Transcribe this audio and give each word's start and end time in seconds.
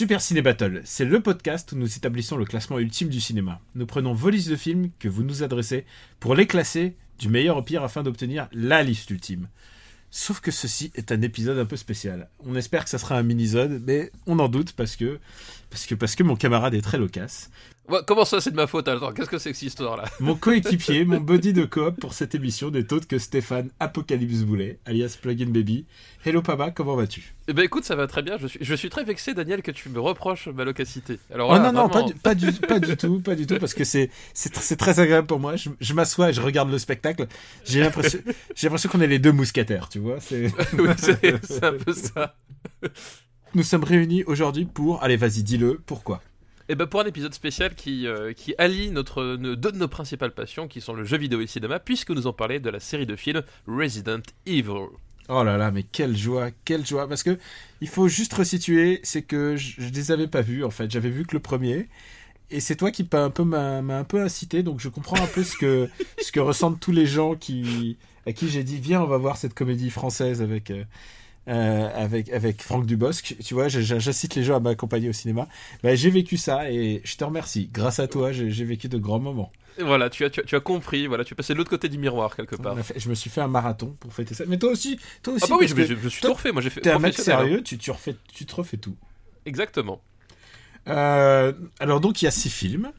Super 0.00 0.22
Ciné 0.22 0.40
Battle, 0.40 0.80
c'est 0.86 1.04
le 1.04 1.20
podcast 1.20 1.72
où 1.72 1.76
nous 1.76 1.94
établissons 1.94 2.38
le 2.38 2.46
classement 2.46 2.78
ultime 2.78 3.10
du 3.10 3.20
cinéma. 3.20 3.60
Nous 3.74 3.84
prenons 3.84 4.14
vos 4.14 4.30
listes 4.30 4.48
de 4.48 4.56
films 4.56 4.88
que 4.98 5.10
vous 5.10 5.22
nous 5.22 5.42
adressez 5.42 5.84
pour 6.20 6.34
les 6.34 6.46
classer 6.46 6.96
du 7.18 7.28
meilleur 7.28 7.58
au 7.58 7.62
pire 7.62 7.84
afin 7.84 8.02
d'obtenir 8.02 8.48
la 8.54 8.82
liste 8.82 9.10
ultime. 9.10 9.48
Sauf 10.10 10.40
que 10.40 10.50
ceci 10.50 10.90
est 10.94 11.12
un 11.12 11.20
épisode 11.20 11.58
un 11.58 11.66
peu 11.66 11.76
spécial. 11.76 12.30
On 12.46 12.54
espère 12.54 12.84
que 12.84 12.88
ça 12.88 12.96
sera 12.96 13.18
un 13.18 13.22
mini-zode, 13.22 13.82
mais 13.86 14.10
on 14.26 14.38
en 14.38 14.48
doute 14.48 14.72
parce 14.72 14.96
que, 14.96 15.18
parce 15.68 15.84
que, 15.84 15.94
parce 15.94 16.14
que 16.14 16.22
mon 16.22 16.34
camarade 16.34 16.72
est 16.72 16.80
très 16.80 16.96
loquace. 16.96 17.50
Comment 18.06 18.24
ça, 18.24 18.40
c'est 18.40 18.50
de 18.50 18.56
ma 18.56 18.66
faute 18.66 18.88
Attends, 18.88 19.12
qu'est-ce 19.12 19.28
que 19.28 19.38
c'est 19.38 19.50
que 19.50 19.56
cette 19.56 19.66
histoire-là? 19.68 20.04
Mon 20.20 20.34
coéquipier, 20.34 21.04
mon 21.04 21.20
buddy 21.20 21.52
de 21.52 21.64
coop 21.64 21.98
pour 22.00 22.14
cette 22.14 22.34
émission 22.34 22.70
n'est 22.70 22.92
autre 22.92 23.06
que 23.08 23.18
Stéphane 23.18 23.70
Apocalypse 23.80 24.42
Boulet, 24.42 24.78
alias 24.86 25.16
Plugin 25.20 25.46
Baby. 25.50 25.86
Hello 26.24 26.42
Papa, 26.42 26.70
comment 26.70 26.96
vas-tu? 26.96 27.34
Eh 27.48 27.52
ben 27.52 27.62
écoute, 27.64 27.84
ça 27.84 27.96
va 27.96 28.06
très 28.06 28.22
bien. 28.22 28.36
Je 28.38 28.46
suis, 28.46 28.58
je 28.62 28.74
suis 28.74 28.90
très 28.90 29.04
vexé, 29.04 29.34
Daniel, 29.34 29.62
que 29.62 29.70
tu 29.70 29.88
me 29.88 29.98
reproches 30.00 30.48
ma 30.48 30.64
locacité. 30.64 31.18
Alors, 31.32 31.50
Oh 31.50 31.58
non, 31.58 31.72
non, 31.72 31.88
pas 31.88 32.02
du, 32.02 32.14
pas, 32.14 32.34
du, 32.34 32.52
pas 32.52 32.78
du 32.78 32.96
tout, 32.96 33.20
pas 33.20 33.34
du 33.34 33.46
tout, 33.46 33.58
parce 33.58 33.74
que 33.74 33.84
c'est 33.84 34.10
c'est 34.34 34.54
tr- 34.54 34.60
c'est 34.62 34.76
très 34.76 35.00
agréable 35.00 35.26
pour 35.26 35.40
moi. 35.40 35.56
Je, 35.56 35.70
je 35.80 35.94
m'assois 35.94 36.30
et 36.30 36.32
je 36.32 36.40
regarde 36.40 36.70
le 36.70 36.78
spectacle. 36.78 37.26
J'ai 37.64 37.80
l'impression 37.80 38.18
j'ai 38.54 38.66
l'impression 38.68 38.88
qu'on 38.90 39.00
est 39.00 39.06
les 39.06 39.18
deux 39.18 39.32
mousquetaires, 39.32 39.88
tu 39.88 39.98
vois. 39.98 40.20
c'est- 40.20 40.52
oui, 40.78 40.88
c'est 40.98 41.64
un 41.64 41.72
peu 41.72 41.92
ça. 41.92 42.34
Nous 43.54 43.62
sommes 43.64 43.82
réunis 43.84 44.22
aujourd'hui 44.24 44.64
pour... 44.64 45.02
Allez, 45.02 45.16
vas-y, 45.16 45.42
dis-le, 45.42 45.80
pourquoi? 45.84 46.22
Et 46.70 46.76
ben 46.76 46.86
pour 46.86 47.00
un 47.00 47.04
épisode 47.04 47.34
spécial 47.34 47.74
qui, 47.74 48.06
euh, 48.06 48.32
qui 48.32 48.54
allie 48.56 48.92
notre, 48.92 49.34
deux 49.34 49.72
de 49.72 49.76
nos 49.76 49.88
principales 49.88 50.30
passions, 50.30 50.68
qui 50.68 50.80
sont 50.80 50.94
le 50.94 51.02
jeu 51.02 51.18
vidéo 51.18 51.40
et 51.40 51.42
le 51.42 51.48
cinéma, 51.48 51.80
puisque 51.80 52.10
nous 52.10 52.28
en 52.28 52.32
parlait 52.32 52.60
de 52.60 52.70
la 52.70 52.78
série 52.78 53.06
de 53.06 53.16
films 53.16 53.42
Resident 53.66 54.22
Evil. 54.46 54.86
Oh 55.28 55.42
là 55.42 55.56
là, 55.56 55.72
mais 55.72 55.82
quelle 55.82 56.16
joie, 56.16 56.50
quelle 56.64 56.86
joie. 56.86 57.08
Parce 57.08 57.24
que 57.24 57.40
il 57.80 57.88
faut 57.88 58.06
juste 58.06 58.32
resituer, 58.34 59.00
c'est 59.02 59.22
que 59.22 59.56
je, 59.56 59.80
je 59.80 59.88
les 59.88 60.12
avais 60.12 60.28
pas 60.28 60.42
vus 60.42 60.62
en 60.62 60.70
fait. 60.70 60.88
J'avais 60.88 61.10
vu 61.10 61.26
que 61.26 61.34
le 61.34 61.40
premier. 61.40 61.88
Et 62.52 62.60
c'est 62.60 62.76
toi 62.76 62.92
qui 62.92 63.04
m'a 63.12 63.24
un 63.24 63.30
peu 63.30 63.42
un 63.52 64.04
peu 64.04 64.22
incité, 64.22 64.62
donc 64.62 64.78
je 64.78 64.88
comprends 64.88 65.20
un 65.20 65.26
peu 65.26 65.42
ce 65.42 65.56
que 65.56 65.88
ce 66.22 66.30
que 66.30 66.38
ressentent 66.38 66.78
tous 66.78 66.92
les 66.92 67.06
gens 67.06 67.34
qui 67.34 67.96
à 68.28 68.32
qui 68.32 68.48
j'ai 68.48 68.62
dit 68.62 68.78
viens 68.78 69.02
on 69.02 69.06
va 69.06 69.18
voir 69.18 69.38
cette 69.38 69.54
comédie 69.54 69.90
française 69.90 70.40
avec 70.40 70.70
euh, 70.70 70.84
euh, 71.48 71.88
avec 71.94 72.28
avec 72.30 72.62
Franck 72.62 72.86
Dubosc. 72.86 73.36
Tu 73.44 73.54
vois, 73.54 73.68
j'incite 73.68 74.34
les 74.34 74.44
gens 74.44 74.56
à 74.56 74.60
m'accompagner 74.60 75.08
au 75.08 75.12
cinéma. 75.12 75.48
Ben, 75.82 75.96
j'ai 75.96 76.10
vécu 76.10 76.36
ça 76.36 76.70
et 76.70 77.00
je 77.04 77.16
te 77.16 77.24
remercie. 77.24 77.68
Grâce 77.72 77.98
à 77.98 78.08
toi, 78.08 78.32
j'ai 78.32 78.64
vécu 78.64 78.88
de 78.88 78.98
grands 78.98 79.18
moments. 79.20 79.52
Voilà, 79.78 80.10
tu 80.10 80.24
as, 80.24 80.30
tu, 80.30 80.40
as, 80.40 80.42
tu 80.42 80.56
as 80.56 80.60
compris, 80.60 81.06
voilà, 81.06 81.24
tu 81.24 81.32
es 81.32 81.36
passé 81.36 81.52
de 81.54 81.58
l'autre 81.58 81.70
côté 81.70 81.88
du 81.88 81.96
miroir 81.96 82.36
quelque 82.36 82.56
part. 82.56 82.78
fait- 82.80 82.98
je 82.98 83.08
me 83.08 83.14
suis 83.14 83.30
fait 83.30 83.40
un 83.40 83.48
marathon 83.48 83.96
pour 84.00 84.12
fêter 84.12 84.34
ça. 84.34 84.44
Mais 84.46 84.58
toi 84.58 84.70
aussi, 84.72 84.98
toi 85.22 85.34
aussi. 85.34 85.44
Ah 85.46 85.50
bah 85.50 85.56
oui, 85.60 85.68
je, 85.68 85.74
que 85.74 85.86
je- 85.86 85.94
je 85.94 86.08
suis 86.08 86.20
tout 86.20 86.32
refait, 86.34 86.52
moi 86.52 86.60
j'ai 86.60 86.70
fait 86.70 86.80
T'es 86.82 86.90
un 86.90 86.98
mec 86.98 87.18
hein. 87.18 87.22
sérieux, 87.22 87.62
tu, 87.62 87.78
tu, 87.78 87.90
refais, 87.90 88.14
tu 88.34 88.44
te 88.44 88.54
refais 88.54 88.76
tout. 88.76 88.96
Exactement, 89.46 90.02
Euh, 90.88 91.52
alors 91.78 92.00
donc 92.00 92.20
il 92.20 92.24
y 92.24 92.28
a 92.28 92.30
six 92.30 92.50
films 92.50 92.90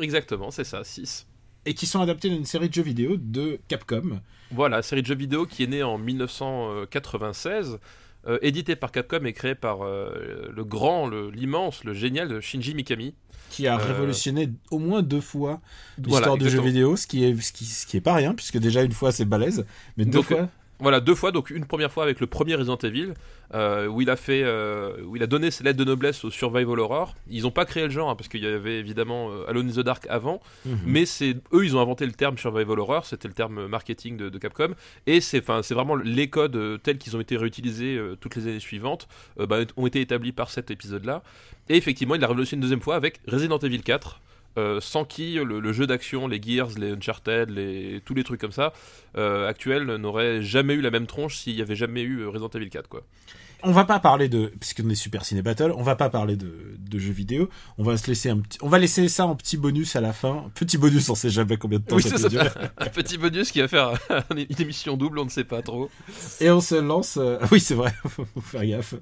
exactement, 0.00 0.50
c'est 0.50 0.64
ça, 0.64 0.82
6. 0.84 1.26
et 1.64 1.74
qui 1.74 1.86
sont 1.86 2.00
adaptés 2.00 2.28
d'une 2.28 2.44
série 2.44 2.68
de 2.68 2.74
jeux 2.74 2.82
vidéo 2.82 3.16
de 3.16 3.58
Capcom. 3.68 4.20
Voilà, 4.54 4.82
série 4.82 5.02
de 5.02 5.06
jeux 5.06 5.16
vidéo 5.16 5.46
qui 5.46 5.64
est 5.64 5.66
née 5.66 5.82
en 5.82 5.98
1996, 5.98 7.80
euh, 8.28 8.38
éditée 8.40 8.76
par 8.76 8.92
Capcom 8.92 9.24
et 9.24 9.32
créée 9.32 9.56
par 9.56 9.84
euh, 9.84 10.48
le 10.54 10.64
grand, 10.64 11.08
l'immense, 11.08 11.82
le, 11.82 11.92
génial 11.92 12.40
Shinji 12.40 12.74
Mikami. 12.74 13.14
qui 13.50 13.66
a 13.66 13.74
Euh, 13.74 13.84
révolutionné 13.84 14.50
au 14.70 14.78
moins 14.78 15.02
deux 15.02 15.20
fois 15.20 15.60
Voilà, 15.98 16.18
l'histoire 16.18 16.38
du 16.38 16.48
jeu 16.48 16.60
vidéo, 16.60 16.94
ce 16.96 17.08
qui 17.08 17.24
est 17.24 17.40
ce 17.40 17.52
qui, 17.52 17.64
ce 17.64 17.84
qui 17.84 17.96
est 17.96 18.00
pas 18.00 18.14
rien 18.14 18.32
puisque 18.32 18.58
déjà 18.58 18.82
une 18.82 18.92
fois 18.92 19.10
c'est 19.10 19.24
balèze, 19.24 19.66
mais 19.96 20.04
deux 20.04 20.12
Donc, 20.12 20.26
fois 20.26 20.48
Voilà, 20.80 21.00
deux 21.00 21.14
fois, 21.14 21.30
donc 21.30 21.50
une 21.50 21.66
première 21.66 21.92
fois 21.92 22.02
avec 22.02 22.18
le 22.20 22.26
premier 22.26 22.56
Resident 22.56 22.76
Evil, 22.78 23.14
euh, 23.54 23.86
où 23.86 24.00
il 24.02 24.10
a 24.10 24.16
fait, 24.16 24.42
euh, 24.42 24.96
où 25.06 25.14
il 25.14 25.22
a 25.22 25.28
donné 25.28 25.52
ses 25.52 25.62
lettres 25.62 25.78
de 25.78 25.84
noblesse 25.84 26.24
au 26.24 26.30
survival 26.30 26.80
horror. 26.80 27.14
Ils 27.30 27.42
n'ont 27.44 27.52
pas 27.52 27.64
créé 27.64 27.84
le 27.84 27.90
genre, 27.90 28.10
hein, 28.10 28.16
parce 28.16 28.28
qu'il 28.28 28.42
y 28.42 28.46
avait 28.46 28.78
évidemment 28.80 29.30
euh, 29.30 29.48
Alone 29.48 29.68
in 29.70 29.72
the 29.72 29.84
Dark 29.84 30.06
avant, 30.10 30.40
Mhm. 30.66 30.78
mais 30.84 31.06
c'est 31.06 31.36
eux, 31.52 31.64
ils 31.64 31.76
ont 31.76 31.80
inventé 31.80 32.04
le 32.06 32.12
terme 32.12 32.36
survival 32.38 32.80
horror, 32.80 33.06
c'était 33.06 33.28
le 33.28 33.34
terme 33.34 33.66
marketing 33.68 34.16
de, 34.16 34.28
de 34.28 34.38
Capcom, 34.38 34.74
et 35.06 35.20
c'est, 35.20 35.40
vraiment 35.46 35.94
les 35.94 36.28
codes 36.28 36.56
euh, 36.56 36.76
tels 36.76 36.98
qu'ils 36.98 37.16
ont 37.16 37.20
été 37.20 37.36
réutilisés 37.36 38.00
toutes 38.20 38.34
les 38.34 38.48
années 38.48 38.60
suivantes, 38.60 39.06
bah, 39.38 39.60
ont 39.76 39.86
été 39.86 40.00
établis 40.00 40.32
par 40.32 40.50
cet 40.50 40.70
épisode-là. 40.72 41.22
Et 41.68 41.76
effectivement, 41.76 42.14
il 42.16 42.24
a 42.24 42.26
révolutionné 42.26 42.58
une 42.58 42.62
deuxième 42.62 42.80
fois 42.80 42.96
avec 42.96 43.20
Resident 43.28 43.58
Evil 43.58 43.80
4. 43.82 44.20
Euh, 44.56 44.80
sans 44.80 45.04
qui 45.04 45.34
le, 45.34 45.72
jeu 45.72 45.86
d'action, 45.86 46.28
les 46.28 46.40
Gears, 46.40 46.70
les 46.78 46.92
Uncharted, 46.92 47.50
les, 47.50 48.00
tous 48.04 48.14
les 48.14 48.22
trucs 48.24 48.40
comme 48.40 48.52
ça, 48.52 48.72
euh, 49.16 49.48
actuels 49.48 49.84
n'auraient 49.96 50.42
jamais 50.42 50.74
eu 50.74 50.80
la 50.80 50.90
même 50.90 51.06
tronche 51.06 51.36
s'il 51.36 51.56
n'y 51.56 51.62
avait 51.62 51.76
jamais 51.76 52.02
eu 52.02 52.20
euh, 52.20 52.28
Resident 52.28 52.50
Evil 52.54 52.70
4. 52.70 52.88
Quoi. 52.88 53.02
On 53.66 53.72
va 53.72 53.84
pas 53.84 53.98
parler 53.98 54.28
de 54.28 54.52
puisqu'on 54.60 54.88
est 54.90 54.94
Super 54.94 55.24
Ciné 55.24 55.40
Battle, 55.42 55.72
on 55.76 55.82
va 55.82 55.96
pas 55.96 56.10
parler 56.10 56.36
de, 56.36 56.76
de 56.78 56.98
jeux 56.98 57.12
vidéo. 57.12 57.48
On 57.78 57.82
va 57.82 57.96
se 57.96 58.06
laisser 58.08 58.28
un 58.28 58.38
petit, 58.38 58.58
on 58.60 58.68
va 58.68 58.78
laisser 58.78 59.08
ça 59.08 59.26
en 59.26 59.34
petit 59.34 59.56
bonus 59.56 59.96
à 59.96 60.00
la 60.02 60.12
fin. 60.12 60.50
Petit 60.54 60.76
bonus, 60.76 61.08
on 61.08 61.14
sait 61.14 61.30
jamais 61.30 61.56
combien 61.56 61.78
de 61.78 61.84
temps 61.84 61.96
Oui, 61.96 62.02
ça 62.02 62.10
c'est 62.10 62.14
peut 62.16 62.22
ça. 62.22 62.28
durer. 62.28 62.50
Un 62.78 62.86
petit 62.88 63.16
bonus 63.16 63.50
qui 63.52 63.60
va 63.60 63.68
faire 63.68 63.92
une 64.36 64.46
émission 64.60 64.96
double, 64.98 65.18
on 65.18 65.24
ne 65.24 65.30
sait 65.30 65.44
pas 65.44 65.62
trop. 65.62 65.90
Et 66.40 66.50
on 66.50 66.60
se 66.60 66.74
lance. 66.74 67.16
euh, 67.18 67.38
Oui, 67.52 67.60
c'est 67.60 67.74
vrai, 67.74 67.94
faut 68.06 68.26
faire 68.42 68.66
gaffe. 68.66 68.94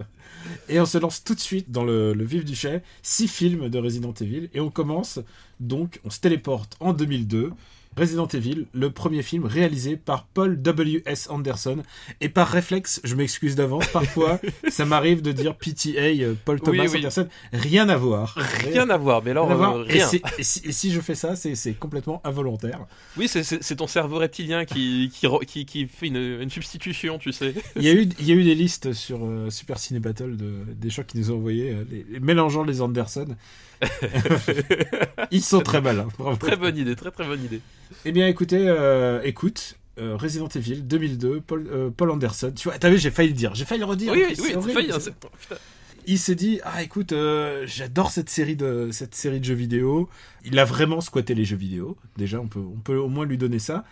Et 0.69 0.81
on 0.81 0.87
se 0.87 0.99
lance 0.99 1.25
tout 1.25 1.35
de 1.35 1.41
suite 1.41 1.71
dans 1.71 1.85
le, 1.85 2.13
le 2.13 2.25
vif 2.25 2.45
du 2.45 2.55
chai. 2.55 2.83
Six 3.03 3.29
films 3.29 3.69
de 3.69 3.79
Resident 3.79 4.15
Evil. 4.21 4.49
Et 4.55 4.61
on 4.61 4.71
commence 4.71 5.19
donc, 5.61 6.01
on 6.05 6.11
se 6.11 6.21
téléporte 6.21 6.77
en 6.81 6.93
2002. 6.93 7.53
Resident 7.97 8.27
Evil, 8.29 8.67
le 8.73 8.91
premier 8.91 9.23
film 9.23 9.45
réalisé 9.45 9.97
par 9.97 10.25
Paul 10.27 10.61
W.S. 10.61 11.29
Anderson. 11.31 11.83
Et 12.21 12.29
par 12.29 12.49
réflexe, 12.49 13.01
je 13.05 13.15
m'excuse 13.15 13.55
d'avance, 13.55 13.87
parfois 13.89 14.41
ça 14.71 14.85
m'arrive 14.85 15.23
de 15.23 15.33
dire 15.33 15.55
PTA, 15.57 16.01
euh, 16.01 16.35
Paul 16.45 16.61
Thomas 16.61 16.85
Oui, 16.85 16.89
oui. 16.93 16.99
Anderson. 16.99 17.29
Rien 17.53 17.89
à 17.89 17.97
voir. 17.97 18.35
Rien 18.65 18.89
à 18.91 18.97
voir, 18.97 19.23
mais 19.23 19.33
alors 19.33 19.49
Rien 19.49 19.75
euh, 19.77 19.85
Et, 19.89 19.93
rien. 19.93 20.09
et 20.39 20.43
si, 20.43 20.63
et 20.65 20.73
si 20.73 20.91
je 20.93 21.01
fais 21.01 21.15
ça, 21.15 21.37
c'est 21.37 21.75
complètement 21.75 22.21
involontaire. 22.25 22.87
Oui, 23.17 23.29
c'est- 23.29 23.77
ton 23.77 23.87
cerveau 23.87 24.19
reptilien 24.19 24.65
qui, 24.65 25.11
qui, 25.15 25.27
qui, 25.47 25.65
qui 25.67 25.87
fait 25.87 26.07
une, 26.09 26.17
une 26.43 26.51
substitution, 26.51 27.19
tu 27.19 27.33
sais. 27.33 27.55
Il 27.77 27.83
y 27.83 27.89
a 27.89 27.93
eu, 27.93 28.09
il 28.19 28.27
y 28.27 28.33
a 28.33 28.35
eu 28.35 28.45
des 28.45 28.55
listes 28.55 28.93
sur 28.93 29.25
euh, 29.25 29.51
Super 29.51 29.79
Ciné 29.79 29.99
Battle 30.01 30.37
de, 30.37 30.53
des 30.75 30.91
gens 30.91 31.03
qui 31.03 31.19
nous 31.19 31.31
ont 31.31 31.37
envoyé, 31.37 31.71
euh, 31.73 31.85
les- 31.91 32.21
mélangeant 32.21 32.65
les 32.65 32.81
Anderson. 32.81 33.29
Ils 35.31 35.43
sont 35.43 35.61
très 35.61 35.81
malins. 35.81 36.09
bravo. 36.19 36.37
Très 36.37 36.57
bonne 36.57 36.77
idée, 36.77 36.97
très 36.97 37.11
très 37.11 37.27
bonne 37.27 37.43
idée. 37.45 37.61
Eh 38.05 38.13
bien, 38.13 38.29
écoutez, 38.29 38.65
euh, 38.69 39.21
écoute, 39.23 39.77
euh, 39.99 40.17
Resident 40.17 40.49
Evil 40.49 40.83
2002, 40.83 41.43
Paul, 41.43 41.67
euh, 41.71 41.91
Paul 41.91 42.11
Anderson. 42.11 42.53
Tu 42.57 42.69
vois, 42.69 42.79
t'as 42.79 42.89
vu, 42.89 42.99
j'ai 42.99 43.11
failli 43.11 43.29
le 43.29 43.35
dire, 43.35 43.55
j'ai 43.55 43.67
failli 43.67 43.81
le 43.81 43.87
redire. 43.87 44.13
Oui, 44.13 44.25
oui, 44.29 44.37
oui, 44.39 44.55
horrible, 44.55 44.73
failli, 44.73 44.93
hein, 44.93 44.99
putain. 45.39 45.57
Il 46.07 46.19
s'est 46.19 46.35
dit, 46.35 46.61
ah 46.65 46.83
écoute, 46.83 47.13
euh, 47.13 47.65
j'adore 47.67 48.11
cette 48.11 48.31
série 48.31 48.57
de 48.57 48.89
cette 48.91 49.15
série 49.15 49.39
de 49.39 49.45
jeux 49.45 49.55
vidéo. 49.55 50.09
Il 50.45 50.59
a 50.59 50.65
vraiment 50.65 51.01
squatté 51.01 51.35
les 51.35 51.45
jeux 51.45 51.57
vidéo. 51.57 51.97
Déjà, 52.17 52.41
on 52.41 52.49
peut 52.49 52.59
on 52.59 52.81
peut 52.81 52.97
au 52.97 53.09
moins 53.09 53.27
lui 53.27 53.39
donner 53.39 53.59
ça. 53.59 53.85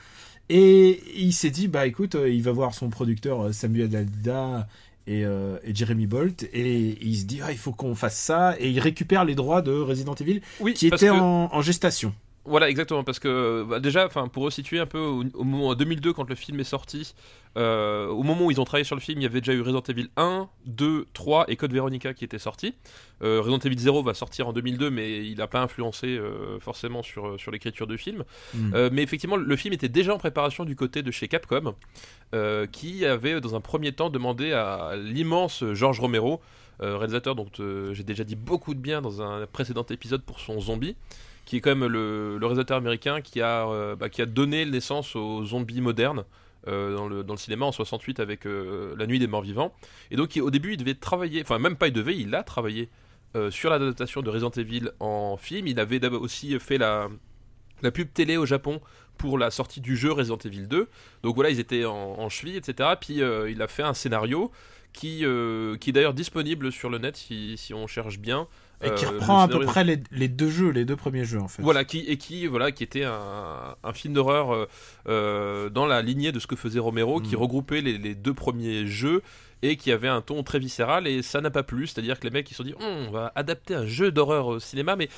Et 0.49 1.03
il 1.15 1.33
s'est 1.33 1.51
dit, 1.51 1.69
bah 1.69 1.87
écoute, 1.87 2.17
il 2.27 2.43
va 2.43 2.51
voir 2.51 2.75
son 2.75 2.89
producteur 2.91 3.55
Samuel 3.55 3.95
Alda 3.95 4.67
et, 5.07 5.25
euh, 5.25 5.59
et 5.65 5.75
Jeremy 5.75 6.07
Bolt 6.07 6.43
et 6.53 6.99
il 7.01 7.17
se 7.17 7.25
dit, 7.25 7.41
ah 7.43 7.53
il 7.53 7.59
faut 7.59 7.73
qu'on 7.73 7.95
fasse 7.95 8.19
ça. 8.19 8.55
Et 8.59 8.71
il 8.71 8.81
récupère 8.81 9.25
les 9.25 9.35
droits 9.35 9.63
de 9.63 9.73
Resident 9.73 10.15
Evil 10.15 10.41
Oui, 10.61 10.75
qui 10.75 10.87
étaient 10.89 11.07
que- 11.07 11.11
en, 11.13 11.49
en 11.53 11.63
gestation. 11.63 12.15
Voilà, 12.45 12.71
exactement, 12.71 13.05
parce 13.05 13.19
que 13.19 13.65
bah, 13.69 13.81
déjà, 13.81 14.07
enfin, 14.07 14.29
pour 14.29 14.45
resituer 14.45 14.79
un 14.79 14.87
peu, 14.87 14.99
au, 14.99 15.25
au 15.35 15.45
moment 15.45 15.69
en 15.69 15.75
2002, 15.75 16.13
quand 16.13 16.29
le 16.29 16.35
film 16.35 16.59
est 16.61 16.65
sorti, 16.65 17.15
euh, 17.59 18.07
au 18.09 18.23
moment 18.23 18.47
où 18.47 18.51
ils 18.51 18.61
ont 18.61 18.65
travaillé 18.65 18.85
sur 18.85 18.95
le 18.95 19.01
film, 19.01 19.21
il 19.21 19.25
y 19.25 19.27
avait 19.27 19.41
déjà 19.41 19.53
eu 19.53 19.61
Resident 19.61 19.83
Evil 19.89 20.09
1, 20.17 20.49
2, 20.67 21.07
3 21.13 21.47
et 21.49 21.57
Code 21.57 21.73
Veronica 21.73 22.15
qui 22.15 22.25
étaient 22.25 22.39
sortis. 22.39 22.75
Euh, 23.23 23.41
Resident 23.41 23.59
Evil 23.59 23.79
0 23.79 24.03
va 24.03 24.15
sortir 24.15 24.49
en 24.49 24.53
2002, 24.53 24.91
mais 24.91 25.27
il 25.27 25.39
n'a 25.39 25.49
pas 25.49 25.61
influencé 25.61 26.07
euh, 26.07 26.59
forcément 26.61 27.03
sur, 27.03 27.39
sur 27.39 27.51
l'écriture 27.51 27.87
du 27.87 27.99
film. 27.99 28.25
Mm. 28.55 28.75
Euh, 28.75 28.91
mais 28.93 29.03
effectivement, 29.03 29.37
le 29.37 29.57
film 29.57 29.75
était 29.75 29.89
déjà 29.89 30.15
en 30.15 30.19
préparation 30.19 30.65
du 30.65 30.77
côté 30.77 31.03
de 31.03 31.11
chez 31.11 31.29
Capcom, 31.29 31.75
qui 32.71 33.05
avait 33.05 33.41
dans 33.41 33.57
un 33.57 33.61
premier 33.61 33.93
temps 33.93 34.11
demandé 34.11 34.53
à 34.53 34.95
l'immense 34.97 35.65
George 35.73 35.99
Romero, 35.99 36.41
réalisateur 36.79 37.35
dont 37.35 37.49
j'ai 37.93 38.05
déjà 38.05 38.25
dit 38.25 38.37
beaucoup 38.37 38.75
de 38.75 38.81
bien 38.81 39.03
dans 39.03 39.21
un 39.21 39.47
précédent 39.47 39.85
épisode 39.91 40.23
pour 40.23 40.39
son 40.41 40.61
zombie, 40.61 40.97
qui 41.51 41.57
est 41.57 41.61
quand 41.61 41.75
même 41.75 41.89
le, 41.89 42.39
réalisateur 42.41 42.77
américain 42.77 43.21
qui 43.21 43.41
a, 43.41 43.69
euh, 43.69 43.97
bah, 43.97 44.09
qui 44.09 44.23
a 44.23 44.27
donné 44.27 44.65
naissance 44.65 45.17
aux 45.17 45.45
zombies 45.45 45.81
modernes. 45.81 46.23
euh, 46.69 46.95
dans, 46.95 47.35
le, 47.35 47.39
cinéma 47.39 47.67
en 47.67 47.73
68 47.73 48.21
avec 48.21 48.47
euh, 48.47 48.95
La 48.97 49.09
Nuit 49.09 49.19
des 49.19 49.27
Morts 49.27 49.43
Vivants 49.43 49.75
et 50.13 50.17
donc 50.17 50.39
au 50.41 50.51
début 50.51 50.75
il 50.75 50.77
devait 50.77 50.95
travailler 50.95 51.41
enfin 51.43 51.59
même 51.59 51.75
pas 51.75 51.89
il 51.89 51.93
devait 51.93 52.17
il 52.17 52.35
a 52.37 52.45
travaillé 52.45 52.89
sur 53.51 53.71
l'adaptation 53.71 54.23
de 54.23 54.31
Resident 54.31 54.51
Evil 54.51 54.91
en 54.99 55.37
film. 55.37 55.69
Il 55.69 55.79
avait 55.79 56.05
aussi 56.09 56.59
fait 56.59 56.79
la, 56.79 57.09
la 57.81 57.93
pub 57.93 58.13
télé 58.13 58.37
au 58.37 58.45
Japon 58.45 58.81
pour 59.19 59.39
la 59.39 59.53
sortie 59.53 59.81
du 59.81 59.97
jeu 59.97 60.11
Resident 60.11 60.39
Evil 60.39 60.67
2. 60.67 60.89
Donc 61.23 61.35
voilà, 61.37 61.51
ils 61.51 61.61
étaient 61.61 61.85
en, 61.85 62.29
cheville, 62.29 62.57
etc. 62.57 62.89
Puis 63.01 63.21
il 63.53 63.63
a 63.63 63.69
fait 63.69 63.85
un 63.85 63.95
scénario 63.95 64.51
qui, 64.93 65.25
qui 65.81 65.91
est 65.91 65.93
d'ailleurs 65.93 66.15
disponible 66.15 66.73
sur 66.73 66.91
le 66.91 66.99
net 66.99 67.17
si 67.17 67.73
on 67.73 67.87
cherche 67.87 68.19
bien. 68.19 68.49
Et 68.83 68.91
qui 68.95 69.05
Euh, 69.05 69.11
reprend 69.11 69.41
à 69.43 69.49
peu 69.49 69.61
près 69.61 69.85
les, 69.85 69.99
les 70.11 70.29
deux 70.29 70.49
jeux, 70.49 70.71
les 70.71 70.85
deux 70.87 70.97
premiers 70.97 71.25
jeux 71.25 71.41
en 71.41 71.49
fait. 71.49 71.61
Voilà, 71.63 71.85
qui, 71.85 71.99
et 72.01 72.17
qui, 72.17 72.47
voilà, 72.47 72.73
qui 72.73 72.83
était 72.83 73.05
un, 73.05 73.77
un 73.85 73.93
film 73.93 74.15
d'horreur 74.15 74.55
euh, 74.55 74.67
euh, 75.09 75.69
dans 75.69 75.87
la 75.87 76.01
lignée 76.03 76.33
de 76.33 76.39
ce 76.41 76.47
que 76.47 76.57
faisait 76.57 76.79
Romero, 76.79 77.21
qui 77.21 77.35
Mm. 77.37 77.39
regroupait 77.41 77.81
les, 77.83 77.99
les 77.99 78.15
deux 78.15 78.33
premiers 78.35 78.87
jeux 78.87 79.23
et 79.63 79.77
qui 79.77 79.93
avait 79.93 80.09
un 80.09 80.23
ton 80.23 80.43
très 80.43 80.59
viscéral, 80.59 81.07
et 81.07 81.21
ça 81.23 81.43
n'a 81.43 81.51
pas 81.51 81.63
plu. 81.63 81.87
C'est-à-dire 81.87 82.19
que 82.19 82.25
les 82.25 82.31
mecs 82.31 82.51
ils 82.51 82.55
se 82.55 82.59
sont 82.63 82.65
dit, 82.65 82.75
Hum, 82.81 83.07
on 83.09 83.11
va 83.11 83.33
adapter 83.35 83.75
un 83.75 83.85
jeu 83.87 84.11
d'horreur 84.11 84.47
au 84.47 84.59
cinéma, 84.61 84.97
mais 84.97 85.11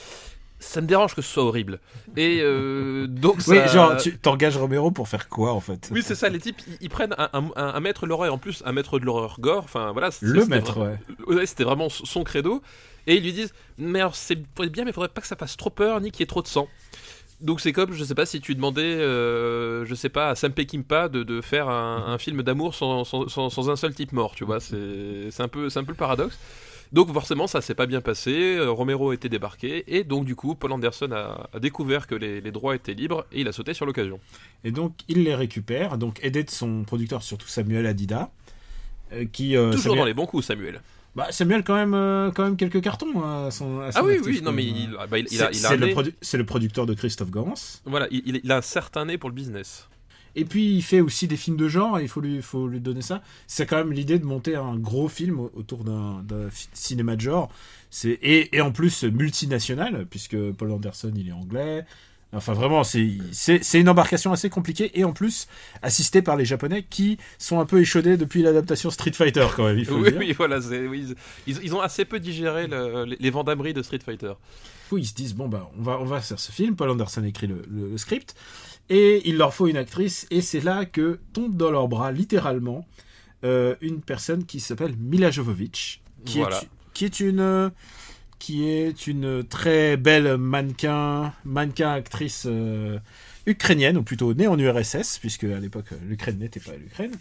ça 0.59 0.81
me 0.81 0.87
dérange 0.89 1.15
que 1.15 1.23
ce 1.23 1.33
soit 1.33 1.45
horrible. 1.45 1.79
Et 2.17 2.39
euh, 2.41 3.07
donc 3.09 3.37
Oui, 3.47 3.57
ça... 3.59 3.67
genre 3.69 3.97
tu 3.97 4.19
t'engages 4.19 4.57
Romero 4.57 4.91
pour 4.91 5.07
faire 5.09 5.29
quoi 5.29 5.53
en 5.53 5.61
fait? 5.61 5.89
Oui, 5.93 6.03
c'est 6.05 6.17
ça, 6.17 6.29
les 6.29 6.41
types, 6.41 6.61
ils, 6.67 6.79
ils 6.81 6.89
prennent 6.91 7.15
un, 7.17 7.29
un, 7.33 7.51
un 7.57 7.81
maître 7.81 8.03
de 8.05 8.09
l'horreur, 8.09 8.27
et 8.27 8.31
en 8.31 8.39
plus 8.39 8.63
un 8.67 8.73
maître 8.73 8.99
de 8.99 9.05
l'horreur 9.05 9.37
gore, 9.41 9.63
enfin 9.63 9.93
voilà. 9.93 10.11
Le 10.21 10.45
maître, 10.47 10.79
ouais. 10.81 11.35
Ouais, 11.37 11.47
c'était 11.47 11.63
vraiment 11.65 11.89
son 11.89 12.25
credo. 12.25 12.61
Et 13.07 13.17
ils 13.17 13.23
lui 13.23 13.33
disent 13.33 13.53
Mais 13.79 14.01
alors, 14.01 14.15
c'est 14.15 14.39
bien, 14.71 14.85
mais 14.85 14.93
faudrait 14.93 15.09
pas 15.09 15.21
que 15.21 15.27
ça 15.27 15.37
fasse 15.37 15.57
trop 15.57 15.71
peur 15.71 16.01
ni 16.01 16.11
qu'il 16.11 16.21
y 16.21 16.25
ait 16.25 16.27
trop 16.27 16.43
de 16.43 16.47
sang. 16.49 16.69
Donc 17.41 17.61
c'est 17.61 17.73
comme, 17.73 17.93
je 17.93 18.05
sais 18.05 18.15
pas, 18.15 18.25
si 18.25 18.41
tu 18.41 18.55
demandais, 18.55 18.83
euh, 18.83 19.85
je 19.85 19.95
sais 19.97 20.09
pas, 20.09 20.29
à 20.31 20.35
Sam 20.37 20.53
Peckinpah 20.53 21.09
de, 21.09 21.25
de 21.25 21.41
faire 21.41 21.69
un, 21.69 22.05
un 22.07 22.17
film 22.19 22.43
d'amour 22.43 22.73
sans, 22.75 23.03
sans, 23.05 23.27
sans- 23.29 23.51
sans 23.51 23.69
un 23.69 23.75
seul 23.75 23.93
type 23.95 24.13
mort, 24.13 24.35
tu 24.37 24.45
vois. 24.45 24.61
C'est 24.61 24.77
un, 25.41 25.49
peu- 25.49 25.69
c'est 25.69 25.81
un 25.81 25.85
peu 25.85 25.91
le 25.91 25.97
paradoxe. 25.97 26.39
Donc 26.93 27.13
forcément, 27.13 27.47
ça 27.49 27.61
s'est 27.61 27.75
pas 27.75 27.87
bien 27.87 28.01
passé. 28.01 28.57
euh, 28.59 28.71
Romero 28.71 29.13
était 29.13 29.29
débarqué. 29.31 29.83
Et 29.89 30.05
donc, 30.05 30.25
du 30.25 30.37
coup, 30.37 30.55
Paul 30.55 30.71
Anderson 30.73 31.11
a, 31.11 31.49
a 31.53 31.59
découvert 31.59 32.07
que 32.07 32.15
les, 32.15 32.41
les 32.41 32.53
droits 32.53 32.77
étaient 32.77 32.95
libres 32.95 33.25
et 33.33 33.41
il 33.41 33.49
a 33.49 33.53
sauté 33.53 33.75
sur 33.75 33.87
l'occasion. 33.87 34.21
Et 34.63 34.71
donc 34.71 34.95
il 35.09 35.25
les 35.25 35.35
récupère, 35.35 35.99
donc 35.99 36.21
aidé 36.23 36.45
de 36.45 36.51
son 36.51 36.85
producteur, 36.85 37.23
surtout 37.25 37.49
Samuel 37.49 37.87
Adida, 37.87 38.31
euh, 39.13 39.25
qui 39.25 39.57
euh, 39.57 39.71
Toujours 39.73 39.83
Samuel, 39.85 39.99
dans 39.99 40.05
les 40.05 40.15
bons 40.15 40.27
coups, 40.27 40.47
Samuel. 40.47 40.81
Bah, 41.15 41.27
Samuel 41.31 41.63
quand 41.65 41.75
même 41.75 41.95
euh, 41.95 42.31
quand 42.31 42.45
même 42.45 42.57
quelques 42.57 42.81
cartons 42.81 43.23
à 43.23 43.51
son. 43.51 43.81
à 43.81 43.93
son 43.93 43.99
Ah 44.01 44.05
oui, 44.05 44.15
actif, 44.15 44.27
oui, 44.27 44.41
non, 44.43 44.53
mais 44.53 44.65
même. 44.65 44.75
il, 44.77 44.97
ah 44.99 45.07
bah, 45.07 45.19
il- 45.19 45.27
il 45.31 45.37
C'est 45.37 45.43
a, 45.43 45.51
il 45.51 45.57
a 45.67 45.69
c'est 45.69 45.75
un 45.75 45.77
le, 45.77 45.87
produ- 45.89 46.37
le 46.39 46.45
producteur 46.47 46.87
de 46.87 46.95
Christophe 46.95 47.31
Gans. 47.31 47.55
Voilà, 47.85 48.07
il, 48.11 48.51
a 48.51 48.57
un 48.57 48.63
certain 48.63 49.05
nez 49.05 49.19
pour 49.19 49.29
le 49.31 49.35
business. 49.35 49.89
Et 50.35 50.47
puis 50.47 50.75
il 50.75 50.81
fait 50.83 51.01
aussi 51.03 51.29
des 51.29 51.37
films 51.37 51.59
de 51.59 51.69
genre, 51.69 51.99
et 51.99 52.03
il 52.03 52.09
faut 52.09 52.23
lui, 52.23 52.41
faut 52.41 52.67
lui 52.67 52.81
donner 52.81 53.03
ça. 53.03 53.23
C'est 53.47 53.67
quand 53.67 53.77
même 53.77 53.93
l'idée 53.93 54.19
de 54.19 54.25
monter 54.25 54.57
un 54.57 54.77
gros 54.79 55.09
film 55.09 55.39
au- 55.39 55.51
autour 55.55 55.85
d'un 55.85 56.25
cinéma 56.73 57.17
de 57.17 57.21
genre. 57.21 57.51
C'est 57.91 58.13
et, 58.23 58.57
et 58.57 58.63
en 58.63 58.73
plus 58.73 59.05
multinational, 59.05 60.07
puisque 60.09 60.37
Paul 60.53 60.71
Anderson 60.73 61.13
il 61.15 61.29
est 61.29 61.33
anglais. 61.33 61.85
Enfin 62.35 62.55
vraiment, 62.55 62.83
c'est 62.83 63.19
une 63.75 63.89
embarcation 63.91 64.33
assez 64.33 64.49
compliquée 64.49 64.91
et 64.99 65.05
en 65.05 65.13
plus 65.13 65.49
assistée 65.83 66.23
par 66.23 66.37
les 66.37 66.47
Japonais 66.47 66.83
qui 66.89 67.19
sont 67.39 67.61
un 67.61 67.67
peu 67.67 67.79
échaudés 67.81 68.17
depuis 68.17 68.41
l'adaptation 68.43 68.89
Street 68.91 69.13
Fighter 69.13 69.47
quand 69.55 69.67
même. 69.67 69.79
Il 69.79 69.85
faut 69.85 69.97
le 69.99 70.03
Oui, 70.05 70.11
dire. 70.13 70.19
oui, 70.19 70.33
voilà, 70.33 70.59
oui, 70.89 71.15
ils, 71.47 71.59
ils 71.63 71.75
ont 71.75 71.81
assez 71.83 72.07
peu 72.07 72.19
digéré 72.21 72.67
le- 72.69 73.05
les, 73.05 73.17
les 73.21 73.73
de 73.75 73.83
Street 73.83 73.99
Fighter. 74.03 74.33
Coup, 74.89 74.97
ils 74.97 75.07
se 75.07 75.15
disent 75.15 75.35
bon 75.35 75.49
bah 75.49 75.71
on 75.79 75.83
va 75.83 75.99
on 76.01 76.05
va 76.05 76.21
faire 76.23 76.39
ce 76.41 76.53
film. 76.53 76.75
Paul 76.75 76.89
Anderson 76.91 77.23
écrit 77.25 77.47
le, 77.49 77.63
le- 77.71 77.91
le 77.91 77.99
script 77.99 78.35
et 78.89 79.29
il 79.29 79.37
leur 79.37 79.53
faut 79.53 79.67
une 79.67 79.77
actrice 79.77 80.27
et 80.31 80.41
c'est 80.41 80.61
là 80.61 80.87
que 80.87 81.21
tombe 81.35 81.57
dans 81.57 81.71
leurs 81.71 81.89
bras 81.89 82.13
littéralement 82.13 82.87
euh, 83.45 83.75
une 83.83 84.01
personne 84.01 84.45
qui 84.47 84.59
s'appelle 84.61 84.95
Mila 84.99 85.31
Jovovich, 85.31 86.01
qui 86.25 86.39
Voilà. 86.39 86.63
est 86.63 86.69
qui 86.95 87.05
est 87.07 87.21
une 87.21 87.41
euh, 87.41 87.71
qui 88.43 88.69
est 88.69 89.07
une 89.07 89.45
très 89.45 89.97
belle 89.97 90.37
mannequin 90.37 91.33
mannequin 91.45 91.93
actrice 91.93 92.45
euh, 92.51 92.99
ukrainienne 93.47 93.97
ou 93.97 94.03
plutôt 94.03 94.35
née 94.35 94.49
en 94.49 94.59
URSS 94.59 95.21
puisque 95.21 95.45
à 95.45 95.61
l'époque 95.61 95.91
l'Ukraine 96.05 96.39
n'était 96.41 96.59
pas 96.59 96.73
l'Ukraine, 96.73 97.13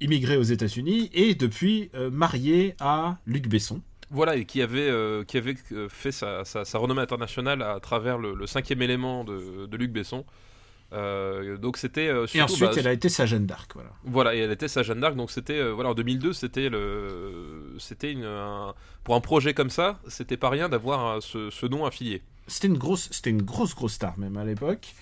immigrée 0.00 0.38
aux 0.38 0.42
États-Unis 0.42 1.10
et 1.12 1.34
depuis 1.34 1.90
euh, 1.94 2.08
mariée 2.10 2.76
à 2.80 3.18
Luc 3.26 3.46
Besson. 3.46 3.82
Voilà, 4.08 4.36
et 4.36 4.46
qui 4.46 4.62
avait, 4.62 4.88
euh, 4.88 5.22
qui 5.22 5.36
avait 5.36 5.56
euh, 5.72 5.90
fait 5.90 6.12
sa, 6.12 6.44
renommée 6.72 7.02
internationale 7.02 7.60
à 7.60 7.78
travers 7.78 8.16
le, 8.16 8.46
cinquième 8.46 8.80
élément 8.80 9.24
de 9.24 9.76
Luc 9.76 9.92
Besson. 9.92 10.24
Euh, 10.92 11.56
donc 11.56 11.76
c'était 11.76 12.08
euh, 12.08 12.26
Et 12.34 12.42
ensuite, 12.42 12.60
bah, 12.70 12.72
elle 12.76 12.88
a 12.88 12.92
été 12.92 13.08
sa 13.08 13.24
Jeanne 13.26 13.46
d'Arc, 13.46 13.70
voilà. 13.74 13.90
Voilà, 14.04 14.34
et 14.34 14.38
elle 14.40 14.50
était 14.50 14.66
sa 14.68 14.82
Jeanne 14.82 14.98
d'Arc, 15.00 15.14
donc 15.14 15.30
c'était 15.30 15.58
euh, 15.58 15.70
voilà 15.70 15.90
en 15.90 15.94
2002, 15.94 16.32
c'était 16.32 16.68
le, 16.68 17.76
c'était 17.78 18.10
une, 18.12 18.24
un- 18.24 18.74
pour 19.04 19.14
un 19.14 19.20
projet 19.20 19.54
comme 19.54 19.70
ça, 19.70 20.00
c'était 20.08 20.36
pas 20.36 20.50
rien 20.50 20.68
d'avoir 20.68 21.22
ce, 21.22 21.48
ce 21.50 21.66
nom 21.66 21.86
affilié. 21.86 22.22
C'était 22.48 22.66
une 22.68 22.78
grosse, 22.78 23.08
c'était 23.12 23.30
une 23.30 23.42
grosse, 23.42 23.74
grosse 23.74 23.92
star 23.92 24.18
même 24.18 24.36
à 24.36 24.44
l'époque. 24.44 24.94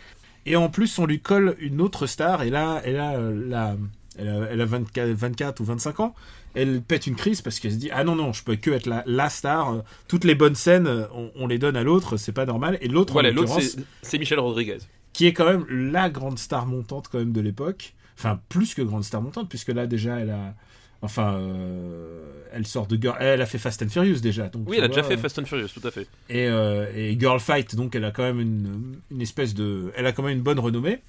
Et 0.44 0.56
en 0.56 0.68
plus, 0.68 0.98
on 0.98 1.06
lui 1.06 1.20
colle 1.20 1.56
une 1.58 1.80
autre 1.80 2.06
star. 2.06 2.42
Et 2.42 2.50
là, 2.50 2.80
elle 2.84 2.98
a, 2.98 3.18
la, 3.18 3.76
elle 4.18 4.28
a, 4.28 4.48
elle 4.50 4.60
a 4.60 4.64
24, 4.66 5.08
24 5.10 5.60
ou 5.60 5.64
25 5.64 6.00
ans. 6.00 6.14
Elle 6.54 6.80
pète 6.82 7.06
une 7.06 7.16
crise 7.16 7.42
parce 7.42 7.60
qu'elle 7.60 7.72
se 7.72 7.76
dit 7.76 7.90
ah 7.92 8.04
non 8.04 8.14
non, 8.16 8.32
je 8.32 8.42
peux 8.44 8.56
que 8.56 8.70
être 8.70 8.86
la, 8.86 9.02
la 9.06 9.28
star. 9.30 9.82
Toutes 10.08 10.24
les 10.24 10.34
bonnes 10.34 10.54
scènes, 10.54 11.06
on, 11.14 11.30
on 11.36 11.46
les 11.46 11.58
donne 11.58 11.76
à 11.76 11.82
l'autre, 11.82 12.16
c'est 12.16 12.32
pas 12.32 12.46
normal. 12.46 12.78
Et 12.80 12.88
l'autre, 12.88 13.12
Voilà, 13.14 13.30
l'autre 13.30 13.58
c'est 14.02 14.18
Michel 14.18 14.38
Rodriguez. 14.40 14.78
Qui 15.18 15.26
est 15.26 15.32
quand 15.32 15.46
même 15.46 15.66
la 15.68 16.08
grande 16.10 16.38
star 16.38 16.64
montante 16.64 17.08
quand 17.10 17.18
même 17.18 17.32
de 17.32 17.40
l'époque. 17.40 17.94
Enfin, 18.16 18.38
plus 18.48 18.72
que 18.74 18.82
grande 18.82 19.02
star 19.02 19.20
montante, 19.20 19.48
puisque 19.48 19.70
là 19.70 19.88
déjà, 19.88 20.20
elle 20.20 20.30
a, 20.30 20.54
enfin, 21.02 21.34
euh, 21.34 22.20
elle 22.52 22.64
sort 22.68 22.86
de 22.86 22.96
Girl, 22.96 23.16
elle 23.18 23.42
a 23.42 23.46
fait 23.46 23.58
Fast 23.58 23.82
and 23.82 23.88
Furious 23.88 24.20
déjà. 24.20 24.46
Donc 24.48 24.68
Oui, 24.68 24.76
elle 24.78 24.84
a 24.84 24.88
déjà 24.88 25.02
fait 25.02 25.14
euh, 25.14 25.18
Fast 25.18 25.40
and 25.40 25.44
Furious, 25.46 25.70
tout 25.74 25.84
à 25.84 25.90
fait. 25.90 26.06
et, 26.28 26.46
euh, 26.46 26.86
et 26.94 27.18
Girl 27.18 27.40
Fight, 27.40 27.74
donc 27.74 27.96
elle 27.96 28.04
a 28.04 28.12
quand 28.12 28.22
même 28.22 28.38
une, 28.38 29.00
une 29.10 29.20
espèce 29.20 29.54
de, 29.54 29.90
elle 29.96 30.06
a 30.06 30.12
quand 30.12 30.22
même 30.22 30.36
une 30.36 30.42
bonne 30.44 30.60
renommée. 30.60 31.00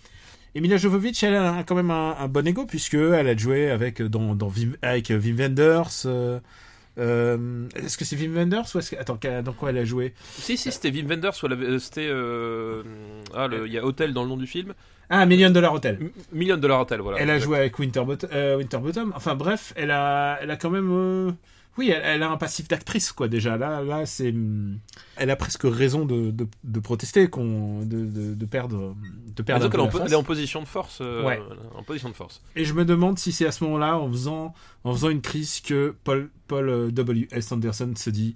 Et 0.56 0.62
Mila 0.62 0.78
Jovovich, 0.78 1.22
elle 1.24 1.36
a 1.36 1.64
quand 1.64 1.76
même 1.76 1.92
un, 1.92 2.16
un 2.20 2.28
bon 2.28 2.48
ego 2.48 2.66
puisque 2.66 2.96
elle 2.96 3.28
a 3.28 3.38
joué 3.38 3.70
avec 3.70 4.02
dans, 4.02 4.34
dans 4.34 4.52
avec 4.82 5.10
Wim 5.12 5.36
Wenders. 5.38 5.84
euh, 6.08 6.40
euh, 7.00 7.68
est-ce 7.76 7.98
que 7.98 8.06
c'est 8.06 8.16
Wim 8.16 8.36
Wenders 8.36 8.66
ou 8.76 8.80
est-ce 8.80 8.92
que 8.92 9.00
attends 9.00 9.18
dans 9.42 9.54
quoi 9.54 9.70
elle 9.70 9.78
a 9.78 9.86
joué? 9.86 10.14
Si, 10.38 10.58
si, 10.58 10.72
c'était 10.72 10.92
Wim 10.92 11.08
Wenders, 11.08 11.32
avait- 11.44 11.66
euh, 11.66 11.80
c'était. 11.80 12.08
euh, 12.10 12.84
ah, 13.34 13.48
le- 13.48 13.66
il 13.68 13.74
y 13.74 13.78
a 13.78 13.86
Hotel 13.86 14.14
dans 14.14 14.24
le 14.24 14.30
nom 14.30 14.38
du 14.38 14.48
film. 14.48 14.74
Ah, 15.10 15.26
Million 15.26 15.50
Dollar 15.50 15.74
Hotel. 15.74 15.98
M- 16.00 16.12
Million 16.32 16.58
Dollar 16.58 16.82
Hotel, 16.82 17.02
voilà. 17.02 17.18
Elle 17.20 17.30
a 17.32 17.36
Exact. 17.36 17.46
joué 17.48 17.58
avec 17.58 17.80
Winterbottom. 17.80 18.30
euh, 18.34 18.58
Winterbottom. 18.58 19.12
Enfin 19.16 19.34
bref, 19.36 19.74
elle 19.76 19.90
a, 19.92 20.38
elle 20.42 20.52
a 20.52 20.56
quand 20.58 20.70
même. 20.70 21.36
Oui, 21.80 21.90
elle, 21.90 22.02
elle 22.04 22.24
a 22.24 22.30
un 22.30 22.38
passif 22.38 22.68
d'actrice 22.68 23.12
quoi 23.12 23.28
déjà. 23.28 23.58
Là, 23.58 23.82
là, 23.82 24.06
c'est. 24.06 24.30
hum, 24.30 24.78
Elle 25.16 25.30
a 25.32 25.36
presque 25.36 25.64
raison 25.64 26.06
de, 26.06 26.30
de, 26.32 26.46
de 26.64 26.80
protester, 26.80 27.28
qu'on, 27.30 27.80
de, 27.86 28.06
de, 28.06 28.34
de 28.36 28.46
perdre, 28.46 28.96
de 29.36 29.42
Ah, 29.42 29.44
perdre. 29.44 29.70
donc 29.70 29.74
un 29.76 29.88
peu 29.88 29.98
elle, 30.06 30.12
est 30.12 30.16
en, 30.16 30.20
elle 30.20 30.24
est 30.24 30.28
position 30.28 30.62
de 30.62 30.68
force. 30.68 31.00
euh, 31.02 31.24
Ouais. 31.26 31.40
En 31.76 31.84
position 31.84 32.10
de 32.10 32.16
force. 32.16 32.44
Et 32.56 32.66
je 32.66 32.74
me 32.74 32.86
demande 32.86 33.18
si 33.18 33.32
c'est 33.32 33.46
à 33.48 33.52
ce 33.52 33.64
moment-là, 33.64 33.98
en 33.98 34.10
faisant, 34.12 34.54
en 34.84 34.94
faisant 34.94 35.10
une 35.10 35.22
crise, 35.22 35.62
que 35.62 35.96
Paul, 36.04 36.30
Paul 36.48 36.70
euh, 36.70 36.92
W. 36.92 37.28
S. 37.32 37.52
Anderson 37.52 37.94
se 37.96 38.10
dit 38.12 38.36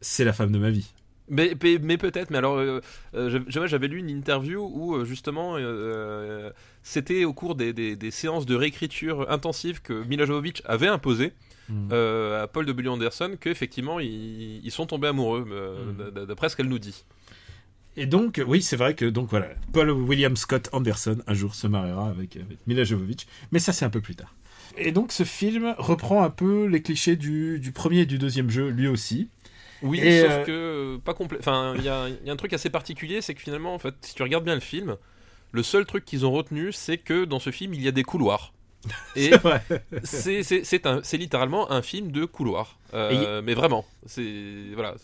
c'est 0.00 0.24
la 0.24 0.32
femme 0.32 0.52
de 0.52 0.58
ma 0.58 0.70
vie. 0.70 0.92
Mais, 1.30 1.54
mais, 1.62 1.78
mais 1.82 1.96
peut-être, 1.96 2.28
mais 2.30 2.36
alors, 2.36 2.58
euh, 2.58 2.82
euh, 3.14 3.40
j'avais- 3.48 3.88
lu 3.88 3.98
une 3.98 4.10
interview 4.10 4.60
où 4.62 5.02
justement, 5.06 5.56
euh, 5.56 6.50
c'était 6.82 7.24
au 7.24 7.32
cours 7.32 7.54
des, 7.54 7.72
des- 7.72 7.96
des 7.96 8.10
séances 8.10 8.44
de 8.44 8.54
réécriture 8.54 9.30
intensive 9.30 9.80
que 9.80 10.04
Mila 10.04 10.26
Jovovich 10.26 10.60
avait 10.66 10.86
imposé 10.88 11.32
Mm. 11.68 11.88
euh, 11.92 12.42
à 12.42 12.46
Paul 12.46 12.66
W. 12.66 12.88
Anderson 12.88 13.36
qu'effectivement 13.40 13.98
ils, 14.00 14.60
ils 14.64 14.70
sont 14.70 14.86
tombés 14.86 15.08
amoureux, 15.08 15.46
euh, 15.50 15.92
Mm. 16.22 16.26
d'après 16.26 16.48
ce 16.48 16.56
qu'elle 16.56 16.68
nous 16.68 16.78
dit. 16.78 17.04
Et 17.96 18.06
donc, 18.06 18.42
oui, 18.44 18.60
c'est 18.60 18.76
vrai 18.76 18.94
que 18.94 19.04
donc 19.04 19.30
voilà, 19.30 19.46
Paul 19.72 19.90
William 19.90 20.36
Scott 20.36 20.68
Anderson 20.72 21.18
un 21.28 21.34
jour 21.34 21.54
se 21.54 21.66
mariera 21.68 22.08
avec, 22.08 22.36
avec 22.36 22.58
Mila 22.66 22.82
Jovovich, 22.84 23.26
mais 23.52 23.60
ça 23.60 23.72
c'est 23.72 23.84
un 23.84 23.90
peu 23.90 24.00
plus 24.00 24.16
tard. 24.16 24.34
Et 24.76 24.90
donc 24.90 25.12
ce 25.12 25.22
film 25.22 25.74
reprend 25.78 26.22
un 26.24 26.30
peu 26.30 26.66
les 26.66 26.82
clichés 26.82 27.14
du, 27.16 27.60
du 27.60 27.70
premier 27.70 28.00
et 28.00 28.06
du 28.06 28.18
deuxième 28.18 28.50
jeu, 28.50 28.68
lui 28.70 28.88
aussi. 28.88 29.28
Oui, 29.82 30.00
Et, 30.00 30.22
sauf 30.22 30.30
euh, 30.30 30.44
que 30.44 30.96
pas 31.04 31.14
complet. 31.14 31.38
Enfin, 31.38 31.74
il 31.76 31.82
y 31.82 31.84
y 31.84 31.88
a 31.90 32.08
un 32.32 32.36
truc 32.36 32.52
assez 32.54 32.70
particulier, 32.70 33.20
c'est 33.20 33.34
que 33.34 33.40
finalement, 33.42 33.74
en 33.74 33.78
fait, 33.78 33.94
si 34.00 34.14
tu 34.14 34.22
regardes 34.22 34.44
bien 34.44 34.54
le 34.54 34.60
film, 34.60 34.96
le 35.52 35.62
seul 35.62 35.84
truc 35.84 36.04
qu'ils 36.06 36.24
ont 36.24 36.32
retenu, 36.32 36.72
c'est 36.72 36.96
que 36.96 37.24
dans 37.26 37.38
ce 37.38 37.50
film, 37.50 37.74
il 37.74 37.82
y 37.82 37.86
a 37.88 37.92
des 37.92 38.02
couloirs. 38.02 38.53
Et 39.16 39.30
C'est 40.04 41.16
littéralement 41.16 41.70
un 41.70 41.82
film 41.82 42.10
de 42.12 42.24
couloirs. 42.24 42.78
Euh, 42.92 43.42
mais 43.42 43.54
vraiment, 43.54 43.84
c'est 44.06 44.32
voilà, 44.74 44.94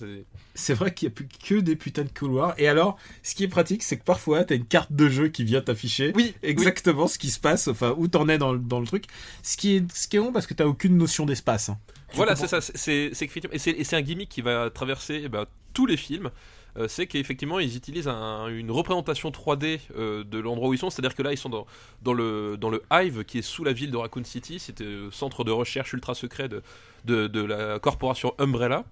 c'est 0.55 0.75
vrai 0.75 0.95
qu'il 0.95 1.09
n'y 1.09 1.13
a 1.13 1.15
plus 1.17 1.29
que 1.45 1.55
des 1.57 1.75
putains 1.75 2.05
de 2.05 2.09
couloirs. 2.17 2.55
Et 2.59 2.69
alors, 2.69 2.97
ce 3.23 3.35
qui 3.35 3.43
est 3.45 3.49
pratique, 3.49 3.83
c'est 3.83 3.97
que 3.99 4.05
parfois, 4.05 4.45
tu 4.45 4.53
as 4.53 4.57
une 4.57 4.65
carte 4.67 4.93
de 4.93 5.09
jeu 5.09 5.29
qui 5.29 5.43
vient 5.45 5.61
t'afficher 5.61 6.13
oui, 6.15 6.35
exactement 6.43 7.09
ce 7.09 7.19
qui 7.19 7.31
se 7.31 7.41
passe, 7.41 7.67
enfin, 7.69 7.95
où 7.97 8.07
t'en 8.07 8.29
es 8.29 8.39
dans, 8.39 8.53
le- 8.53 8.59
dans 8.61 8.79
le 8.81 8.87
truc. 8.87 9.05
Ce 9.43 9.57
qui 9.57 9.77
est, 9.77 9.93
ce 9.93 10.07
qui 10.07 10.17
est 10.17 10.21
bon 10.21 10.33
parce 10.33 10.47
que 10.47 10.55
t'as 10.55 10.67
aucune 10.67 10.97
notion 10.97 11.27
d'espace. 11.27 11.69
hein. 11.69 11.79
Tu 12.11 12.17
Voilà, 12.17 12.37
c'est 12.37 12.47
ça. 12.49 12.61
c'est 12.61 13.11
et 13.13 13.85
c'est 13.85 13.97
un 13.97 14.03
gimmick 14.03 14.29
qui 14.29 14.43
va 14.43 14.71
traverser 14.71 15.23
eh 15.25 15.29
ben, 15.29 15.47
tous 15.75 15.87
les 15.87 15.97
films. 15.97 16.31
Euh, 16.77 16.87
c'est 16.89 17.07
qu'effectivement 17.07 17.59
ils 17.59 17.77
utilisent 17.77 18.09
un- 18.09 18.49
une 18.49 18.71
représentation 18.71 19.31
3D 19.31 19.81
euh, 19.97 20.25
de 20.25 20.39
l'endroit 20.39 20.69
où 20.69 20.75
ils 20.75 20.79
sont. 20.79 20.91
C'est-à-dire 20.91 21.15
que 21.15 21.23
là 21.23 21.33
ils 21.33 21.37
sont 21.39 21.49
dans, 21.49 21.67
dans, 22.03 22.13
le, 22.13 22.57
dans 22.59 22.71
le 22.71 22.83
Hive 22.93 23.25
qui 23.25 23.39
est 23.39 23.43
sous 23.43 23.65
la 23.65 23.73
ville 23.73 23.91
de 23.91 23.97
Raccoon 23.97 24.25
City. 24.25 24.59
C'était 24.59 24.85
le 24.85 25.11
centre 25.11 25.45
de 25.45 25.51
recherche 25.51 25.93
ultra 25.93 26.15
secret 26.15 26.49
de, 26.49 26.63
de, 27.05 27.27
de 27.27 27.43
la 27.43 27.79
corporation 27.79 28.35
Umbrella. 28.39 28.85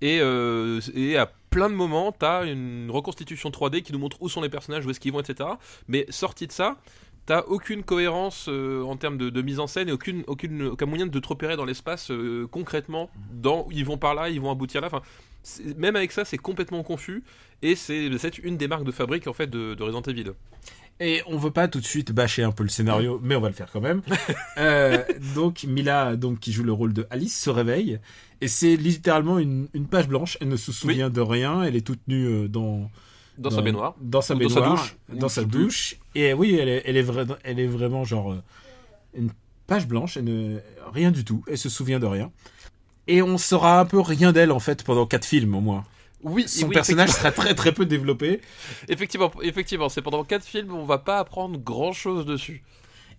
Et, 0.00 0.18
euh, 0.20 0.80
et 0.94 1.16
à 1.16 1.30
plein 1.50 1.70
de 1.70 1.74
moments, 1.74 2.10
t'as 2.12 2.44
une 2.46 2.90
reconstitution 2.90 3.50
3D 3.50 3.82
qui 3.82 3.92
nous 3.92 3.98
montre 4.00 4.16
où 4.20 4.28
sont 4.28 4.40
les 4.42 4.48
personnages, 4.48 4.84
où 4.84 4.90
est-ce 4.90 4.98
qu'ils 5.00 5.12
vont, 5.12 5.20
etc. 5.20 5.48
Mais 5.86 6.04
sorti 6.10 6.48
de 6.48 6.52
ça, 6.52 6.76
t'as 7.26 7.42
aucune 7.42 7.84
cohérence 7.84 8.46
euh, 8.48 8.82
en 8.82 8.96
termes 8.96 9.16
de, 9.18 9.30
de 9.30 9.40
mise 9.42 9.60
en 9.60 9.66
scène 9.68 9.88
et 9.88 9.92
aucune, 9.92 10.24
aucune, 10.26 10.62
aucun 10.64 10.86
moyen 10.86 11.06
de 11.06 11.18
te 11.18 11.28
repérer 11.28 11.56
dans 11.56 11.64
l'espace 11.64 12.10
euh, 12.10 12.46
concrètement. 12.50 13.08
Dans, 13.32 13.68
ils 13.70 13.84
vont 13.84 13.96
par 13.98 14.14
là, 14.16 14.28
ils 14.30 14.40
vont 14.40 14.50
aboutir 14.50 14.80
là. 14.80 14.88
Enfin, 14.88 15.00
même 15.76 15.96
avec 15.96 16.12
ça, 16.12 16.24
c'est 16.24 16.38
complètement 16.38 16.82
confus. 16.82 17.22
Et 17.62 17.76
c'est 17.76 18.08
une 18.42 18.56
des 18.56 18.68
marques 18.68 18.84
de 18.84 18.92
fabrique 18.92 19.26
en 19.26 19.32
fait 19.32 19.46
de, 19.48 19.74
de 19.74 19.82
Resident 19.82 20.02
Evil. 20.02 20.32
Et 21.00 21.22
on 21.26 21.36
veut 21.38 21.50
pas 21.50 21.66
tout 21.66 21.80
de 21.80 21.84
suite 21.84 22.12
bâcher 22.12 22.44
un 22.44 22.52
peu 22.52 22.62
le 22.62 22.68
scénario, 22.68 23.18
mais 23.22 23.34
on 23.34 23.40
va 23.40 23.48
le 23.48 23.54
faire 23.54 23.70
quand 23.72 23.80
même. 23.80 24.02
Euh, 24.58 25.02
donc 25.34 25.64
Mila, 25.64 26.14
donc 26.14 26.38
qui 26.38 26.52
joue 26.52 26.62
le 26.62 26.72
rôle 26.72 26.92
de 26.92 27.06
Alice, 27.10 27.36
se 27.38 27.50
réveille 27.50 27.98
et 28.40 28.46
c'est 28.46 28.76
littéralement 28.76 29.40
une, 29.40 29.66
une 29.74 29.86
page 29.88 30.06
blanche. 30.06 30.38
Elle 30.40 30.48
ne 30.48 30.56
se 30.56 30.70
souvient 30.70 31.10
de 31.10 31.20
rien. 31.20 31.62
Elle 31.64 31.74
est 31.74 31.84
toute 31.84 32.06
nue 32.06 32.26
euh, 32.26 32.48
dans 32.48 32.88
Dans, 33.38 33.50
sa 33.50 33.62
baignoire. 33.62 33.96
dans 34.00 34.20
sa 34.20 34.34
Ou 34.36 34.38
dans 34.38 34.48
sa 34.48 34.60
baignoire, 34.60 34.76
douche. 35.08 35.18
dans 35.18 35.28
sa 35.28 35.42
douche. 35.44 35.96
Et 36.14 36.32
oui, 36.34 36.54
elle 36.54 36.68
est, 36.68 36.82
elle 36.84 36.96
est, 36.96 37.02
vra- 37.02 37.36
elle 37.42 37.58
est 37.58 37.66
vraiment 37.66 38.04
genre 38.04 38.32
euh, 38.32 38.42
une 39.16 39.30
page 39.66 39.88
blanche. 39.88 40.16
Elle 40.16 40.24
ne 40.26 40.58
rien 40.92 41.10
du 41.10 41.24
tout. 41.24 41.42
Elle 41.48 41.58
se 41.58 41.68
souvient 41.68 41.98
de 41.98 42.06
rien. 42.06 42.30
Et 43.06 43.22
on 43.22 43.36
saura 43.38 43.80
un 43.80 43.84
peu 43.84 44.00
rien 44.00 44.32
d'elle 44.32 44.52
en 44.52 44.60
fait 44.60 44.82
pendant 44.84 45.06
quatre 45.06 45.24
films 45.26 45.54
au 45.54 45.60
moins. 45.60 45.84
Oui, 46.22 46.48
Son 46.48 46.68
oui, 46.68 46.72
personnage 46.74 47.10
sera 47.10 47.32
très 47.32 47.54
très 47.54 47.72
peu 47.72 47.84
développé. 47.84 48.40
Effectivement, 48.88 49.30
effectivement, 49.42 49.88
c'est 49.90 50.00
pendant 50.00 50.24
4 50.24 50.42
films, 50.44 50.72
on 50.74 50.84
va 50.84 50.96
pas 50.98 51.18
apprendre 51.18 51.58
grand 51.58 51.92
chose 51.92 52.24
dessus. 52.24 52.62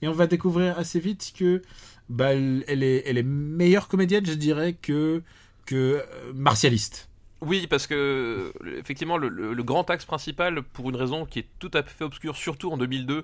Et 0.01 0.07
on 0.07 0.11
va 0.11 0.25
découvrir 0.27 0.77
assez 0.79 0.99
vite 0.99 1.33
que 1.37 1.61
bah, 2.09 2.33
elle 2.33 2.83
est, 2.83 3.03
elle 3.05 3.17
est 3.17 3.23
meilleure 3.23 3.87
comédienne, 3.87 4.25
je 4.25 4.33
dirais, 4.33 4.73
que, 4.73 5.21
que 5.67 5.75
euh, 6.03 6.33
martialiste. 6.33 7.09
Oui, 7.41 7.67
parce 7.67 7.85
que 7.85 8.51
effectivement, 8.79 9.17
le, 9.17 9.29
le- 9.29 9.53
le 9.53 9.63
grand 9.63 9.87
axe 9.91 10.05
principal, 10.05 10.63
pour 10.63 10.89
une 10.89 10.95
raison 10.95 11.25
qui 11.25 11.39
est 11.39 11.47
tout 11.59 11.71
à 11.73 11.83
fait 11.83 12.03
obscure, 12.03 12.35
surtout 12.35 12.71
en 12.71 12.77
2002, 12.77 13.23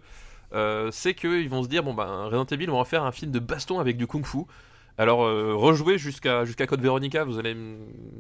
euh, 0.54 0.90
c'est 0.92 1.14
qu'ils 1.16 1.50
vont 1.50 1.64
se 1.64 1.70
dire 1.70 1.82
bon 1.84 1.94
ben 1.94 2.26
Resident 2.26 2.46
Evil, 2.46 2.70
on 2.70 2.78
va 2.78 2.86
faire 2.86 3.04
un 3.04 3.12
film 3.12 3.32
de 3.32 3.40
baston 3.40 3.80
avec 3.80 3.98
du 3.98 4.06
kung-fu. 4.06 4.40
Alors 5.02 5.24
euh, 5.24 5.56
rejouer 5.56 5.98
jusqu'à 5.98 6.46
jusqu'à 6.46 6.68
Code 6.68 6.82
Veronica, 6.82 7.24
vous 7.24 7.40
allez, 7.40 7.58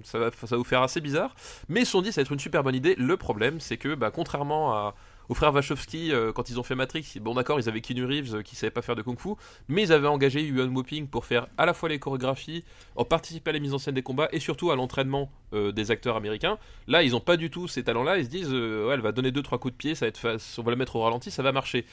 ça 0.03 0.17
va, 0.17 0.31
vous 0.57 0.63
faire 0.63 0.81
assez 0.81 0.99
bizarre. 0.99 1.35
Mais 1.69 1.81
ils 1.81 1.85
se 1.85 1.91
sont 1.91 2.01
dit 2.01 2.11
ça 2.11 2.21
va 2.21 2.23
être 2.23 2.31
une 2.31 2.39
super 2.39 2.63
bonne 2.63 2.73
idée. 2.73 2.95
Le 2.97 3.17
problème, 3.17 3.59
c'est 3.59 3.77
que 3.77 3.93
bah, 3.93 4.09
contrairement 4.09 4.73
à 4.73 4.95
aux 5.29 5.35
frères 5.35 5.53
Wachowski, 5.53 6.11
euh, 6.11 6.33
quand 6.33 6.49
ils 6.49 6.59
ont 6.59 6.63
fait 6.63 6.73
Matrix, 6.73 7.05
bon 7.21 7.35
d'accord, 7.35 7.59
ils 7.59 7.69
avaient 7.69 7.79
Keanu 7.79 8.03
Reeves 8.05 8.35
euh, 8.35 8.41
qui 8.41 8.55
savait 8.55 8.71
pas 8.71 8.81
faire 8.81 8.95
de 8.95 9.03
kung-fu, 9.03 9.29
mais 9.69 9.83
ils 9.83 9.93
avaient 9.93 10.07
engagé 10.07 10.41
Yuan 10.41 10.75
Woping 10.75 11.07
pour 11.07 11.25
faire 11.25 11.47
à 11.57 11.67
la 11.67 11.73
fois 11.73 11.87
les 11.87 11.99
chorégraphies, 11.99 12.65
en 12.95 13.05
participer 13.05 13.51
à 13.51 13.53
la 13.53 13.59
mise 13.59 13.73
en 13.75 13.77
scène 13.77 13.93
des 13.93 14.01
combats 14.01 14.27
et 14.31 14.39
surtout 14.39 14.71
à 14.71 14.75
l'entraînement 14.75 15.31
des 15.53 15.91
acteurs 15.91 16.15
américains. 16.17 16.57
Là, 16.87 17.03
ils 17.03 17.15
ont 17.15 17.21
pas 17.21 17.37
du 17.37 17.49
tout 17.49 17.67
ces 17.67 17.83
talents-là. 17.83 18.17
Ils 18.17 18.25
se 18.25 18.29
disent, 18.29 18.51
ouais, 18.51 18.93
elle 18.93 19.01
va 19.01 19.11
donner 19.11 19.31
deux 19.31 19.43
trois 19.43 19.57
coups 19.57 19.73
de 19.73 19.77
pied, 19.77 19.95
ça 19.95 20.05
va 20.05 20.09
être 20.09 20.17
fa- 20.17 20.37
on 20.57 20.63
va 20.63 20.71
la 20.71 20.77
mettre 20.77 20.95
au 20.97 21.01
ralenti, 21.01 21.29
ça 21.31 21.43
va 21.43 21.51
marcher. 21.53 21.85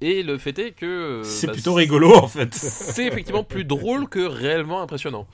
Et 0.00 0.22
le 0.22 0.38
fait 0.38 0.58
est 0.58 0.72
que 0.72 0.86
euh, 0.86 1.24
c'est 1.24 1.48
bah, 1.48 1.52
plutôt 1.54 1.74
rigolo 1.74 2.14
en 2.14 2.28
fait. 2.28 2.54
C'est 2.54 3.06
effectivement 3.06 3.42
plus 3.44 3.64
drôle 3.64 4.08
que 4.08 4.20
réellement 4.20 4.80
impressionnant. 4.80 5.26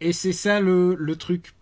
Et 0.00 0.12
c'est 0.12 0.32
ça 0.32 0.60
le, 0.60 0.94
le 0.98 1.16
truc 1.16 1.52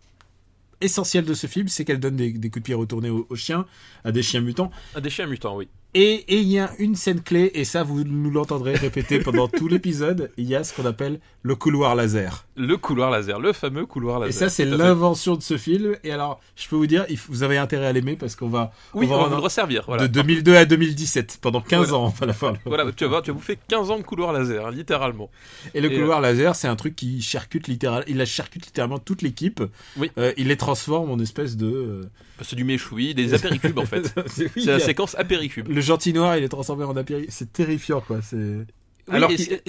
essentiel 0.81 1.25
de 1.25 1.35
ce 1.35 1.47
film, 1.47 1.69
c'est 1.69 1.85
qu'elle 1.85 1.99
donne 2.01 2.17
des, 2.17 2.31
des 2.33 2.51
coups 2.51 2.63
de 2.63 2.67
pied 2.67 2.75
retournés 2.75 3.11
aux, 3.11 3.27
aux 3.29 3.37
chiens, 3.37 3.67
à 4.05 4.13
des 4.13 4.23
chiens 4.23 4.41
mutants. 4.41 4.71
Un 4.95 5.01
des 5.01 5.11
chiens 5.11 5.27
mutants, 5.27 5.57
oui. 5.57 5.69
Et 5.99 6.27
il 6.29 6.43
y 6.47 6.59
a 6.59 6.71
une 6.79 6.95
scène 6.95 7.23
clé, 7.23 7.51
et 7.55 7.65
ça 7.65 7.83
vous 7.83 8.05
nous 8.05 8.31
l'entendrez 8.31 8.75
répéter 8.75 9.19
pendant 9.19 9.49
tout 9.49 9.67
l'épisode, 9.67 10.31
il 10.37 10.45
y 10.45 10.55
a 10.55 10.63
ce 10.63 10.75
qu'on 10.75 10.85
appelle 10.85 11.21
le 11.43 11.55
couloir 11.55 11.95
laser. 11.95 12.45
Le 12.55 12.77
couloir 12.77 13.11
laser, 13.11 13.41
le 13.41 13.55
fameux 13.55 13.87
couloir 13.87 14.19
laser. 14.21 14.29
Et 14.29 14.33
ça, 14.33 14.51
c'est 14.51 14.67
l'invention 14.67 15.37
de 15.37 15.43
ce 15.43 15.57
film. 15.57 15.97
Et 16.05 16.11
alors, 16.13 16.39
je 16.55 16.69
peux 16.69 16.77
vous 16.77 16.87
dire, 16.87 17.07
vous 17.31 17.43
avez 17.45 17.57
intérêt 17.57 17.87
à 17.87 17.93
l'aimer 17.95 18.15
parce 18.17 18.37
qu'on 18.37 18.49
va, 18.51 18.73
Oui, 18.93 19.07
on 19.09 19.15
on 19.15 19.17
va 19.17 19.23
va 19.23 19.29
vous 19.31 19.35
le 19.37 19.41
resservir. 19.41 19.85
Voilà. 19.87 20.03
de 20.07 20.13
2002 20.13 20.55
à 20.57 20.65
2017, 20.67 21.39
pendant 21.41 21.63
15 21.63 21.89
Voilà. 21.89 21.95
ans, 21.95 22.07
on 22.07 22.09
va 22.11 22.27
la 22.27 22.33
faire. 22.35 22.53
Voilà, 22.67 22.85
tu 22.93 23.05
vas 23.05 23.09
voir, 23.09 23.23
tu 23.23 23.31
vas 23.31 23.35
bouffer 23.37 23.57
15 23.69 23.91
ans 23.91 23.97
de 23.99 24.03
couloir 24.03 24.35
laser, 24.35 24.67
hein, 24.67 24.71
littéralement. 24.73 25.31
Et 25.73 25.81
le 25.81 25.91
Et, 25.91 25.95
couloir 25.99 26.21
laser, 26.21 26.55
c'est 26.57 26.69
un 26.69 26.77
truc 26.77 26.95
qui 26.95 27.23
charcute 27.23 27.69
littéralement, 27.69 28.05
il 28.07 28.19
la 28.19 28.27
charcute 28.27 28.67
littéralement 28.67 28.99
toute 28.99 29.23
l'équipe. 29.23 29.63
Oui. 29.97 30.11
Euh, 30.19 30.35
il 30.37 30.49
les 30.49 30.57
transforme 30.59 31.11
en 31.11 31.19
espèce 31.21 31.57
de. 31.57 31.67
euh, 31.67 32.03
C'est 32.43 32.57
du 32.57 32.65
méchoui, 32.65 33.15
des 33.15 33.33
apéricubes 33.33 33.79
en 33.79 33.87
fait. 33.87 34.13
c'est 34.27 34.45
oui, 34.57 34.63
C'est 34.65 34.67
la 34.67 34.75
a- 34.75 34.81
séquence 34.81 35.15
apéricube. 35.19 35.69
Le 35.69 35.81
gentil 35.87 36.13
noir, 36.13 36.37
il 36.37 36.45
est 36.45 36.49
transformé 36.49 36.85
en 36.85 36.97
apéri. 36.97 37.27
C'est 37.29 37.53
terrifiant, 37.53 38.01
quoi. 38.01 38.21
C'est. 38.23 38.37
Oui, 38.37 38.67
alors 39.09 39.31
qu'il 39.31 39.61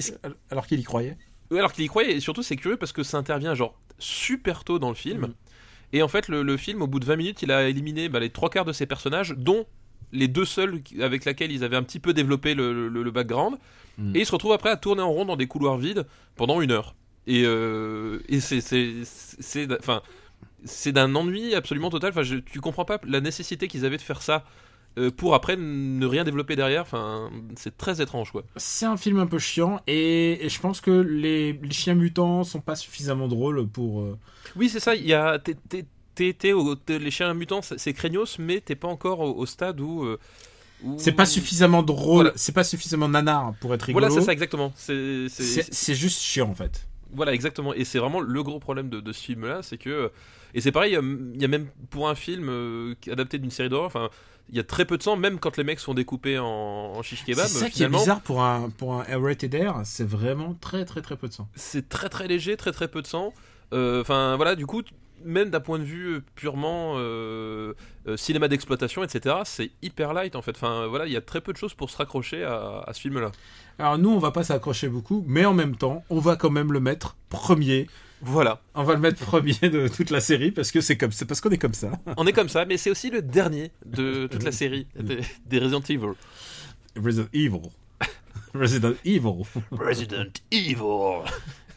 alors 0.50 0.66
y 0.70 0.82
croyait. 0.82 1.16
Oui, 1.50 1.58
alors 1.58 1.72
qu'il 1.72 1.84
y 1.84 1.88
croyait, 1.88 2.12
et 2.16 2.20
surtout 2.20 2.42
c'est 2.42 2.56
curieux 2.56 2.76
parce 2.76 2.92
que 2.92 3.02
ça 3.02 3.16
intervient 3.16 3.54
genre 3.54 3.78
super 3.98 4.64
tôt 4.64 4.78
dans 4.78 4.88
le 4.90 4.94
film. 4.94 5.22
Mm. 5.28 5.34
Et 5.94 6.02
en 6.02 6.08
fait, 6.08 6.28
le, 6.28 6.42
le 6.42 6.56
film, 6.58 6.82
au 6.82 6.86
bout 6.86 7.00
de 7.00 7.06
20 7.06 7.16
minutes, 7.16 7.42
il 7.42 7.50
a 7.50 7.68
éliminé 7.68 8.08
bah, 8.10 8.20
les 8.20 8.28
trois 8.30 8.50
quarts 8.50 8.66
de 8.66 8.72
ses 8.74 8.84
personnages, 8.84 9.34
dont 9.38 9.64
les 10.12 10.28
deux 10.28 10.44
seuls 10.44 10.82
avec 11.00 11.24
lesquels 11.24 11.50
ils 11.52 11.64
avaient 11.64 11.76
un 11.76 11.82
petit 11.82 12.00
peu 12.00 12.12
développé 12.12 12.54
le, 12.54 12.88
le- 12.88 13.02
le 13.02 13.10
background. 13.10 13.56
Mm. 13.96 14.14
Et 14.16 14.20
il 14.20 14.26
se 14.26 14.32
retrouve 14.32 14.52
après 14.52 14.70
à 14.70 14.76
tourner 14.76 15.02
en 15.02 15.10
rond 15.10 15.24
dans 15.24 15.36
des 15.36 15.46
couloirs 15.46 15.78
vides 15.78 16.04
pendant 16.36 16.60
une 16.60 16.70
heure. 16.72 16.94
Et, 17.26 17.44
euh, 17.46 18.20
et 18.28 18.40
c'est. 18.40 18.60
c'est- 18.60 19.04
c'est- 19.04 19.68
Enfin. 19.78 20.02
C'est 20.64 20.90
d'un 20.90 21.14
ennui 21.14 21.54
absolument 21.54 21.88
total. 21.88 22.10
Enfin, 22.10 22.24
je, 22.24 22.34
tu 22.34 22.60
comprends 22.60 22.84
pas 22.84 22.98
la 23.06 23.20
nécessité 23.20 23.68
qu'ils 23.68 23.84
avaient 23.84 23.96
de 23.96 24.02
faire 24.02 24.22
ça 24.22 24.44
pour 25.16 25.34
après 25.34 25.56
ne 25.56 26.06
rien 26.06 26.24
développer 26.24 26.56
derrière. 26.56 26.82
Enfin, 26.82 27.30
c'est 27.56 27.76
très 27.76 28.00
étrange, 28.02 28.32
quoi. 28.32 28.42
C'est 28.56 28.86
un 28.86 28.96
film 28.96 29.18
un 29.20 29.26
peu 29.26 29.38
chiant 29.38 29.80
et, 29.86 30.44
et 30.44 30.48
je 30.48 30.60
pense 30.60 30.80
que 30.80 30.90
les, 30.90 31.52
les 31.52 31.70
chiens 31.70 31.94
mutants 31.94 32.42
sont 32.44 32.60
pas 32.60 32.74
suffisamment 32.76 33.28
drôles 33.28 33.66
pour. 33.68 34.00
euh, 34.00 34.18
Oui, 34.56 34.68
c'est 34.68 34.80
ça. 34.80 34.94
Il 34.94 35.06
y 35.06 35.14
a 35.14 35.38
au- 36.54 36.74
t'es- 36.74 36.98
les 36.98 37.10
chiens 37.12 37.32
mutants, 37.34 37.60
c'est 37.62 37.92
craignos, 37.92 38.38
mais 38.40 38.60
t'es 38.60 38.74
pas 38.74 38.88
encore 38.88 39.20
au, 39.20 39.34
au 39.36 39.46
stade 39.46 39.80
où. 39.80 40.02
euh, 40.04 40.18
où- 40.82 40.96
C'est 40.98 41.12
pas 41.12 41.26
suffisamment 41.26 41.82
drôle, 41.84 42.24
Voilà. 42.26 42.32
c'est 42.36 42.54
pas 42.54 42.64
suffisamment 42.64 43.08
nanar 43.08 43.54
pour 43.60 43.72
être 43.74 43.82
rigolo. 43.82 44.06
Voilà, 44.06 44.20
c'est 44.20 44.26
ça 44.26 44.32
exactement. 44.32 44.72
C'est 44.76 45.94
juste 45.94 46.20
chiant 46.20 46.50
en 46.50 46.54
fait. 46.54 46.86
Voilà, 47.12 47.32
exactement. 47.32 47.72
Et 47.72 47.84
c'est 47.84 47.98
vraiment 47.98 48.20
le 48.20 48.42
gros 48.42 48.58
problème 48.58 48.90
de, 48.90 49.00
de 49.00 49.12
ce 49.12 49.22
film-là, 49.22 49.62
c'est 49.62 49.78
que. 49.78 50.10
Et 50.54 50.60
c'est 50.60 50.72
pareil, 50.72 50.96
euh, 50.96 51.16
il 51.34 51.40
y 51.40 51.44
a 51.44 51.48
même 51.48 51.66
pour 51.90 52.08
un 52.08 52.14
film 52.14 52.48
euh, 52.48 52.94
adapté 53.10 53.38
d'une 53.38 53.50
série 53.50 53.68
d'horreur, 53.68 53.86
enfin, 53.86 54.08
il 54.50 54.56
y 54.56 54.60
a 54.60 54.64
très 54.64 54.84
peu 54.84 54.96
de 54.96 55.02
sang, 55.02 55.16
même 55.16 55.38
quand 55.38 55.56
les 55.56 55.64
mecs 55.64 55.80
sont 55.80 55.94
découpés 55.94 56.38
en, 56.38 56.46
en 56.46 57.02
shish 57.02 57.24
kebab. 57.24 57.46
C'est 57.46 57.58
ça 57.58 57.70
qui 57.70 57.82
est 57.82 57.88
bizarre 57.88 58.20
pour 58.20 58.42
un 58.42 58.70
pour 58.70 58.94
un 58.94 59.02
R-rated 59.02 59.54
R, 59.54 59.80
c'est 59.84 60.08
vraiment 60.08 60.54
très 60.60 60.84
très 60.84 61.02
très 61.02 61.16
peu 61.16 61.28
de 61.28 61.32
sang. 61.32 61.48
C'est 61.54 61.88
très 61.88 62.08
très 62.08 62.26
léger, 62.28 62.56
très 62.56 62.72
très 62.72 62.88
peu 62.88 63.02
de 63.02 63.06
sang. 63.06 63.32
Euh, 63.72 64.00
Enfin, 64.00 64.36
voilà, 64.36 64.54
du 64.56 64.64
coup, 64.66 64.82
même 65.24 65.50
d'un 65.50 65.60
point 65.60 65.78
de 65.78 65.84
vue 65.84 66.14
euh, 66.14 66.22
purement 66.36 66.94
euh, 66.96 67.74
euh, 68.06 68.16
cinéma 68.16 68.48
d'exploitation, 68.48 69.02
etc., 69.04 69.36
c'est 69.44 69.70
hyper 69.82 70.12
light 70.14 70.36
en 70.36 70.42
fait. 70.42 70.52
Enfin, 70.52 70.86
voilà, 70.86 71.06
il 71.06 71.12
y 71.12 71.16
a 71.16 71.20
très 71.20 71.40
peu 71.40 71.52
de 71.52 71.58
choses 71.58 71.74
pour 71.74 71.90
se 71.90 71.96
raccrocher 71.96 72.44
à, 72.44 72.82
à 72.86 72.92
ce 72.92 73.00
film-là. 73.00 73.32
Alors 73.78 73.98
nous 73.98 74.10
on 74.10 74.18
va 74.18 74.30
pas 74.30 74.44
s'accrocher 74.44 74.88
beaucoup, 74.88 75.24
mais 75.26 75.44
en 75.44 75.54
même 75.54 75.76
temps 75.76 76.04
on 76.10 76.18
va 76.18 76.36
quand 76.36 76.50
même 76.50 76.72
le 76.72 76.80
mettre 76.80 77.16
premier. 77.28 77.88
Voilà, 78.20 78.60
On 78.74 78.82
va 78.82 78.94
le 78.94 79.00
mettre 79.00 79.24
premier 79.24 79.54
de 79.62 79.86
toute 79.88 80.10
la 80.10 80.20
série 80.20 80.50
parce 80.50 80.72
que 80.72 80.80
c'est 80.80 80.96
comme 80.96 81.12
c'est 81.12 81.24
parce 81.24 81.40
qu'on 81.40 81.50
est 81.50 81.58
comme 81.58 81.74
ça. 81.74 81.92
on 82.16 82.26
est 82.26 82.32
comme 82.32 82.48
ça, 82.48 82.64
mais 82.64 82.76
c'est 82.76 82.90
aussi 82.90 83.10
le 83.10 83.22
dernier 83.22 83.70
de 83.86 84.26
toute 84.26 84.42
la 84.42 84.52
série 84.52 84.86
des, 84.98 85.20
des 85.46 85.58
Resident 85.60 85.80
Evil. 85.88 86.14
Resident 86.96 87.28
Evil. 87.32 87.70
Resident 88.54 88.92
Evil. 89.04 89.42
Resident 89.70 90.32
Evil 90.50 91.22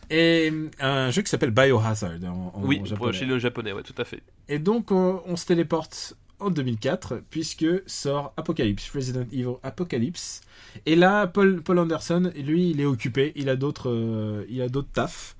Et 0.09 0.51
un 0.79 1.11
jeu 1.11 1.21
qui 1.21 1.29
s'appelle 1.29 1.51
Biohazard 1.51 2.11
en, 2.25 2.51
en 2.55 2.63
Oui, 2.63 2.81
japonais. 2.85 3.13
chez 3.13 3.25
le 3.25 3.37
japonais, 3.39 3.71
ouais, 3.71 3.83
tout 3.83 3.99
à 3.99 4.03
fait. 4.05 4.21
Et 4.49 4.57
donc, 4.59 4.91
on, 4.91 5.21
on 5.25 5.35
se 5.35 5.45
téléporte 5.45 6.15
en 6.39 6.49
2004, 6.49 7.21
puisque 7.29 7.67
sort 7.85 8.33
Apocalypse, 8.35 8.89
Resident 8.95 9.25
Evil 9.31 9.57
Apocalypse. 9.61 10.41
Et 10.87 10.95
là, 10.95 11.27
Paul, 11.27 11.61
Paul 11.61 11.77
Anderson, 11.77 12.31
lui, 12.35 12.71
il 12.71 12.81
est 12.81 12.85
occupé, 12.85 13.31
il 13.35 13.47
a 13.47 13.55
d'autres 13.55 13.91
euh, 13.91 14.43
il 14.49 14.59
a 14.61 14.69
d'autres 14.69 14.91
tafs. 14.91 15.35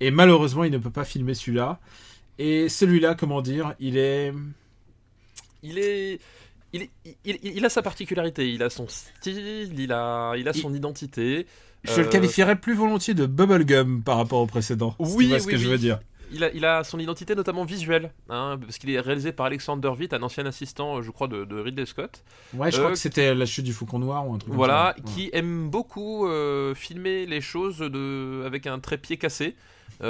Et 0.00 0.10
malheureusement, 0.10 0.64
il 0.64 0.72
ne 0.72 0.78
peut 0.78 0.90
pas 0.90 1.04
filmer 1.04 1.34
celui-là. 1.34 1.80
Et 2.38 2.68
celui-là, 2.68 3.14
comment 3.14 3.42
dire, 3.42 3.74
il 3.80 3.98
est... 3.98 4.32
Il 5.62 5.78
est. 5.78 6.20
Il, 6.72 6.82
est- 6.82 6.90
il, 7.04 7.16
il- 7.24 7.56
il 7.56 7.64
a 7.64 7.68
sa 7.68 7.82
particularité, 7.82 8.50
il 8.52 8.62
a 8.62 8.70
son 8.70 8.86
style, 8.88 9.72
il 9.78 9.92
a, 9.92 10.34
il 10.36 10.48
a 10.48 10.52
son 10.52 10.72
identité. 10.72 11.46
Je 11.84 12.00
le 12.00 12.06
Euh, 12.06 12.10
qualifierais 12.10 12.60
plus 12.60 12.74
volontiers 12.74 13.14
de 13.14 13.26
bubblegum 13.26 14.02
par 14.02 14.16
rapport 14.18 14.40
au 14.40 14.46
précédent. 14.46 14.98
si 15.04 15.16
Oui, 15.16 15.24
tu 15.24 15.26
vois 15.26 15.40
ce 15.40 15.46
oui, 15.46 15.52
que 15.52 15.58
je 15.58 15.66
oui. 15.66 15.68
veux 15.68 15.78
dire. 15.78 16.00
Il 16.30 16.44
a, 16.44 16.50
il 16.52 16.64
a 16.64 16.84
son 16.84 16.98
identité 17.00 17.34
notamment 17.34 17.64
visuelle, 17.64 18.12
hein, 18.28 18.56
parce 18.60 18.78
qu'il 18.78 18.90
est 18.90 19.00
réalisé 19.00 19.32
par 19.32 19.46
Alexander 19.46 19.88
Witt, 19.88 20.12
un 20.14 20.22
ancien 20.22 20.46
assistant, 20.46 20.98
euh, 20.98 21.02
je 21.02 21.10
crois, 21.10 21.26
de, 21.26 21.44
de 21.44 21.58
Ridley 21.60 21.86
Scott. 21.86 22.22
Ouais, 22.52 22.70
je 22.70 22.76
Euh, 22.76 22.78
crois 22.78 22.90
que 22.92 22.98
c'était 22.98 23.34
la 23.34 23.46
chute 23.46 23.64
du 23.64 23.72
faucon 23.72 23.98
noir 23.98 24.26
ou 24.28 24.34
un 24.34 24.38
truc 24.38 24.54
Voilà, 24.54 24.94
comme 24.94 25.06
ça. 25.06 25.12
qui 25.12 25.30
aime 25.32 25.70
beaucoup 25.70 26.26
euh, 26.26 26.74
filmer 26.74 27.26
les 27.26 27.40
choses 27.40 27.78
de, 27.78 28.42
avec 28.46 28.66
un 28.66 28.78
trépied 28.80 29.16
cassé, 29.18 29.46
euh, 29.48 29.52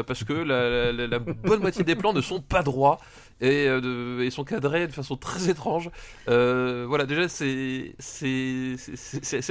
parce 0.06 0.24
que 0.24 0.32
la, 0.32 0.92
la- 0.92 1.06
la 1.06 1.18
bonne 1.18 1.60
moitié 1.60 1.84
des 1.84 1.96
plans 1.96 2.12
ne 2.12 2.20
sont 2.20 2.40
pas 2.40 2.62
droits. 2.62 2.98
Et, 3.40 3.66
euh, 3.68 4.24
et 4.24 4.30
sont 4.30 4.44
cadrés 4.44 4.86
de 4.86 4.92
façon 4.92 5.16
très 5.16 5.48
étrange. 5.48 5.90
Euh, 6.28 6.84
voilà, 6.88 7.06
déjà, 7.06 7.28
c'est 7.28 7.94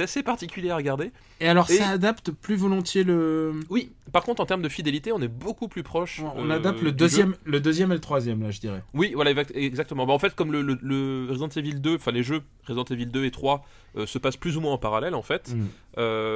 assez 0.02 0.22
particulier 0.22 0.70
à 0.70 0.76
regarder. 0.76 1.10
Et 1.40 1.48
alors, 1.48 1.70
Et- 1.70 1.74
ça 1.76 1.88
adapte 1.88 2.30
plus 2.30 2.56
volontiers 2.56 3.02
le. 3.04 3.52
Oui, 3.70 3.92
par 4.12 4.22
contre, 4.24 4.40
en 4.42 4.46
termes 4.46 4.62
de 4.62 4.68
fidélité, 4.68 5.12
on 5.12 5.20
est 5.22 5.28
beaucoup 5.28 5.68
plus 5.68 5.82
proche. 5.82 6.20
On 6.36 6.50
euh, 6.50 6.54
adapte 6.54 6.82
le 6.82 6.92
deuxième, 6.92 7.30
jeu. 7.30 7.36
le 7.44 7.60
deuxième 7.60 7.90
et 7.92 7.94
le 7.94 8.00
troisième, 8.00 8.42
là, 8.42 8.50
je 8.50 8.60
dirais. 8.60 8.82
Oui, 8.94 9.12
voilà, 9.14 9.30
exact- 9.30 9.52
exactement. 9.54 10.06
Bah, 10.06 10.12
en 10.12 10.18
fait, 10.18 10.34
comme 10.34 10.52
le, 10.52 10.62
le- 10.62 10.78
le 10.82 11.26
Resident 11.30 11.48
Evil 11.48 11.74
2, 11.80 11.94
enfin 11.96 12.12
les 12.12 12.22
jeux 12.22 12.42
Resident 12.66 12.84
Evil 12.84 13.06
2 13.06 13.24
et 13.24 13.30
3 13.30 13.64
euh, 13.96 14.06
se 14.06 14.18
passent 14.18 14.36
plus 14.36 14.56
ou 14.56 14.60
moins 14.60 14.72
en 14.72 14.78
parallèle, 14.78 15.14
en 15.14 15.22
fait. 15.22 15.52
Mm. 15.54 15.66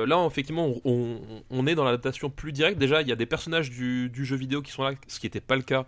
Là, 0.07 0.27
effectivement, 0.27 0.67
on, 0.69 0.81
on- 0.85 1.21
on 1.51 1.67
est 1.67 1.75
dans 1.75 1.85
l'adaptation 1.85 2.31
plus 2.31 2.53
directe. 2.53 2.79
Déjà, 2.79 3.03
il 3.03 3.09
y 3.09 3.13
a 3.13 3.17
des 3.17 3.27
personnages 3.27 3.71
du, 3.71 4.09
du 4.11 4.25
jeu 4.25 4.37
vidéo 4.37 4.63
qui 4.63 4.73
sont 4.73 4.83
là, 4.83 4.93
ce 5.07 5.21
qui 5.21 5.27
n'était 5.27 5.41
pas 5.41 5.57
le 5.57 5.63
cas 5.63 5.87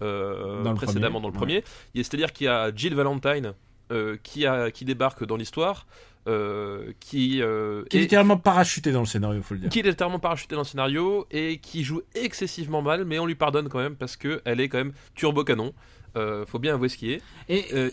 Dans 0.00 0.70
le 0.70 0.74
précédemment 0.74 1.20
premier, 1.20 1.22
dans 1.22 1.28
le 1.28 1.34
premier. 1.34 1.64
C'est-à-dire 1.94 2.32
qu'il 2.32 2.44
y 2.46 2.48
a 2.48 2.74
Jill 2.74 2.94
Valentine 2.94 3.54
euh, 3.90 4.16
qui, 4.22 4.46
a, 4.46 4.70
qui 4.70 4.84
débarque 4.84 5.24
dans 5.24 5.36
l'histoire, 5.36 5.86
euh, 6.26 6.92
qui, 7.00 7.40
euh, 7.42 7.84
Qui 7.88 7.96
est 7.96 8.00
est- 8.00 8.02
littéralement 8.02 8.36
parachuté 8.36 8.92
dans 8.92 9.00
le 9.00 9.06
scénario, 9.06 9.40
faut 9.42 9.54
le 9.54 9.60
dire. 9.60 9.70
qui 9.70 9.78
est 9.80 9.82
littéralement 9.82 10.18
parachuté 10.18 10.54
dans 10.54 10.60
le 10.60 10.66
scénario 10.66 11.26
et 11.30 11.58
qui 11.58 11.84
joue 11.84 12.02
excessivement 12.14 12.82
mal, 12.82 13.04
mais 13.06 13.18
on 13.18 13.24
lui 13.26 13.34
pardonne 13.34 13.68
quand 13.68 13.78
même 13.78 13.96
parce 13.96 14.16
qu'elle 14.16 14.60
est 14.60 14.68
quand 14.68 14.78
même 14.78 14.92
turbo 15.14 15.42
canon. 15.44 15.72
Euh, 16.16 16.44
faut 16.46 16.58
bien 16.58 16.74
avouer 16.74 16.88
ce 16.88 16.96
qui 16.96 17.12
est. 17.12 17.22
Et, 17.48 17.66
Euh, 17.72 17.88
et 17.88 17.92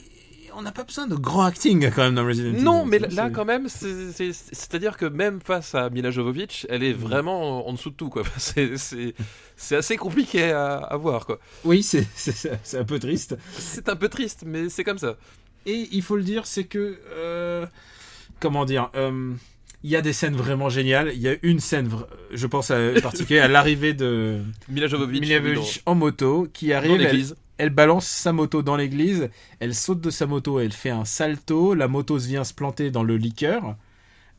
on 0.57 0.61
n'a 0.61 0.71
pas 0.71 0.83
besoin 0.83 1.07
de 1.07 1.15
grand 1.15 1.43
acting 1.43 1.89
quand 1.93 2.03
même 2.03 2.15
dans 2.15 2.25
Resident 2.25 2.53
Evil. 2.53 2.63
Non, 2.63 2.85
mais 2.85 2.99
là 2.99 3.29
quand 3.29 3.45
même, 3.45 3.67
c'est- 3.69 4.11
c'est- 4.13 4.31
c'est-à-dire 4.33 4.97
que 4.97 5.05
même 5.05 5.39
face 5.41 5.75
à 5.75 5.89
Mila 5.89 6.11
Jovovich, 6.11 6.65
elle 6.69 6.83
est 6.83 6.93
Mm. 6.93 6.97
vraiment 6.97 7.67
en 7.67 7.73
dessous 7.73 7.89
de 7.89 7.95
tout. 7.95 8.09
quoi. 8.09 8.23
C'est- 9.57 9.75
assez 9.75 9.97
compliqué 9.97 10.51
à, 10.51 10.75
à 10.77 10.97
voir. 10.97 11.25
quoi. 11.25 11.39
Oui, 11.63 11.81
c'est- 11.83 12.77
un 12.77 12.83
peu 12.83 12.99
triste. 12.99 13.37
C'est 13.57 13.87
un 13.89 13.95
peu 13.95 14.09
triste, 14.09 14.43
mais 14.45 14.69
c'est 14.69 14.83
comme 14.83 14.97
ça. 14.97 15.15
Et 15.65 15.87
il 15.91 16.01
faut 16.01 16.15
le 16.17 16.23
dire, 16.23 16.45
c'est 16.45 16.65
que. 16.65 16.97
euh, 17.13 17.65
comment 18.39 18.65
dire 18.65 18.89
euh, 18.95 19.31
Il 19.83 19.91
y 19.91 19.95
a 19.95 20.01
des 20.01 20.13
scènes 20.13 20.35
vraiment 20.35 20.67
géniales. 20.69 21.11
Il 21.13 21.21
y 21.21 21.27
a 21.29 21.35
une 21.43 21.59
scène, 21.59 21.89
je 22.31 22.47
pense 22.47 22.71
à, 22.71 22.77
en 22.97 23.01
particulier 23.01 23.39
à 23.39 23.47
l'arrivée 23.47 23.93
de 23.93 24.39
Mila 24.69 24.87
Jovovich, 24.87 25.21
Mila 25.21 25.39
oui, 25.39 25.49
Jovovich 25.53 25.81
en 25.85 25.93
moto 25.95 26.47
qui 26.51 26.67
dans, 26.67 26.71
dans 26.73 26.77
arrive. 26.79 26.91
Elle, 26.93 27.01
l'église. 27.01 27.35
Elle 27.57 27.69
balance 27.69 28.05
sa 28.07 28.31
moto 28.33 28.61
dans 28.61 28.75
l'église. 28.75 29.29
Elle 29.59 29.73
saute 29.75 30.01
de 30.01 30.09
sa 30.09 30.25
moto. 30.25 30.59
Elle 30.59 30.71
fait 30.73 30.89
un 30.89 31.05
salto. 31.05 31.73
La 31.73 31.87
moto 31.87 32.17
vient 32.17 32.43
se 32.43 32.53
planter 32.53 32.91
dans 32.91 33.03
le 33.03 33.17
liqueur. 33.17 33.75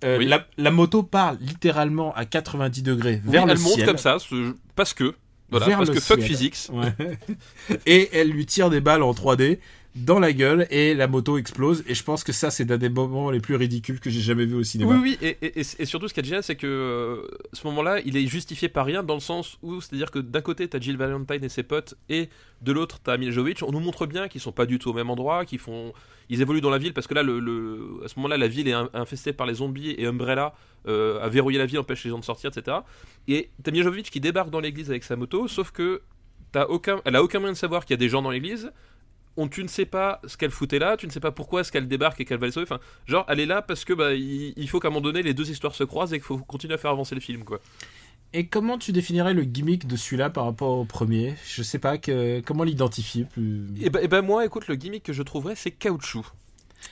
Euh, 0.05 0.19
Oui. 0.19 0.27
la, 0.27 0.47
la 0.59 0.71
moto 0.71 1.03
part 1.03 1.35
littéralement 1.41 2.15
à 2.15 2.27
90 2.27 2.83
degrés 2.83 3.23
Oui, 3.25 3.33
vers 3.33 3.47
le 3.47 3.53
elle 3.53 3.59
monte 3.59 3.73
ciel. 3.73 3.87
comme 3.87 3.99
ça, 3.99 4.19
ce- 4.19 4.55
parce 4.75 4.93
que. 4.93 5.15
Voilà, 5.49 5.67
Vers 5.67 5.79
parce 5.79 5.91
le 5.91 5.95
que 5.95 6.01
fuck 6.01 6.19
ciel. 6.19 6.29
physics. 6.29 6.57
Ouais. 6.73 6.93
et 7.87 8.11
elle 8.13 8.29
lui 8.31 8.45
tire 8.47 8.69
des 8.69 8.81
balles 8.81 9.03
en 9.03 9.13
3D 9.13 9.59
dans 9.97 10.19
la 10.19 10.33
gueule 10.33 10.67
et 10.71 10.95
la 10.95 11.09
moto 11.09 11.38
explose. 11.38 11.83
Et 11.88 11.95
je 11.95 12.05
pense 12.05 12.23
que 12.23 12.33
ça, 12.33 12.50
c'est 12.50 12.65
d'un 12.67 12.76
des 12.76 12.91
moments 12.91 13.31
les 13.31 13.41
plus 13.41 13.57
ridicules 13.57 13.99
que 13.99 14.11
j'ai 14.11 14.21
jamais 14.21 14.45
vu 14.45 14.55
au 14.55 14.62
cinéma. 14.62 14.95
Oui, 14.95 15.19
oui, 15.21 15.37
et, 15.41 15.65
surtout 15.85 16.07
ce 16.07 16.15
qui 16.15 16.21
est 16.21 16.25
génial, 16.25 16.43
c'est 16.43 16.57
que 16.57 16.67
euh, 16.67 17.26
ce 17.53 17.67
moment-là, 17.67 18.00
il 18.05 18.17
est 18.17 18.26
justifié 18.26 18.69
par 18.69 18.85
rien, 18.85 19.03
dans 19.03 19.15
le 19.15 19.21
sens 19.21 19.59
où, 19.62 19.81
c'est-à-dire 19.81 20.11
que 20.11 20.19
d'un 20.19 20.43
côté, 20.43 20.69
t'as 20.69 20.79
Jill 20.79 20.97
Valentine 20.99 21.43
et 21.43 21.49
ses 21.49 21.62
potes, 21.62 21.95
et 22.09 22.29
de 22.61 22.73
l'autre, 22.73 22.99
t'as 23.03 23.17
Mila 23.17 23.33
Jovovich. 23.33 23.62
On 23.62 23.73
nous 23.73 23.81
montre 23.81 24.07
bien 24.07 24.29
qu'ils 24.29 24.41
sont 24.41 24.53
pas 24.53 24.67
du 24.67 24.79
tout 24.79 24.91
au 24.91 24.93
même 24.93 25.09
endroit, 25.09 25.47
qu'ils 25.47 25.59
font, 25.59 25.93
ils 26.29 26.43
évoluent 26.43 26.61
dans 26.61 26.71
la 26.71 26.79
ville, 26.79 26.93
parce 26.93 27.07
que 27.07 27.15
là, 27.15 27.23
le, 27.23 28.00
à 28.05 28.09
ce 28.09 28.15
moment-là, 28.17 28.37
la 28.37 28.49
ville 28.49 28.69
est 28.69 28.73
in- 28.73 28.91
infestée 28.93 29.33
par 29.33 29.47
les 29.47 29.55
zombies 29.55 29.95
et 29.97 30.07
Umbrella 30.07 30.55
euh, 30.88 31.21
a 31.23 31.29
verrouillé 31.29 31.59
la 31.59 31.67
ville, 31.67 31.79
empêche 31.79 32.05
les 32.05 32.11
gens 32.11 32.19
de 32.19 32.25
sortir, 32.25 32.50
etc. 32.55 32.79
Et 33.29 33.49
t'as 33.62 33.71
Mila 33.71 33.85
Jovovich 33.85 34.11
qui 34.11 34.21
débarque 34.21 34.50
dans 34.50 34.61
l'église 34.61 34.91
avec 34.91 35.05
sa 35.05 35.17
moto, 35.17 35.49
sauf 35.49 35.71
que 35.71 36.03
t'as 36.53 36.67
aucun, 36.67 37.00
elle 37.07 37.17
a 37.17 37.23
aucun 37.23 37.38
moyen 37.38 37.55
de 37.55 37.59
savoir 37.59 37.87
qu'il 37.87 37.95
y 37.95 37.99
a 37.99 37.99
des 37.99 38.11
gens 38.11 38.21
dans 38.21 38.31
l'église. 38.31 38.71
On, 39.37 39.49
tu 39.49 39.62
ne 39.62 39.69
sais 39.69 39.85
pas 39.87 40.21
ce 40.26 40.37
qu'elle 40.37 40.50
foutait 40.50 40.78
là, 40.78 40.97
tu 40.97 41.07
ne 41.07 41.12
sais 41.12 41.21
pas 41.21 41.31
pourquoi 41.33 41.61
est-ce 41.61 41.71
qu'elle 41.73 41.88
débarque 41.88 42.21
et 42.21 42.25
qu'elle 42.25 42.38
va 42.38 42.47
les 42.47 42.52
sauver. 42.52 42.64
Enfin, 42.64 42.81
genre, 43.07 43.25
elle 43.28 43.40
est 43.40 43.47
là 43.47 43.61
parce 43.62 43.85
que 43.85 43.93
bah, 43.93 44.14
il, 44.14 44.55
il 44.57 44.69
faut 44.69 44.81
qu'à 44.81 44.88
un 44.88 44.90
moment 44.90 45.02
donné 45.02 45.23
les 45.23 45.35
deux 45.35 45.50
histoires 45.50 45.75
se 45.75 45.85
croisent 45.85 46.12
et 46.14 46.19
qu'il 46.19 46.25
faut 46.26 46.38
continuer 46.38 46.75
à 46.75 46.78
faire 46.78 46.90
avancer 46.90 47.14
le 47.14 47.21
film, 47.21 47.45
quoi. 47.45 47.61
Et 48.33 48.47
comment 48.49 48.76
tu 48.76 48.93
définirais 48.93 49.35
le 49.35 49.45
gimmick 49.45 49.87
de 49.87 49.97
celui-là 49.97 50.31
par 50.31 50.45
rapport 50.47 50.78
au 50.78 50.85
premier? 50.85 51.35
Je 51.47 51.62
sais 51.62 51.78
pas 51.78 51.97
que, 51.97 52.40
comment 52.40 52.64
l'identifier 52.64 53.25
plus. 53.25 53.66
Et 53.81 53.88
ben, 53.88 54.02
et 54.02 54.09
ben 54.09 54.21
moi, 54.23 54.45
écoute, 54.45 54.66
le 54.69 54.75
gimmick 54.75 55.02
que 55.05 55.12
je 55.12 55.23
trouverais, 55.23 55.55
c'est 55.55 55.71
caoutchouc. 55.71 56.26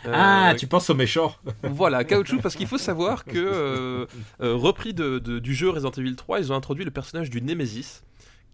Euh, 0.06 0.10
Ah, 0.14 0.54
tu 0.56 0.66
penses 0.66 0.88
au 0.90 0.94
méchant 0.94 1.34
Voilà, 1.62 2.04
caoutchouc, 2.04 2.40
parce 2.40 2.54
qu'il 2.56 2.66
faut 2.66 2.78
savoir 2.78 3.24
que, 3.24 3.32
euh, 3.38 4.06
euh, 4.40 4.54
repris 4.54 4.94
de- 4.94 5.18
de- 5.18 5.38
du 5.38 5.54
jeu 5.54 5.68
Resident 5.70 5.90
Evil 5.92 6.14
3, 6.16 6.40
ils 6.40 6.52
ont 6.52 6.56
introduit 6.56 6.84
le 6.84 6.90
personnage 6.90 7.30
du 7.30 7.42
Nemesis, 7.42 8.02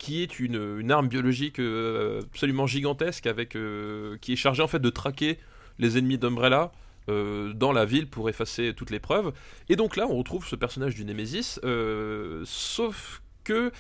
qui 0.00 0.22
est 0.22 0.40
une, 0.40 0.80
une 0.80 0.90
arme 0.90 1.08
biologique 1.08 1.58
euh, 1.60 2.22
absolument 2.32 2.66
gigantesque, 2.66 3.26
avec, 3.26 3.54
euh, 3.54 4.16
qui 4.22 4.32
est 4.32 4.36
chargée 4.36 4.62
en 4.62 4.66
fait 4.66 4.80
de 4.80 4.90
traquer 4.90 5.38
les 5.78 5.98
ennemis 5.98 6.16
d'Umbrella 6.16 6.72
euh, 7.10 7.52
dans 7.52 7.72
la 7.72 7.84
ville 7.84 8.08
pour 8.08 8.28
effacer 8.30 8.72
toutes 8.74 8.90
les 8.90 8.98
preuves. 8.98 9.32
Et 9.68 9.76
donc 9.76 9.96
là, 9.96 10.06
on 10.08 10.16
retrouve 10.16 10.46
ce 10.46 10.56
personnage 10.56 10.94
du 10.94 11.04
Nemesis, 11.04 11.60
euh, 11.64 12.42
sauf 12.46 13.22
que. 13.44 13.70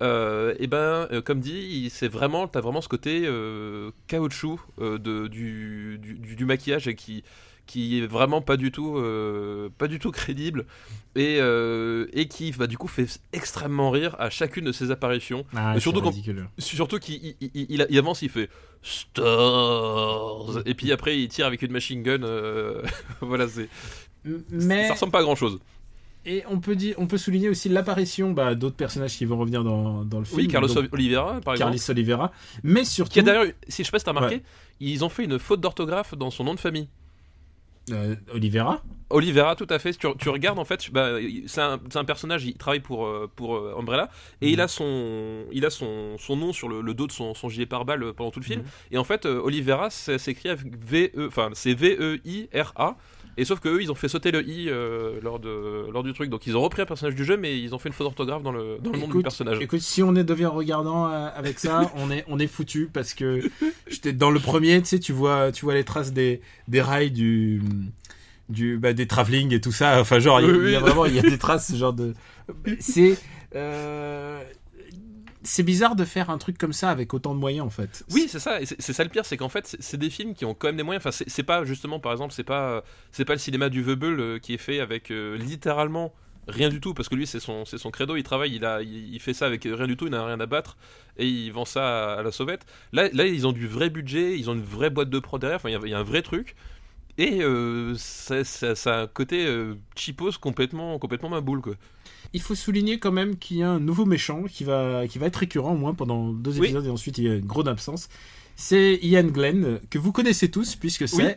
Et 0.00 0.66
ben, 0.68 1.08
euh, 1.10 1.22
comme 1.22 1.40
dit, 1.40 1.90
c'est 1.90 2.06
vraiment, 2.06 2.50
vraiment 2.54 2.80
ce 2.80 2.88
côté 2.88 3.28
caoutchouc 4.06 4.60
de, 4.78 5.26
du- 5.28 5.98
du 5.98 6.44
maquillage 6.44 6.86
et 6.86 6.94
qui, 6.94 7.24
qui 7.68 7.98
est 8.00 8.06
vraiment 8.06 8.40
pas 8.40 8.56
du 8.56 8.72
tout, 8.72 8.96
euh, 8.96 9.68
pas 9.78 9.86
du 9.86 9.98
tout 10.00 10.10
crédible 10.10 10.64
et, 11.14 11.36
euh, 11.38 12.06
et 12.12 12.26
qui, 12.26 12.50
bah, 12.52 12.66
du 12.66 12.76
coup, 12.78 12.88
fait 12.88 13.20
extrêmement 13.32 13.90
rire 13.90 14.16
à 14.18 14.30
chacune 14.30 14.64
de 14.64 14.72
ses 14.72 14.90
apparitions. 14.90 15.44
ah, 15.54 15.78
surtout. 15.78 16.02
Surtout 16.58 16.98
qu'il 16.98 17.14
il, 17.16 17.36
il- 17.40 17.50
il- 17.68 17.86
il 17.90 17.98
avance, 17.98 18.22
il 18.22 18.30
fait 18.30 18.48
Stars 18.82 20.62
et 20.66 20.74
puis 20.74 20.92
après 20.92 21.18
il 21.18 21.28
tire 21.28 21.46
avec 21.46 21.62
une 21.62 21.72
machine 21.72 22.02
gun. 22.02 22.22
euh, 22.22 22.82
voilà, 23.20 23.46
c'est 23.48 23.68
Mais 24.50 24.86
ça 24.88 24.94
ressemble 24.94 25.12
pas 25.12 25.20
à 25.20 25.22
grand 25.22 25.36
chose. 25.36 25.58
et 26.26 26.42
on 26.48 26.58
peut 26.60 26.76
dire, 26.76 26.94
on 26.98 27.06
peut 27.06 27.18
souligner 27.18 27.48
aussi 27.48 27.68
l'apparition 27.68 28.30
bah, 28.32 28.54
d'autres 28.54 28.76
personnages 28.76 29.16
qui 29.16 29.24
vont 29.24 29.38
revenir 29.38 29.64
dans, 29.64 30.04
dans 30.04 30.18
le 30.18 30.24
film. 30.24 30.38
Oui, 30.40 30.48
Carlos 30.48 30.68
donc 30.68 30.88
Oliveira 30.92 31.40
par 31.40 31.54
exemple. 31.54 31.72
Carlos 31.76 31.90
Oliveira, 31.90 32.32
mais 32.62 32.84
surtout 32.84 33.12
Qui 33.12 33.20
a 33.20 33.22
d'ailleurs, 33.22 33.46
si 33.68 33.82
je 33.82 33.86
sais 33.86 33.90
pas 33.92 33.98
si 33.98 34.04
t'as 34.04 34.12
remarqué, 34.12 34.36
Ouais. 34.36 34.42
ils 34.80 35.04
ont 35.04 35.08
fait 35.08 35.24
une 35.24 35.38
faute 35.38 35.60
d'orthographe 35.60 36.14
dans 36.16 36.30
son 36.30 36.44
nom 36.44 36.54
de 36.54 36.60
famille. 36.60 36.88
Euh, 37.92 38.14
Oliveira. 38.32 38.82
Oliveira, 39.10 39.56
tout 39.56 39.66
à 39.70 39.78
fait. 39.78 39.94
Tu, 39.94 40.06
tu 40.18 40.28
regardes, 40.28 40.58
en 40.58 40.64
fait, 40.64 40.90
bah, 40.92 41.12
c'est 41.46 41.60
un, 41.60 41.80
c'est 41.90 41.98
un 41.98 42.04
personnage, 42.04 42.44
il 42.44 42.54
travaille 42.54 42.80
pour, 42.80 43.06
euh, 43.06 43.30
pour 43.34 43.56
euh, 43.56 43.74
Umbrella, 43.78 44.10
et 44.40 44.50
il 44.50 44.60
a 44.60 44.68
son, 44.68 45.44
il 45.50 45.64
a 45.64 45.70
son, 45.70 46.16
son 46.18 46.36
nom 46.36 46.52
sur 46.52 46.68
le, 46.68 46.80
le 46.82 46.94
dos 46.94 47.06
de 47.06 47.12
son, 47.12 47.34
son 47.34 47.48
gilet 47.48 47.66
pare-balles 47.66 48.12
pendant 48.12 48.30
tout 48.30 48.40
le 48.40 48.44
film. 48.44 48.60
Mhm. 48.60 48.68
Et 48.92 48.98
en 48.98 49.04
fait, 49.04 49.24
euh, 49.24 49.40
Oliveira, 49.40 49.90
ça 49.90 50.18
s'écrit 50.18 50.50
avec 50.50 50.76
V-E, 50.78 51.26
enfin, 51.26 51.50
c'est 51.54 51.74
V-E-I-R-A. 51.74 52.96
Et 53.38 53.44
sauf 53.44 53.60
que 53.60 53.68
eux, 53.68 53.80
ils 53.80 53.90
ont 53.92 53.94
fait 53.94 54.08
sauter 54.08 54.30
le 54.32 54.46
i 54.46 54.68
euh, 54.68 55.20
lors, 55.22 55.38
de, 55.38 55.90
lors 55.92 56.02
du 56.02 56.12
truc. 56.12 56.28
Donc 56.28 56.46
ils 56.48 56.56
ont 56.56 56.60
repris 56.60 56.82
un 56.82 56.86
personnage 56.86 57.14
du 57.14 57.24
jeu, 57.24 57.36
mais 57.36 57.58
ils 57.58 57.74
ont 57.74 57.78
fait 57.78 57.88
une 57.88 57.94
faute 57.94 58.06
d'orthographe 58.06 58.42
dans 58.42 58.50
le, 58.52 58.78
dans 58.82 58.90
le 58.90 58.98
nom 58.98 59.06
du 59.08 59.22
personnage. 59.22 59.58
Écoute, 59.60 59.80
si 59.80 60.02
on 60.02 60.14
est 60.16 60.24
devient 60.24 60.46
regardant 60.46 61.06
euh, 61.08 61.28
avec 61.34 61.58
ça, 61.60 61.90
on 61.96 62.10
est 62.10 62.24
on 62.28 62.38
est 62.40 62.48
foutu 62.48 62.90
parce 62.92 63.14
que 63.14 63.40
j'étais 63.86 64.12
dans 64.12 64.30
le 64.30 64.40
premier, 64.40 64.80
tu 64.82 64.88
sais, 64.88 64.98
tu 64.98 65.12
vois 65.12 65.52
tu 65.52 65.64
vois 65.64 65.74
les 65.74 65.84
traces 65.84 66.12
des 66.12 66.40
des 66.66 66.82
rails 66.82 67.12
du 67.12 67.62
du 68.48 68.76
bah, 68.78 68.92
des 68.92 69.06
travelling 69.06 69.54
et 69.54 69.60
tout 69.60 69.72
ça. 69.72 70.00
Enfin 70.00 70.18
genre 70.18 70.40
il 70.40 70.46
y 70.46 70.50
a- 70.50 70.52
Oui, 70.52 70.58
il 70.64 70.70
y, 70.72 70.74
a 70.74 70.78
oui. 70.78 70.82
vraiment 70.84 71.06
il 71.06 71.14
y 71.14 71.18
a 71.20 71.22
des 71.22 71.38
traces 71.38 71.70
ce 71.70 71.76
genre 71.76 71.92
de 71.92 72.14
c'est 72.80 73.16
euh, 73.54 74.42
c'est 75.48 75.62
bizarre 75.62 75.96
de 75.96 76.04
faire 76.04 76.28
un 76.28 76.36
truc 76.36 76.58
comme 76.58 76.74
ça 76.74 76.90
avec 76.90 77.14
autant 77.14 77.34
de 77.34 77.40
moyens 77.40 77.66
en 77.66 77.70
fait. 77.70 78.04
Oui, 78.10 78.26
c'est 78.28 78.38
ça. 78.38 78.58
C'est 78.64 78.92
ça 78.92 79.02
le 79.02 79.08
pire, 79.08 79.24
c'est 79.24 79.36
qu'en 79.38 79.48
fait, 79.48 79.76
c'est- 79.80 79.96
des 79.96 80.10
films 80.10 80.34
qui 80.34 80.44
ont 80.44 80.54
quand 80.54 80.68
même 80.68 80.76
des 80.76 80.82
moyens. 80.82 81.04
Enfin, 81.04 81.24
c'est 81.26 81.42
pas 81.42 81.64
justement, 81.64 81.98
par 81.98 82.12
exemple, 82.12 82.32
c'est 82.34 82.44
pas, 82.44 82.84
c'est 83.10 83.24
pas 83.24 83.32
le 83.32 83.38
cinéma 83.38 83.68
du 83.68 83.82
Veubel 83.82 84.20
euh, 84.20 84.38
qui 84.38 84.54
est 84.54 84.58
fait 84.58 84.78
avec 84.78 85.10
euh, 85.10 85.36
littéralement 85.36 86.12
rien 86.46 86.68
du 86.68 86.80
tout, 86.80 86.94
parce 86.94 87.08
que 87.08 87.14
lui, 87.14 87.26
c'est 87.26 87.40
son, 87.40 87.64
c'est 87.64 87.78
son 87.78 87.90
credo. 87.90 88.16
Il 88.16 88.22
travaille, 88.22 88.54
il 88.54 88.64
a, 88.64 88.82
il, 88.82 89.18
fait 89.20 89.34
ça 89.34 89.46
avec 89.46 89.64
rien 89.64 89.86
du 89.86 89.96
tout. 89.96 90.06
Il 90.06 90.10
n'a 90.10 90.24
rien 90.24 90.38
à 90.38 90.46
battre 90.46 90.76
et 91.16 91.26
il 91.26 91.50
vend 91.50 91.64
ça 91.64 92.14
à, 92.14 92.22
la 92.22 92.30
sauvette. 92.30 92.66
Là, 92.92 93.08
là, 93.12 93.26
ils 93.26 93.46
ont 93.46 93.52
du 93.52 93.66
vrai 93.66 93.90
budget, 93.90 94.38
ils 94.38 94.48
ont 94.50 94.54
une 94.54 94.62
vraie 94.62 94.90
boîte 94.90 95.10
de 95.10 95.18
prod 95.18 95.40
derrière. 95.40 95.56
Enfin, 95.56 95.70
il 95.70 95.90
y 95.90 95.94
a- 95.94 95.98
un 95.98 96.02
vrai 96.02 96.22
truc. 96.22 96.56
Et 97.18 97.42
euh, 97.42 97.94
ça, 97.96 98.42
a 98.86 99.00
un 99.02 99.06
côté 99.08 99.46
euh, 99.46 99.74
complètement, 100.40 100.98
complètement 100.98 101.28
ma 101.30 101.40
boule, 101.40 101.60
quoi. 101.60 101.74
Il 102.34 102.40
faut 102.42 102.54
souligner 102.54 102.98
quand 102.98 103.12
même 103.12 103.36
qu'il 103.36 103.58
y 103.58 103.62
a 103.62 103.70
un 103.70 103.80
nouveau 103.80 104.04
méchant 104.04 104.44
qui 104.44 104.64
va, 104.64 105.06
qui 105.08 105.18
va 105.18 105.26
être 105.26 105.36
récurrent 105.36 105.72
au 105.72 105.76
moins 105.78 105.94
pendant 105.94 106.32
deux 106.32 106.52
Oui. 106.58 106.66
épisodes 106.66 106.86
et 106.86 106.90
ensuite 106.90 107.18
il 107.18 107.24
y 107.24 107.28
a 107.30 107.34
une 107.36 107.46
grosse 107.46 107.66
absence. 107.66 108.08
C'est 108.56 108.98
Ian 109.02 109.24
Glenn, 109.24 109.80
que 109.90 109.98
vous 109.98 110.12
connaissez 110.12 110.50
tous 110.50 110.74
puisque 110.76 111.08
c'est 111.08 111.16
Oui. 111.16 111.32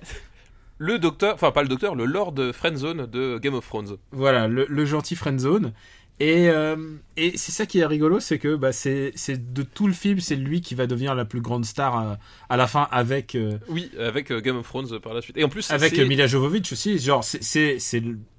Le 0.80 0.98
docteur, 0.98 1.36
enfin 1.36 1.52
pas 1.52 1.62
le 1.62 1.70
docteur, 1.70 1.94
le 1.96 2.06
Lord 2.06 2.34
Friendzone 2.54 3.06
de 3.06 3.38
Game 3.38 3.54
of 3.54 3.68
Thrones. 3.68 3.98
voilà, 4.12 4.48
le, 4.48 4.66
le 4.68 4.86
gentil 4.86 5.16
friendzone 5.16 5.74
Et, 6.20 6.50
euh, 6.50 6.76
et 7.18 7.38
c'est 7.38 7.52
ça 7.52 7.68
qui 7.68 7.78
est 7.80 7.86
rigolo, 7.86 8.20
c'est 8.20 8.40
que 8.40 8.56
bah, 8.56 8.72
c'est 8.72 9.14
de 9.54 9.62
tout 9.64 9.86
le 9.86 9.94
film, 9.94 10.20
c'est 10.20 10.36
lui 10.36 10.62
qui 10.62 10.74
va 10.74 10.88
devenir 10.88 11.14
la 11.14 11.26
plus 11.26 11.42
grande 11.42 11.66
star 11.66 11.96
à, 11.96 12.18
à 12.50 12.58
la 12.58 12.66
fin 12.66 12.88
avec 12.92 13.36
euh, 13.36 13.60
Oui, 13.70 13.92
avec 14.00 14.32
euh, 14.32 14.42
Game 14.42 14.58
of 14.58 14.68
Thrones 14.68 15.00
par 15.00 15.14
la 15.14 15.22
suite. 15.22 15.38
Et 15.38 15.44
en 15.44 15.50
plus, 15.50 15.70
avec 15.70 15.96
Mila 16.00 16.26
Jovovich 16.26 16.72
aussi. 16.74 16.98
Genre, 16.98 17.24
c'est 17.24 17.78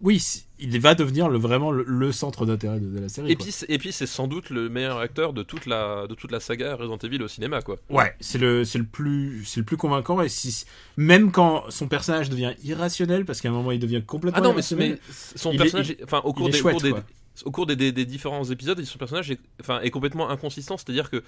oui, 0.01 0.21
il 0.63 0.81
va 0.81 0.95
devenir 0.95 1.29
le, 1.29 1.39
vraiment 1.39 1.71
le, 1.71 1.85
le 1.87 2.13
centre 2.13 2.47
d'intérêt 2.47 2.81
de, 2.81 2.87
de 2.89 3.01
la 3.01 3.09
série. 3.09 3.31
Et 3.31 3.35
quoi. 3.37 3.45
puis, 3.45 3.53
c'est- 3.53 3.67
et 3.69 3.79
puis 3.79 3.93
c'est 3.93 4.07
sans 4.07 4.27
doute 4.29 4.51
le 4.51 4.69
meilleur 4.69 4.99
acteur 4.99 5.33
de 5.33 5.43
toute 5.43 5.67
la, 5.67 6.07
de 6.07 6.15
toute 6.15 6.31
la 6.33 6.41
saga 6.41 6.77
Resident 6.77 6.99
Evil 6.99 7.23
au 7.23 7.29
cinéma, 7.29 7.61
quoi. 7.63 7.77
Ouais, 7.91 8.15
c'est 8.21 8.39
le 8.39 8.65
plus 8.91 9.45
c'est 9.45 9.61
le 9.61 9.67
plus 9.67 9.77
convaincant 9.77 10.21
et 10.23 10.29
si 10.29 10.65
même 10.97 11.33
quand 11.33 11.65
son 11.71 11.89
personnage 11.89 12.31
devient 12.31 12.55
irrationnel 12.65 13.25
parce 13.25 13.41
qu'à 13.41 13.49
un 13.49 13.53
moment 13.53 13.73
il 13.73 13.79
devient 13.81 14.03
complètement 14.07 14.39
Ah 14.39 14.43
non, 14.43 14.51
mais, 14.51 14.61
irrationnel. 14.61 14.99
mais 15.09 15.15
son 15.37 15.53
est- 15.53 15.57
personnage, 15.57 15.89
il- 15.91 15.93
est- 16.01 16.05
enfin, 16.05 16.21
au 16.25 16.33
cours 16.33 16.49
des, 16.49 16.57
chouette, 16.59 16.75
au 16.75 16.79
cours 16.79 16.83
des, 16.83 16.91
quoi. 16.93 17.05
au 17.45 17.51
cours 17.51 17.67
des, 17.67 17.77
des- 17.77 17.93
des 17.93 18.05
différents 18.05 18.45
épisodes, 18.45 18.83
son 18.85 18.99
personnage 18.99 19.31
est, 19.31 19.39
enfin, 19.61 19.81
est 19.81 19.91
complètement 19.91 20.31
inconsistant. 20.31 20.77
C'est-à-dire 20.77 21.11
que 21.11 21.23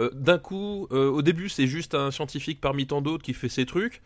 euh, 0.00 0.10
d'un 0.14 0.38
coup, 0.38 0.86
euh, 0.92 1.08
au 1.10 1.22
début, 1.22 1.48
c'est 1.48 1.66
juste 1.66 1.94
un 1.94 2.10
scientifique 2.12 2.60
parmi 2.60 2.86
tant 2.86 3.02
d'autres 3.02 3.24
qui 3.24 3.34
fait 3.34 3.48
ses 3.48 3.66
trucs. 3.66 4.00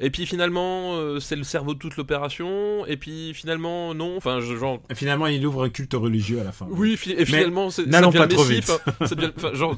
Et 0.00 0.10
puis 0.10 0.26
finalement, 0.26 0.94
euh, 0.96 1.20
c'est 1.20 1.36
le 1.36 1.44
cerveau 1.44 1.74
de 1.74 1.78
toute 1.78 1.96
l'opération. 1.96 2.84
Et 2.86 2.96
puis 2.96 3.32
finalement, 3.34 3.94
non. 3.94 4.16
Enfin, 4.16 4.40
je- 4.40 4.56
genre. 4.56 4.80
Et 4.90 4.94
finalement 4.94 5.26
il 5.28 5.46
ouvre 5.46 5.64
un 5.64 5.68
culte 5.70 5.94
religieux 5.94 6.40
à 6.40 6.44
la 6.44 6.52
fin. 6.52 6.66
Oui, 6.70 6.96
fi- 6.96 7.12
et 7.12 7.24
finalement, 7.24 7.70
c'est- 7.70 7.86
n'allons 7.86 8.10
pas 8.12 8.26
trop 8.26 8.42
vite. 8.44 8.70
devient- 9.00 9.32
genre, 9.56 9.76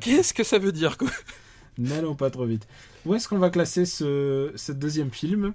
qu'est-ce 0.00 0.34
que 0.34 0.42
ça 0.44 0.58
veut 0.58 0.72
dire, 0.72 0.98
quoi? 0.98 1.08
N'allons 1.78 2.14
pas 2.14 2.30
trop 2.30 2.46
vite. 2.46 2.68
Où 3.04 3.14
est-ce 3.14 3.28
qu'on 3.28 3.38
va 3.38 3.50
classer 3.50 3.84
ce, 3.84 4.52
ce 4.54 4.70
deuxième 4.70 5.10
film? 5.10 5.52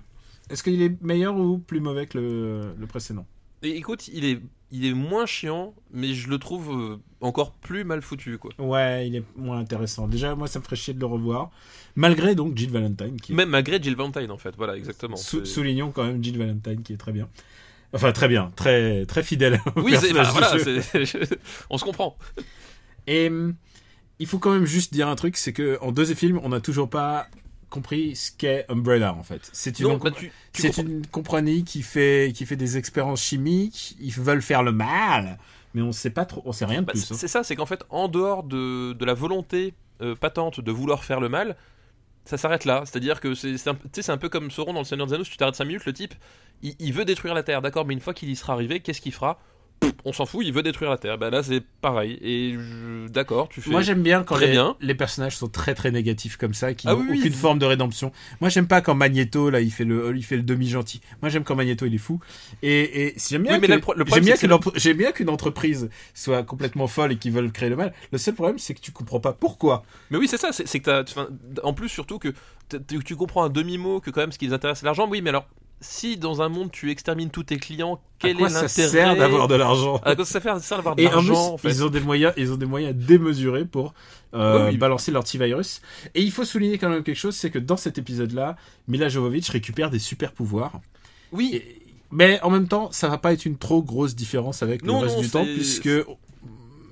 Est-ce 0.49 0.63
qu'il 0.63 0.81
est 0.81 1.01
meilleur 1.01 1.37
ou 1.37 1.59
plus 1.59 1.79
mauvais 1.79 2.07
que 2.07 2.17
le, 2.17 2.73
le 2.77 2.87
précédent? 2.87 3.25
Et 3.63 3.77
écoute, 3.77 4.09
il 4.09 4.25
est, 4.25 4.41
il 4.71 4.85
est 4.85 4.93
moins 4.93 5.25
chiant, 5.25 5.73
mais 5.91 6.13
je 6.13 6.29
le 6.29 6.37
trouve 6.37 6.71
euh, 6.71 6.97
encore 7.21 7.51
plus 7.53 7.83
mal 7.83 8.01
foutu, 8.01 8.37
quoi. 8.37 8.51
Ouais, 8.59 9.07
il 9.07 9.15
est 9.15 9.23
moins 9.35 9.59
intéressant. 9.59 10.07
Déjà, 10.07 10.35
moi, 10.35 10.47
ça 10.47 10.59
me 10.59 10.63
ferait 10.63 10.75
chier 10.75 10.93
de 10.93 10.99
le 10.99 11.05
revoir. 11.05 11.49
Malgré 11.95 12.35
donc 12.35 12.55
Jill 12.55 12.69
Valentine, 12.71 13.19
qui 13.19 13.33
Même 13.33 13.49
malgré 13.49 13.81
Jill 13.81 13.95
Valentine, 13.95 14.31
en 14.31 14.37
fait. 14.37 14.55
Voilà, 14.55 14.75
exactement. 14.77 15.15
sou- 15.15 15.45
soulignons 15.45 15.91
quand 15.91 16.03
même 16.05 16.23
Jill 16.23 16.37
Valentine, 16.37 16.83
qui 16.83 16.93
est 16.93 16.97
très 16.97 17.11
bien. 17.11 17.27
Enfin, 17.93 18.11
très 18.11 18.27
bien, 18.27 18.51
très, 18.55 19.05
très 19.07 19.23
fidèle. 19.23 19.59
au 19.75 19.81
Oui, 19.81 19.93
du 19.93 20.07
voilà, 20.13 20.31
on 21.71 21.77
se 21.79 21.83
comprend. 21.83 22.15
Et 23.07 23.27
hum, 23.27 23.55
il 24.19 24.27
faut 24.27 24.37
quand 24.37 24.51
même 24.51 24.65
juste 24.65 24.93
dire 24.93 25.07
un 25.07 25.15
truc, 25.15 25.37
c'est 25.37 25.53
que 25.53 25.79
en 25.81 25.91
deux 25.91 26.05
films, 26.13 26.39
on 26.43 26.49
n'a 26.49 26.61
toujours 26.61 26.89
pas 26.89 27.27
compris 27.69 28.15
ce 28.15 28.31
qu'est 28.31 28.65
Umbrella 28.69 29.13
en 29.13 29.23
fait. 29.23 29.49
C'est 29.53 29.79
une, 29.79 29.87
Non, 29.87 29.97
bah, 29.97 30.11
tu- 30.11 30.31
tu 30.53 30.61
c'est 30.61 30.67
comprends- 30.69 30.83
une 30.83 31.07
compagnie 31.07 31.63
qui 31.63 31.81
fait 31.83 32.31
qui 32.35 32.45
fait 32.45 32.55
des 32.55 32.77
expériences 32.77 33.21
chimiques. 33.21 33.95
Ils 33.99 34.11
veulent 34.13 34.41
faire 34.41 34.63
le 34.63 34.71
mal, 34.71 35.37
mais 35.73 35.81
on 35.81 35.91
sait 35.91 36.09
pas 36.09 36.25
trop, 36.25 36.41
on 36.45 36.51
sait 36.51 36.65
rien 36.65 36.81
de 36.81 36.87
bah, 36.87 36.93
plus. 36.93 37.01
c'est 37.05 37.13
hein. 37.13 37.17
c'est 37.19 37.27
ça, 37.27 37.43
c'est 37.43 37.55
qu'en 37.55 37.65
fait, 37.65 37.83
en 37.89 38.07
dehors 38.07 38.43
de, 38.43 38.93
de 38.93 39.05
la 39.05 39.13
volonté 39.13 39.73
euh, 40.01 40.15
patente 40.15 40.59
de 40.61 40.71
vouloir 40.71 41.03
faire 41.03 41.19
le 41.19 41.29
mal, 41.29 41.55
ça 42.25 42.37
s'arrête 42.37 42.65
là. 42.65 42.83
C'est-à-dire 42.85 43.19
que 43.21 43.33
c'est 43.35 43.57
c'est 43.57 43.69
un, 43.69 43.77
c'est 43.93 44.17
peu 44.17 44.29
comme 44.29 44.49
Sauron 44.51 44.73
dans 44.73 44.79
le 44.79 44.85
Seigneur 44.85 45.07
des 45.07 45.13
Anneaux, 45.13 45.23
si 45.23 45.31
tu 45.31 45.37
t'arrêtes 45.37 45.55
5 45.55 45.65
minutes, 45.65 45.85
le 45.85 45.93
type, 45.93 46.13
il, 46.61 46.75
il 46.79 46.93
veut 46.93 47.05
détruire 47.05 47.33
la 47.33 47.43
Terre, 47.43 47.61
d'accord, 47.61 47.85
mais 47.85 47.93
une 47.93 47.99
fois 48.01 48.13
qu'il 48.13 48.29
y 48.29 48.35
sera 48.35 48.53
arrivé, 48.53 48.79
qu'est-ce 48.79 49.01
qu'il 49.01 49.13
fera? 49.13 49.39
On 50.05 50.13
s'en 50.13 50.25
fout, 50.25 50.45
il 50.45 50.53
veut 50.53 50.63
détruire 50.63 50.89
la 50.89 50.97
Terre. 50.97 51.17
Bah 51.17 51.29
là, 51.29 51.43
c'est 51.43 51.61
pareil. 51.81 52.17
Et 52.21 52.53
je- 52.57 53.07
d'accord, 53.09 53.49
tu 53.49 53.59
fais. 53.61 53.69
Moi 53.69 53.81
j'aime 53.81 54.01
bien 54.01 54.23
quand 54.23 54.37
les, 54.37 54.47
bien. 54.51 54.75
les 54.79 54.95
personnages 54.95 55.35
sont 55.35 55.49
très 55.49 55.75
très 55.75 55.91
négatifs 55.91 56.37
comme 56.37 56.53
ça, 56.53 56.73
qui 56.73 56.87
Ah 56.87 56.93
n'ont 56.93 57.01
oui, 57.01 57.07
oui. 57.11 57.19
aucune 57.19 57.33
forme 57.33 57.59
de 57.59 57.65
rédemption. 57.65 58.11
Moi 58.39 58.49
j'aime 58.49 58.65
pas 58.67 58.79
quand 58.81 58.95
Magneto 58.95 59.49
là 59.49 59.59
il 59.59 59.71
fait 59.71 59.83
le 59.83 60.15
il 60.15 60.23
fait 60.23 60.37
le 60.37 60.43
demi 60.43 60.69
gentil. 60.69 61.01
Moi 61.21 61.29
j'aime 61.29 61.43
quand 61.43 61.55
Magneto 61.55 61.85
il 61.85 61.93
est 61.95 61.97
fou. 61.97 62.19
Et, 62.63 63.07
et 63.07 63.15
j'aime 63.29 63.43
bien 63.43 63.59
Oui, 63.59 63.67
que- 63.67 63.77
pro- 63.77 63.93
j'aime 63.97 64.23
bien 64.23 64.35
que 64.35 64.93
bien 64.93 65.11
qu'une 65.11 65.29
entreprise 65.29 65.89
soit 66.13 66.43
complètement 66.43 66.87
folle 66.87 67.11
et 67.11 67.17
qu'ils 67.17 67.33
veulent 67.33 67.51
créer 67.51 67.69
le 67.69 67.75
mal. 67.75 67.93
Le 68.11 68.17
seul 68.17 68.33
problème 68.35 68.57
c'est 68.57 68.73
que 68.73 68.81
tu 68.81 68.91
comprends 68.91 69.19
pas 69.19 69.33
pourquoi. 69.33 69.83
Mais 70.11 70.17
oui, 70.17 70.27
c'est 70.29 70.37
ça, 70.37 70.51
c'est 70.53 70.79
que 70.79 70.85
t'as. 70.85 71.01
enfin, 71.03 71.27
En 71.63 71.73
plus, 71.73 71.89
surtout 71.89 72.19
que 72.19 72.29
tu, 72.87 73.03
tu 73.03 73.15
comprends 73.15 73.43
un 73.43 73.49
demi-mot 73.49 73.99
que 73.99 74.11
quand 74.11 74.21
même 74.21 74.31
ce 74.31 74.37
qui 74.39 74.47
les 74.47 74.53
intéresse 74.53 74.79
c'est 74.79 74.85
l'argent. 74.85 75.07
Oui, 75.09 75.21
mais 75.21 75.29
alors, 75.29 75.45
si 75.81 76.17
dans 76.17 76.41
un 76.41 76.49
monde 76.49 76.71
tu 76.71 76.91
extermines 76.91 77.29
tous 77.29 77.43
tes 77.43 77.57
clients, 77.57 78.01
quel 78.19 78.35
à 78.35 78.39
quoi 78.39 78.47
est 78.47 78.51
ça 78.51 78.61
l'intérêt 78.63 78.89
sert 78.89 79.15
d'avoir 79.15 79.47
de 79.47 79.55
l'argent 79.55 80.01
À 80.03 80.15
quoi 80.15 80.25
ça 80.25 80.41
sert, 80.41 80.59
ça 80.59 80.75
d'avoir 80.75 80.95
de 80.95 81.03
l'argent 81.03 81.53
en 81.53 81.57
fait 81.57 81.69
ils 81.69 81.83
ont 81.83 81.89
des 81.89 81.99
moyens, 82.01 82.33
ils 82.37 82.51
ont 82.51 82.57
des 82.57 82.65
moyens 82.65 82.93
démesurés 82.95 83.65
pour 83.65 83.93
euh, 84.33 84.69
oui. 84.69 84.77
balancer 84.77 85.11
leur 85.11 85.23
petit 85.23 85.37
virus. 85.37 85.81
Et 86.15 86.21
il 86.21 86.31
faut 86.31 86.43
souligner 86.45 86.77
quand 86.77 86.89
même 86.89 87.03
quelque 87.03 87.17
chose, 87.17 87.35
c'est 87.35 87.49
que 87.49 87.59
dans 87.59 87.77
cet 87.77 87.97
épisode-là, 87.97 88.57
Mila 88.87 89.09
Jovovich 89.09 89.49
récupère 89.49 89.89
des 89.89 89.99
super 89.99 90.33
pouvoirs. 90.33 90.79
Oui, 91.31 91.51
Et- 91.55 91.81
mais 92.11 92.41
en 92.41 92.49
même 92.49 92.67
temps, 92.67 92.91
ça 92.91 93.07
va 93.07 93.17
pas 93.17 93.33
être 93.33 93.45
une 93.45 93.57
trop 93.57 93.81
grosse 93.81 94.15
différence 94.15 94.61
avec 94.63 94.83
Non, 94.83 94.99
le 94.99 95.05
reste 95.05 95.15
non, 95.15 95.21
du 95.21 95.29
temps, 95.29 95.45
puisque 95.45 95.89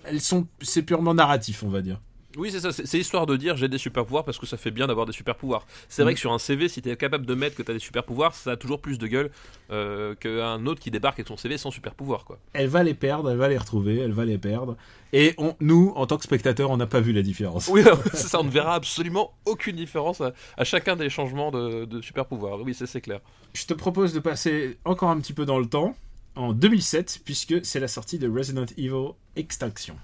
elles 0.06 0.21
sont, 0.21 0.47
c'est 0.62 0.84
purement 0.84 1.13
narratif, 1.13 1.63
on 1.63 1.69
va 1.69 1.82
dire. 1.82 2.00
Oui, 2.38 2.52
c'est 2.52 2.60
ça, 2.60 2.71
c'est 2.71 3.00
histoire 3.00 3.26
de 3.26 3.36
dire 3.36 3.58
j'ai 3.58 3.67
des 3.67 3.78
super 3.78 4.06
pouvoirs 4.06 4.23
parce 4.23 4.38
que 4.38 4.45
ça 4.45 4.58
fait 4.58 4.71
bien 4.71 4.88
d'avoir 4.88 5.06
des 5.06 5.12
super 5.13 5.36
pouvoirs. 5.36 5.65
C'est 5.89 6.04
vrai 6.04 6.12
Mm. 6.12 6.15
que 6.15 6.19
sur 6.19 6.32
un 6.34 6.39
CV, 6.39 6.69
si 6.69 6.82
tu 6.82 6.89
es 6.89 6.95
capable 6.95 7.26
de 7.26 7.34
mettre 7.34 7.56
que 7.56 7.63
tu 7.63 7.71
as 7.71 7.73
des 7.73 7.80
super 7.80 8.04
pouvoirs, 8.04 8.34
ça 8.36 8.52
a 8.52 8.56
toujours 8.58 8.80
plus 8.80 8.97
de 9.00 9.08
gueule 9.08 9.32
euh, 9.71 10.13
qu'un 10.15 10.65
autre 10.67 10.80
qui 10.80 10.91
débarque 10.91 11.19
avec 11.19 11.28
son 11.28 11.36
CV 11.38 11.58
sans 11.58 11.71
super 11.71 11.93
pouvoir. 11.95 12.26
Quoi. 12.26 12.38
Elle 12.54 12.67
va 12.67 12.84
les 12.84 12.93
perdre, 12.93 13.32
elle 13.32 13.38
va 13.38 13.47
les 13.50 13.58
retrouver, 13.58 13.97
elle 13.97 14.12
va 14.13 14.23
les 14.26 14.38
perdre. 14.38 14.78
Et 15.13 15.34
on, 15.38 15.56
nous, 15.62 15.93
en 15.95 16.06
tant 16.06 16.17
que 16.17 16.23
spectateurs, 16.23 16.69
on 16.69 16.78
n'a 16.78 16.86
pas 16.88 17.00
vu 17.00 17.12
la 17.13 17.21
différence. 17.21 17.67
Oui, 17.69 17.82
c'est 18.13 18.28
ça, 18.28 18.39
on 18.39 18.43
ne 18.43 18.50
verra 18.52 18.76
absolument 18.76 19.34
aucune 19.45 19.76
différence 19.76 20.21
à, 20.21 20.34
à 20.58 20.63
chacun 20.63 20.95
des 20.95 21.10
changements 21.10 21.50
de, 21.52 21.86
de 21.86 22.02
super 22.02 22.26
pouvoirs. 22.26 22.60
Oui, 22.62 22.73
c'est 22.76 23.02
clair. 23.02 23.19
Je 23.54 23.65
te 23.65 23.73
propose 23.73 24.13
de 24.13 24.19
passer 24.19 24.78
encore 24.86 25.10
un 25.10 25.19
petit 25.19 25.34
peu 25.34 25.45
dans 25.45 25.58
le 25.60 25.65
temps, 25.65 25.95
en 26.36 26.54
2007, 26.54 27.21
puisque 27.26 27.65
c'est 27.65 27.80
la 27.80 27.88
sortie 27.88 28.19
de 28.19 28.30
Resident 28.30 28.65
Evil 28.78 29.13
Extinction. 29.36 29.95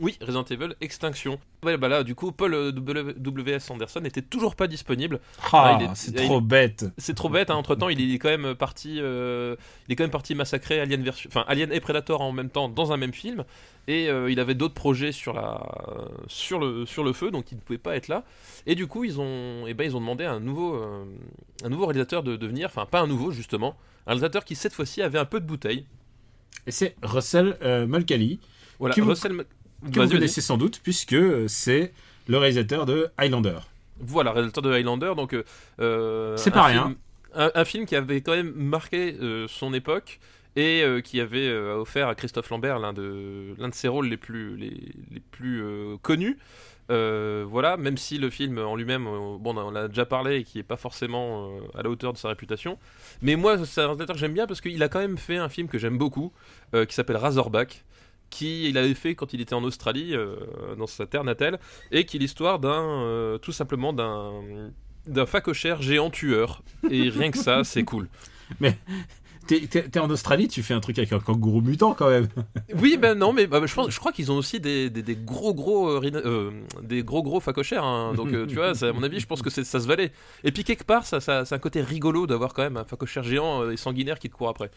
Oui, 0.00 0.18
Resident 0.20 0.42
Evil 0.50 0.74
Extinction. 0.80 1.38
Ouais, 1.62 1.76
bah 1.76 1.86
là, 1.88 2.02
du 2.02 2.16
coup, 2.16 2.32
Paul 2.32 2.52
euh, 2.52 2.72
W- 2.72 3.14
W.S. 3.16 3.70
Anderson 3.70 4.00
n'était 4.00 4.22
toujours 4.22 4.56
pas 4.56 4.66
disponible. 4.66 5.20
Ah, 5.52 5.78
Ah, 5.80 5.92
c'est 5.94 6.12
trop 6.16 6.40
bête. 6.40 6.86
C'est 6.98 7.14
trop 7.14 7.28
bête. 7.28 7.50
Entre 7.50 7.76
temps, 7.76 7.88
il 7.88 8.12
est 8.12 8.18
quand 8.18 8.28
même 8.36 8.56
parti. 8.56 8.98
euh, 9.00 9.54
il 9.86 9.92
est 9.92 9.96
quand 9.96 10.02
même 10.02 10.10
parti 10.10 10.34
massacrer 10.34 10.80
Alien 10.80 11.00
version, 11.04 11.30
enfin 11.32 11.44
Alien 11.46 11.72
et 11.72 11.78
Predator 11.78 12.20
en 12.22 12.32
même 12.32 12.50
temps 12.50 12.68
dans 12.68 12.92
un 12.92 12.96
même 12.96 13.12
film. 13.14 13.44
Et 13.86 14.08
euh, 14.08 14.30
il 14.32 14.40
avait 14.40 14.54
d'autres 14.56 14.74
projets 14.74 15.12
sur 15.12 15.32
la, 15.32 15.62
sur 16.26 16.58
le, 16.58 16.86
sur 16.86 17.04
le 17.04 17.12
feu, 17.12 17.30
donc 17.30 17.52
il 17.52 17.56
ne 17.56 17.60
pouvait 17.60 17.78
pas 17.78 17.94
être 17.94 18.08
là. 18.08 18.24
Et 18.66 18.74
du 18.74 18.88
coup, 18.88 19.04
ils 19.04 19.20
ont, 19.20 19.66
eh 19.68 19.74
ben, 19.74 19.84
ils 19.84 19.94
ont 19.96 20.00
demandé 20.00 20.24
à 20.24 20.32
un 20.32 20.40
nouveau, 20.40 20.74
un 21.62 21.68
nouveau 21.68 21.86
réalisateur 21.86 22.24
de, 22.24 22.34
de 22.34 22.46
venir. 22.48 22.66
Enfin, 22.66 22.84
pas 22.86 23.00
un 23.00 23.06
nouveau 23.06 23.30
justement, 23.30 23.76
un 24.06 24.10
réalisateur 24.10 24.44
qui 24.44 24.56
cette 24.56 24.72
fois-ci 24.72 25.02
avait 25.02 25.18
un 25.20 25.24
peu 25.24 25.38
de 25.38 25.46
bouteille. 25.46 25.86
Et 26.66 26.72
c'est 26.72 26.96
Russell 27.02 27.56
Mulcahy, 27.86 28.40
Voilà. 28.80 28.94
Vous- 28.98 29.08
Russell. 29.10 29.32
Mc- 29.34 29.44
que 29.92 29.98
Vas-y, 29.98 30.06
vous 30.08 30.12
connaissez 30.14 30.40
sans 30.40 30.56
doute, 30.56 30.80
puisque 30.82 31.12
euh, 31.14 31.46
c'est 31.48 31.92
le 32.28 32.38
réalisateur 32.38 32.86
de 32.86 33.08
Highlander. 33.18 33.58
Voilà, 34.00 34.32
réalisateur 34.32 34.62
de 34.62 34.72
Highlander, 34.72 35.12
donc 35.16 35.36
euh, 35.80 36.36
C'est 36.36 36.50
un 36.50 36.52
pas 36.52 36.68
film- 36.70 36.82
rien. 36.82 36.94
Un, 37.36 37.50
un 37.54 37.64
film 37.64 37.86
qui 37.86 37.96
avait 37.96 38.20
quand 38.20 38.32
même 38.34 38.52
marqué 38.54 39.16
euh, 39.20 39.46
son 39.48 39.74
époque 39.74 40.20
et 40.56 40.82
euh, 40.82 41.00
qui 41.00 41.20
avait 41.20 41.48
euh, 41.48 41.76
offert 41.80 42.08
à 42.08 42.14
Christophe 42.14 42.48
Lambert 42.50 42.78
l'un 42.78 42.92
de 42.92 43.54
l'un 43.58 43.68
de 43.68 43.74
ses 43.74 43.88
rôles 43.88 44.06
les 44.08 44.16
plus 44.16 44.56
les, 44.56 44.70
les 45.10 45.20
plus 45.32 45.62
euh, 45.62 45.96
connus. 46.00 46.38
Euh, 46.90 47.44
voilà, 47.48 47.76
même 47.78 47.96
si 47.96 48.18
le 48.18 48.28
film 48.30 48.58
en 48.58 48.76
lui-même, 48.76 49.06
euh, 49.06 49.36
bon, 49.40 49.56
on 49.56 49.58
en 49.58 49.74
a 49.74 49.88
déjà 49.88 50.04
parlé 50.04 50.36
et 50.36 50.44
qui 50.44 50.58
est 50.58 50.62
pas 50.64 50.76
forcément 50.76 51.48
euh, 51.48 51.60
à 51.78 51.82
la 51.82 51.88
hauteur 51.88 52.12
de 52.12 52.18
sa 52.18 52.28
réputation. 52.28 52.78
Mais 53.22 53.36
moi, 53.36 53.56
c'est 53.64 53.80
un 53.80 53.86
réalisateur 53.86 54.14
que 54.14 54.20
j'aime 54.20 54.34
bien 54.34 54.46
parce 54.46 54.60
qu'il 54.60 54.82
a 54.82 54.88
quand 54.88 54.98
même 55.00 55.16
fait 55.18 55.38
un 55.38 55.48
film 55.48 55.66
que 55.66 55.78
j'aime 55.78 55.96
beaucoup, 55.98 56.30
euh, 56.74 56.84
qui 56.84 56.94
s'appelle 56.94 57.16
Razorback, 57.16 57.84
qui 58.34 58.68
il 58.68 58.76
avait 58.78 58.94
fait 58.94 59.14
quand 59.14 59.32
il 59.32 59.40
était 59.40 59.54
en 59.54 59.64
Australie, 59.64 60.14
euh, 60.14 60.36
dans 60.78 60.86
sa 60.86 61.06
terre 61.06 61.24
natale, 61.24 61.58
et 61.92 62.04
qui 62.04 62.16
est 62.16 62.20
l'histoire 62.20 62.58
d'un, 62.58 62.82
euh, 62.82 63.38
tout 63.38 63.52
simplement 63.52 63.92
d'un 63.92 64.32
d'un 65.06 65.26
facochère 65.26 65.82
géant 65.82 66.08
tueur. 66.10 66.62
Et 66.90 67.10
rien 67.10 67.30
que 67.30 67.36
ça, 67.38 67.62
c'est 67.62 67.84
cool. 67.84 68.08
T'es, 69.46 69.60
t'es- 69.66 69.82
t'es 69.90 69.98
en 70.00 70.08
Australie, 70.08 70.48
tu 70.48 70.62
fais 70.62 70.72
un 70.72 70.80
truc 70.80 70.96
avec 70.96 71.12
un 71.12 71.18
kangourou 71.20 71.60
mutant 71.60 71.92
quand 71.92 72.08
même. 72.08 72.28
Oui, 72.80 72.96
ben 72.96 73.14
non, 73.14 73.34
mais 73.34 73.46
bah, 73.46 73.60
je, 73.66 73.74
pense, 73.74 73.90
je 73.90 73.98
crois 73.98 74.10
qu'ils 74.10 74.32
ont 74.32 74.38
aussi 74.38 74.58
des, 74.58 74.88
des, 74.88 75.02
des 75.02 75.16
gros 75.16 75.52
gros 75.52 75.90
euh, 75.90 76.10
euh, 76.14 76.50
des 76.82 77.02
gros 77.02 77.22
gros 77.22 77.40
facochères. 77.40 77.84
hein. 77.84 78.14
Donc 78.14 78.32
euh, 78.32 78.46
tu 78.46 78.54
vois, 78.54 78.74
ça, 78.74 78.88
à 78.88 78.92
mon 78.94 79.02
avis, 79.02 79.20
je 79.20 79.26
pense 79.26 79.42
que 79.42 79.50
c'est- 79.50 79.64
ça 79.64 79.80
se 79.80 79.86
valait. 79.86 80.12
Et 80.44 80.50
puis 80.52 80.64
quelque 80.64 80.84
part, 80.84 81.04
ça, 81.04 81.20
ça, 81.20 81.44
c'est 81.44 81.54
un 81.54 81.58
côté 81.58 81.82
rigolo 81.82 82.26
d'avoir 82.26 82.54
quand 82.54 82.62
même 82.62 82.78
un 82.78 82.84
facochère 82.84 83.22
géant 83.22 83.62
euh, 83.64 83.72
et 83.72 83.76
sanguinaire 83.76 84.18
qui 84.18 84.30
te 84.30 84.34
court 84.34 84.48
après. 84.48 84.70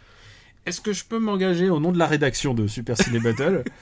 Est-ce 0.67 0.81
que 0.81 0.91
je 0.91 1.05
peux 1.05 1.17
m'engager 1.17 1.69
au 1.69 1.79
nom 1.79 1.93
de 1.93 1.97
la 1.97 2.07
rédaction 2.07 2.53
de 2.53 2.67
Super 2.67 2.97
Ciné 2.97 3.19
Battle 3.19 3.63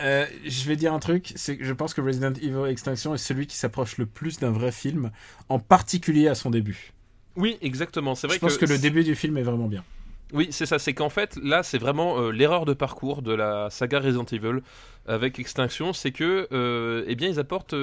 Euh, 0.00 0.24
Je 0.46 0.66
vais 0.66 0.76
dire 0.76 0.94
un 0.94 0.98
truc, 0.98 1.34
c'est 1.36 1.58
que 1.58 1.64
je 1.64 1.72
pense 1.74 1.92
que 1.92 2.00
Resident 2.00 2.32
Evil 2.32 2.70
Extinction 2.70 3.12
est 3.12 3.18
celui 3.18 3.46
qui 3.46 3.56
s'approche 3.56 3.98
le 3.98 4.06
plus 4.06 4.38
d'un 4.38 4.50
vrai 4.50 4.72
film, 4.72 5.10
en 5.50 5.58
particulier 5.58 6.28
à 6.28 6.34
son 6.34 6.48
début. 6.48 6.94
Oui, 7.36 7.58
exactement. 7.60 8.14
C'est 8.14 8.26
vrai 8.26 8.36
Je 8.36 8.40
pense 8.40 8.56
que, 8.56 8.64
le 8.64 8.78
début 8.78 9.04
du 9.04 9.14
film 9.14 9.36
est 9.36 9.42
vraiment 9.42 9.68
bien. 9.68 9.84
Oui, 10.32 10.48
c'est 10.50 10.64
ça. 10.64 10.78
C'est 10.78 10.94
qu'en 10.94 11.10
fait, 11.10 11.38
là, 11.42 11.62
c'est 11.62 11.76
vraiment 11.76 12.18
euh, 12.18 12.30
l'erreur 12.30 12.64
de 12.64 12.72
parcours 12.72 13.20
de 13.20 13.34
la 13.34 13.68
saga 13.68 14.00
Resident 14.00 14.24
Evil 14.32 14.62
avec 15.06 15.38
Extinction, 15.38 15.92
c'est 15.92 16.12
que, 16.12 16.48
euh, 16.52 17.04
eh 17.06 17.14
bien, 17.14 17.28
ils 17.28 17.38
apportent 17.38 17.74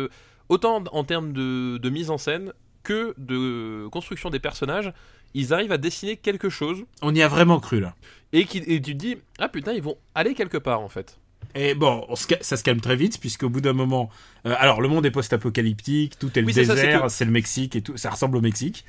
autant 0.49 0.83
en 0.91 1.03
termes 1.03 1.31
de, 1.33 1.77
de 1.77 1.89
mise 1.91 2.09
en 2.09 2.17
scène 2.17 2.53
que 2.81 3.13
de 3.19 3.87
construction 3.89 4.31
des 4.31 4.39
personnages, 4.39 4.91
ils 5.33 5.53
arrivent 5.53 5.71
à 5.71 5.77
dessiner 5.77 6.17
quelque 6.17 6.49
chose 6.49 6.83
On 7.01 7.13
y 7.15 7.21
a 7.21 7.27
vraiment 7.27 7.59
cru 7.59 7.79
là. 7.79 7.95
et, 8.33 8.45
qui, 8.45 8.59
et 8.59 8.81
tu 8.81 8.93
te 8.93 8.97
dis 8.97 9.17
ah 9.39 9.49
putain 9.49 9.73
ils 9.73 9.81
vont 9.81 9.97
aller 10.15 10.33
quelque 10.33 10.57
part 10.57 10.81
en 10.81 10.89
fait. 10.89 11.17
Et 11.55 11.73
bon, 11.73 12.05
on 12.09 12.15
se 12.15 12.27
ca- 12.27 12.37
ça 12.41 12.57
se 12.57 12.63
calme 12.63 12.79
très 12.79 12.95
vite, 12.95 13.19
puisqu'au 13.19 13.49
bout 13.49 13.61
d'un 13.61 13.73
moment. 13.73 14.09
euh, 14.45 14.53
alors, 14.59 14.81
le 14.81 14.87
monde 14.87 15.03
est 15.07 15.11
post-apocalyptique, 15.11 16.19
tout 16.19 16.37
est 16.37 16.41
le 16.41 16.47
Oui, 16.47 16.53
désert, 16.53 17.03
que- 17.03 17.09
c'est 17.09 17.25
le 17.25 17.31
Mexique 17.31 17.75
et 17.75 17.81
tout. 17.81 17.97
Ça 17.97 18.11
ressemble 18.11 18.37
au 18.37 18.41
Mexique. 18.41 18.85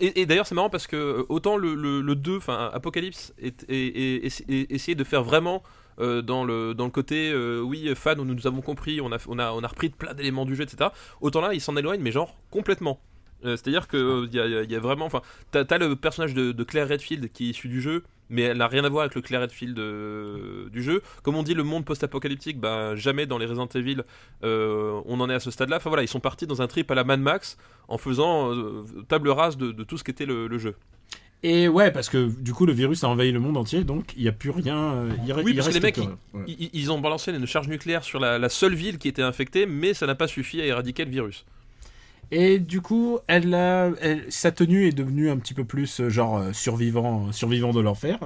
Et, 0.00 0.20
et 0.20 0.26
d'ailleurs, 0.26 0.46
c'est 0.46 0.54
marrant 0.54 0.70
parce 0.70 0.86
que 0.86 0.94
euh, 0.96 1.26
autant 1.28 1.56
le, 1.56 1.74
le, 1.74 2.00
le 2.02 2.14
2, 2.14 2.36
enfin 2.36 2.70
Apocalypse, 2.72 3.32
est, 3.42 3.64
est- 3.68 4.26
est- 4.26 4.72
essayait 4.72 4.94
de 4.94 5.02
faire 5.04 5.24
vraiment 5.24 5.62
euh, 6.00 6.22
dans, 6.22 6.44
le, 6.44 6.74
dans 6.74 6.84
le 6.84 6.90
côté 6.90 7.30
euh, 7.32 7.60
oui, 7.60 7.90
fan, 7.96 8.20
où 8.20 8.24
nous, 8.24 8.34
nous 8.34 8.46
avons 8.46 8.60
compris, 8.60 9.00
on 9.00 9.10
a, 9.10 9.18
on, 9.26 9.38
a, 9.40 9.50
on 9.52 9.62
a 9.64 9.66
repris 9.68 9.88
plein 9.88 10.14
d'éléments 10.14 10.44
du 10.44 10.54
jeu, 10.54 10.62
etc. 10.64 10.90
Autant 11.20 11.40
là, 11.40 11.52
il 11.54 11.60
s'en 11.60 11.76
éloigne, 11.76 12.00
mais 12.00 12.12
genre 12.12 12.36
complètement. 12.50 13.00
Euh, 13.44 13.56
C'est-à-dire 13.56 13.88
que 13.88 14.26
il 14.26 14.34
y, 14.34 14.40
a- 14.40 14.62
il 14.62 14.70
y 14.70 14.76
a 14.76 14.80
vraiment. 14.80 15.04
Enfin, 15.06 15.20
t'as 15.50 15.64
as 15.68 15.78
le 15.78 15.96
personnage 15.96 16.34
de, 16.34 16.52
de 16.52 16.64
Claire 16.64 16.88
Redfield 16.88 17.30
qui 17.32 17.46
est 17.46 17.50
issu 17.50 17.68
du 17.68 17.80
jeu, 17.80 18.02
mais 18.30 18.42
elle 18.42 18.56
n'a 18.58 18.68
rien 18.68 18.84
à 18.84 18.88
voir 18.88 19.02
avec 19.02 19.14
le 19.14 19.20
Claire 19.20 19.42
Redfield 19.42 19.78
euh, 19.78 20.68
du 20.70 20.82
jeu. 20.82 21.02
Comme 21.22 21.36
on 21.36 21.42
dit, 21.42 21.54
le 21.54 21.62
monde 21.62 21.84
post-apocalyptique, 21.84 22.58
bah, 22.58 22.96
jamais 22.96 23.26
dans 23.26 23.38
les 23.38 23.46
Resident 23.46 23.68
Evil 23.74 24.02
euh, 24.44 25.00
on 25.06 25.20
en 25.20 25.28
est 25.30 25.34
à 25.34 25.40
ce 25.40 25.50
stade-là. 25.50 25.76
Enfin 25.76 25.90
voilà, 25.90 26.02
ils 26.02 26.08
sont 26.08 26.20
partis 26.20 26.46
dans 26.46 26.62
un 26.62 26.66
trip 26.66 26.90
à 26.90 26.94
la 26.94 27.04
Mad 27.04 27.20
Max 27.20 27.56
en 27.88 27.98
faisant 27.98 28.52
euh, 28.54 28.84
table 29.08 29.28
rase 29.28 29.56
de, 29.56 29.72
de 29.72 29.84
tout 29.84 29.98
ce 29.98 30.04
qu'était 30.04 30.26
le, 30.26 30.46
le 30.46 30.58
jeu. 30.58 30.74
Et 31.42 31.68
ouais, 31.68 31.90
parce 31.90 32.08
que 32.08 32.30
du 32.40 32.54
coup, 32.54 32.64
le 32.64 32.72
virus 32.72 33.04
a 33.04 33.08
envahi 33.10 33.30
le 33.30 33.38
monde 33.38 33.58
entier, 33.58 33.84
donc 33.84 34.14
il 34.16 34.22
n'y 34.22 34.28
a 34.28 34.32
plus 34.32 34.48
rien. 34.48 34.94
euh, 34.94 35.10
il, 35.26 35.32
Oui, 35.34 35.50
il 35.50 35.56
parce 35.56 35.68
que 35.68 35.74
les 35.74 35.80
mecs, 35.80 35.98
ouais. 35.98 36.44
Ils, 36.46 36.70
ils 36.72 36.90
ont 36.90 36.98
balancé 36.98 37.32
une 37.32 37.46
charge 37.46 37.68
nucléaire 37.68 38.02
sur 38.02 38.18
la, 38.18 38.38
la 38.38 38.48
seule 38.48 38.74
ville 38.74 38.96
qui 38.96 39.08
était 39.08 39.20
infectée, 39.20 39.66
mais 39.66 39.92
ça 39.92 40.06
n'a 40.06 40.14
pas 40.14 40.26
suffi 40.26 40.62
à 40.62 40.64
éradiquer 40.64 41.04
le 41.04 41.10
virus. 41.10 41.44
Et 42.30 42.58
du 42.58 42.80
coup, 42.80 43.18
elle 43.26 43.54
a, 43.54 43.90
elle- 44.00 44.24
sa 44.28 44.50
tenue 44.52 44.86
est 44.86 44.92
devenue 44.92 45.30
un 45.30 45.36
petit 45.38 45.54
peu 45.54 45.64
plus 45.64 46.00
euh, 46.00 46.08
genre 46.08 46.38
euh, 46.38 46.52
survivant, 46.52 47.32
survivant 47.32 47.72
de 47.72 47.80
l'enfer. 47.80 48.18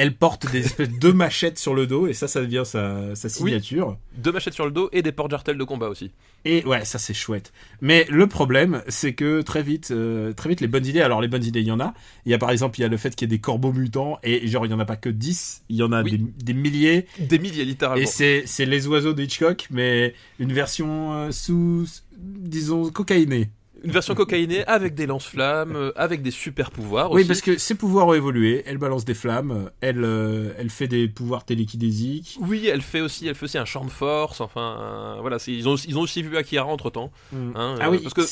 Elle 0.00 0.14
porte 0.14 0.48
des 0.52 0.64
espèces 0.64 0.90
de 0.96 1.10
machettes 1.12 1.58
sur 1.58 1.74
le 1.74 1.88
dos, 1.88 2.06
et 2.06 2.12
ça, 2.12 2.28
ça 2.28 2.40
devient 2.40 2.62
sa, 2.64 3.16
sa 3.16 3.28
signature. 3.28 3.96
Deux 4.16 4.30
machettes 4.30 4.54
sur 4.54 4.64
le 4.64 4.70
dos 4.70 4.88
et 4.92 5.02
des 5.02 5.10
porte-jartelles 5.10 5.58
de 5.58 5.64
combat 5.64 5.88
aussi. 5.88 6.12
Et 6.44 6.64
ouais, 6.66 6.84
ça 6.84 7.00
c'est 7.00 7.14
chouette. 7.14 7.52
Mais 7.80 8.06
le 8.08 8.28
problème, 8.28 8.80
c'est 8.86 9.12
que 9.14 9.40
très 9.42 9.60
vite, 9.60 9.90
euh, 9.90 10.32
très 10.32 10.50
vite, 10.50 10.60
les 10.60 10.68
bonnes 10.68 10.86
idées. 10.86 11.00
Alors 11.00 11.20
les 11.20 11.26
bonnes 11.26 11.42
idées, 11.44 11.62
il 11.62 11.66
y 11.66 11.72
en 11.72 11.80
a. 11.80 11.94
Il 12.26 12.30
y 12.30 12.34
a 12.34 12.38
par 12.38 12.52
exemple, 12.52 12.78
il 12.78 12.82
y 12.82 12.84
a 12.84 12.88
le 12.88 12.96
fait 12.96 13.16
qu'il 13.16 13.26
y 13.28 13.28
ait 13.28 13.36
des 13.36 13.40
corbeaux 13.40 13.72
mutants 13.72 14.20
et 14.22 14.46
genre 14.46 14.64
il 14.64 14.70
y 14.70 14.74
en 14.74 14.78
a 14.78 14.84
pas 14.84 14.94
que 14.94 15.08
10, 15.08 15.64
il 15.68 15.74
y 15.76 15.82
en 15.82 15.90
a 15.90 16.04
Oui. 16.04 16.12
des, 16.12 16.18
des 16.44 16.54
milliers. 16.54 17.06
Des 17.18 17.40
milliers, 17.40 17.64
littéralement. 17.64 18.00
Et 18.00 18.06
c'est 18.06 18.44
c'est 18.46 18.66
les 18.66 18.86
oiseaux 18.86 19.14
de 19.14 19.22
Hitchcock, 19.24 19.66
mais 19.72 20.14
une 20.38 20.52
version 20.52 21.12
euh, 21.12 21.32
sous, 21.32 21.86
disons, 22.18 22.90
cocaïnée. 22.90 23.50
Une 23.84 23.92
version 23.92 24.16
cocaïnée 24.16 24.64
avec 24.66 24.96
des 24.96 25.06
lance-flammes, 25.06 25.76
euh, 25.76 25.92
avec 25.94 26.20
des 26.20 26.32
super 26.32 26.72
pouvoirs 26.72 27.12
Oui, 27.12 27.20
aussi. 27.20 27.28
parce 27.28 27.40
que 27.42 27.56
ses 27.58 27.76
pouvoirs 27.76 28.08
ont 28.08 28.14
évolué. 28.14 28.64
Elle 28.66 28.76
balance 28.76 29.04
des 29.04 29.14
flammes, 29.14 29.70
elle, 29.80 30.02
euh, 30.02 30.52
elle 30.58 30.68
fait 30.70 30.88
des 30.88 31.06
pouvoirs 31.06 31.44
télékinésiques. 31.44 32.38
Oui, 32.40 32.66
elle 32.66 32.82
fait 32.82 33.00
aussi, 33.00 33.28
elle 33.28 33.36
fait 33.36 33.44
aussi 33.44 33.56
un 33.56 33.64
champ 33.64 33.84
de 33.84 33.90
force. 33.90 34.40
Enfin, 34.40 34.78
euh, 34.80 35.20
voilà, 35.20 35.38
c'est- 35.38 35.52
ils 35.52 35.68
ont, 35.68 35.76
ils 35.76 35.96
ont 35.96 36.00
aussi 36.00 36.22
vu 36.22 36.36
Akira 36.36 36.64
entre 36.66 36.90
temps. 36.90 37.12
Hein, 37.32 37.76
ah 37.80 37.86
euh, 37.86 37.90
oui, 37.92 37.98
parce 38.02 38.14
que 38.14 38.22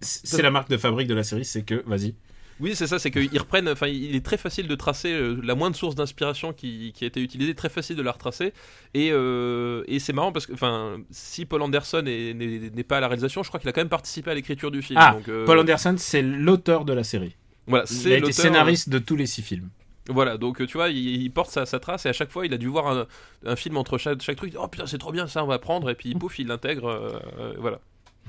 c'est 0.00 0.42
la 0.42 0.52
marque 0.52 0.70
de 0.70 0.76
fabrique 0.76 1.08
de 1.08 1.14
la 1.14 1.24
série, 1.24 1.44
c'est 1.44 1.62
que, 1.62 1.82
vas-y. 1.86 2.14
Oui, 2.60 2.76
c'est 2.76 2.86
ça, 2.86 2.98
c'est 3.00 3.10
qu'ils 3.10 3.38
reprennent. 3.38 3.68
Enfin, 3.68 3.88
il 3.88 4.14
est 4.14 4.24
très 4.24 4.36
facile 4.36 4.68
de 4.68 4.74
tracer 4.76 5.12
euh, 5.12 5.40
la 5.42 5.54
moindre 5.56 5.74
source 5.76 5.94
d'inspiration 5.96 6.52
qui, 6.52 6.92
qui 6.94 7.04
a 7.04 7.08
été 7.08 7.20
utilisée, 7.20 7.54
très 7.54 7.68
facile 7.68 7.96
de 7.96 8.02
la 8.02 8.12
retracer. 8.12 8.52
Et, 8.94 9.10
euh, 9.12 9.82
et 9.88 9.98
c'est 9.98 10.12
marrant 10.12 10.30
parce 10.30 10.46
que, 10.46 10.52
enfin, 10.52 10.98
si 11.10 11.46
Paul 11.46 11.62
Anderson 11.62 12.04
est- 12.06 12.34
n'est 12.74 12.84
pas 12.84 12.98
à 12.98 13.00
la 13.00 13.08
réalisation, 13.08 13.42
je 13.42 13.48
crois 13.48 13.58
qu'il 13.58 13.68
a 13.68 13.72
quand 13.72 13.80
même 13.80 13.88
participé 13.88 14.30
à 14.30 14.34
l'écriture 14.34 14.70
du 14.70 14.82
film. 14.82 15.00
Ah, 15.02 15.14
donc, 15.14 15.28
euh, 15.28 15.44
Paul 15.44 15.58
Anderson, 15.58 15.96
c'est 15.98 16.22
l'auteur 16.22 16.84
de 16.84 16.92
la 16.92 17.02
série. 17.04 17.34
Voilà, 17.66 17.84
Il 17.90 17.94
a 17.94 18.00
c'est 18.00 18.18
été 18.18 18.32
scénariste 18.42 18.88
de 18.88 18.98
tous 18.98 19.16
les 19.16 19.26
six 19.26 19.42
films. 19.42 19.70
Voilà, 20.08 20.36
donc 20.36 20.64
tu 20.66 20.74
vois, 20.76 20.90
il, 20.90 21.22
il 21.22 21.30
porte 21.30 21.50
sa, 21.50 21.64
sa 21.64 21.80
trace 21.80 22.04
et 22.04 22.10
à 22.10 22.12
chaque 22.12 22.30
fois, 22.30 22.44
il 22.44 22.52
a 22.52 22.58
dû 22.58 22.66
voir 22.68 22.86
un, 22.88 23.06
un 23.46 23.56
film 23.56 23.78
entre 23.78 23.96
chaque, 23.96 24.20
chaque 24.20 24.36
truc. 24.36 24.52
Oh 24.58 24.68
putain, 24.68 24.86
c'est 24.86 24.98
trop 24.98 25.12
bien, 25.12 25.26
ça, 25.26 25.42
on 25.42 25.46
va 25.46 25.58
prendre. 25.58 25.88
Et 25.88 25.94
puis 25.94 26.14
pouf, 26.14 26.38
il 26.38 26.46
l'intègre. 26.48 26.88
euh, 26.88 27.54
voilà. 27.58 27.80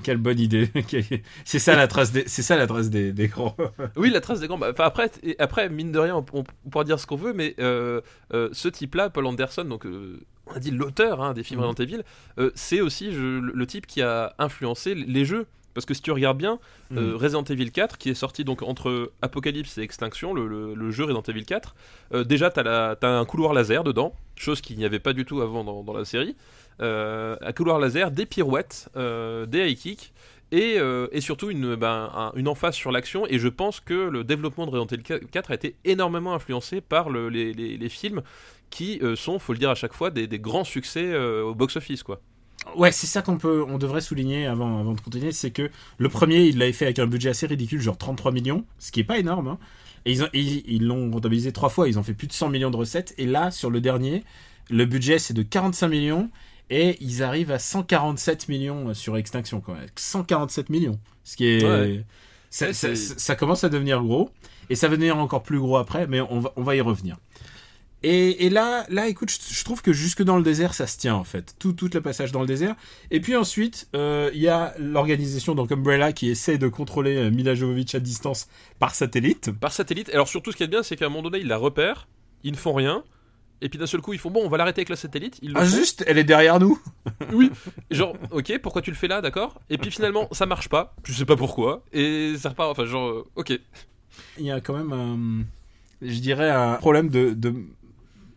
Quelle 0.02 0.18
bonne 0.18 0.38
idée. 0.40 0.70
c'est 1.44 1.58
ça 1.58 1.74
la 1.76 1.88
trace 1.88 2.12
des, 2.12 2.24
c'est 2.26 2.42
ça 2.42 2.56
la 2.56 2.66
trace 2.66 2.90
des, 2.90 3.12
des 3.12 3.28
grands. 3.28 3.56
Oui, 3.96 4.10
la 4.10 4.20
trace 4.20 4.40
des 4.40 4.46
grands. 4.46 4.58
bah, 4.58 4.68
Enfin, 4.72 4.84
après, 4.84 5.10
et 5.22 5.36
après, 5.38 5.68
mine 5.68 5.92
de 5.92 5.98
rien, 5.98 6.16
on, 6.16 6.24
on 6.32 6.44
pourra 6.70 6.84
dire 6.84 7.00
ce 7.00 7.06
qu'on 7.06 7.16
veut, 7.16 7.32
mais 7.32 7.54
euh, 7.58 8.00
euh, 8.34 8.48
ce 8.52 8.68
type-là, 8.68 9.10
Paul 9.10 9.26
Anderson, 9.26 9.64
donc 9.64 9.86
euh, 9.86 10.20
on 10.46 10.52
a 10.52 10.58
dit 10.60 10.70
l'auteur 10.70 11.22
hein, 11.22 11.32
des 11.34 11.42
films 11.42 11.60
Mhm. 11.60 11.66
Resident 11.66 11.84
Evil, 11.84 12.50
c'est 12.54 12.80
aussi 12.80 13.12
je- 13.12 13.40
le, 13.40 13.66
type 13.66 13.86
qui 13.86 14.02
a 14.02 14.34
influencé 14.38 14.94
les 14.94 15.24
jeux. 15.24 15.46
Parce 15.74 15.84
que 15.84 15.92
si 15.92 16.00
tu 16.00 16.10
regardes 16.10 16.38
bien, 16.38 16.58
euh, 16.96 17.10
Mhm. 17.12 17.16
Resident 17.16 17.42
Evil 17.44 17.70
4, 17.70 17.98
qui 17.98 18.08
est 18.08 18.14
sorti 18.14 18.44
donc 18.44 18.62
entre 18.62 19.12
Apocalypse 19.20 19.76
et 19.76 19.82
Extinction, 19.82 20.32
le, 20.32 20.46
le- 20.48 20.74
le 20.74 20.90
jeu 20.90 21.04
Resident 21.04 21.22
Evil 21.28 21.44
4, 21.44 21.74
euh, 22.14 22.24
déjà 22.24 22.48
t'as 22.50 22.62
la- 22.62 22.96
t'as 22.98 23.10
un 23.18 23.24
couloir 23.26 23.52
laser 23.52 23.84
dedans, 23.84 24.14
chose 24.36 24.62
qu'il 24.62 24.78
n'y 24.78 24.86
avait 24.86 25.00
pas 25.00 25.12
du 25.12 25.26
tout 25.26 25.42
avant 25.42 25.64
dans, 25.64 25.82
dans 25.82 25.92
la 25.92 26.06
série. 26.06 26.34
Euh, 26.82 27.36
un 27.40 27.52
couloir 27.52 27.78
laser, 27.78 28.10
des 28.10 28.26
pirouettes, 28.26 28.88
euh, 28.96 29.46
des 29.46 29.70
high 29.70 29.76
kicks, 29.78 30.12
et, 30.52 30.74
euh, 30.78 31.08
et 31.10 31.20
surtout 31.20 31.50
une, 31.50 31.74
ben, 31.74 32.10
un- 32.14 32.32
une 32.36 32.48
emphase 32.48 32.74
sur 32.74 32.92
l'action. 32.92 33.26
Et 33.26 33.38
je 33.38 33.48
pense 33.48 33.80
que 33.80 33.94
le 33.94 34.24
développement 34.24 34.66
de 34.66 34.70
Resident 34.72 34.86
Evil 34.92 35.26
4 35.30 35.50
a 35.50 35.54
été 35.54 35.74
énormément 35.84 36.34
influencé 36.34 36.80
par 36.80 37.08
le- 37.10 37.28
les, 37.30 37.52
les- 37.54 37.88
films 37.88 38.22
qui 38.70 38.98
euh, 39.02 39.16
sont, 39.16 39.38
faut 39.38 39.52
le 39.54 39.58
dire 39.58 39.70
à 39.70 39.74
chaque 39.74 39.92
fois, 39.94 40.10
des, 40.10 40.26
des 40.26 40.38
grands 40.38 40.64
succès 40.64 41.16
au 41.16 41.54
box-office. 41.54 42.02
quoi. 42.02 42.20
Ouais, 42.76 42.92
c'est 42.92 43.06
ça 43.06 43.22
qu'on 43.22 43.38
peut, 43.38 43.64
on 43.68 43.78
devrait 43.78 44.00
souligner 44.00 44.46
avant, 44.46 44.78
avant 44.80 44.92
de 44.92 45.00
continuer, 45.00 45.32
c'est 45.32 45.50
que 45.52 45.70
le 45.98 46.08
premier, 46.08 46.44
il 46.46 46.58
l'avait 46.58 46.72
fait 46.72 46.84
avec 46.86 46.98
un 46.98 47.06
budget 47.06 47.30
assez 47.30 47.46
ridicule, 47.46 47.80
genre 47.80 47.96
33 47.96 48.32
millions, 48.32 48.64
ce 48.78 48.90
qui 48.92 49.00
est 49.00 49.04
pas 49.04 49.18
énorme. 49.18 49.48
hein. 49.48 49.58
Et 50.04 50.16
ils 50.34 50.84
l'ont 50.86 51.10
rentabilisé 51.10 51.52
trois 51.52 51.68
fois, 51.68 51.88
ils 51.88 51.98
ont 51.98 52.02
fait 52.04 52.14
plus 52.14 52.26
de 52.28 52.32
100 52.32 52.48
millions 52.48 52.70
de 52.70 52.76
recettes. 52.76 53.14
Et 53.18 53.26
là, 53.26 53.50
sur 53.50 53.70
le 53.70 53.80
dernier, 53.80 54.22
le 54.70 54.84
budget 54.84 55.18
c'est 55.18 55.34
de 55.34 55.42
45 55.42 55.88
millions 55.88 56.28
et 56.70 56.96
ils 57.00 57.22
arrivent 57.22 57.52
à 57.52 57.58
147 57.58 58.48
millions 58.48 58.92
sur 58.94 59.16
Extinction 59.16 59.60
quand 59.60 59.74
même. 59.74 59.86
147 59.96 60.70
millions, 60.70 60.98
ce 61.24 61.36
qui 61.36 61.46
est, 61.46 61.64
Ouais. 61.64 62.04
ça, 62.50 63.36
commence 63.36 63.64
à 63.64 63.68
devenir 63.68 64.02
gros 64.02 64.30
et 64.70 64.74
ça 64.74 64.88
va 64.88 64.96
devenir 64.96 65.16
encore 65.18 65.42
plus 65.42 65.58
gros 65.58 65.76
après, 65.76 66.06
mais 66.06 66.20
on 66.20 66.40
va, 66.40 66.52
on 66.56 66.62
va 66.62 66.74
y 66.76 66.80
revenir. 66.80 67.16
Et, 68.02 68.46
et 68.46 68.50
là, 68.50 68.84
là, 68.88 69.08
écoute, 69.08 69.30
je, 69.30 69.54
je 69.54 69.64
trouve 69.64 69.80
que 69.82 69.92
jusque 69.92 70.22
dans 70.22 70.36
le 70.36 70.42
désert, 70.42 70.74
ça 70.74 70.86
se 70.86 70.98
tient 70.98 71.14
en 71.14 71.24
fait. 71.24 71.56
Tout, 71.58 71.72
tout 71.72 71.90
le 71.92 72.00
passage 72.00 72.30
dans 72.30 72.40
le 72.40 72.46
désert. 72.46 72.76
Et 73.10 73.20
puis 73.20 73.34
ensuite, 73.34 73.88
euh, 73.96 74.30
il 74.34 74.40
y 74.40 74.48
a 74.48 74.74
l'organisation 74.78 75.54
donc 75.54 75.72
Umbrella 75.72 76.12
qui 76.12 76.28
essaie 76.28 76.58
de 76.58 76.68
contrôler 76.68 77.16
euh, 77.16 77.30
Mila 77.30 77.54
Jovovich 77.54 77.94
à 77.94 78.00
distance 78.00 78.48
par 78.78 78.94
satellite. 78.94 79.50
Par 79.50 79.72
satellite. 79.72 80.10
Alors 80.10 80.28
surtout, 80.28 80.52
ce 80.52 80.56
qui 80.56 80.62
est 80.62 80.68
bien, 80.68 80.82
c'est 80.82 80.94
qu'à 80.96 81.06
un 81.06 81.08
moment 81.08 81.22
donné, 81.22 81.38
ils 81.42 81.48
la 81.48 81.56
repèrent, 81.56 82.06
ils 82.44 82.52
ne 82.52 82.56
font 82.56 82.74
rien. 82.74 83.02
Et 83.62 83.68
puis 83.68 83.78
d'un 83.78 83.86
seul 83.86 84.00
coup, 84.02 84.12
ils 84.12 84.18
font 84.18 84.30
bon, 84.30 84.42
on 84.44 84.48
va 84.48 84.56
l'arrêter 84.58 84.80
avec 84.80 84.88
la 84.90 84.96
satellite. 84.96 85.38
Ils 85.42 85.52
Ah 85.54 85.64
font. 85.64 85.76
juste, 85.76 86.04
elle 86.06 86.18
est 86.18 86.24
derrière 86.24 86.58
nous. 86.60 86.78
Oui, 87.32 87.50
genre, 87.90 88.14
ok, 88.30 88.58
pourquoi 88.62 88.82
tu 88.82 88.90
le 88.90 88.96
fais 88.96 89.08
là, 89.08 89.20
d'accord? 89.22 89.60
Et 89.70 89.78
puis 89.78 89.90
finalement, 89.90 90.28
ça 90.32 90.44
marche 90.46 90.68
pas, 90.68 90.94
je 91.04 91.12
sais 91.12 91.24
pas 91.24 91.36
pourquoi, 91.36 91.82
et 91.92 92.34
ça 92.38 92.50
repart, 92.50 92.70
enfin, 92.70 92.84
genre, 92.84 93.08
euh, 93.08 93.26
ok. 93.36 93.58
Il 94.38 94.44
y 94.44 94.50
a 94.50 94.60
quand 94.60 94.74
même 94.76 94.92
un, 94.92 95.44
je 96.06 96.18
dirais, 96.20 96.50
un 96.50 96.74
problème 96.74 97.08
de, 97.08 97.30
de 97.32 97.54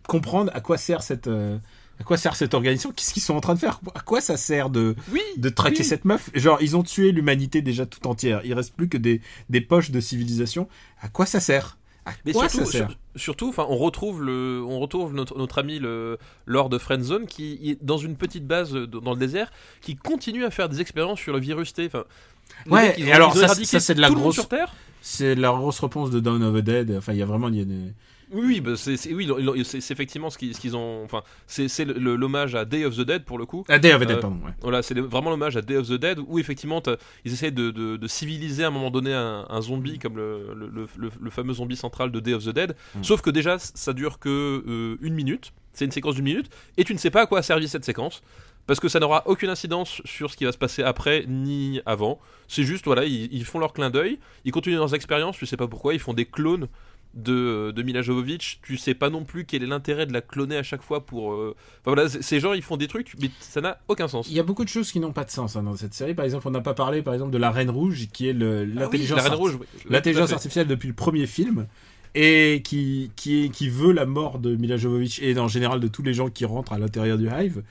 comprendre 0.08 0.52
à 0.54 0.62
quoi 0.62 0.78
sert 0.78 1.04
cette, 1.04 1.28
euh, 1.28 1.58
à 2.00 2.04
quoi 2.04 2.16
sert 2.18 2.36
cette 2.36 2.54
organisation. 2.54 2.92
Qu'est-ce 2.92 3.14
qu'ils 3.14 3.22
sont 3.24 3.36
en 3.36 3.42
train 3.42 3.54
de 3.56 3.60
faire? 3.60 3.80
À 3.96 4.00
quoi 4.00 4.22
ça 4.22 4.38
sert 4.38 4.70
de 4.70 4.96
Oui, 5.12 5.22
de 5.38 5.50
traquer 5.50 5.80
oui. 5.80 5.86
cette 5.86 6.06
meuf? 6.06 6.30
Genre, 6.34 6.58
ils 6.62 6.78
ont 6.78 6.84
tué 6.84 7.12
l'humanité 7.12 7.62
déjà 7.62 7.86
tout 7.86 8.08
entière. 8.08 8.42
Il 8.46 8.54
reste 8.54 8.74
plus 8.76 8.88
que 8.90 8.98
des, 8.98 9.22
des 9.50 9.62
poches 9.62 9.92
de 9.92 10.00
civilisation. 10.00 10.68
À 11.02 11.10
quoi 11.10 11.26
ça 11.26 11.40
sert? 11.40 11.78
Mais 12.26 12.34
quoi 12.34 12.50
surtout, 12.50 12.66
sur- 12.72 12.98
surtout, 13.16 13.50
enfin, 13.50 13.66
on 13.70 13.78
retrouve 13.78 14.24
le, 14.24 14.64
on 14.68 14.80
retrouve 14.80 15.14
notre, 15.14 15.38
notre 15.38 15.58
ami 15.60 15.80
le 15.80 16.18
Lord 16.46 16.70
Friendzone 16.80 17.26
qui 17.28 17.60
est 17.72 17.84
dans 17.84 17.98
une 17.98 18.16
petite 18.16 18.46
base 18.48 18.74
dans 18.74 19.12
le 19.14 19.18
désert, 19.20 19.52
qui 19.82 19.96
continue 19.96 20.46
à 20.46 20.52
faire 20.52 20.70
des 20.70 20.82
expériences 20.82 21.20
sur 21.20 21.34
le 21.34 21.40
virus 21.40 21.74
T. 21.74 21.86
Enfin, 21.88 22.04
Ouais, 22.68 22.90
mecs, 22.90 23.00
et 23.00 23.12
ont- 23.12 23.16
alors 23.16 23.34
ça, 23.36 23.48
c'est 23.80 23.94
de 23.96 24.02
la 24.02 24.10
grosse-. 24.22 24.36
C'est 25.02 25.36
la 25.36 25.50
grosse 25.50 25.80
réponse 25.80 26.10
de 26.12 26.20
Dawn 26.20 26.44
of 26.44 26.56
the 26.56 26.64
Dead. 26.64 26.96
Enfin, 26.98 27.14
il 27.14 27.20
y 27.20 27.22
a 27.22 27.26
vraiment 27.26 27.48
il 27.48 27.56
y 27.58 27.62
a 27.62 27.66
des- 27.66 27.94
Oui, 28.32 28.62
bah, 28.62 28.74
c'est 28.76 29.12
oui, 29.14 29.28
effectivement 29.74 30.30
ce 30.30 30.38
qu'ils 30.38 30.76
ont. 30.76 31.04
Enfin, 31.04 31.24
c'est 31.48 31.86
l'hommage 31.86 32.54
à 32.56 32.66
Day 32.66 32.86
of 32.86 32.96
the 32.96 33.02
Dead 33.02 33.24
pour 33.26 33.38
le 33.38 33.46
coup. 33.46 33.66
Ah, 33.70 33.80
Day 33.80 33.94
of 33.94 34.02
the 34.04 34.06
Dead, 34.08 34.18
Euh, 34.18 34.22
pardon. 34.22 34.38
Ouais. 34.46 34.52
Voilà, 34.62 34.82
c'est 34.84 34.98
vraiment 35.00 35.30
l'hommage 35.32 35.58
à 35.58 35.62
Day 35.62 35.78
of 35.78 35.88
the 35.88 35.94
Dead 35.94 36.20
où 36.28 36.38
effectivement 36.40 36.82
ils 37.26 37.34
essaient 37.34 37.52
de, 37.52 37.72
de- 37.72 37.98
de 37.98 38.08
civiliser 38.08 38.64
à 38.64 38.68
un 38.68 38.72
moment 38.72 38.92
donné 38.92 39.14
un, 39.14 39.46
un 39.50 39.62
zombie 39.62 39.98
comme 40.00 40.16
le, 40.18 40.54
le- 40.56 40.68
le- 40.70 40.88
le- 40.98 41.12
le 41.20 41.30
fameux 41.32 41.54
zombie 41.54 41.76
central 41.76 42.12
de 42.12 42.20
Day 42.20 42.34
of 42.34 42.44
the 42.46 42.50
Dead. 42.50 42.76
Mm. 42.96 43.04
Sauf 43.04 43.22
que 43.22 43.30
déjà 43.32 43.58
ça 43.60 43.94
dure 43.94 44.20
que 44.20 44.64
euh, 44.68 44.98
une 45.02 45.14
minute, 45.16 45.52
c'est 45.74 45.86
une 45.86 45.92
séquence 45.92 46.16
d'une 46.16 46.26
minute 46.26 46.50
et 46.78 46.84
tu 46.84 46.94
ne 46.94 47.00
sais 47.00 47.10
pas 47.12 47.22
à 47.22 47.26
quoi 47.26 47.40
a 47.40 47.42
servi 47.44 47.68
cette 47.68 47.86
séquence. 47.86 48.22
Parce 48.68 48.80
que 48.80 48.88
ça 48.88 49.00
n'aura 49.00 49.24
aucune 49.26 49.50
incidence 49.50 50.00
sur 50.06 50.30
ce 50.30 50.38
qui 50.38 50.46
va 50.46 50.52
se 50.52 50.58
passer 50.60 50.84
après 50.84 51.26
ni 51.28 51.82
avant. 51.88 52.20
C'est 52.48 52.62
juste, 52.64 52.86
voilà, 52.86 53.04
ils, 53.06 53.28
ils 53.34 53.44
font 53.44 53.58
leur 53.58 53.74
clin 53.74 53.90
d'œil, 53.90 54.20
ils 54.46 54.52
continuent 54.52 54.76
leurs 54.76 54.94
expériences, 54.94 55.38
je 55.40 55.46
sais 55.46 55.58
pas 55.58 55.68
pourquoi, 55.68 55.96
ils 55.96 56.00
font 56.00 56.14
des 56.14 56.26
clones 56.26 56.68
de, 57.16 57.72
de 57.76 57.84
Mila 57.84 58.02
Jovovich, 58.02 58.60
tu 58.62 58.78
sais 58.78 58.94
pas 58.94 59.10
non 59.10 59.24
plus 59.24 59.46
quel 59.46 59.64
est 59.64 59.68
l'intérêt 59.68 60.06
de 60.06 60.14
la 60.14 60.22
cloner 60.22 60.58
à 60.58 60.64
chaque 60.64 60.82
fois 60.84 61.06
pour. 61.06 61.34
euh, 61.34 61.56
Enfin 61.82 61.94
voilà, 61.96 62.08
ces 62.10 62.40
gens 62.40 62.54
ils 62.54 62.62
font 62.62 62.78
des 62.78 62.88
trucs, 62.88 63.14
mais 63.20 63.32
ça 63.40 63.62
n'a 63.62 63.80
aucun 63.88 64.08
sens. 64.08 64.28
Il 64.30 64.36
y 64.36 64.40
a 64.40 64.44
beaucoup 64.44 64.64
de 64.64 64.70
choses 64.70 64.92
qui 64.92 65.00
n'ont 65.00 65.12
pas 65.12 65.24
de 65.26 65.32
sens 65.32 65.56
hein, 65.56 65.64
dans 65.64 65.76
cette 65.76 65.94
série. 65.94 66.14
Par 66.14 66.26
exemple, 66.26 66.48
on 66.48 66.52
n'a 66.52 66.62
pas 66.62 66.74
parlé 66.76 67.02
par 67.02 67.14
exemple 67.14 67.32
de 67.32 67.38
la 67.38 67.52
Reine 67.52 67.70
Rouge, 67.72 68.08
qui 68.14 68.28
est 68.30 68.32
Ah 68.32 68.36
oui, 68.44 68.74
l'intelligence 69.90 70.30
oui. 70.30 70.34
Artificielle 70.34 70.68
depuis 70.68 70.88
le 70.88 70.94
premier 70.94 71.26
film 71.26 71.68
et 72.16 72.62
qui, 72.64 73.12
qui, 73.16 73.50
qui 73.52 73.70
veut 73.70 73.92
la 73.92 74.06
mort 74.06 74.40
de 74.40 74.56
Mila 74.56 74.78
Jovovich 74.78 75.20
et 75.22 75.38
en 75.40 75.48
général 75.48 75.80
de 75.80 75.88
tous 75.88 76.04
les 76.04 76.14
gens 76.14 76.30
qui 76.30 76.46
rentrent 76.46 76.74
à 76.74 76.80
l'intérieur 76.80 77.18
du 77.18 77.28
Hive. 77.28 77.64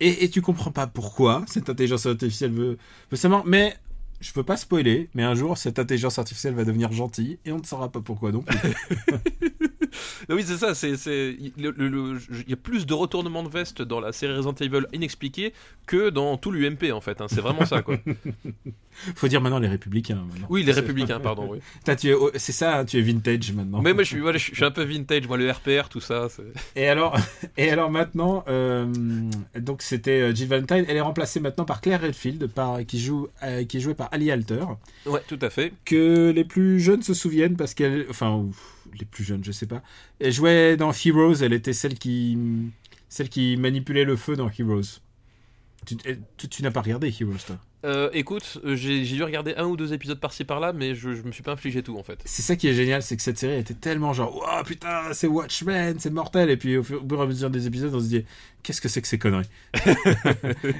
Et, 0.00 0.24
et 0.24 0.30
tu 0.30 0.40
comprends 0.42 0.70
pas 0.70 0.86
pourquoi 0.86 1.44
cette 1.46 1.68
intelligence 1.68 2.06
artificielle 2.06 2.52
veut, 2.52 2.78
veut 3.10 3.16
sa 3.16 3.28
mort. 3.28 3.44
Mais 3.46 3.74
je 4.20 4.32
peux 4.32 4.42
pas 4.42 4.56
spoiler, 4.56 5.08
mais 5.14 5.22
un 5.22 5.34
jour 5.34 5.56
cette 5.58 5.78
intelligence 5.78 6.18
artificielle 6.18 6.54
va 6.54 6.64
devenir 6.64 6.92
gentille 6.92 7.38
et 7.44 7.52
on 7.52 7.58
ne 7.58 7.64
saura 7.64 7.90
pas 7.90 8.00
pourquoi 8.00 8.32
donc. 8.32 8.46
Oui, 10.28 10.42
c'est 10.44 10.56
ça. 10.56 10.74
C'est, 10.74 10.96
c'est, 10.96 11.36
il 11.38 11.52
y 12.48 12.52
a 12.52 12.56
plus 12.56 12.86
de 12.86 12.94
retournements 12.94 13.42
de 13.42 13.48
veste 13.48 13.82
dans 13.82 14.00
la 14.00 14.12
série 14.12 14.34
Resident 14.34 14.54
Evil 14.60 14.86
inexpliquée 14.92 15.52
que 15.86 16.10
dans 16.10 16.36
tout 16.36 16.50
l'UMP 16.52 16.92
en 16.92 17.00
fait. 17.00 17.20
hein. 17.20 17.26
C'est 17.28 17.40
vraiment 17.40 17.64
ça 17.66 17.82
quoi. 17.82 17.96
Faut 19.14 19.28
dire 19.28 19.40
maintenant 19.40 19.58
les 19.60 19.68
républicains. 19.68 20.16
maintenant. 20.30 20.46
Oui, 20.50 20.62
les 20.64 20.72
républicains, 20.72 21.20
pardon. 21.20 21.48
Oui. 21.50 21.58
Putain, 21.78 21.96
tu 21.96 22.10
es, 22.10 22.14
c'est 22.36 22.52
ça, 22.52 22.78
hein, 22.80 22.84
tu 22.84 22.98
es 22.98 23.00
vintage 23.00 23.52
maintenant. 23.52 23.80
Mais 23.80 23.94
moi, 23.94 24.02
je 24.02 24.08
suis, 24.08 24.20
voilà, 24.20 24.36
je 24.36 24.42
suis 24.44 24.50
je 24.52 24.56
suis 24.56 24.64
un 24.64 24.70
peu 24.70 24.82
vintage. 24.82 25.26
Moi, 25.28 25.38
le 25.38 25.50
RPR, 25.50 25.88
tout 25.88 26.00
ça. 26.00 26.28
c'est- 26.28 26.42
Et 26.76 26.88
alors, 26.88 27.16
et 27.56 27.70
alors 27.70 27.90
maintenant, 27.90 28.44
euh, 28.48 28.86
donc 29.58 29.80
c'était 29.82 30.20
euh, 30.22 30.34
Jill 30.34 30.48
Valentine. 30.48 30.84
Elle 30.88 30.96
est 30.96 31.00
remplacée 31.00 31.40
maintenant 31.40 31.64
par 31.64 31.80
Claire 31.80 32.02
Redfield, 32.02 32.46
par, 32.48 32.84
qui 32.84 32.98
joue, 33.00 33.28
euh, 33.42 33.64
qui 33.64 33.78
est 33.78 33.80
jouée 33.80 33.94
par 33.94 34.08
Ali 34.12 34.30
Alter, 34.30 34.64
Ouais, 35.06 35.22
tout 35.28 35.38
à 35.40 35.50
fait. 35.50 35.72
que 35.84 36.30
les 36.30 36.44
plus 36.44 36.80
jeunes 36.80 37.02
se 37.02 37.14
souviennent 37.14 37.56
parce 37.56 37.74
qu'elle, 37.74 38.06
enfin, 38.10 38.44
les 38.98 39.04
plus 39.04 39.24
jeunes, 39.24 39.44
je 39.44 39.52
sais 39.52 39.66
pas. 39.66 39.82
Elle 40.18 40.32
jouait 40.32 40.76
dans 40.76 40.92
Heroes. 40.92 41.42
Elle 41.42 41.52
était 41.52 41.72
celle 41.72 41.98
qui, 41.98 42.38
celle 43.08 43.28
qui 43.28 43.56
manipulait 43.56 44.04
le 44.04 44.16
feu 44.16 44.36
dans 44.36 44.50
Heroes. 44.50 45.00
Tu, 45.86 45.96
tu, 46.36 46.48
tu 46.48 46.62
n'as 46.62 46.70
pas 46.70 46.82
regardé 46.82 47.14
Heroes, 47.20 47.38
toi? 47.46 47.58
Euh, 47.86 48.10
écoute, 48.12 48.58
euh, 48.64 48.76
j'ai, 48.76 49.02
dû 49.02 49.24
regarder 49.24 49.54
un 49.56 49.64
ou 49.64 49.74
deux 49.74 49.94
épisodes 49.94 50.20
par-ci 50.20 50.44
par-là, 50.44 50.74
mais 50.74 50.94
je, 50.94 51.14
je 51.14 51.22
me 51.22 51.32
suis 51.32 51.42
pas 51.42 51.52
infligé 51.52 51.82
tout 51.82 51.96
en 51.96 52.02
fait. 52.02 52.20
C'est 52.26 52.42
ça 52.42 52.54
qui 52.54 52.68
est 52.68 52.74
génial, 52.74 53.02
c'est 53.02 53.16
que 53.16 53.22
cette 53.22 53.38
série 53.38 53.58
était 53.58 53.72
tellement 53.72 54.12
genre, 54.12 54.36
waouh 54.36 54.62
putain, 54.64 55.14
c'est 55.14 55.26
Watchmen, 55.26 55.98
c'est 55.98 56.10
mortel. 56.10 56.50
Et 56.50 56.58
puis 56.58 56.76
au 56.76 56.82
fur 56.82 57.02
au 57.02 57.08
fur 57.08 57.18
et 57.18 57.22
à 57.22 57.26
mesure 57.26 57.48
des 57.48 57.66
épisodes, 57.66 57.94
on 57.94 58.00
se 58.00 58.08
dit, 58.08 58.24
qu'est-ce 58.62 58.82
que 58.82 58.88
c'est 58.88 59.00
que 59.00 59.08
ces 59.08 59.18
conneries? 59.18 59.48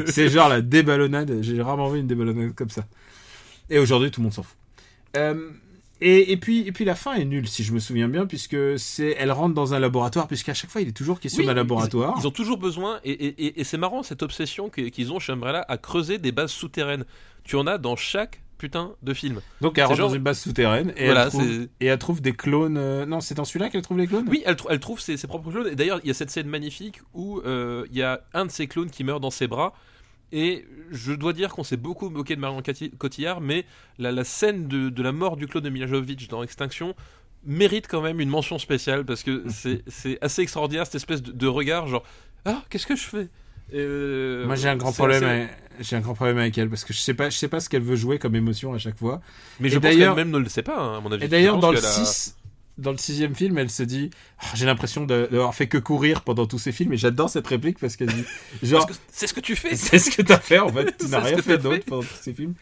C'est 0.07 0.29
genre 0.29 0.51
la 0.51 0.61
déballonnade. 0.61 1.40
J'ai 1.40 1.62
rarement 1.62 1.88
vu 1.88 2.01
une 2.01 2.07
déballonnade 2.07 2.55
comme 2.55 2.68
ça. 2.68 2.87
Et 3.70 3.79
aujourd'hui, 3.79 4.11
tout 4.11 4.20
le 4.20 4.25
monde 4.25 4.35
s'en 4.35 4.42
fout. 4.42 4.57
Euh, 5.16 5.51
et, 6.01 6.33
et 6.33 6.37
puis, 6.37 6.67
et 6.67 6.73
puis 6.73 6.85
la 6.85 6.95
fin 6.95 7.15
est 7.15 7.25
nulle, 7.25 7.47
si 7.49 7.63
je 7.65 7.73
me 7.73 7.79
souviens 7.79 8.09
bien, 8.09 8.27
puisque 8.27 8.57
c'est, 8.79 9.17
elle 9.19 9.33
rentre 9.33 9.55
dans 9.55 9.75
un 9.75 9.79
laboratoire, 9.79 10.27
puisqu'à 10.29 10.55
chaque 10.55 10.71
fois, 10.71 10.81
il 10.81 10.89
est 10.89 10.93
toujours 10.97 11.21
question 11.21 11.41
Oui, 11.41 11.47
d'un 11.47 11.55
laboratoire. 11.55 12.15
Ils, 12.17 12.21
ils 12.23 12.27
ont 12.27 12.31
toujours 12.31 12.59
besoin, 12.59 13.01
et, 13.05 13.11
et- 13.13 13.61
et- 13.61 13.65
c'est 13.65 13.79
marrant 13.79 14.03
cette 14.03 14.23
obsession 14.23 14.69
qu'ils 14.71 15.13
ont 15.13 15.19
chez 15.19 15.33
Umbrella 15.33 15.65
à 15.69 15.77
creuser 15.79 16.19
des 16.19 16.33
bases 16.33 16.53
souterraines. 16.53 17.05
Tu 17.45 17.57
en 17.57 17.67
as 17.67 17.79
dans 17.79 17.97
chaque 17.97 18.43
putain 18.59 18.93
de 19.03 19.15
film. 19.15 19.41
Donc 19.63 19.79
elle 19.79 19.85
rentre 19.85 19.97
genre- 19.97 20.09
dans 20.11 20.15
une 20.15 20.23
base 20.23 20.39
souterraine 20.39 20.93
et, 20.97 21.07
Voilà, 21.07 21.25
elle, 21.25 21.29
trouve, 21.31 21.69
et 21.81 21.87
elle 21.87 21.99
trouve 21.99 22.21
des 22.21 22.33
clones. 22.35 22.77
euh, 22.77 23.07
Non, 23.07 23.21
c'est 23.23 23.35
dans 23.35 23.45
celui-là 23.47 23.71
qu'elle 23.71 23.81
trouve 23.81 23.97
les 23.99 24.07
clones? 24.07 24.27
Oui, 24.29 24.43
elle, 24.45 24.55
tr- 24.57 24.67
elle 24.69 24.81
trouve 24.81 25.01
ses, 25.01 25.17
ses 25.17 25.27
propres 25.27 25.51
clones. 25.51 25.69
Et 25.69 25.75
d'ailleurs, 25.75 25.99
il 26.05 26.09
y 26.09 26.11
a 26.11 26.15
cette 26.15 26.31
scène 26.31 26.47
magnifique 26.47 27.01
où 27.15 27.41
euh, 27.47 27.87
il 27.91 27.97
y 27.97 28.03
a 28.03 28.21
un 28.35 28.45
de 28.45 28.51
ses 28.51 28.67
clones 28.67 28.91
qui 28.91 29.03
meurt 29.03 29.23
dans 29.23 29.31
ses 29.31 29.47
bras. 29.47 29.73
Et 30.33 30.64
je 30.90 31.12
dois 31.12 31.33
dire 31.33 31.51
qu'on 31.51 31.64
s'est 31.64 31.77
beaucoup 31.77 32.09
moqué 32.11 32.37
de 32.37 32.40
Marion 32.40 32.62
Cotillard, 32.99 33.40
mais 33.40 33.64
la, 33.99 34.12
la 34.12 34.25
scène 34.25 34.69
de, 34.69 34.88
de 34.88 35.03
la 35.03 35.12
mort 35.12 35.37
du 35.37 35.47
clone 35.47 35.64
de 35.64 35.71
Mila 35.71 35.87
Jovovich 35.87 36.29
dans 36.29 36.43
Extinction 36.43 36.95
mérite 37.45 37.87
quand 37.88 38.01
même 38.03 38.21
une 38.21 38.29
mention 38.29 38.59
spéciale 38.59 39.05
parce 39.05 39.23
que 39.23 39.45
c'est 39.88 40.19
assez 40.21 40.43
extraordinaire 40.43 40.85
cette 40.87 40.97
espèce 40.97 41.23
de, 41.23 41.33
de 41.33 41.47
regard 41.47 41.87
genre 41.88 42.03
ah 42.45 42.62
qu'est-ce 42.71 42.87
que 42.87 42.97
je 42.97 43.03
fais? 43.05 43.29
Euh, 43.75 44.47
Moi 44.47 44.57
j'ai 44.57 44.69
un 44.69 44.77
grand 44.77 44.93
problème, 44.93 45.23
assez- 45.25 45.49
j'ai 45.81 45.97
un 45.97 46.01
grand 46.01 46.14
problème 46.14 46.38
avec 46.38 46.57
elle 46.59 46.69
parce 46.69 46.85
que 46.85 46.93
je 46.93 46.99
sais 46.99 47.14
pas, 47.14 47.31
je 47.31 47.37
sais 47.38 47.49
pas 47.49 47.61
ce 47.61 47.69
qu'elle 47.69 47.83
veut 47.83 47.97
jouer 47.97 48.19
comme 48.19 48.35
émotion 48.35 48.75
à 48.75 48.79
chaque 48.79 48.99
fois. 48.99 49.21
mais 49.61 49.69
et 49.69 49.71
je 49.71 49.79
pense 49.79 49.83
d'ailleurs- 49.90 50.14
qu'elle-même 50.14 50.33
ne 50.33 50.38
le 50.38 50.49
sait 50.49 50.62
pas 50.62 50.79
hein, 50.79 50.99
à 50.99 51.01
mon 51.01 51.11
avis 51.12 51.25
Et 51.25 51.29
d'ailleurs 51.29 51.59
dans 51.59 51.71
le 51.71 51.77
qu'elle 51.77 51.87
a- 51.87 52.05
6 52.05 52.37
dans 52.81 52.93
le 52.93 52.99
sixième 52.99 53.35
film, 53.35 53.59
elle 53.59 53.71
se 53.71 53.83
dit, 53.83 54.11
Ah, 54.38 54.47
j'ai 54.55 54.66
l'impression 54.66 55.05
d'avoir 55.05 55.55
fait 55.55 55.69
que 55.69 55.79
courir 55.79 56.23
pendant 56.23 56.47
tous 56.47 56.59
ces 56.59 56.73
films 56.73 56.93
et 56.93 56.97
j'adore 56.97 57.31
cette 57.31 57.47
réplique 57.47 57.79
parce 57.79 57.97
qu'elle 57.97 58.09
dit, 58.09 58.25
genre, 58.62 58.88
c'est 59.12 59.27
ce 59.27 59.35
que 59.35 59.40
tu 59.40 59.57
fais 59.57 59.75
c'est 59.77 59.99
ce 59.99 60.11
que 60.11 60.23
t'as 60.23 60.38
fait 60.38 60.59
en 60.59 60.69
fait, 60.69 60.97
tu 60.99 61.07
n'as 61.07 61.21
rien 61.21 61.38
fait 61.38 61.59
d'autre 61.59 61.85
pendant 61.85 62.03
tous 62.03 62.19
ces 62.21 62.33
films. 62.33 62.55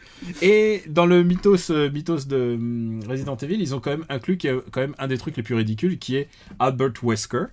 Et 0.42 0.82
dans 0.88 1.06
le 1.06 1.22
mythos, 1.22 1.70
euh, 1.70 1.90
mythos 1.90 2.26
de 2.26 2.54
hum, 2.54 3.00
Resident 3.08 3.36
Evil, 3.36 3.60
ils 3.60 3.74
ont 3.74 3.80
quand 3.80 3.90
même 3.90 4.06
inclus 4.08 4.36
qui 4.36 4.48
est 4.48 4.56
quand 4.70 4.80
même 4.80 4.94
un 4.98 5.06
des 5.06 5.18
trucs 5.18 5.36
les 5.36 5.42
plus 5.42 5.54
ridicules 5.54 5.98
qui 5.98 6.16
est 6.16 6.28
Albert 6.58 6.92
Wesker. 7.02 7.46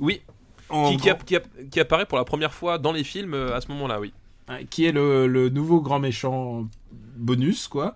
oui 0.00 0.22
qui, 0.88 0.96
qui, 1.70 1.78
apparaît 1.78 2.06
pour 2.06 2.18
la 2.18 2.24
première 2.24 2.52
fois 2.52 2.78
dans 2.78 2.90
les 2.90 3.04
films 3.04 3.34
euh, 3.34 3.54
à 3.54 3.60
ce 3.60 3.68
moment-là 3.68 4.00
oui 4.00 4.12
hein, 4.48 4.58
qui 4.68 4.84
est 4.84 4.90
le, 4.90 5.28
le 5.28 5.48
nouveau 5.48 5.80
grand 5.80 6.00
méchant 6.00 6.66
bonus, 7.16 7.68
quoi. 7.68 7.94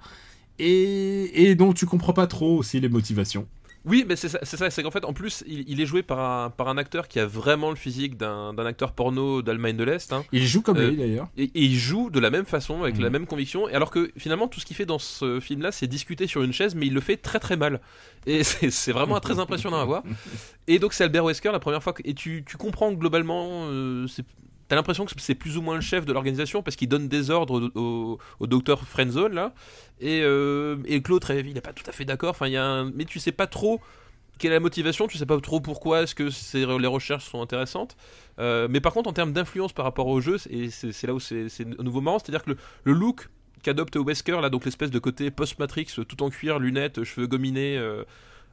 Et, 0.59 1.45
et 1.45 1.55
dont 1.55 1.73
tu 1.73 1.87
comprends 1.87 2.13
pas 2.13 2.27
trop 2.27 2.59
aussi 2.59 2.81
les 2.81 2.89
motivations. 2.89 3.47
Oui, 3.87 4.05
mais 4.07 4.15
c'est 4.15 4.29
ça, 4.29 4.39
c'est 4.43 4.59
ça, 4.59 4.69
c'est 4.69 4.83
qu'en 4.83 4.91
fait, 4.91 5.07
en 5.07 5.15
plus, 5.15 5.43
il, 5.47 5.65
il 5.67 5.81
est 5.81 5.87
joué 5.87 6.03
par 6.03 6.21
un, 6.21 6.51
par 6.51 6.69
un 6.69 6.77
acteur 6.77 7.09
qui 7.09 7.19
a 7.19 7.25
vraiment 7.25 7.71
le 7.71 7.77
physique 7.77 8.19
d'un 8.19 8.53
d'un 8.53 8.67
acteur 8.67 8.93
porno 8.93 9.41
d'Allemagne 9.41 9.77
de 9.77 9.85
l'Est, 9.85 10.13
hein. 10.13 10.23
Il 10.33 10.47
joue 10.47 10.61
comme 10.61 10.77
Euh, 10.77 10.91
lui 10.91 10.97
d'ailleurs. 10.99 11.29
et, 11.39 11.45
et 11.45 11.63
il 11.63 11.77
joue 11.79 12.11
de 12.11 12.21
la 12.21 12.29
même 12.31 12.45
façon, 12.45 12.83
avec 12.83 12.99
la 12.99 13.09
même 13.09 13.27
conviction, 13.27 13.69
et 13.71 13.75
alors 13.75 13.91
que 13.91 14.11
finalement, 14.19 14.49
tout 14.49 14.61
ce 14.61 14.67
qu'il 14.67 14.77
fait 14.77 14.85
dans 14.85 14.99
ce 14.99 15.41
film-là, 15.41 15.73
c'est 15.73 15.87
discuter 15.87 16.27
sur 16.27 16.43
une 16.43 16.53
chaise, 16.53 16.75
mais 16.75 16.89
il 16.89 16.93
le 16.95 17.01
fait 17.01 17.17
très 17.17 17.39
très 17.39 17.57
mal. 17.57 17.81
Et 18.27 18.45
c'est 18.45 18.71
c'est 18.71 18.93
vraiment 18.93 19.19
très 19.21 19.39
impressionnant 19.39 19.81
à 19.81 19.85
voir. 19.87 20.03
Et 20.69 20.79
donc, 20.79 20.93
c'est 20.93 21.03
Albert 21.05 21.25
Wesker 21.25 21.51
la 21.51 21.59
première 21.59 21.83
fois, 21.83 21.93
que, 21.95 22.03
et 22.05 22.15
tu, 22.15 22.45
tu 22.47 22.57
comprends 22.59 22.93
globalement, 22.93 23.65
euh, 23.71 24.07
c'est- 24.07 24.25
T'as 24.71 24.77
l'impression 24.77 25.05
que 25.05 25.11
c'est 25.19 25.35
plus 25.35 25.57
ou 25.57 25.63
moins 25.63 25.75
le 25.75 25.81
chef 25.81 26.07
de 26.07 26.13
l'organisation 26.13 26.63
parce 26.63 26.77
qu'il 26.77 26.89
donne 26.89 27.09
des 27.09 27.31
ordres 27.31 27.73
au, 27.75 28.47
docteur 28.47 28.85
Friendzone 28.87 29.35
là. 29.35 29.53
Et, 30.01 30.21
euh, 30.23 30.77
et 30.87 31.03
il 31.03 31.57
est 31.57 31.61
pas 31.61 31.73
tout 31.73 31.83
à 31.89 31.91
fait 31.91 32.05
d'accord. 32.05 32.31
Enfin 32.31 32.47
il 32.47 32.53
y 32.53 32.57
a 32.57 32.65
un... 32.65 32.85
mais 32.93 33.05
tu 33.05 33.19
sais 33.19 33.33
pas 33.33 33.49
trop 33.49 33.81
quelle 34.39 34.53
est 34.53 34.55
la 34.55 34.61
motivation, 34.61 35.09
tu 35.09 35.19
sais 35.19 35.27
pas 35.27 35.41
trop 35.41 35.61
pourquoi 35.61 36.03
est-ce 36.03 36.15
que 36.15 36.31
c'est- 36.31 36.65
les 36.65 36.87
recherches 36.87 37.25
sont 37.29 37.43
intéressantes. 37.43 37.97
Euh, 38.39 38.69
mais 38.71 38.81
par 38.81 38.93
contre, 38.93 39.11
en 39.11 39.13
termes 39.13 39.33
d'influence 39.33 39.73
par 39.73 39.85
rapport 39.85 40.07
au 40.07 40.21
jeu, 40.21 40.39
c'est 40.39 41.03
là 41.05 41.15
où 41.15 41.21
c'est 41.21 41.49
c'est 41.49 41.67
à 41.67 41.83
nouveau 41.83 42.01
marrant, 42.01 42.21
c'est-à-dire 42.21 42.45
que 42.45 42.51
le, 42.51 42.57
le 42.85 42.93
look 42.93 43.29
qu'adopte 43.65 43.97
Wesker, 43.97 44.41
là, 44.41 44.51
donc 44.51 44.65
l'espèce 44.67 44.93
de 44.93 45.01
côté 45.01 45.33
post-Matrix, 45.33 45.89
tout 46.09 46.23
en 46.23 46.31
cuir, 46.31 46.61
lunettes, 46.61 47.03
cheveux 47.03 47.27
gominés, 47.27 47.77
euh, 47.77 48.05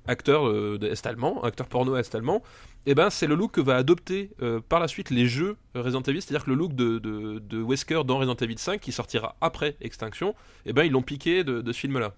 acteur 0.07 0.47
euh, 0.47 0.79
est-allemand, 0.81 1.43
acteur 1.43 1.67
porno 1.67 1.95
est-allemand, 1.95 2.41
et 2.85 2.95
ben 2.95 3.09
c'est 3.09 3.27
le 3.27 3.35
look 3.35 3.51
que 3.51 3.61
va 3.61 3.75
adopter 3.75 4.29
euh, 4.41 4.59
par 4.67 4.79
la 4.79 4.87
suite 4.87 5.09
les 5.09 5.27
jeux 5.27 5.57
Resident 5.75 6.01
Evil, 6.03 6.21
c'est-à-dire 6.21 6.45
que 6.45 6.49
le 6.49 6.55
look 6.55 6.73
de, 6.73 6.99
de, 6.99 7.39
de 7.39 7.61
Wesker 7.61 8.03
dans 8.05 8.17
Resident 8.17 8.35
Evil 8.35 8.57
5, 8.57 8.79
qui 8.79 8.91
sortira 8.91 9.35
après 9.41 9.75
Extinction, 9.81 10.35
et 10.65 10.73
ben 10.73 10.83
ils 10.83 10.91
l'ont 10.91 11.01
piqué 11.01 11.43
de, 11.43 11.61
de 11.61 11.71
ce 11.73 11.79
film-là. 11.79 12.13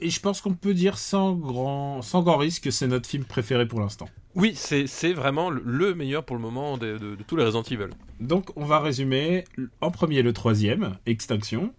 Et 0.00 0.10
je 0.10 0.20
pense 0.20 0.40
qu'on 0.40 0.54
peut 0.54 0.74
dire 0.74 0.98
sans 0.98 1.32
grand, 1.34 2.02
sans 2.02 2.22
grand 2.22 2.36
risque 2.36 2.64
que 2.64 2.70
c'est 2.70 2.88
notre 2.88 3.08
film 3.08 3.24
préféré 3.24 3.66
pour 3.66 3.80
l'instant. 3.80 4.08
Oui, 4.34 4.52
c'est 4.56 5.12
vraiment 5.12 5.50
le- 5.50 5.62
le 5.64 5.94
meilleur 5.94 6.24
pour 6.24 6.34
le 6.36 6.42
moment 6.42 6.76
de, 6.76 6.98
de- 6.98 7.14
de 7.14 7.22
tous 7.22 7.36
les 7.36 7.44
Resident 7.44 7.62
Evil. 7.62 7.90
Donc 8.20 8.50
on 8.56 8.64
va 8.64 8.80
résumer 8.80 9.44
en 9.80 9.90
premier 9.92 10.22
le 10.22 10.32
troisième, 10.32 10.96
Extinction. 11.06 11.72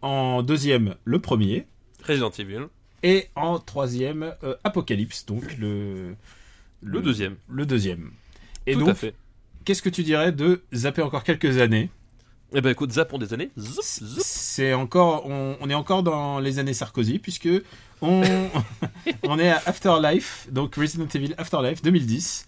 En 0.00 0.42
deuxième, 0.42 0.96
le 1.04 1.18
premier. 1.20 1.66
Resident 2.08 2.30
Evil. 2.30 2.62
Et 3.02 3.28
en 3.34 3.58
troisième, 3.58 4.34
euh, 4.44 4.54
Apocalypse, 4.64 5.26
donc 5.26 5.56
le, 5.58 6.14
Le 6.82 7.00
deuxième. 7.00 7.36
Le 7.48 7.66
deuxième. 7.66 8.10
Et 8.66 8.74
Tout 8.74 8.80
donc, 8.80 8.88
à 8.90 8.94
fait. 8.94 9.14
qu'est-ce 9.64 9.82
que 9.82 9.88
tu 9.88 10.02
dirais 10.04 10.30
de 10.32 10.62
zapper 10.72 11.02
encore 11.02 11.24
quelques 11.24 11.58
années? 11.58 11.90
Eh 12.54 12.60
ben 12.60 12.70
écoute, 12.70 12.92
zappons 12.92 13.18
des 13.18 13.32
années. 13.32 13.50
Zoup, 13.58 13.80
zoup. 13.82 14.20
C'est 14.22 14.74
encore, 14.74 15.26
on, 15.26 15.56
on 15.60 15.70
est 15.70 15.74
encore 15.74 16.02
dans 16.02 16.38
les 16.38 16.58
années 16.58 16.74
Sarkozy 16.74 17.18
puisque 17.18 17.48
on, 18.02 18.22
on 19.24 19.38
est 19.38 19.48
à 19.48 19.62
Afterlife, 19.64 20.46
donc 20.50 20.74
Resident 20.76 21.06
Evil 21.14 21.34
Afterlife 21.38 21.82
2010. 21.82 22.46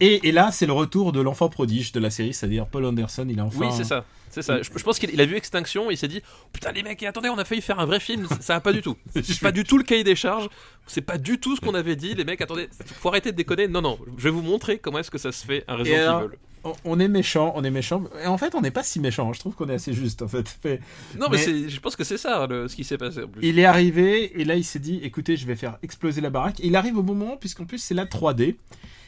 Et, 0.00 0.28
et 0.28 0.32
là, 0.32 0.50
c'est 0.52 0.66
le 0.66 0.72
retour 0.72 1.12
de 1.12 1.20
l'enfant 1.20 1.48
prodige 1.48 1.92
de 1.92 2.00
la 2.00 2.10
série, 2.10 2.32
c'est-à-dire 2.32 2.66
Paul 2.66 2.84
Anderson. 2.84 3.26
Il 3.28 3.40
a 3.40 3.44
enfin. 3.44 3.66
Oui, 3.66 3.72
c'est 3.76 3.84
ça. 3.84 4.04
C'est 4.30 4.42
ça. 4.42 4.60
Je, 4.62 4.68
je 4.76 4.84
pense 4.84 4.98
qu'il 4.98 5.10
il 5.10 5.20
a 5.20 5.24
vu 5.24 5.36
Extinction 5.36 5.90
il 5.90 5.96
s'est 5.96 6.06
dit 6.06 6.20
Putain, 6.52 6.70
les 6.72 6.82
mecs, 6.82 7.02
attendez, 7.02 7.30
on 7.30 7.38
a 7.38 7.44
failli 7.44 7.62
faire 7.62 7.80
un 7.80 7.86
vrai 7.86 7.98
film. 7.98 8.28
Ça 8.40 8.54
va 8.54 8.60
pas 8.60 8.72
du 8.72 8.82
tout. 8.82 8.96
C'est 9.22 9.40
pas 9.40 9.52
du 9.52 9.64
tout 9.64 9.78
le 9.78 9.84
cahier 9.84 10.04
des 10.04 10.14
charges. 10.16 10.48
C'est 10.86 11.00
pas 11.00 11.18
du 11.18 11.38
tout 11.40 11.56
ce 11.56 11.60
qu'on 11.60 11.74
avait 11.74 11.96
dit. 11.96 12.14
Les 12.14 12.24
mecs, 12.24 12.40
attendez, 12.40 12.68
faut 12.84 13.08
arrêter 13.08 13.32
de 13.32 13.36
déconner. 13.36 13.68
Non, 13.68 13.80
non, 13.80 13.98
je 14.16 14.24
vais 14.24 14.30
vous 14.30 14.42
montrer 14.42 14.78
comment 14.78 14.98
est-ce 14.98 15.10
que 15.10 15.18
ça 15.18 15.32
se 15.32 15.44
fait 15.46 15.64
un 15.66 15.76
Et 15.76 15.78
Resident 15.78 15.96
alors, 16.02 16.22
Evil. 16.24 16.72
on- 16.84 17.00
est 17.00 17.08
méchant, 17.08 17.52
on 17.56 17.64
est 17.64 17.70
méchant. 17.70 18.04
Et 18.22 18.26
en 18.26 18.36
fait, 18.38 18.54
on 18.54 18.60
n'est 18.60 18.70
pas 18.70 18.82
si 18.82 19.00
méchant. 19.00 19.32
Je 19.32 19.40
trouve 19.40 19.54
qu'on 19.54 19.68
est 19.70 19.74
assez 19.74 19.94
juste, 19.94 20.20
en 20.22 20.28
fait. 20.28 20.58
Mais 20.64 20.78
Non, 21.18 21.28
mais, 21.30 21.38
je 21.38 21.80
pense 21.80 21.96
que 21.96 22.04
c'est 22.04 22.18
ça 22.18 22.46
le- 22.46 22.68
ce 22.68 22.76
qui 22.76 22.84
s'est 22.84 22.98
passé 22.98 23.22
en 23.22 23.28
plus. 23.28 23.40
Il 23.46 23.58
est 23.58 23.64
arrivé 23.64 24.38
et 24.40 24.44
là, 24.44 24.54
il 24.56 24.64
s'est 24.64 24.78
dit 24.78 25.00
écoutez, 25.02 25.36
je 25.38 25.46
vais 25.46 25.56
faire 25.56 25.78
exploser 25.82 26.20
la 26.20 26.30
baraque. 26.30 26.60
Et 26.60 26.66
il 26.66 26.76
arrive 26.76 26.98
au 26.98 27.02
moment, 27.02 27.36
puisqu'en 27.38 27.64
plus, 27.64 27.78
c'est 27.78 27.94
la 27.94 28.04
3D. 28.04 28.56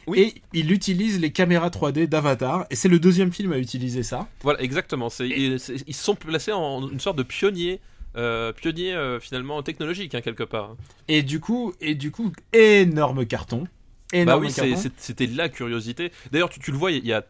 Oui. 0.07 0.19
Et 0.21 0.43
il 0.53 0.73
utilise 0.73 1.21
les 1.21 1.31
caméras 1.33 1.69
3D 1.69 2.07
d'Avatar. 2.07 2.67
Et 2.71 2.77
c'est 2.77 2.89
le 2.89 2.99
deuxième 2.99 3.33
film 3.33 3.53
à 3.53 3.59
utiliser 3.59 4.03
ça. 4.03 4.29
Voilà, 4.43 4.61
exactement. 4.63 5.09
C'est- 5.11 5.29
Ils, 5.29 5.95
sont 5.95 6.15
placés 6.15 6.53
en 6.53 6.89
une 6.89 7.01
sorte 7.01 7.19
de 7.19 7.23
pionnier 7.23 7.81
euh, 8.17 8.53
pionnier 8.53 8.93
euh, 8.93 9.21
finalement 9.21 9.63
technologique 9.63 10.15
hein, 10.17 10.21
quelque 10.21 10.43
part. 10.43 10.75
Et 11.07 11.23
du 11.23 11.39
coup, 11.39 11.73
et 11.81 11.95
du 11.95 12.11
coup, 12.11 12.33
énorme 12.53 13.25
carton. 13.25 13.63
Bah 14.13 14.19
Énorme 14.19 14.45
oui, 14.47 14.53
carton. 14.53 14.77
c'est- 14.77 14.93
c'était 14.97 15.27
la 15.29 15.49
curiosité. 15.49 16.11
D'ailleurs, 16.33 16.51
tu, 16.51 16.59
tu 16.59 16.73
le 16.73 16.77
vois, 16.77 16.91
il 16.91 17.07
y 17.07 17.13
a 17.13 17.25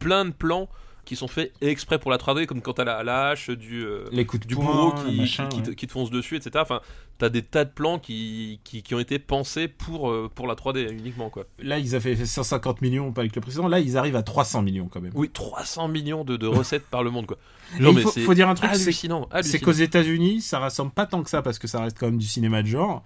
plein 0.00 0.24
de 0.24 0.32
plans 0.32 0.68
qui 1.04 1.16
sont 1.16 1.28
faits 1.28 1.52
exprès 1.60 1.98
pour 1.98 2.10
la 2.10 2.16
3D, 2.16 2.46
comme 2.46 2.60
quand 2.60 2.74
t'as 2.74 2.84
la, 2.84 3.02
la 3.02 3.28
hache 3.28 3.50
du, 3.50 3.84
euh, 3.84 4.04
Les 4.12 4.24
coups 4.24 4.42
de 4.42 4.48
du 4.48 4.54
poing, 4.54 4.64
bourreau 4.64 4.92
qui, 4.92 5.16
machin, 5.16 5.46
qui, 5.48 5.56
qui 5.56 5.62
te, 5.62 5.70
qui 5.70 5.86
te 5.86 5.92
fonce 5.92 6.10
dessus, 6.10 6.36
etc. 6.36 6.52
Enfin, 6.58 6.80
t'as 7.18 7.28
des 7.28 7.42
tas 7.42 7.64
de 7.64 7.70
plans 7.70 7.98
qui, 7.98 8.60
ont 8.92 8.98
été 8.98 9.18
pensés 9.18 9.68
pour, 9.68 10.10
euh, 10.10 10.30
pour 10.34 10.46
la 10.46 10.54
3D 10.54 10.90
uniquement, 10.92 11.30
quoi. 11.30 11.44
Là, 11.58 11.78
ils 11.78 11.94
avaient 11.94 12.16
fait 12.16 12.26
150 12.26 12.82
millions, 12.82 13.12
pas 13.12 13.20
avec 13.22 13.34
le 13.34 13.40
précédent. 13.40 13.68
Là, 13.68 13.80
ils 13.80 13.96
arrivent 13.96 14.16
à 14.16 14.22
300 14.22 14.62
millions 14.62 14.88
quand 14.88 15.00
même. 15.00 15.12
Oui, 15.14 15.30
300 15.30 15.88
millions 15.88 16.24
de, 16.24 16.36
de 16.36 16.46
recettes 16.46 16.86
par 16.86 17.02
le 17.02 17.10
monde, 17.10 17.26
quoi. 17.26 17.38
Non, 17.80 17.90
il 17.90 17.96
mais 17.96 18.02
faut, 18.02 18.10
faut 18.10 18.34
dire 18.34 18.48
un 18.48 18.54
truc, 18.54 18.70
c'est 18.74 18.82
hallucinant, 18.82 19.28
c'est 19.42 19.58
qu'aux 19.58 19.72
États-Unis, 19.72 20.40
ça 20.40 20.58
rassemble 20.58 20.92
pas 20.92 21.06
tant 21.06 21.22
que 21.22 21.30
ça 21.30 21.42
parce 21.42 21.58
que 21.58 21.66
ça 21.66 21.80
reste 21.80 21.98
quand 21.98 22.06
même 22.06 22.18
du 22.18 22.26
cinéma 22.26 22.62
de 22.62 22.68
genre. 22.68 23.02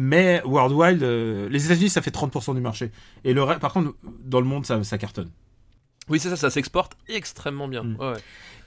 Mais 0.00 0.40
Worldwide, 0.44 1.02
euh, 1.02 1.48
les 1.48 1.66
États-Unis, 1.66 1.90
ça 1.90 2.02
fait 2.02 2.14
30% 2.14 2.54
du 2.54 2.60
marché. 2.60 2.92
Et 3.24 3.32
le 3.32 3.44
par 3.58 3.72
contre, 3.72 3.94
dans 4.24 4.40
le 4.40 4.46
monde, 4.46 4.64
ça, 4.64 4.82
ça 4.84 4.96
cartonne. 4.96 5.30
Oui, 6.08 6.20
c'est 6.20 6.30
ça, 6.30 6.36
ça 6.36 6.50
s'exporte 6.50 6.96
extrêmement 7.08 7.68
bien. 7.68 7.82
Mm. 7.82 7.96
Ouais. 8.00 8.16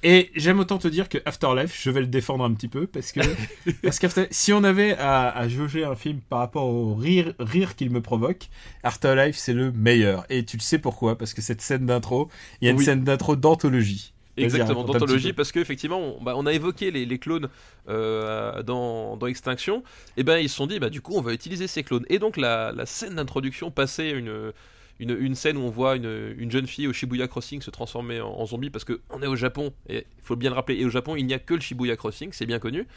Et 0.03 0.31
j'aime 0.35 0.59
autant 0.59 0.79
te 0.79 0.87
dire 0.87 1.09
que 1.09 1.19
Afterlife, 1.25 1.79
je 1.79 1.89
vais 1.91 2.01
le 2.01 2.07
défendre 2.07 2.43
un 2.43 2.53
petit 2.53 2.67
peu 2.67 2.87
parce 2.87 3.11
que 3.11 3.19
parce 3.83 3.99
si 4.31 4.51
on 4.51 4.63
avait 4.63 4.97
à, 4.97 5.29
à 5.29 5.47
jauger 5.47 5.83
un 5.83 5.95
film 5.95 6.21
par 6.21 6.39
rapport 6.39 6.65
au 6.65 6.95
rire 6.95 7.33
rire 7.37 7.75
qu'il 7.75 7.91
me 7.91 8.01
provoque, 8.01 8.49
Afterlife 8.83 9.37
c'est 9.37 9.53
le 9.53 9.71
meilleur. 9.71 10.25
Et 10.29 10.43
tu 10.43 10.57
le 10.57 10.61
sais 10.61 10.79
pourquoi? 10.79 11.17
Parce 11.17 11.33
que 11.33 11.41
cette 11.41 11.61
scène 11.61 11.85
d'intro, 11.85 12.29
il 12.61 12.65
y 12.65 12.67
a 12.67 12.71
une 12.71 12.77
Oui. 12.77 12.85
scène 12.85 13.03
d'intro 13.03 13.35
d'anthologie. 13.35 14.13
Exactement, 14.37 14.83
d'anthologie, 14.83 15.33
parce 15.33 15.51
qu'effectivement, 15.51 15.99
on, 15.99 16.23
bah, 16.23 16.33
on 16.35 16.45
a 16.45 16.53
évoqué 16.53 16.89
les, 16.89 17.05
les 17.05 17.19
clones 17.19 17.49
euh, 17.89 18.63
dans, 18.63 19.17
dans 19.17 19.27
Extinction, 19.27 19.83
et 20.17 20.23
ben 20.23 20.37
ils 20.37 20.49
se 20.49 20.55
sont 20.55 20.67
dit, 20.67 20.79
bah, 20.79 20.89
du 20.89 21.01
coup, 21.01 21.13
on 21.15 21.21
va 21.21 21.33
utiliser 21.33 21.67
ces 21.67 21.83
clones. 21.83 22.05
Et 22.09 22.17
donc, 22.17 22.37
la, 22.37 22.71
la 22.71 22.85
scène 22.85 23.15
d'introduction 23.15 23.71
passait 23.71 24.11
une, 24.11 24.53
une, 25.01 25.35
scène 25.35 25.57
où 25.57 25.61
on 25.61 25.69
voit 25.69 25.95
une, 25.95 26.35
une 26.37 26.51
jeune 26.51 26.67
fille 26.67 26.87
au 26.87 26.93
Shibuya 26.93 27.27
Crossing 27.27 27.61
se 27.61 27.71
transformer 27.71 28.21
en, 28.21 28.45
zombie, 28.45 28.69
parce 28.69 28.85
qu'on 28.85 29.21
est 29.21 29.27
au 29.27 29.35
Japon, 29.35 29.73
et 29.89 30.05
il 30.17 30.23
faut 30.23 30.35
bien 30.35 30.49
le 30.49 30.55
rappeler, 30.55 30.79
et 30.79 30.85
au 30.85 30.89
Japon, 30.89 31.15
il 31.15 31.25
n'y 31.25 31.33
a 31.33 31.39
que 31.39 31.53
le 31.53 31.61
Shibuya 31.61 31.95
Crossing, 31.95 32.29
c'est 32.31 32.45
bien 32.45 32.59
connu. 32.59 32.87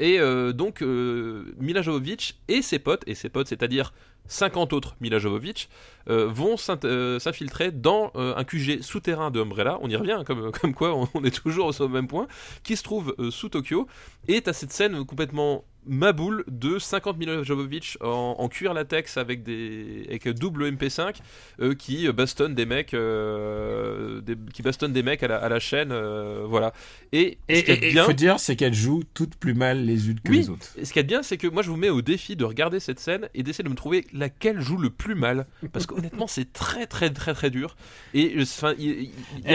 Et 0.00 0.18
euh, 0.18 0.52
donc, 0.52 0.82
euh, 0.82 1.54
Mila 1.58 1.82
Jovovich 1.82 2.36
et 2.48 2.62
ses 2.62 2.78
potes, 2.78 3.02
et 3.06 3.14
ses 3.14 3.28
potes, 3.28 3.48
c'est-à-dire 3.48 3.92
50 4.28 4.72
autres 4.72 4.96
Mila 5.00 5.18
Jovovich, 5.18 5.68
euh, 6.08 6.26
vont 6.26 6.56
s'infiltrer 6.56 7.70
dans 7.70 8.10
un 8.14 8.44
QG 8.44 8.80
souterrain 8.80 9.30
de 9.30 9.40
Umbrella. 9.40 9.78
On 9.82 9.90
y 9.90 9.96
revient, 9.96 10.12
hein, 10.12 10.24
comme, 10.24 10.74
quoi 10.74 10.94
on, 10.94 11.08
on 11.14 11.24
est 11.24 11.42
toujours 11.42 11.78
au 11.78 11.88
même 11.88 12.06
point, 12.06 12.28
qui 12.62 12.76
se 12.76 12.82
trouve 12.82 13.14
sous 13.30 13.50
Tokyo. 13.50 13.86
Et 14.26 14.40
t'as 14.40 14.54
cette 14.54 14.72
scène 14.72 15.04
complètement 15.04 15.64
maboule 15.86 16.44
de 16.48 16.78
50 16.78 17.16
Mila 17.18 17.42
Jovovich 17.42 17.96
en, 18.02 18.36
en 18.38 18.48
cuir 18.48 18.74
latex 18.74 19.16
avec 19.16 19.42
des 19.42 20.04
avec 20.08 20.28
double 20.28 20.70
MP5 20.70 21.16
euh, 21.60 21.74
qui 21.74 22.10
bastonnent 22.12 22.54
des 22.54 22.66
mecs, 22.66 22.94
euh, 22.94 24.20
des- 24.20 24.36
qui 24.52 24.62
bastonnent 24.62 24.92
des 24.92 25.02
mecs 25.02 25.22
à 25.22 25.28
la, 25.28 25.36
à 25.36 25.48
la 25.48 25.58
chaîne, 25.60 25.90
euh, 25.92 26.44
voilà. 26.48 26.72
Et, 27.12 27.38
Et 27.48 27.62
ce 27.64 27.72
il 27.72 27.92
bien, 27.92 28.04
faut 28.04 28.12
dire, 28.12 28.38
c'est 28.40 28.56
qu'elles 28.56 28.74
jouent 28.74 29.02
toutes 29.14 29.36
plus 29.36 29.54
mal 29.54 29.84
les 29.84 30.08
unes 30.10 30.20
que 30.20 30.30
Oui. 30.30 30.38
les 30.38 30.50
autres. 30.50 30.66
et 30.76 30.84
ce 30.84 30.92
qu'il 30.92 31.00
y 31.00 31.00
a 31.00 31.02
de 31.04 31.08
bien, 31.08 31.22
c'est 31.22 31.36
que 31.36 31.46
moi 31.46 31.62
je 31.62 31.70
vous 31.70 31.76
mets 31.76 31.90
au 31.90 32.02
défi 32.02 32.36
de 32.36 32.44
regarder 32.44 32.80
cette 32.80 33.00
scène 33.00 33.28
et 33.34 33.42
d'essayer 33.42 33.64
de 33.64 33.68
me 33.70 33.74
trouver 33.74 34.06
laquelle 34.12 34.60
joue 34.60 34.76
le 34.76 34.90
plus 34.90 35.14
mal. 35.14 35.46
Parce 35.72 35.86
qu'honnêtement, 35.86 36.26
c'est 36.26 36.52
très 36.52 36.86
très 36.86 37.10
très 37.10 37.34
très 37.34 37.50
dur. 37.50 37.76
Et 38.14 38.34
enfin, 38.40 38.74
il- 38.78 38.90
il- 38.90 39.12
il 39.44 39.52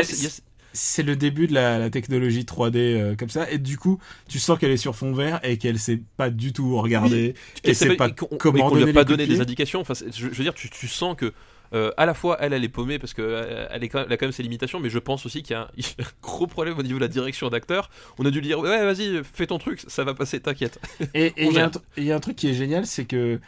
C'est 0.75 1.03
le 1.03 1.15
début 1.15 1.47
de 1.47 1.53
la, 1.53 1.79
la 1.79 1.89
technologie 1.89 2.43
3D 2.43 2.75
euh, 2.75 3.15
comme 3.15 3.29
ça, 3.29 3.49
et 3.49 3.57
du 3.57 3.77
coup, 3.77 3.99
tu 4.27 4.39
sens 4.39 4.59
qu'elle 4.59 4.71
est 4.71 4.77
sur 4.77 4.95
fond 4.95 5.13
vert 5.13 5.39
et 5.43 5.57
qu'elle 5.57 5.79
sait 5.79 6.01
pas 6.17 6.29
du 6.29 6.53
tout 6.53 6.77
regarder. 6.77 7.33
et 7.63 7.71
et 7.71 7.73
c'est 7.73 7.95
pas 7.95 8.09
comment 8.09 8.69
lui 8.73 8.81
donner 8.81 8.91
a 8.91 8.93
pas 8.93 9.03
donné 9.03 9.25
des 9.25 9.41
indications. 9.41 9.81
Enfin, 9.81 9.93
je, 9.93 10.11
je 10.11 10.25
veux 10.27 10.43
dire, 10.43 10.53
tu, 10.53 10.69
tu 10.69 10.87
sens 10.87 11.15
que 11.15 11.33
euh, 11.73 11.91
à 11.97 12.05
la 12.05 12.13
fois 12.13 12.37
elle, 12.39 12.53
elle 12.53 12.63
est 12.63 12.69
paumée 12.69 12.99
parce 12.99 13.13
que 13.13 13.21
euh, 13.21 13.67
elle, 13.71 13.83
est 13.83 13.89
quand 13.89 13.99
même, 13.99 14.07
elle 14.07 14.13
a 14.13 14.17
quand 14.17 14.25
même 14.25 14.33
ses 14.33 14.43
limitations, 14.43 14.79
mais 14.79 14.89
je 14.89 14.99
pense 14.99 15.25
aussi 15.25 15.41
qu'il 15.41 15.55
y, 15.55 15.57
a 15.57 15.63
un 15.63 16.03
gros 16.21 16.47
problème 16.47 16.77
au 16.77 16.83
niveau 16.83 16.97
de 16.97 17.03
la 17.03 17.07
direction 17.07 17.49
d'acteur. 17.49 17.89
On 18.19 18.25
a 18.25 18.31
dû 18.31 18.39
lui 18.39 18.47
dire 18.47 18.59
ouais, 18.59 18.85
vas-y, 18.85 19.21
fais 19.23 19.47
ton 19.47 19.57
truc, 19.57 19.83
ça 19.87 20.03
va 20.03 20.13
passer, 20.13 20.39
t'inquiète. 20.39 20.79
Et 21.13 21.33
il 21.37 21.51
y, 21.51 22.05
y 22.05 22.11
a 22.11 22.15
un 22.15 22.19
truc 22.19 22.35
qui 22.35 22.49
est 22.49 22.53
génial, 22.53 22.85
c'est 22.85 23.05
que 23.05 23.39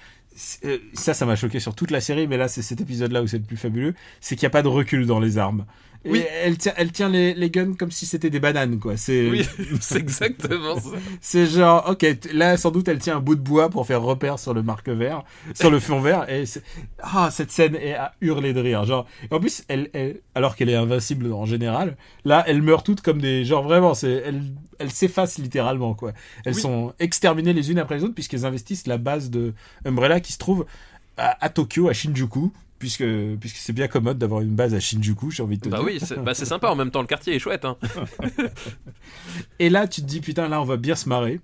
ça, 0.93 1.13
ça 1.13 1.25
m'a 1.25 1.35
choqué 1.35 1.59
sur 1.59 1.73
toute 1.73 1.91
la 1.91 1.99
série, 1.99 2.27
mais 2.27 2.37
là, 2.37 2.47
c'est 2.47 2.61
cet 2.61 2.79
épisode-là 2.79 3.23
où 3.23 3.27
c'est 3.27 3.39
le 3.39 3.43
plus 3.43 3.57
fabuleux, 3.57 3.95
c'est 4.21 4.35
qu'il 4.35 4.45
n'y 4.45 4.47
a 4.47 4.51
pas 4.51 4.61
de 4.61 4.67
recul 4.67 5.05
dans 5.07 5.19
les 5.19 5.37
armes. 5.37 5.65
Et 6.07 6.11
Oui. 6.11 6.23
elle 6.43 6.57
tient, 6.57 6.73
elle 6.77 6.91
tient 6.91 7.09
les, 7.09 7.33
les 7.33 7.49
guns 7.49 7.73
comme 7.73 7.91
si 7.91 8.05
c'était 8.05 8.29
des 8.29 8.39
bananes, 8.39 8.79
quoi. 8.79 8.97
C'est, 8.97 9.29
Oui, 9.29 9.45
c'est 9.81 9.99
exactement 9.99 10.79
ça. 10.79 10.89
c'est 11.21 11.45
genre, 11.45 11.89
ok, 11.89 12.05
là, 12.33 12.57
sans 12.57 12.71
doute, 12.71 12.87
elle 12.87 12.99
tient 12.99 13.17
un 13.17 13.19
bout 13.19 13.35
de 13.35 13.41
bois 13.41 13.69
pour 13.69 13.85
faire 13.85 14.01
repère 14.01 14.39
sur 14.39 14.53
le 14.53 14.63
marque 14.63 14.89
vert, 14.89 15.23
sur 15.53 15.69
le 15.69 15.79
fond 15.79 15.99
vert, 15.99 16.29
et 16.29 16.45
ah, 17.03 17.29
cette 17.31 17.51
scène 17.51 17.75
est 17.75 17.93
à 17.93 18.13
hurler 18.21 18.53
de 18.53 18.59
rire. 18.61 18.85
Genre, 18.85 19.05
en 19.31 19.39
plus, 19.39 19.63
elle, 19.67 19.89
elle- 19.93 20.21
alors 20.35 20.55
qu'elle 20.55 20.69
est 20.69 20.75
invincible 20.75 21.31
en 21.33 21.45
général, 21.45 21.97
là, 22.25 22.43
elles 22.47 22.61
meurent 22.61 22.83
toutes 22.83 23.01
comme 23.01 23.21
des, 23.21 23.45
genre 23.45 23.63
vraiment, 23.63 23.93
c'est, 23.93 24.23
elles, 24.25 24.43
elles 24.79 24.91
s'effacent 24.91 25.37
littéralement, 25.39 25.93
quoi. 25.93 26.13
Elles 26.45 26.55
Oui. 26.55 26.61
sont 26.61 26.93
exterminées 26.99 27.53
les 27.53 27.71
unes 27.71 27.79
après 27.79 27.95
les 27.97 28.03
autres 28.03 28.13
puisqu'elles 28.15 28.45
investissent 28.45 28.87
la 28.87 28.97
base 28.97 29.29
de 29.29 29.53
Umbrella 29.85 30.19
qui 30.19 30.31
se 30.33 30.37
trouve 30.37 30.65
à, 31.17 31.43
à 31.43 31.49
Tokyo, 31.49 31.89
à 31.89 31.93
Shinjuku, 31.93 32.51
puisque, 32.79 33.03
puisque 33.39 33.57
c'est 33.57 33.73
bien 33.73 33.87
commode 33.87 34.17
d'avoir 34.17 34.41
une 34.41 34.55
base 34.55 34.73
à 34.73 34.79
Shinjuku, 34.79 35.31
j'ai 35.31 35.43
envie 35.43 35.57
de 35.57 35.63
te 35.63 35.69
Bah 35.69 35.77
dire. 35.77 35.85
oui, 35.85 35.99
c'est 36.01 36.17
bah, 36.19 36.33
c'est 36.33 36.45
sympa 36.45 36.69
en 36.69 36.75
même 36.75 36.91
temps, 36.91 37.01
le 37.01 37.07
quartier 37.07 37.35
est 37.35 37.39
chouette. 37.39 37.65
Hein. 37.65 37.77
Et 39.59 39.69
là, 39.69 39.87
tu 39.87 40.01
te 40.01 40.05
dis, 40.07 40.21
putain, 40.21 40.47
là, 40.47 40.61
on 40.61 40.65
va 40.65 40.77
bien 40.77 40.95
se 40.95 41.07
marrer. 41.09 41.39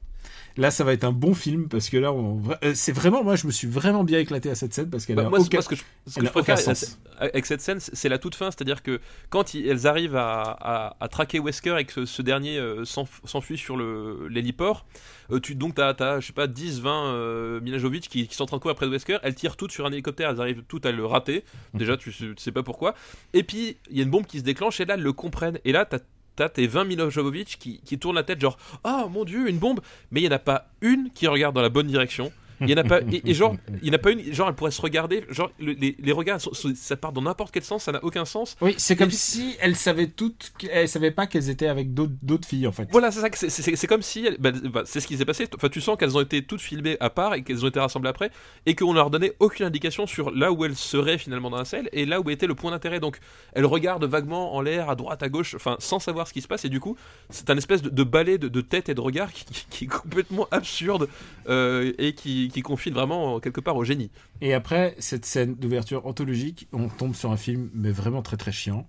Là, 0.56 0.70
ça 0.70 0.84
va 0.84 0.93
être 0.93 1.04
un 1.04 1.12
bon 1.12 1.34
film 1.34 1.68
parce 1.68 1.89
que 1.89 1.97
là, 1.97 2.14
on... 2.14 2.39
euh, 2.64 2.74
c'est 2.76 2.91
vraiment, 2.91 3.24
moi, 3.24 3.36
je 3.36 3.47
me 3.47 3.51
suis 3.51 3.68
vraiment 3.68 4.04
bien 4.04 4.20
éclaté 4.20 4.51
à 4.51 4.56
cette 4.56 4.72
scène 4.74 4.89
parce 4.89 5.08
qu'elle 5.08 5.16
Bah, 5.16 5.26
a 5.26 5.30
moi, 5.30 5.39
aucun- 5.39 5.58
moi, 5.58 5.62
ce 5.64 5.70
que 5.70 5.76
je, 5.76 5.82
ce 6.08 6.20
que 6.20 6.26
préfère 6.28 6.60
sens. 6.60 6.99
euh, 7.20 7.26
avec 7.26 7.47
cette 7.47 7.62
scène, 7.62 7.80
c'est 7.80 8.08
la 8.08 8.20
toute 8.20 8.36
fin, 8.36 8.51
c'est-à-dire 8.51 8.84
que 8.84 8.99
quand 9.32 9.56
ils- 9.56 9.68
elles 9.68 9.88
arrivent 9.88 10.16
à, 10.16 10.41
à- 10.43 10.95
à 10.99 11.08
traquer 11.08 11.39
Wesker 11.39 11.78
et 11.80 11.86
que 11.86 11.93
ce, 11.93 12.06
ce 12.06 12.22
dernier 12.22 12.60
euh, 12.60 12.84
s'enf- 12.86 13.22
s'enfuit 13.26 13.58
sur 13.58 13.78
l'héliport, 14.30 14.86
euh, 15.32 15.39
tu, 15.39 15.56
donc 15.56 15.76
t'as, 15.76 15.95
as, 15.99 16.20
je 16.20 16.28
sais 16.28 16.34
pas, 16.34 16.45
10, 16.47 16.82
20 16.82 17.06
euh, 17.14 17.60
Milajovic 17.62 18.08
qui, 18.08 18.28
qui 18.28 18.36
sont 18.36 18.43
en 18.43 18.47
train 18.47 18.58
de 18.58 18.62
courir 18.62 18.74
après 18.74 18.88
Wesker, 18.88 19.18
elles 19.24 19.36
tirent 19.36 19.58
toutes 19.58 19.72
sur 19.72 19.86
un 19.88 19.91
hélicoptère, 19.91 20.30
elles 20.30 20.41
arrivent 20.41 20.64
toutes 20.68 20.86
à 20.86 20.91
le 20.91 21.06
rater, 21.06 21.43
déjà 21.74 21.97
tu 21.97 22.12
tu 22.12 22.34
sais 22.38 22.51
pas 22.51 22.62
pourquoi, 22.64 22.93
et 23.34 23.43
puis 23.43 23.78
il 23.89 23.97
y 23.97 24.01
a 24.01 24.04
une 24.04 24.12
bombe 24.12 24.26
qui 24.28 24.38
se 24.39 24.43
déclenche 24.43 24.80
et 24.82 24.86
là 24.86 24.93
elles 24.95 25.01
le 25.01 25.14
comprennent, 25.14 25.58
et 25.66 25.72
là 25.72 25.86
t'as 25.86 25.99
T'as 26.36 26.50
tes 26.50 26.66
20 26.66 26.86
Milojovic 26.86 27.58
qui, 27.60 27.80
qui 27.86 28.00
tournent 28.00 28.16
la 28.16 28.24
tête 28.24 28.42
genre 28.42 28.58
Ah 28.84 29.08
mon 29.10 29.24
dieu 29.24 29.48
une 29.48 29.60
bombe! 29.60 29.82
Mais 30.12 30.22
il 30.22 30.24
n'y 30.24 30.30
en 30.30 30.36
a 30.36 30.40
pas 30.40 30.68
une 30.82 31.12
qui 31.14 31.28
regarde 31.28 31.54
dans 31.54 31.62
la 31.62 31.70
bonne 31.70 31.88
direction 31.88 32.32
il 32.64 32.70
y 32.70 32.74
en 32.74 32.78
a 32.78 32.84
pas 32.84 32.99
et, 33.11 33.22
et 33.30 33.34
genre 33.34 33.55
il 33.82 33.88
y 33.88 33.91
en 33.91 33.93
a 33.93 33.97
pas 33.97 34.11
une 34.11 34.34
genre 34.34 34.47
elle 34.49 34.55
pourrait 34.55 34.72
se 34.72 34.82
regarder 34.82 35.24
genre 35.30 35.51
le- 35.59 35.74
les, 35.74 35.95
les 35.99 36.11
regards 36.11 36.41
sont- 36.41 36.53
sont- 36.53 36.74
ça 36.76 36.95
part 36.95 37.11
dans 37.14 37.22
n'importe 37.22 37.51
quel 37.53 37.64
sens 37.64 37.84
ça 37.84 37.91
n'a 37.91 38.03
aucun 38.03 38.26
sens. 38.26 38.55
Oui, 38.61 38.74
c'est 38.78 38.95
comme 38.95 39.11
si 39.11 39.55
elles 39.59 39.76
savaient 39.76 40.07
toutes, 40.07 40.53
elles 40.72 40.89
savaient 40.89 41.11
pas 41.11 41.28
qu'elles 41.28 41.49
étaient 41.49 41.68
avec 41.68 41.93
d'autres 41.93 42.14
d'autres 42.22 42.47
filles, 42.47 42.68
en 42.68 42.72
fait. 42.72 42.88
voilà 42.91 43.11
c'est 43.11 43.20
ça 43.22 43.28
c'est- 43.34 43.49
c'est 43.49 43.76
c'est 43.76 43.88
comme 43.88 44.01
si 44.01 44.28
bah, 44.39 44.51
bah, 44.51 44.84
c'est 44.86 44.99
ce 44.99 45.07
qui 45.07 45.18
s'est 45.18 45.26
passé. 45.26 45.47
Enfin 45.55 45.70
tu 45.70 45.82
sens 45.82 45.97
qu'elles 45.97 46.18
ont 46.18 46.22
été 46.22 46.43
toutes 46.43 46.61
filmées 46.61 46.97
à 46.99 47.09
part 47.09 47.34
et 47.36 47.43
qu'elles 47.43 47.64
ont 47.66 47.70
été 47.70 47.80
rassemblées 47.80 48.09
après 48.09 48.32
et 48.66 48.76
qu'on 48.76 48.93
leur 48.93 49.09
donnait 49.09 49.34
aucune 49.39 49.66
indication 49.66 50.07
sur 50.07 50.32
là 50.32 50.51
où 50.51 50.66
elles 50.66 50.76
seraient 50.76 51.18
finalement 51.18 51.49
dans 51.49 51.57
la 51.57 51.66
selle 51.66 51.89
et 51.93 52.05
là 52.05 52.20
où 52.22 52.30
était 52.30 52.47
le 52.47 52.55
point 52.55 52.72
d'intérêt. 52.72 52.99
Donc 52.99 53.20
elles 53.53 53.66
regardent 53.66 54.05
vaguement 54.05 54.55
en 54.55 54.61
l'air 54.61 54.89
à 54.89 54.95
droite 54.95 55.24
à 55.24 55.30
gauche 55.30 55.55
enfin 55.55 55.76
sans 55.80 55.99
savoir 55.99 56.28
ce 56.28 56.34
qui 56.34 56.41
se 56.41 56.47
passe 56.47 56.66
et 56.66 56.70
du 56.70 56.80
coup 56.80 56.95
c'est 57.30 57.49
un 57.49 57.57
espèce 57.57 57.82
de, 57.82 57.89
de 57.89 58.03
balai 58.03 58.38
de, 58.38 58.47
de 58.47 58.61
tête 58.61 58.89
et 58.89 58.93
de 58.93 59.01
regard 59.01 59.32
qui, 59.34 59.45
qui- 59.45 59.66
qui 59.70 59.84
est 59.86 59.88
complètement 59.88 60.47
absurde 60.51 61.07
euh, 61.49 61.91
et 61.97 62.14
qui, 62.14 62.49
qui 62.54 62.62
confine 62.62 62.93
vraiment 62.93 63.39
quelque 63.39 63.60
part 63.62 63.76
au 63.76 63.84
génie 63.84 64.10
Et 64.41 64.54
après, 64.54 64.95
cette 64.99 65.26
scène 65.26 65.56
d'ouverture 65.56 66.06
anthologique, 66.06 66.68
on 66.72 66.88
tombe 66.88 67.16
sur 67.16 67.32
un 67.32 67.38
film, 67.38 67.70
mais 67.74 67.91
vraiment 67.91 68.22
très 68.22 68.38
très 68.38 68.51
chiant. 68.51 68.88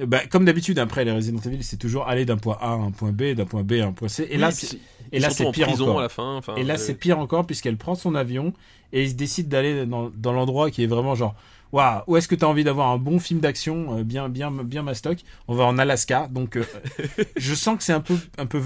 Et 0.00 0.06
bah, 0.06 0.20
comme 0.30 0.44
d'habitude, 0.44 0.78
après 0.78 1.04
les 1.04 1.10
Resident 1.12 1.40
Evil, 1.40 1.62
c'est 1.64 1.76
toujours 1.76 2.06
aller 2.06 2.24
d'un 2.24 2.36
point 2.36 2.56
A 2.60 2.68
à 2.72 2.76
un 2.76 2.92
point 2.92 3.10
B, 3.10 3.32
d'un 3.34 3.46
point 3.46 3.64
B 3.64 3.72
à 3.82 3.86
un 3.86 3.92
point 3.92 4.08
C. 4.08 4.28
Et 4.30 4.36
là, 4.38 4.50
c'est- 4.52 4.78
et 5.10 5.18
là, 5.18 5.30
c'est 5.30 5.50
pire 5.50 5.68
encore. 5.70 5.98
à 5.98 6.02
la 6.02 6.08
fin 6.08 6.36
enfin, 6.36 6.54
Et 6.56 6.62
là, 6.64 6.74
euh, 6.74 6.76
c'est 6.76 6.94
pire 6.94 7.18
encore 7.18 7.46
puisqu'elle 7.46 7.76
prend 7.76 7.94
son 7.96 8.14
avion 8.14 8.52
et 8.92 9.02
il 9.02 9.10
se 9.10 9.14
décide 9.14 9.48
d'aller 9.48 9.86
dans, 9.86 10.10
dans 10.10 10.32
l'endroit 10.32 10.70
qui 10.70 10.84
est 10.84 10.86
vraiment 10.86 11.14
genre, 11.16 11.34
waouh, 11.72 12.02
où 12.06 12.16
est-ce 12.16 12.28
que 12.28 12.36
tu 12.36 12.44
as 12.44 12.48
envie 12.48 12.62
d'avoir 12.64 12.88
un 12.90 12.98
bon 12.98 13.18
film 13.18 13.40
d'action 13.40 13.98
euh, 13.98 14.02
bien, 14.04 14.28
bien, 14.28 14.50
bien 14.52 14.82
mastoc? 14.82 15.18
On 15.48 15.54
va 15.56 15.64
en 15.64 15.78
Alaska. 15.78 16.28
Donc, 16.30 16.56
euh, 16.56 16.64
je 17.36 17.54
sens 17.54 17.76
que 17.76 17.82
c'est 17.82 17.92
un 17.92 18.00
peu, 18.00 18.16
un 18.38 18.46
peu, 18.46 18.62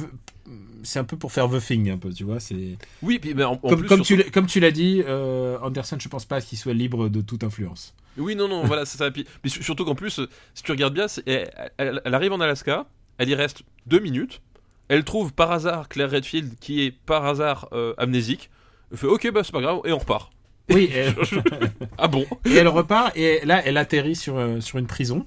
c'est 0.82 0.98
un 0.98 1.04
peu 1.04 1.16
pour 1.16 1.32
faire 1.32 1.48
the 1.48 1.60
thing 1.60 1.90
un 1.90 1.98
peu, 1.98 2.12
tu 2.12 2.24
vois. 2.24 2.40
C'est 2.40 2.76
oui 3.02 3.18
puis 3.18 3.34
ben, 3.34 3.46
en, 3.46 3.52
en 3.52 3.56
comme, 3.56 3.78
plus, 3.80 3.88
comme 3.88 4.04
surtout- 4.04 4.22
tu, 4.22 4.28
l'as- 4.28 4.30
comme 4.30 4.46
tu 4.46 4.60
l'as 4.60 4.70
dit, 4.70 5.02
euh, 5.06 5.58
Anderson, 5.62 5.96
je 6.00 6.08
pense 6.08 6.24
pas 6.24 6.40
qu'il 6.40 6.58
soit 6.58 6.74
libre 6.74 7.08
de 7.08 7.20
toute 7.20 7.44
influence. 7.44 7.94
Oui, 8.18 8.36
non, 8.36 8.48
non, 8.48 8.62
voilà, 8.66 8.84
c'est 8.84 8.98
ça. 8.98 9.10
Puis- 9.10 9.26
mais 9.44 9.50
su- 9.50 9.62
surtout 9.62 9.84
qu'en 9.84 9.94
plus, 9.94 10.18
euh, 10.18 10.28
si 10.54 10.62
tu 10.62 10.70
regardes 10.72 10.94
bien, 10.94 11.06
elle, 11.26 11.50
elle- 11.78 12.00
elle 12.04 12.14
arrive 12.14 12.32
en 12.32 12.40
Alaska, 12.40 12.86
elle 13.18 13.28
y 13.28 13.34
reste 13.34 13.62
deux 13.86 14.00
minutes, 14.00 14.40
elle 14.88 15.04
trouve 15.04 15.32
par 15.32 15.50
hasard 15.52 15.88
Claire 15.88 16.10
Redfield 16.10 16.54
qui 16.60 16.82
est 16.82 16.90
par 16.90 17.24
hasard 17.24 17.68
euh, 17.72 17.94
amnésique, 17.98 18.50
elle 18.90 18.98
fait 18.98 19.06
ok, 19.06 19.30
bah 19.32 19.42
c'est 19.44 19.52
pas 19.52 19.60
grave, 19.62 19.80
et 19.84 19.92
on 19.92 19.98
repart. 19.98 20.30
Oui, 20.70 20.90
Ah 21.98 22.08
bon? 22.08 22.24
Et 22.44 22.54
elle 22.54 22.68
repart 22.68 23.16
et 23.16 23.44
là, 23.44 23.62
elle 23.64 23.76
atterrit 23.76 24.16
sur, 24.16 24.36
euh, 24.38 24.60
sur 24.60 24.78
une 24.78 24.86
prison. 24.86 25.26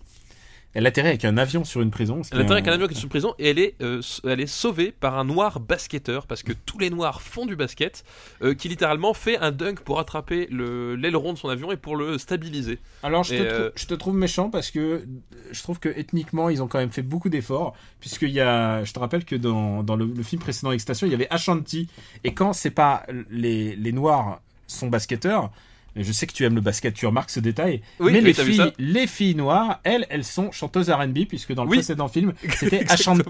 Elle 0.76 0.86
atterrit 0.86 1.08
avec 1.08 1.26
un 1.26 1.38
avion 1.38 1.64
sur 1.64 1.82
une 1.82 1.90
prison. 1.90 2.22
Elle 2.32 2.42
atterrit 2.42 2.58
avec 2.60 2.68
un 2.68 2.74
avion 2.74 2.88
qui 2.88 2.94
est 2.94 3.00
sous 3.00 3.08
prison 3.08 3.34
et 3.40 3.50
elle 3.50 3.60
est, 3.60 3.76
euh, 3.82 4.02
elle 4.26 4.42
est 4.42 4.46
sauvée 4.46 4.92
par 4.92 5.18
un 5.18 5.24
noir 5.24 5.60
basketteur 5.62 6.28
parce 6.28 6.44
que 6.44 6.52
tous 6.52 6.78
les 6.78 6.90
noirs 6.90 7.22
font 7.22 7.46
du 7.46 7.56
basket 7.56 8.04
euh, 8.44 8.54
qui 8.54 8.68
littéralement 8.70 9.14
fait 9.14 9.38
un 9.38 9.52
dunk 9.52 9.82
pour 9.84 10.00
attraper 10.00 10.48
le- 10.52 10.96
l'aileron 10.96 11.32
de 11.34 11.38
son 11.38 11.50
avion 11.50 11.72
et 11.72 11.78
pour 11.78 11.96
le 11.96 12.18
stabiliser. 12.18 12.78
Alors 13.04 13.24
je 13.24 13.30
te, 13.30 13.34
Et, 13.36 13.38
trou- 13.48 13.48
euh, 13.48 13.72
je 13.76 13.86
te 13.86 13.94
trouve 13.94 14.16
méchant 14.16 14.50
parce 14.50 14.70
que 14.70 15.06
je 15.52 15.64
trouve 15.64 15.80
que 15.80 15.90
ethniquement 15.90 16.50
ils 16.50 16.62
ont 16.62 16.68
quand 16.68 16.80
même 16.80 16.92
fait 16.92 17.02
beaucoup 17.02 17.30
d'efforts 17.30 17.74
puisqu'il 18.02 18.32
y 18.32 18.42
a, 18.42 18.84
je 18.84 18.92
te 18.92 19.00
rappelle 19.00 19.24
que 19.24 19.36
dans, 19.38 19.82
dans 19.82 19.96
le, 19.96 20.06
le 20.06 20.24
film 20.24 20.42
précédent 20.42 20.72
Extinction 20.72 21.08
il 21.08 21.12
y 21.12 21.16
avait 21.16 21.30
Ashanti 21.30 21.88
et 22.26 22.34
quand 22.34 22.52
c'est 22.54 22.70
pas 22.72 23.06
les, 23.30 23.76
les 23.78 23.92
noirs 23.94 24.42
sont 24.68 24.88
basketteurs 24.90 25.52
et 25.96 26.04
je 26.04 26.12
sais 26.12 26.28
que 26.28 26.34
tu 26.34 26.44
aimes 26.44 26.56
le 26.56 26.62
basket, 26.62 26.94
tu 26.94 27.06
remarques 27.06 27.30
ce 27.30 27.40
détail. 27.40 27.82
Oui, 28.00 28.12
mais 28.12 28.20
oui, 28.20 28.26
les, 28.26 28.34
filles, 28.34 28.74
les 28.78 29.08
filles 29.08 29.36
noires, 29.36 29.80
elles, 29.84 30.06
elles 30.10 30.24
sont 30.26 30.52
chanteuses 30.52 30.90
R&B 30.90 31.26
puisque 31.28 31.54
dans 31.54 31.64
le 31.64 31.70
Oui. 31.70 31.78
précédent 31.78 32.08
film, 32.08 32.34
c'était 32.58 32.86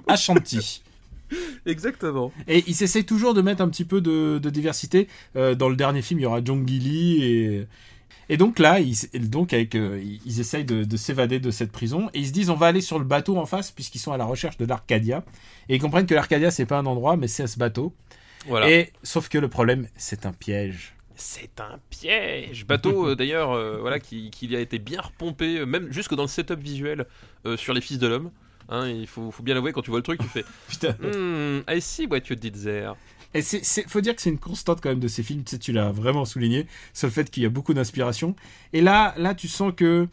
Ashanti. 0.07 0.81
Exactement. 1.65 2.31
Et 2.47 2.63
ils 2.67 2.83
essaient 2.83 3.03
toujours 3.03 3.33
de 3.33 3.41
mettre 3.41 3.61
un 3.61 3.69
petit 3.69 3.85
peu 3.85 4.01
de, 4.01 4.39
de 4.41 4.49
diversité. 4.49 5.07
Euh, 5.35 5.55
dans 5.55 5.69
le 5.69 5.75
dernier 5.75 6.01
film, 6.01 6.19
il 6.19 6.23
y 6.23 6.25
aura 6.25 6.41
John 6.43 6.67
Gilly 6.67 7.23
et 7.23 7.67
et 8.27 8.37
donc 8.37 8.57
là, 8.57 8.79
ils, 8.79 8.95
donc 9.29 9.53
avec, 9.53 9.75
euh, 9.75 10.01
ils 10.25 10.39
essayent 10.39 10.65
de, 10.65 10.83
de 10.83 10.97
s'évader 10.97 11.39
de 11.39 11.51
cette 11.51 11.71
prison 11.71 12.09
et 12.15 12.19
ils 12.21 12.27
se 12.27 12.31
disent 12.31 12.49
on 12.49 12.55
va 12.55 12.65
aller 12.65 12.81
sur 12.81 12.97
le 12.97 13.05
bateau 13.05 13.37
en 13.37 13.45
face 13.45 13.69
puisqu'ils 13.69 13.99
sont 13.99 14.13
à 14.13 14.17
la 14.17 14.25
recherche 14.25 14.57
de 14.57 14.65
l'Arcadia 14.65 15.23
et 15.69 15.75
ils 15.75 15.79
comprennent 15.79 16.07
que 16.07 16.15
l'Arcadia 16.15 16.49
c'est 16.49 16.65
pas 16.65 16.79
un 16.79 16.87
endroit 16.87 17.17
mais 17.17 17.27
c'est 17.27 17.45
ce 17.45 17.59
bateau. 17.59 17.93
Voilà. 18.47 18.67
Et 18.71 18.91
sauf 19.03 19.29
que 19.29 19.37
le 19.37 19.47
problème 19.47 19.87
c'est 19.95 20.25
un 20.25 20.31
piège. 20.33 20.94
C'est 21.15 21.59
un 21.59 21.79
piège. 21.89 22.65
Bateau 22.65 23.09
euh, 23.09 23.15
d'ailleurs, 23.15 23.51
euh, 23.51 23.77
voilà, 23.79 23.99
qui, 23.99 24.29
qui 24.31 24.53
a 24.55 24.59
été 24.59 24.79
bien 24.79 25.01
repompé, 25.01 25.59
euh, 25.59 25.65
même 25.65 25.91
jusque 25.91 26.13
dans 26.13 26.23
le 26.23 26.27
setup 26.27 26.59
visuel 26.59 27.05
euh, 27.45 27.57
sur 27.57 27.73
les 27.73 27.81
Fils 27.81 27.99
de 27.99 28.07
l'homme. 28.07 28.31
Hein, 28.67 28.89
il 28.89 29.07
faut, 29.07 29.31
faut 29.31 29.43
bien 29.43 29.53
l'avouer, 29.53 29.71
quand 29.71 29.81
tu 29.81 29.91
vois 29.91 29.99
le 29.99 30.03
truc, 30.03 30.19
tu 30.19 30.27
fais 30.27 30.43
Putain. 30.67 30.95
Hmm, 31.01 31.61
I 31.69 31.79
see 31.81 32.07
what 32.07 32.21
you 32.29 32.35
did 32.35 32.61
there. 32.61 32.93
Et 33.33 33.41
c'est, 33.41 33.87
faut 33.89 34.01
dire 34.01 34.15
que 34.15 34.21
c'est 34.21 34.29
une 34.29 34.39
constante 34.39 34.79
quand 34.81 34.89
même 34.89 34.99
de 34.99 35.09
ces 35.09 35.21
films. 35.21 35.43
Tu 35.43 35.51
sais, 35.51 35.59
tu 35.59 35.73
l'as 35.73 35.91
vraiment 35.91 36.23
souligné 36.23 36.67
sur 36.93 37.07
le 37.07 37.11
fait 37.11 37.29
qu'il 37.29 37.43
y 37.43 37.45
a 37.45 37.49
beaucoup 37.49 37.73
d'inspiration. 37.73 38.33
Et 38.71 38.81
là, 38.81 39.13
là, 39.17 39.35
tu 39.35 39.49
sens 39.49 39.73
que 39.75 40.07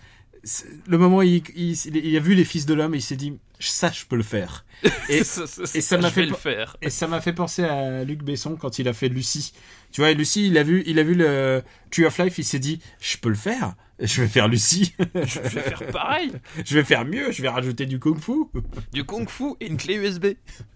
le 0.89 0.99
moment 0.99 1.19
où 1.19 1.23
il, 1.23 1.43
il, 1.55 1.97
il 1.97 2.17
a 2.17 2.21
vu 2.21 2.35
les 2.35 2.45
fils 2.45 2.67
de 2.67 2.75
l'homme 2.75 2.95
il 2.95 3.03
s'est 3.03 3.17
dit 3.17 3.39
ça 3.61 3.93
je 3.93 4.05
peux 4.07 4.17
le 4.17 4.23
faire. 4.25 4.65
Et, 5.09 5.23
ça, 5.23 5.47
ça- 5.47 5.63
et 5.75 5.81
ça 5.81 5.97
m'a 5.99 6.11
fait 6.11 6.27
le 6.27 6.35
faire. 6.35 6.77
Et 6.83 6.91
ça 6.91 7.07
m'a 7.07 7.21
fait 7.21 7.33
penser 7.33 7.63
à 7.63 8.03
Luc 8.03 8.23
Besson 8.25 8.57
quand 8.57 8.81
il 8.81 8.89
a 8.89 8.93
fait 8.93 9.09
Lucie. 9.09 9.53
Tu 9.93 10.01
vois, 10.01 10.13
Lucie, 10.13 10.49
il 10.49 10.59
a 10.59 10.65
vu, 10.65 10.83
il 10.87 10.99
a 10.99 11.05
vu 11.05 11.15
le 11.15 11.63
Tree 11.93 12.05
of 12.05 12.19
Life, 12.19 12.39
il 12.39 12.45
s'est 12.45 12.59
dit, 12.59 12.81
je 13.01 13.17
peux 13.19 13.29
le 13.29 13.37
faire. 13.37 13.75
Je 14.01 14.23
vais 14.23 14.27
faire 14.29 14.49
Lucie. 14.49 14.95
Je 15.15 15.39
vais 15.41 15.49
faire 15.61 15.87
pareil. 15.93 16.33
je 16.65 16.75
vais 16.75 16.83
faire 16.83 17.05
mieux. 17.05 17.31
Je 17.31 17.41
vais 17.43 17.49
rajouter 17.49 17.87
du 17.87 18.01
kung-fu. 18.01 18.47
Du 18.93 19.05
kung-fu 19.05 19.55
et 19.61 19.67
une 19.69 19.77
clé 19.77 19.95
USB. 19.95 20.27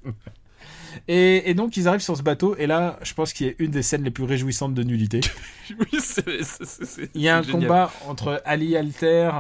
Et, 1.09 1.51
et 1.51 1.55
donc, 1.55 1.77
ils 1.77 1.89
arrivent 1.89 2.01
sur 2.01 2.17
ce 2.17 2.23
bateau. 2.23 2.57
Et 2.57 2.67
là, 2.67 2.99
je 3.03 3.15
pense 3.15 3.33
qu'il 3.33 3.47
y 3.47 3.51
a 3.51 3.53
une 3.59 3.71
des 3.71 3.83
scènes 3.83 4.03
les 4.05 4.11
plus 4.11 4.25
réjouissantes 4.25 4.75
de 4.75 4.83
nullité. 4.83 5.21
Oui, 5.81 5.99
c'est- 6.01 6.45
c'est- 6.45 6.65
c'est- 6.65 6.85
c'est- 6.85 7.11
Il 7.15 7.21
y 7.23 7.29
a 7.29 7.39
un 7.39 7.43
génial. 7.43 7.61
combat 7.63 7.93
entre 8.07 8.41
Ali 8.45 8.77
Alter, 8.77 9.31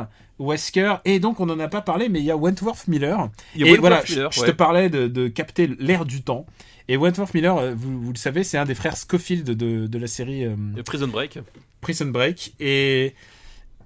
Wesker, 0.40 0.96
et 1.04 1.20
donc 1.20 1.38
on 1.38 1.46
n'en 1.46 1.59
a 1.61 1.68
pas 1.68 1.80
parlé, 1.82 2.09
mais 2.09 2.18
il 2.18 2.24
y 2.24 2.30
a 2.32 2.36
Wentworth 2.36 2.88
Miller. 2.88 3.30
Il 3.54 3.61
y 3.61 3.64
a 3.64 3.66
et 3.68 3.70
Wentworth 3.70 3.80
voilà, 3.80 4.02
Miller, 4.09 4.32
je, 4.32 4.40
te 4.44 4.50
parlais 4.50 4.90
de, 4.90 5.07
de 5.07 5.28
capter 5.28 5.68
l'air 5.78 6.04
du 6.04 6.22
temps. 6.22 6.44
Et 6.88 6.96
Wentworth 6.96 7.32
Miller, 7.32 7.57
euh, 7.57 7.74
vous, 7.76 8.00
vous 8.02 8.12
le 8.12 8.18
savez, 8.18 8.42
c'est 8.44 8.59
un 8.59 8.64
des 8.64 8.74
frères 8.74 8.96
Scofield 8.96 9.44
de, 9.48 9.86
de 9.86 9.98
la 9.98 10.07
série 10.09 10.44
euh, 10.44 10.57
Prison 10.84 11.07
Break. 11.09 11.38
Prison 11.80 12.07
Break. 12.07 12.54
Et, 12.61 13.14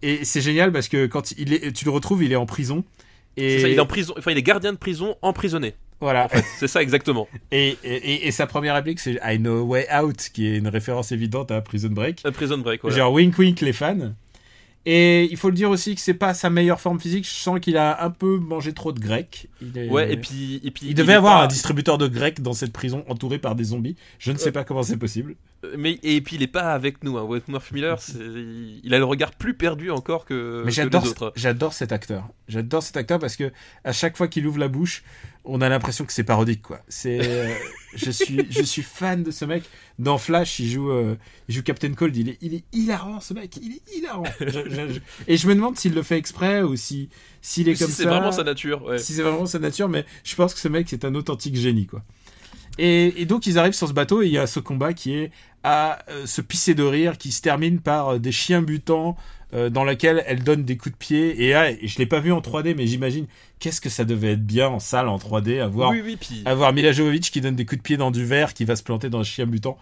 et 0.03 0.25
c'est 0.25 0.41
génial 0.41 0.73
parce 0.73 0.89
que 0.89 1.07
quand 1.07 1.33
il 1.33 1.53
est, 1.53 1.73
tu 1.73 1.85
le 1.85 1.91
retrouves, 1.91 2.23
il 2.25 2.33
est 2.33 2.37
en 2.37 2.47
prison. 2.47 2.85
Et 3.37 3.57
C'est 3.57 3.63
ça, 3.63 3.69
il 3.69 3.77
est 3.77 3.81
en 3.81 3.87
prison, 3.87 4.15
enfin 4.19 4.33
il 4.33 4.39
est 4.39 4.43
gardien 4.43 4.73
de 4.73 4.79
prison 4.79 5.17
emprisonné. 5.23 5.75
Voilà. 6.01 6.29
C'est 6.59 6.69
ça 6.69 6.83
exactement. 6.83 7.29
Et, 7.53 7.77
et, 7.85 8.27
et 8.27 8.31
sa 8.31 8.47
première 8.47 8.75
réplique, 8.75 9.01
c'est 9.01 9.19
I 9.25 9.39
know 9.39 9.61
a 9.61 9.63
way 9.63 9.87
out, 9.95 10.29
qui 10.33 10.47
est 10.47 10.57
une 10.59 10.69
référence 10.69 11.13
évidente 11.13 11.51
à 11.51 11.61
Prison 11.61 11.91
Break. 11.91 12.21
Un 12.25 12.33
Prison 12.33 12.59
Break, 12.59 12.83
voilà. 12.83 12.97
Genre 12.97 13.13
wink 13.13 13.37
wink 13.39 13.61
les 13.61 13.73
fans. 13.73 14.13
Et 14.87 15.25
il 15.31 15.37
faut 15.37 15.51
le 15.51 15.55
dire 15.55 15.69
aussi 15.69 15.95
que 15.95 16.01
c'est 16.01 16.15
pas 16.15 16.33
sa 16.33 16.49
meilleure 16.49 16.81
forme 16.81 16.99
physique. 16.99 17.25
Je 17.25 17.35
sens 17.35 17.61
qu'il 17.61 17.77
a 17.77 18.03
un 18.03 18.09
peu 18.11 18.39
mangé 18.39 18.73
trop 18.73 18.93
de 18.93 18.99
grec. 19.01 19.49
Il 19.61 19.77
est- 19.77 19.91
Ouais, 19.91 20.11
et 20.11 20.17
puis, 20.17 20.59
et 20.65 20.71
puis 20.71 20.87
il 20.87 20.95
devait 20.95 21.13
avoir 21.15 21.39
pas- 21.41 21.45
un 21.45 21.49
distributeur 21.49 21.99
de 21.99 22.09
grec 22.09 22.41
dans 22.41 22.55
cette 22.55 22.73
prison 22.73 23.05
entouré 23.07 23.39
par 23.39 23.55
des 23.55 23.65
zombies. 23.65 23.97
Je 24.19 24.33
ne 24.33 24.39
sais 24.39 24.53
pas 24.53 24.65
comment 24.65 24.83
c'est 24.83 24.97
possible. 24.97 25.37
Mais 25.77 25.99
et 26.03 26.23
puis 26.23 26.37
il 26.37 26.43
est 26.43 26.47
pas 26.47 26.73
avec 26.73 27.05
nous. 27.05 27.19
Hein. 27.19 27.25
Wentworth 27.25 27.71
Miller, 27.73 27.99
il 28.83 28.95
a 28.95 28.99
le 28.99 29.05
regard 29.05 29.33
plus 29.33 29.53
perdu 29.53 29.91
encore 29.91 30.25
que, 30.25 30.63
Mais 30.65 30.71
j'adore, 30.73 31.03
les 31.05 31.11
autres. 31.11 31.33
j'adore 31.37 31.75
cet 31.75 31.93
acteur. 31.93 32.29
J'adore 32.49 32.83
cet 32.83 32.97
acteur 32.97 33.19
parce 33.19 33.37
que 33.37 33.53
à 33.85 33.93
chaque 33.93 34.17
fois 34.17 34.29
qu'il 34.29 34.47
ouvre 34.47 34.59
la 34.59 34.69
bouche, 34.69 35.03
on 35.45 35.61
a 35.61 35.69
l'impression 35.69 36.07
que 36.07 36.13
c'est 36.15 36.25
parodique 36.25 36.63
quoi. 36.63 36.81
C'est, 36.89 37.21
euh, 37.23 37.53
je 37.95 38.11
suis, 38.11 38.47
je 38.51 38.63
suis 38.63 38.83
fan 38.83 39.23
de 39.23 39.31
ce 39.31 39.45
mec. 39.45 39.65
Dans 40.01 40.19
Flash, 40.19 40.59
il 40.59 40.69
joue, 40.71 40.91
euh, 40.91 41.15
il 41.49 41.55
joue 41.55 41.63
Captain 41.63 41.93
Cold. 41.93 42.17
Il 42.17 42.31
est, 42.31 42.39
il 42.41 42.55
est 42.55 42.65
hilarant 42.73 43.21
ce 43.21 43.35
mec. 43.35 43.57
Il 43.63 43.73
est 43.75 43.97
hilarant. 43.97 44.25
Je- 44.41 44.47
je- 44.49 44.95
je- 44.95 45.01
Et 45.29 45.37
je 45.37 45.47
me 45.47 45.55
demande 45.55 45.77
s'il 45.79 45.95
le 45.95 46.03
fait 46.03 46.17
exprès 46.17 46.63
ou 46.63 46.75
si, 46.75 47.11
s'il 47.43 47.69
est 47.69 47.75
Si 47.75 47.83
comme 47.85 47.93
c'est 47.93 48.05
ça. 48.05 48.09
vraiment 48.09 48.33
sa 48.33 48.43
nature. 48.43 48.83
Ouais. 48.85 48.99
Si 48.99 49.13
c'est 49.13 49.23
vraiment 49.23 49.47
sa 49.47 49.59
nature, 49.59 49.89
mais 49.89 50.05
je 50.25 50.35
pense 50.35 50.55
que 50.55 50.61
ce 50.61 50.69
mec 50.69 50.89
c'est 50.89 51.05
un 51.05 51.15
authentique 51.15 51.55
génie 51.55 51.87
quoi. 51.87 52.03
Et, 52.79 53.21
et 53.21 53.27
donc 53.27 53.47
ils 53.47 53.59
arrivent 53.59 53.75
sur 53.75 53.89
ce 53.89 53.93
bateau 53.93 54.23
et 54.23 54.27
il 54.27 54.33
y 54.33 54.39
a 54.39 54.47
ce 54.47 54.59
combat 54.61 54.95
qui 54.95 55.13
est 55.15 55.33
à 55.65 55.99
euh, 56.09 56.25
se 56.25 56.41
pisser 56.41 56.75
de 56.75 56.83
rire, 56.83 57.19
qui 57.19 57.31
se 57.33 57.43
termine 57.43 57.81
par 57.81 58.15
euh, 58.15 58.19
des 58.19 58.33
chiens 58.33 58.63
butants 58.63 59.17
euh, 59.55 59.71
dans 59.71 59.85
lequel 59.85 60.23
elle 60.27 60.43
donne 60.43 60.65
des 60.65 60.77
coups 60.77 60.93
de 60.93 60.99
pied. 60.99 61.45
Et, 61.45 61.55
ah, 61.55 61.71
je 61.83 61.99
l'ai 61.99 62.07
pas 62.07 62.21
vu 62.21 62.33
en 62.33 62.41
3D, 62.41 62.75
mais 62.77 62.87
j'imagine 62.87 63.27
qu'est-ce 63.59 63.81
que 63.81 63.89
ça 63.89 64.05
devait 64.05 64.33
être 64.33 64.47
bien 64.47 64.69
en 64.69 64.79
salle 64.79 65.09
en 65.09 65.19
3D 65.19 65.61
à 65.61 65.67
voir, 65.67 65.91
Oui, 65.91 66.03
oui, 66.05 66.17
puis. 66.21 66.43
à 66.45 66.55
voir 66.55 66.73
Mila 66.73 66.93
Jovovich 66.93 67.31
qui 67.31 67.41
donne 67.41 67.57
des 67.57 67.65
coups 67.65 67.79
de 67.79 67.83
pied 67.83 67.97
dans 67.97 68.11
du 68.11 68.25
verre, 68.25 68.55
qui 68.55 68.65
va 68.65 68.77
se 68.77 68.83
planter 68.83 69.11
dans 69.11 69.21
un 69.21 69.25
chien 69.25 69.47
butant. 69.47 69.79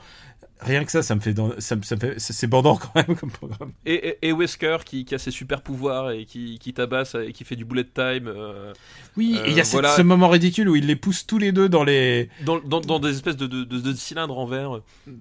Rien 0.60 0.84
que 0.84 0.90
ça, 0.90 1.02
ça 1.02 1.14
me 1.14 1.20
fait, 1.20 1.32
dans- 1.34 1.52
ça 1.58 1.76
me, 1.76 1.82
ça 1.82 1.94
me 1.96 2.00
fait, 2.00 2.14
c'est 2.18 2.46
bandant 2.46 2.76
quand 2.76 2.94
même 2.94 3.16
comme 3.16 3.30
programme. 3.30 3.72
Et, 3.86 4.08
et, 4.22 4.28
et 4.28 4.32
Wesker 4.32 4.78
qui, 4.84 5.04
qui 5.04 5.14
a 5.14 5.18
ses 5.18 5.30
super 5.30 5.62
pouvoirs 5.62 6.10
et 6.10 6.24
qui, 6.24 6.58
qui 6.58 6.72
tabasse 6.72 7.14
et 7.14 7.32
qui 7.32 7.44
fait 7.44 7.56
du 7.56 7.64
bullet 7.64 7.84
time. 7.84 8.26
euh, 8.28 8.72
Oui, 9.16 9.36
Euh, 9.38 9.44
et 9.46 9.50
il 9.50 9.56
y 9.56 9.60
a 9.60 9.64
cette- 9.64 9.72
voilà. 9.80 9.90
ce 9.96 10.02
moment 10.02 10.28
ridicule 10.28 10.68
où 10.68 10.76
il 10.76 10.86
les 10.86 10.96
pousse 10.96 11.26
tous 11.26 11.38
les 11.38 11.52
deux 11.52 11.68
dans 11.68 11.84
les, 11.84 12.28
dans, 12.44 12.58
dans, 12.60 12.80
dans 12.80 12.98
des 12.98 13.10
espèces 13.10 13.36
de, 13.36 13.46
de, 13.46 13.64
de- 13.64 13.78
de 13.80 13.92
cylindres 13.92 14.38
en 14.38 14.46
verre. 14.46 14.80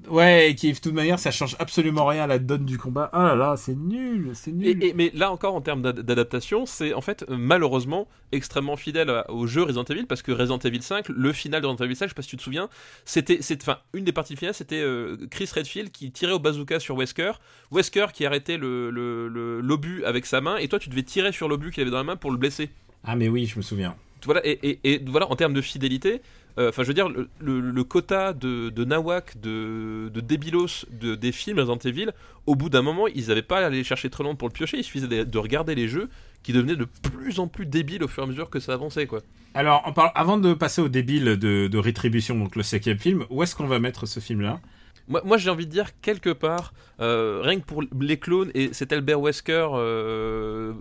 Ouais, 0.10 0.50
et 0.52 0.56
qui, 0.56 0.72
de 0.74 0.78
toute 0.80 0.94
manière, 0.94 1.20
ça 1.20 1.32
change 1.32 1.56
absolument 1.60 2.06
rien 2.06 2.24
à 2.24 2.28
la 2.28 2.40
donne 2.40 2.66
du 2.66 2.78
combat. 2.78 3.10
Ah 3.14 3.24
là 3.24 3.36
là, 3.36 3.56
c'est 3.58 3.76
nul, 3.76 4.32
c'est 4.34 4.52
nul. 4.52 4.84
et- 4.84 4.94
mais 4.94 5.12
là 5.14 5.32
encore, 5.32 5.56
en 5.56 5.62
termes 5.62 5.82
d'ad- 5.82 6.00
d'adaptation, 6.02 6.66
c'est 6.66 6.94
en 6.94 7.02
fait 7.02 7.24
euh, 7.30 7.36
malheureusement 7.38 8.08
extrêmement 8.32 8.76
fidèle 8.76 9.24
au 9.30 9.48
jeu 9.48 9.64
Resident 9.64 9.84
Evil 9.86 10.06
parce 10.06 10.22
que 10.22 10.32
Resident 10.32 10.60
Evil 10.60 10.82
5, 10.82 11.08
le 11.10 11.32
final 11.32 11.62
de 11.62 11.68
Resident 11.68 11.86
Evil 11.86 11.96
5, 11.96 12.06
je 12.06 12.10
sais 12.10 12.16
pas 12.16 12.22
si 12.22 12.30
tu 12.30 12.38
te 12.38 12.42
souviens, 12.42 12.68
c'était, 13.06 13.40
enfin, 13.62 13.78
une 13.94 14.04
des 14.04 14.12
parties 14.12 14.36
finales, 14.36 14.54
c'était 14.54 14.82
euh, 14.82 15.16
Chris 15.30 15.50
Redfield 15.54 15.92
qui 15.92 16.12
tirait 16.12 16.32
au 16.34 16.40
bazooka 16.40 16.80
sur 16.80 16.96
Wesker, 16.96 17.32
Wesker 17.72 18.08
qui 18.14 18.26
arrêtait 18.26 18.58
le, 18.58 18.90
le- 18.90 19.28
le- 19.28 19.62
l'obus 19.62 20.04
avec 20.06 20.26
sa 20.26 20.42
main, 20.42 20.58
et 20.58 20.68
toi 20.68 20.80
tu 20.80 20.90
devais 20.90 21.04
tirer 21.04 21.32
sur 21.32 21.48
l'obus 21.48 21.72
qu'il 21.72 21.82
avait 21.82 21.92
dans 21.92 21.98
la 21.98 22.04
main 22.04 22.16
pour 22.16 22.32
le 22.32 22.38
blesser. 22.38 22.70
Ah 23.04 23.16
mais 23.16 23.28
oui, 23.30 23.46
je 23.46 23.58
me 23.58 23.62
souviens. 23.62 23.96
Voilà, 24.26 24.42
et, 24.46 24.52
et- 24.64 24.80
et 24.94 25.02
voilà, 25.06 25.30
en 25.32 25.36
termes 25.36 25.54
de 25.54 25.62
fidélité, 25.62 26.22
euh, 26.58 26.70
enfin, 26.70 26.82
je 26.82 26.88
veux 26.88 26.94
dire, 26.96 27.08
le, 27.08 27.30
le- 27.40 27.60
le 27.62 27.84
quota 27.84 28.34
de, 28.34 28.70
de 28.70 28.84
nawak, 28.84 29.40
de, 29.40 30.10
de 30.12 30.22
débilos 30.22 30.86
de, 30.92 31.14
des 31.16 31.32
films 31.32 31.60
Resident 31.60 31.78
Evil, 31.86 32.10
au 32.48 32.56
bout 32.56 32.70
d'un 32.70 32.82
moment, 32.82 33.06
ils 33.08 33.28
n'avaient 33.28 33.44
pas 33.44 33.60
à 33.60 33.66
aller 33.68 33.84
chercher 33.84 34.10
très 34.10 34.24
loin 34.24 34.34
pour 34.34 34.48
le 34.48 34.54
piocher, 34.54 34.78
il 34.78 34.84
suffisait 34.84 35.08
de, 35.08 35.24
de 35.24 35.38
regarder 35.38 35.76
les 35.76 35.88
jeux 35.88 36.10
qui 36.42 36.54
devenaient 36.54 36.76
de 36.76 36.86
plus 36.86 37.40
en 37.40 37.48
plus 37.48 37.66
débiles 37.68 38.04
au 38.04 38.08
fur 38.08 38.24
et 38.24 38.26
à 38.26 38.30
mesure 38.30 38.50
que 38.50 38.60
ça 38.60 38.74
avançait, 38.74 39.06
quoi. 39.06 39.20
Alors, 39.54 39.84
on 39.86 39.94
parle, 39.94 40.12
avant 40.16 40.38
de 40.38 40.54
passer 40.54 40.82
au 40.82 40.88
débile 40.90 41.26
de, 41.38 41.68
de 41.68 41.78
Rétribution, 41.78 42.38
donc 42.38 42.56
le 42.56 42.64
cinquième 42.64 42.98
film, 42.98 43.26
où 43.30 43.44
est-ce 43.44 43.56
qu'on 43.56 43.68
va 43.68 43.80
mettre 43.80 44.06
ce 44.08 44.20
film-là? 44.20 44.60
Moi, 45.08 45.38
j'ai 45.38 45.49
envie 45.49 45.66
de 45.66 45.72
dire, 45.72 45.99
quelque 46.01 46.30
part, 46.30 46.74
euh, 46.99 47.41
rien 47.41 47.60
que 47.60 47.66
pour 47.66 47.82
les 48.01 48.18
clones, 48.18 48.51
et 48.53 48.70
c'est 48.74 48.91
Albert 48.91 49.22
Wesker, 49.22 49.70
euh, 49.74 50.74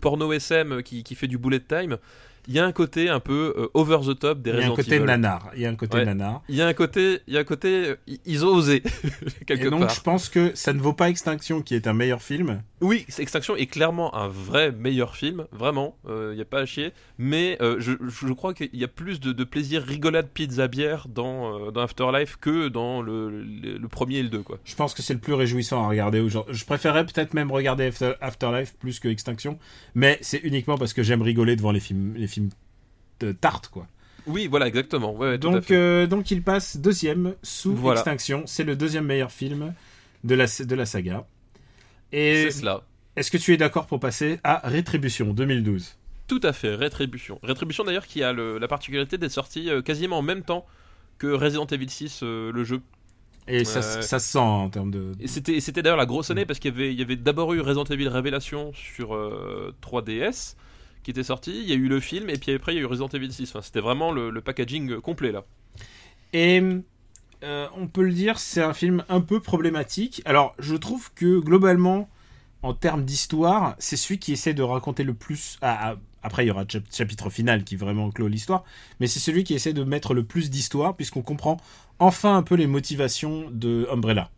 porno 0.00 0.32
SM, 0.32 0.82
qui 0.82 1.14
fait 1.14 1.26
du 1.26 1.36
bullet 1.36 1.60
time, 1.60 1.98
il 2.46 2.54
y 2.54 2.58
a 2.58 2.64
un 2.64 2.72
côté 2.72 3.08
un 3.08 3.20
peu 3.20 3.54
euh, 3.56 3.68
over 3.74 3.98
the 4.06 4.18
top 4.18 4.40
des 4.42 4.50
Il 4.50 4.56
y 4.56 4.56
a 4.56 4.66
un 4.66 4.70
Resident 4.70 4.76
côté 4.76 4.94
Evil. 4.96 5.04
nanar. 5.06 5.50
Il 5.56 5.62
y 5.62 5.66
a 5.66 5.70
un 5.70 5.74
côté 5.74 5.96
Ouais. 5.98 6.04
nanar. 6.04 6.42
Il 6.48 6.54
y 6.56 6.62
a 6.62 6.66
un 6.66 6.72
côté, 6.74 7.20
il 7.26 7.34
y 7.34 7.36
a 7.36 7.40
un 7.40 7.44
côté, 7.44 7.68
euh, 7.88 7.96
ils 8.26 8.44
ont 8.44 8.48
osé 8.54 8.82
quelque 9.46 9.66
Et 9.66 9.70
donc, 9.70 9.80
part. 9.80 9.90
je 9.94 10.00
pense 10.00 10.28
que 10.28 10.52
ça 10.54 10.72
ne 10.72 10.80
vaut 10.80 10.92
pas 10.92 11.08
Extinction, 11.10 11.62
qui 11.62 11.74
est 11.74 11.86
un 11.86 11.94
meilleur 11.94 12.22
film. 12.22 12.62
Oui, 12.80 13.04
Extinction 13.18 13.56
est 13.56 13.66
clairement 13.66 14.14
un 14.14 14.28
vrai 14.28 14.70
meilleur 14.70 15.16
film, 15.16 15.46
vraiment, 15.50 15.96
il 16.08 16.36
n'y 16.36 16.40
a 16.40 16.44
pas 16.44 16.60
à 16.60 16.66
chier, 16.66 16.92
mais 17.18 17.58
euh, 17.60 17.76
je, 17.80 17.92
je 18.06 18.32
crois 18.32 18.54
qu'il 18.54 18.68
y 18.72 18.84
a 18.84 18.88
plus 18.88 19.18
de, 19.18 19.32
de 19.32 19.44
plaisir 19.44 19.82
rigolade 19.82 20.28
pizza 20.28 20.68
bière 20.68 21.06
dans, 21.08 21.58
euh, 21.66 21.70
dans 21.72 21.80
Afterlife 21.82 22.36
que 22.40 22.68
dans 22.68 23.02
le, 23.02 23.30
le, 23.30 23.78
le 23.78 23.88
premier 23.88 24.18
et 24.18 24.22
le 24.22 24.28
2, 24.28 24.42
quoi. 24.42 24.58
Je 24.64 24.76
pense 24.76 24.94
que 24.94 25.02
c'est 25.02 25.14
le 25.14 25.18
plus 25.18 25.32
réjouissant 25.34 25.82
à 25.84 25.88
regarder 25.88 26.20
aujourd'hui. 26.20 26.54
Je 26.54 26.64
préférerais 26.64 27.04
peut-être 27.04 27.34
même 27.34 27.50
regarder 27.50 27.86
After- 27.86 28.12
Afterlife 28.20 28.74
plus 28.78 29.00
que 29.00 29.08
Extinction, 29.08 29.58
mais 29.96 30.18
c'est 30.20 30.38
uniquement 30.44 30.78
parce 30.78 30.92
que 30.92 31.02
j'aime 31.02 31.22
rigoler 31.22 31.56
devant 31.56 31.72
les 31.72 31.80
films, 31.80 32.14
les 32.16 32.28
films 32.28 32.37
de 33.20 33.32
tarte, 33.32 33.68
quoi. 33.68 33.86
Oui, 34.26 34.46
voilà, 34.46 34.66
exactement. 34.68 35.14
Ouais, 35.14 35.30
ouais, 35.30 35.38
Donc, 35.38 35.70
euh, 35.70 36.06
donc 36.06 36.30
il 36.30 36.42
passe 36.42 36.76
deuxième 36.76 37.34
sous 37.42 37.74
Voilà. 37.74 38.00
Extinction. 38.00 38.42
C'est 38.46 38.64
le 38.64 38.76
deuxième 38.76 39.06
meilleur 39.06 39.32
film 39.32 39.74
de 40.24 40.34
la, 40.34 40.44
de 40.46 40.74
la 40.74 40.84
saga. 40.86 41.26
Et 42.12 42.44
c'est 42.50 42.60
cela. 42.60 42.82
est-ce 43.16 43.30
que 43.30 43.38
tu 43.38 43.52
es 43.54 43.56
d'accord 43.56 43.86
pour 43.86 44.00
passer 44.00 44.38
à 44.44 44.60
Rétribution 44.68 45.32
2012 45.32 45.96
Tout 46.26 46.40
à 46.42 46.52
fait, 46.52 46.74
Rétribution. 46.74 47.38
Rétribution 47.42 47.84
d'ailleurs 47.84 48.06
qui 48.06 48.22
a 48.22 48.32
le- 48.32 48.58
la 48.58 48.68
particularité 48.68 49.16
d'être 49.18 49.32
sorti 49.32 49.70
euh, 49.70 49.80
quasiment 49.82 50.18
en 50.18 50.22
même 50.22 50.42
temps 50.42 50.66
que 51.18 51.26
Resident 51.26 51.66
Evil 51.66 51.88
6, 51.90 52.20
euh, 52.22 52.52
le 52.52 52.64
jeu. 52.64 52.80
Et 53.50 53.64
ça, 53.64 53.78
Euh, 53.78 54.02
ça 54.02 54.18
se 54.18 54.32
sent 54.32 54.38
en 54.38 54.68
termes 54.68 54.90
de. 54.90 55.12
C'était 55.24 55.58
c'était 55.60 55.82
d'ailleurs 55.82 55.96
la 55.96 56.04
grosse 56.06 56.28
Mm. 56.28 56.32
année 56.32 56.44
parce 56.46 56.58
qu'il 56.58 56.70
y 56.70 56.74
avait, 56.74 56.92
il 56.92 56.98
y 56.98 57.02
avait 57.02 57.16
d'abord 57.16 57.54
eu 57.54 57.60
Resident 57.62 57.84
Evil 57.84 58.08
Révélation 58.08 58.72
sur 58.74 59.14
euh, 59.14 59.74
3DS 59.80 60.54
qui 61.02 61.10
était 61.10 61.22
sorti, 61.22 61.50
il 61.62 61.68
y 61.68 61.72
a 61.72 61.76
eu 61.76 61.88
le 61.88 62.00
film 62.00 62.30
et 62.30 62.38
puis 62.38 62.52
après 62.52 62.72
il 62.72 62.76
y 62.76 62.78
a 62.78 62.82
eu 62.82 62.86
Resident 62.86 63.08
Evil 63.08 63.32
6. 63.32 63.50
Enfin, 63.50 63.62
c'était 63.62 63.80
vraiment 63.80 64.12
le, 64.12 64.40
packaging 64.40 64.92
euh, 64.92 65.00
complet 65.00 65.32
là. 65.32 65.44
Et 66.32 66.62
euh, 67.44 67.66
on 67.76 67.86
peut 67.86 68.02
le 68.02 68.12
dire, 68.12 68.38
c'est 68.38 68.62
un 68.62 68.74
film 68.74 69.04
un 69.08 69.20
peu 69.20 69.40
problématique. 69.40 70.22
Alors, 70.24 70.54
je 70.58 70.74
trouve 70.74 71.12
que 71.14 71.38
globalement, 71.38 72.08
en 72.62 72.74
termes 72.74 73.04
d'histoire, 73.04 73.76
c'est 73.78 73.96
celui 73.96 74.18
qui 74.18 74.32
essaie 74.32 74.54
de 74.54 74.62
raconter 74.62 75.04
le 75.04 75.14
plus. 75.14 75.58
ah, 75.62 75.92
ah, 75.92 75.96
après, 76.22 76.44
il 76.44 76.48
y 76.48 76.50
aura 76.50 76.62
le 76.62 76.68
chap- 76.68 76.82
chapitre 76.92 77.30
final 77.30 77.62
qui 77.64 77.76
vraiment 77.76 78.10
clôt 78.10 78.28
l'histoire, 78.28 78.64
mais 78.98 79.06
c'est 79.06 79.20
celui 79.20 79.44
qui 79.44 79.54
essaie 79.54 79.72
de 79.72 79.84
mettre 79.84 80.14
le 80.14 80.24
plus 80.24 80.50
d'histoire, 80.50 80.96
puisqu'on 80.96 81.22
comprend 81.22 81.58
enfin 82.00 82.36
un 82.36 82.42
peu 82.42 82.56
les 82.56 82.66
motivations 82.66 83.48
de 83.52 83.88
Umbrella. 83.90 84.30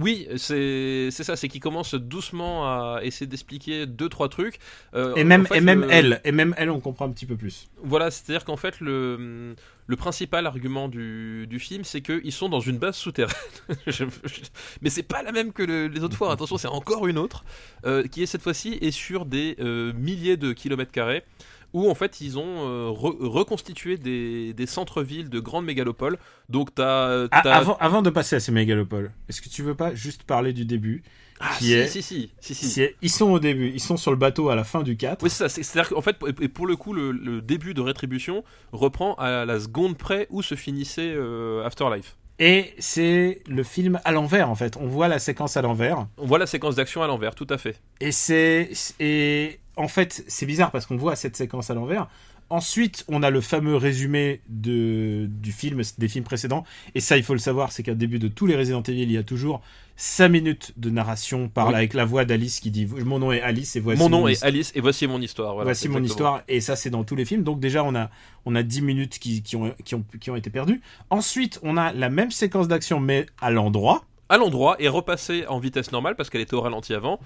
Oui, 0.00 0.28
c'est 0.36 1.10
ça, 1.10 1.34
c'est 1.34 1.48
qu'il 1.48 1.60
commence 1.60 1.94
doucement 1.94 2.64
à 2.66 3.00
essayer 3.02 3.26
d'expliquer 3.26 3.86
deux 3.86 4.08
trois 4.08 4.28
trucs. 4.28 4.58
Euh, 4.94 5.14
Et 5.16 5.24
même, 5.24 5.42
en 5.42 5.44
fait, 5.46 5.56
et 5.58 5.60
même 5.60 5.80
le- 5.82 5.90
elle, 5.90 6.20
et 6.24 6.30
même 6.32 6.54
elle, 6.56 6.70
on 6.70 6.78
comprend 6.80 7.06
un 7.06 7.10
petit 7.10 7.26
peu 7.26 7.36
plus. 7.36 7.68
Voilà, 7.82 8.10
c'est-à-dire 8.10 8.44
qu'en 8.44 8.56
fait, 8.56 8.80
le, 8.80 9.56
le 9.86 9.96
principal 9.96 10.46
argument 10.46 10.88
du, 10.88 11.46
du 11.48 11.58
film, 11.58 11.82
c'est 11.84 12.00
qu'ils 12.00 12.32
sont 12.32 12.48
dans 12.48 12.60
une 12.60 12.78
base 12.78 12.96
souterraine. 12.96 13.34
Je- 13.86 14.04
je- 14.24 14.40
mais 14.82 14.90
c'est 14.90 15.02
pas 15.02 15.22
la 15.22 15.32
même 15.32 15.52
que 15.52 15.62
le- 15.64 15.88
les 15.88 16.02
autres 16.04 16.16
fois, 16.16 16.32
attention, 16.32 16.58
c'est 16.58 16.68
encore 16.68 17.06
une 17.08 17.18
autre, 17.18 17.44
euh, 17.84 18.06
qui 18.06 18.22
est 18.22 18.26
cette 18.26 18.42
fois-ci 18.42 18.78
est 18.80 18.92
sur 18.92 19.24
des 19.26 19.56
euh, 19.58 19.92
milliers 19.94 20.36
de 20.36 20.52
kilomètres 20.52 20.92
carrés, 20.92 21.24
où 21.72 21.90
en 21.90 21.94
fait 21.94 22.20
ils 22.20 22.38
ont 22.38 22.44
euh, 22.68 22.88
re- 22.90 23.16
reconstitué 23.26 23.96
des, 23.96 24.52
des 24.54 24.66
centres-villes 24.66 25.28
de 25.30 25.40
grandes 25.40 25.64
mégalopoles. 25.64 26.18
Donc 26.48 26.74
t'as. 26.74 27.26
Ah, 27.30 27.40
avant, 27.56 27.76
avant 27.78 28.02
de 28.02 28.10
passer 28.10 28.36
à 28.36 28.40
ces 28.40 28.52
mégalopoles, 28.52 29.12
est-ce 29.28 29.40
que 29.42 29.48
tu 29.48 29.62
veux 29.62 29.74
pas 29.74 29.94
juste 29.94 30.22
parler 30.22 30.52
du 30.52 30.64
début 30.64 31.02
Ah, 31.40 31.54
qui 31.58 31.64
si, 31.66 31.72
est- 31.74 31.86
si, 31.88 32.02
si, 32.02 32.30
si, 32.40 32.54
si. 32.54 32.66
Si- 32.68 32.88
Ils 33.02 33.10
sont 33.10 33.30
au 33.30 33.38
début, 33.38 33.70
ils 33.74 33.80
sont 33.80 33.96
sur 33.96 34.10
le 34.10 34.16
bateau 34.16 34.48
à 34.48 34.54
la 34.56 34.64
fin 34.64 34.82
du 34.82 34.96
4. 34.96 35.22
Oui, 35.22 35.30
c'est 35.30 35.36
ça. 35.36 35.48
c'est- 35.48 35.62
C'est-à-dire 35.62 35.90
qu'en 35.90 36.00
fait, 36.02 36.16
et 36.26 36.44
et 36.44 36.48
pour 36.48 36.66
le 36.66 36.76
coup, 36.76 36.92
le, 36.92 37.12
le 37.12 37.40
début 37.42 37.74
de 37.74 37.80
Rétribution 37.80 38.44
reprend 38.72 39.14
à 39.14 39.44
la 39.44 39.60
seconde 39.60 39.96
près 39.98 40.26
où 40.30 40.42
se 40.42 40.54
finissait 40.54 41.12
euh, 41.14 41.64
Afterlife. 41.64 42.16
Et 42.38 42.74
c'est 42.78 43.42
le 43.48 43.62
film 43.64 44.00
à 44.04 44.12
l'envers 44.12 44.48
en 44.48 44.54
fait. 44.54 44.76
On 44.76 44.86
voit 44.86 45.08
la 45.08 45.18
séquence 45.18 45.56
à 45.56 45.62
l'envers. 45.62 46.06
On 46.18 46.26
voit 46.26 46.38
la 46.38 46.46
séquence 46.46 46.76
d'action 46.76 47.02
à 47.02 47.06
l'envers, 47.06 47.34
tout 47.34 47.46
à 47.50 47.58
fait. 47.58 47.80
Et 48.00 48.12
c'est 48.12 48.70
et 49.00 49.58
en 49.76 49.88
fait 49.88 50.24
c'est 50.28 50.46
bizarre 50.46 50.70
parce 50.70 50.86
qu'on 50.86 50.96
voit 50.96 51.16
cette 51.16 51.36
séquence 51.36 51.70
à 51.70 51.74
l'envers. 51.74 52.08
Ensuite, 52.50 53.04
on 53.08 53.22
a 53.22 53.28
le 53.28 53.42
fameux 53.42 53.76
résumé 53.76 54.40
de, 54.48 55.26
du 55.28 55.52
film, 55.52 55.82
des 55.98 56.08
films 56.08 56.24
précédents. 56.24 56.64
Et 56.94 57.00
ça, 57.00 57.18
il 57.18 57.22
faut 57.22 57.34
le 57.34 57.38
savoir, 57.38 57.72
c'est 57.72 57.82
qu'au 57.82 57.92
début 57.92 58.18
de 58.18 58.28
tous 58.28 58.46
les 58.46 58.56
Resident 58.56 58.82
Evil, 58.82 59.02
il 59.02 59.12
y 59.12 59.18
a 59.18 59.22
toujours 59.22 59.60
5 60.00 60.28
minutes 60.28 60.72
de 60.76 60.90
narration 60.90 61.48
par 61.48 61.68
Oui. 61.68 61.74
avec 61.74 61.92
la 61.92 62.04
voix 62.04 62.24
d'Alice 62.24 62.60
qui 62.60 62.70
dit 62.70 62.86
Mon 62.86 63.18
nom 63.18 63.32
est 63.32 63.40
Alice 63.42 63.74
et 63.74 63.80
voici 63.80 64.00
mon 64.00 64.08
nom 64.08 64.28
est 64.28 64.32
histoire. 64.34 64.48
Alice 64.48 64.72
et 64.76 64.80
voici 64.80 65.06
mon 65.08 65.20
histoire. 65.20 65.54
Voilà, 65.54 65.64
Voici 65.64 65.88
mon 65.88 66.02
histoire, 66.04 66.42
et 66.46 66.60
ça 66.60 66.76
c'est 66.76 66.88
dans 66.88 67.02
tous 67.02 67.16
les 67.16 67.24
films. 67.24 67.42
Donc 67.42 67.58
déjà 67.58 67.82
on 67.82 67.94
a, 67.96 68.08
on 68.46 68.54
a 68.54 68.62
10 68.62 68.82
minutes 68.82 69.18
qui, 69.18 69.42
qui, 69.42 69.56
ont, 69.56 69.74
qui, 69.84 69.96
ont, 69.96 70.04
qui 70.20 70.30
ont 70.30 70.36
été 70.36 70.50
perdues. 70.50 70.80
Ensuite 71.10 71.58
on 71.64 71.76
a 71.76 71.92
la 71.92 72.10
même 72.10 72.30
séquence 72.30 72.68
d'action 72.68 73.00
mais 73.00 73.26
à 73.40 73.50
l'endroit. 73.50 74.04
À 74.28 74.36
l'endroit 74.36 74.76
et 74.78 74.86
repassée 74.88 75.46
en 75.48 75.58
vitesse 75.58 75.90
normale 75.90 76.14
parce 76.14 76.30
qu'elle 76.30 76.42
était 76.42 76.54
au 76.54 76.60
ralenti 76.60 76.94
avant. 76.94 77.18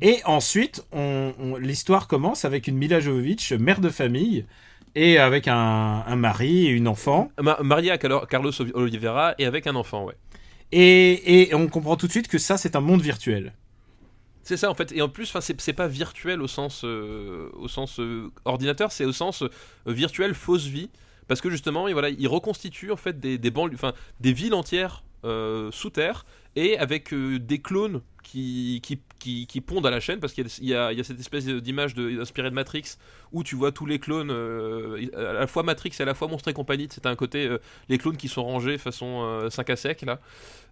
Et 0.00 0.20
ensuite 0.24 0.84
on, 0.92 1.32
on- 1.40 1.56
l'histoire 1.56 2.06
commence 2.06 2.44
avec 2.44 2.68
une 2.68 2.76
Mila 2.76 3.00
Jovovich, 3.00 3.52
mère 3.52 3.80
de 3.80 3.88
famille, 3.88 4.46
et 4.94 5.18
avec 5.18 5.48
un, 5.48 6.04
un 6.06 6.16
mari 6.16 6.66
et 6.66 6.70
une 6.70 6.86
enfant. 6.86 7.30
Ma- 7.40 7.58
mariée 7.64 7.90
à 7.90 7.98
Carlo- 7.98 8.26
Carlos 8.26 8.52
Oliveira 8.74 9.34
et 9.38 9.46
avec 9.46 9.66
un 9.66 9.74
enfant, 9.74 10.04
ouais. 10.04 10.14
Et, 10.72 11.50
on 11.52 11.68
comprend 11.68 11.96
tout 11.96 12.06
de 12.06 12.12
suite 12.12 12.28
que 12.28 12.38
ça 12.38 12.56
c'est 12.56 12.76
un 12.76 12.80
monde 12.80 13.02
virtuel. 13.02 13.52
C'est 14.42 14.56
ça 14.56 14.70
en 14.70 14.74
fait, 14.74 14.90
et 14.92 15.02
en 15.02 15.08
plus, 15.08 15.32
c'est 15.40 15.72
pas 15.72 15.86
virtuel 15.86 16.42
au 16.42 16.48
sens, 16.48 16.82
euh, 16.84 17.48
au 17.54 17.68
sens 17.68 18.00
euh, 18.00 18.32
ordinateur, 18.44 18.90
c'est 18.90 19.04
au 19.04 19.12
sens 19.12 19.42
euh, 19.42 19.50
virtuel 19.86 20.34
fausse 20.34 20.64
vie, 20.64 20.90
parce 21.28 21.40
que 21.40 21.48
justement, 21.48 21.86
et 21.86 21.92
voilà, 21.92 22.08
il 22.08 22.26
reconstitue 22.26 22.90
en 22.90 22.96
fait 22.96 23.20
des, 23.20 23.38
des 23.38 23.52
des 24.20 24.32
villes 24.32 24.54
entières 24.54 25.04
sous 25.70 25.90
terre 25.90 26.24
et 26.56 26.76
avec 26.78 27.12
euh, 27.14 27.38
des 27.38 27.60
clones 27.60 28.02
qui, 28.22 28.80
pondent 29.66 29.86
à 29.86 29.90
la 29.90 30.00
chaîne, 30.00 30.20
parce 30.20 30.32
qu'il 30.32 30.46
y, 30.60 30.74
a- 30.74 31.04
cette 31.04 31.20
espèce 31.20 31.46
d'image 31.46 31.94
inspirée 31.98 32.50
de 32.50 32.54
Matrix 32.54 32.96
où 33.32 33.42
tu 33.42 33.56
vois 33.56 33.72
tous 33.72 33.86
les 33.86 33.98
clones, 33.98 34.30
euh, 34.30 35.06
à 35.16 35.32
la 35.32 35.46
fois 35.46 35.62
Matrix 35.62 35.92
et 35.98 36.02
à 36.02 36.04
la 36.06 36.14
fois 36.14 36.28
Monstre 36.28 36.48
et 36.48 36.52
compagnie. 36.52 36.88
C'est 36.90 37.06
un 37.06 37.14
côté 37.16 37.46
euh, 37.46 37.58
les 37.88 37.98
clones 37.98 38.16
qui 38.16 38.28
sont 38.28 38.42
rangés 38.44 38.78
façon 38.78 39.22
euh, 39.24 39.50
5 39.50 39.70
à 39.70 39.76
sec 39.76 40.02
là. 40.02 40.18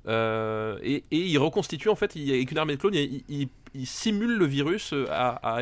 Euh, 0.09 0.79
et, 0.83 1.05
et 1.11 1.19
il 1.19 1.39
reconstitue 1.39 1.89
en 1.89 1.97
fait, 1.97 2.17
avec 2.17 2.51
une 2.51 2.59
armée 2.59 2.77
de 2.77 2.81
clones, 2.81 2.95
il, 2.95 3.23
il- 3.29 3.49
il 3.75 3.87
simule 3.87 4.37
le 4.37 4.47
virus 4.47 4.93
euh, 4.93 5.07
à, 5.11 5.61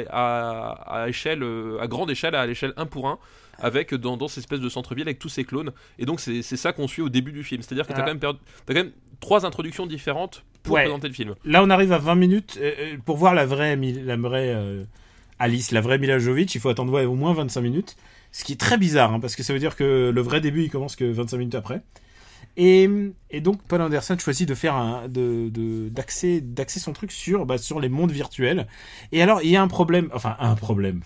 euh, 1.43 1.79
à 1.79 1.87
grande 1.89 2.11
échelle, 2.11 2.35
à 2.35 2.47
l'échelle 2.47 2.73
1 2.77 2.87
pour 2.87 3.09
1, 3.09 3.19
avec 3.59 3.95
dans, 3.95 4.17
dans 4.17 4.29
cette 4.29 4.39
espèce 4.39 4.61
de 4.61 4.69
centre-ville 4.69 5.07
avec 5.07 5.19
tous 5.19 5.29
ces 5.29 5.45
clones. 5.45 5.73
Et 5.99 6.07
donc 6.07 6.21
c'est 6.21 6.43
ça 6.43 6.73
qu'on 6.73 6.89
suit 6.89 7.03
au 7.03 7.09
début 7.09 7.33
du 7.33 7.43
film. 7.45 7.63
C'est-à-dire 7.63 7.87
que 7.87 7.93
tu 7.93 7.99
as, 7.99 8.03
Ah. 8.03 8.07
quand 8.07 8.11
même 8.13 8.21
perdu- 8.21 8.39
t'as 8.67 8.75
quand 8.75 8.81
même 8.85 8.93
trois 9.21 9.45
introductions 9.47 9.87
différentes 9.87 10.45
pour 10.63 10.75
Ouais. 10.75 10.83
présenter 10.83 11.09
le 11.09 11.15
film. 11.15 11.35
Là 11.45 11.63
on 11.63 11.71
arrive 11.71 11.93
à 11.93 11.99
20 11.99 12.15
minutes. 12.15 12.59
euh, 12.61 12.73
euh, 12.79 12.97
pour 13.05 13.17
voir 13.17 13.35
la 13.35 13.47
vraie, 13.47 13.77
la 13.77 14.17
vraie 14.17 14.53
euh, 14.55 14.85
Alice, 15.41 15.71
la 15.73 15.81
vraie 15.81 15.99
Mila 15.99 16.19
Jovovich, 16.19 16.55
il 16.55 16.61
faut 16.61 16.69
attendre 16.69 16.93
ouais, 16.93 17.05
au 17.05 17.15
moins 17.15 17.33
25 17.33 17.61
minutes. 17.61 17.97
Ce 18.33 18.45
qui 18.45 18.53
est 18.53 18.57
très 18.61 18.77
bizarre, 18.77 19.13
hein, 19.15 19.21
parce 19.21 19.37
que 19.37 19.43
ça 19.43 19.53
veut 19.53 19.59
dire 19.59 19.75
que 19.77 20.11
le 20.15 20.21
vrai 20.21 20.41
début 20.41 20.65
il 20.65 20.71
commence 20.71 20.97
que 20.97 21.05
25 21.05 21.39
minutes 21.39 21.55
après. 21.55 21.81
Et, 22.57 22.89
et 23.31 23.41
donc 23.41 23.63
Paul 23.69 23.81
Anderson 23.83 24.17
choisit 24.19 24.49
de 24.49 24.55
faire 24.55 24.75
un, 24.75 25.07
de, 25.09 25.49
de- 25.49 25.89
d'axer, 25.91 26.41
d'axer 26.41 26.81
son 26.81 26.93
truc 26.93 27.13
sur, 27.13 27.47
bah, 27.47 27.57
sur 27.57 27.79
les 27.81 27.89
mondes 27.89 28.11
virtuels. 28.11 28.67
Et 29.13 29.23
alors 29.23 29.43
il 29.43 29.51
y 29.51 29.57
a 29.57 29.63
un 29.63 29.69
problème, 29.69 30.09
enfin 30.13 30.37
un 30.41 30.57
problème. 30.57 31.03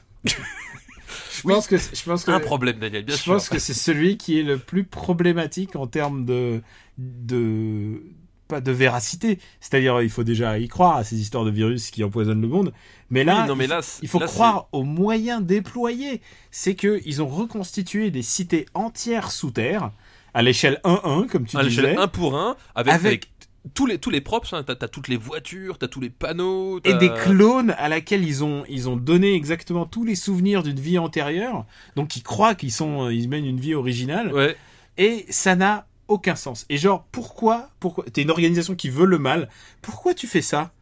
Je 1.42 1.48
pense 1.48 1.66
que, 1.66 1.76
je 1.76 2.02
pense 2.04 2.24
que, 2.24 2.30
Un 2.30 2.40
problème, 2.40 2.78
Daniel, 2.78 3.04
bien 3.04 3.16
je 3.16 3.20
sûr. 3.22 3.34
pense 3.34 3.48
que 3.48 3.58
c'est 3.58 3.74
celui 3.74 4.16
qui 4.16 4.38
est 4.38 4.42
le 4.42 4.58
plus 4.58 4.84
problématique 4.84 5.76
en 5.76 5.86
termes 5.86 6.24
de, 6.24 6.62
de 6.98 8.02
pas 8.48 8.60
de 8.60 8.72
véracité. 8.72 9.38
C'est-à-dire, 9.60 10.02
il 10.02 10.10
faut 10.10 10.24
déjà 10.24 10.58
y 10.58 10.68
croire 10.68 10.96
à 10.96 11.04
ces 11.04 11.20
histoires 11.20 11.44
de 11.44 11.50
virus 11.50 11.90
qui 11.90 12.04
empoisonnent 12.04 12.42
le 12.42 12.48
monde. 12.48 12.72
Mais 13.10 13.24
là, 13.24 13.42
Oui, 13.42 13.48
non, 13.48 13.56
mais 13.56 13.64
il 13.64 13.68
faut- 13.68 13.74
là, 13.74 13.80
il 14.02 14.08
faut 14.08 14.20
là, 14.20 14.26
croire 14.26 14.68
aux 14.72 14.84
moyens 14.84 15.42
déployés. 15.42 16.20
C'est 16.50 16.74
que 16.74 17.00
ils 17.06 17.22
ont 17.22 17.28
reconstitué 17.28 18.10
des 18.10 18.22
cités 18.22 18.66
entières 18.74 19.30
sous 19.30 19.50
terre 19.50 19.90
à 20.34 20.42
l'échelle 20.42 20.80
1-1, 20.84 21.26
comme 21.28 21.46
tu 21.46 21.56
à 21.56 21.64
disais. 21.64 21.82
l'échelle 21.82 21.98
1 21.98 22.08
pour 22.08 22.36
1 22.36 22.56
avec, 22.74 22.92
Avec- 22.94 23.06
avec 23.06 23.28
tous 23.74 23.86
les 23.86 23.98
tous 23.98 24.10
les 24.10 24.20
props 24.20 24.52
hein. 24.52 24.64
t'as 24.64 24.74
toutes 24.88 25.06
les 25.06 25.16
voitures 25.16 25.78
t'as 25.78 25.86
tous 25.86 26.00
les 26.00 26.10
panneaux 26.10 26.80
et 26.84 26.94
des 26.94 27.10
clones 27.10 27.74
à 27.78 27.88
laquelle 27.88 28.24
ils 28.24 28.42
ont 28.42 28.64
ils 28.68 28.88
ont 28.88 28.96
donné 28.96 29.34
exactement 29.34 29.86
tous 29.86 30.04
les 30.04 30.16
souvenirs 30.16 30.62
d'une 30.62 30.80
vie 30.80 30.98
antérieure. 30.98 31.64
Donc 31.96 32.16
ils 32.16 32.22
croient 32.22 32.54
qu'ils 32.54 32.72
sont 32.72 33.08
ils 33.08 33.28
mènent 33.28 33.46
une 33.46 33.60
vie 33.60 33.74
originale. 33.74 34.32
Ouais. 34.32 34.56
Et 34.98 35.26
ça 35.28 35.54
n'a 35.54 35.86
aucun 36.08 36.34
sens. 36.34 36.66
Et 36.68 36.76
genre 36.76 37.04
pourquoi 37.12 37.70
pourquoi 37.78 38.04
t'es 38.12 38.22
une 38.22 38.30
organisation 38.30 38.74
qui 38.74 38.90
veut 38.90 39.06
le 39.06 39.18
mal. 39.18 39.48
Pourquoi 39.80 40.14
tu 40.14 40.26
fais 40.26 40.42
ça? 40.42 40.72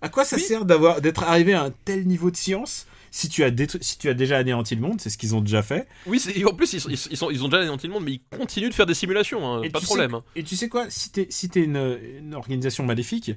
À 0.00 0.08
quoi 0.08 0.24
ça 0.24 0.36
Oui. 0.36 0.42
sert 0.42 0.64
d'avoir 0.64 1.00
d'être 1.00 1.24
arrivé 1.24 1.54
à 1.54 1.64
un 1.64 1.72
tel 1.84 2.06
niveau 2.06 2.30
de 2.30 2.36
science? 2.36 2.86
Si 3.10 3.28
tu 3.28 3.44
as 3.44 3.50
si 3.80 3.98
tu 3.98 4.08
as 4.08 4.14
déjà 4.14 4.38
anéanti 4.38 4.74
le 4.74 4.80
monde 4.80 5.00
c'est 5.00 5.10
ce 5.10 5.18
qu'ils 5.18 5.34
ont 5.34 5.40
déjà 5.40 5.62
fait 5.62 5.86
oui 6.06 6.20
en 6.46 6.54
plus 6.54 6.72
ils, 6.72 6.80
sont- 6.80 6.88
ils, 6.90 6.96
sont- 6.96 7.08
ils 7.10 7.16
sont 7.16 7.30
ils 7.30 7.44
ont 7.44 7.48
déjà 7.48 7.62
anéanti 7.62 7.86
le 7.86 7.92
monde 7.92 8.04
mais 8.04 8.12
ils 8.12 8.36
continuent 8.36 8.68
de 8.68 8.74
faire 8.74 8.86
des 8.86 8.94
simulations 8.94 9.46
hein, 9.46 9.62
pas 9.70 9.80
de 9.80 9.84
problème 9.84 10.10
sais- 10.10 10.16
hein. 10.16 10.24
Et 10.36 10.42
tu 10.42 10.56
sais 10.56 10.68
quoi, 10.68 10.86
si 10.90 11.10
t'es 11.10 11.26
si 11.30 11.48
une, 11.54 11.98
une 12.18 12.34
organisation 12.34 12.84
maléfique, 12.84 13.32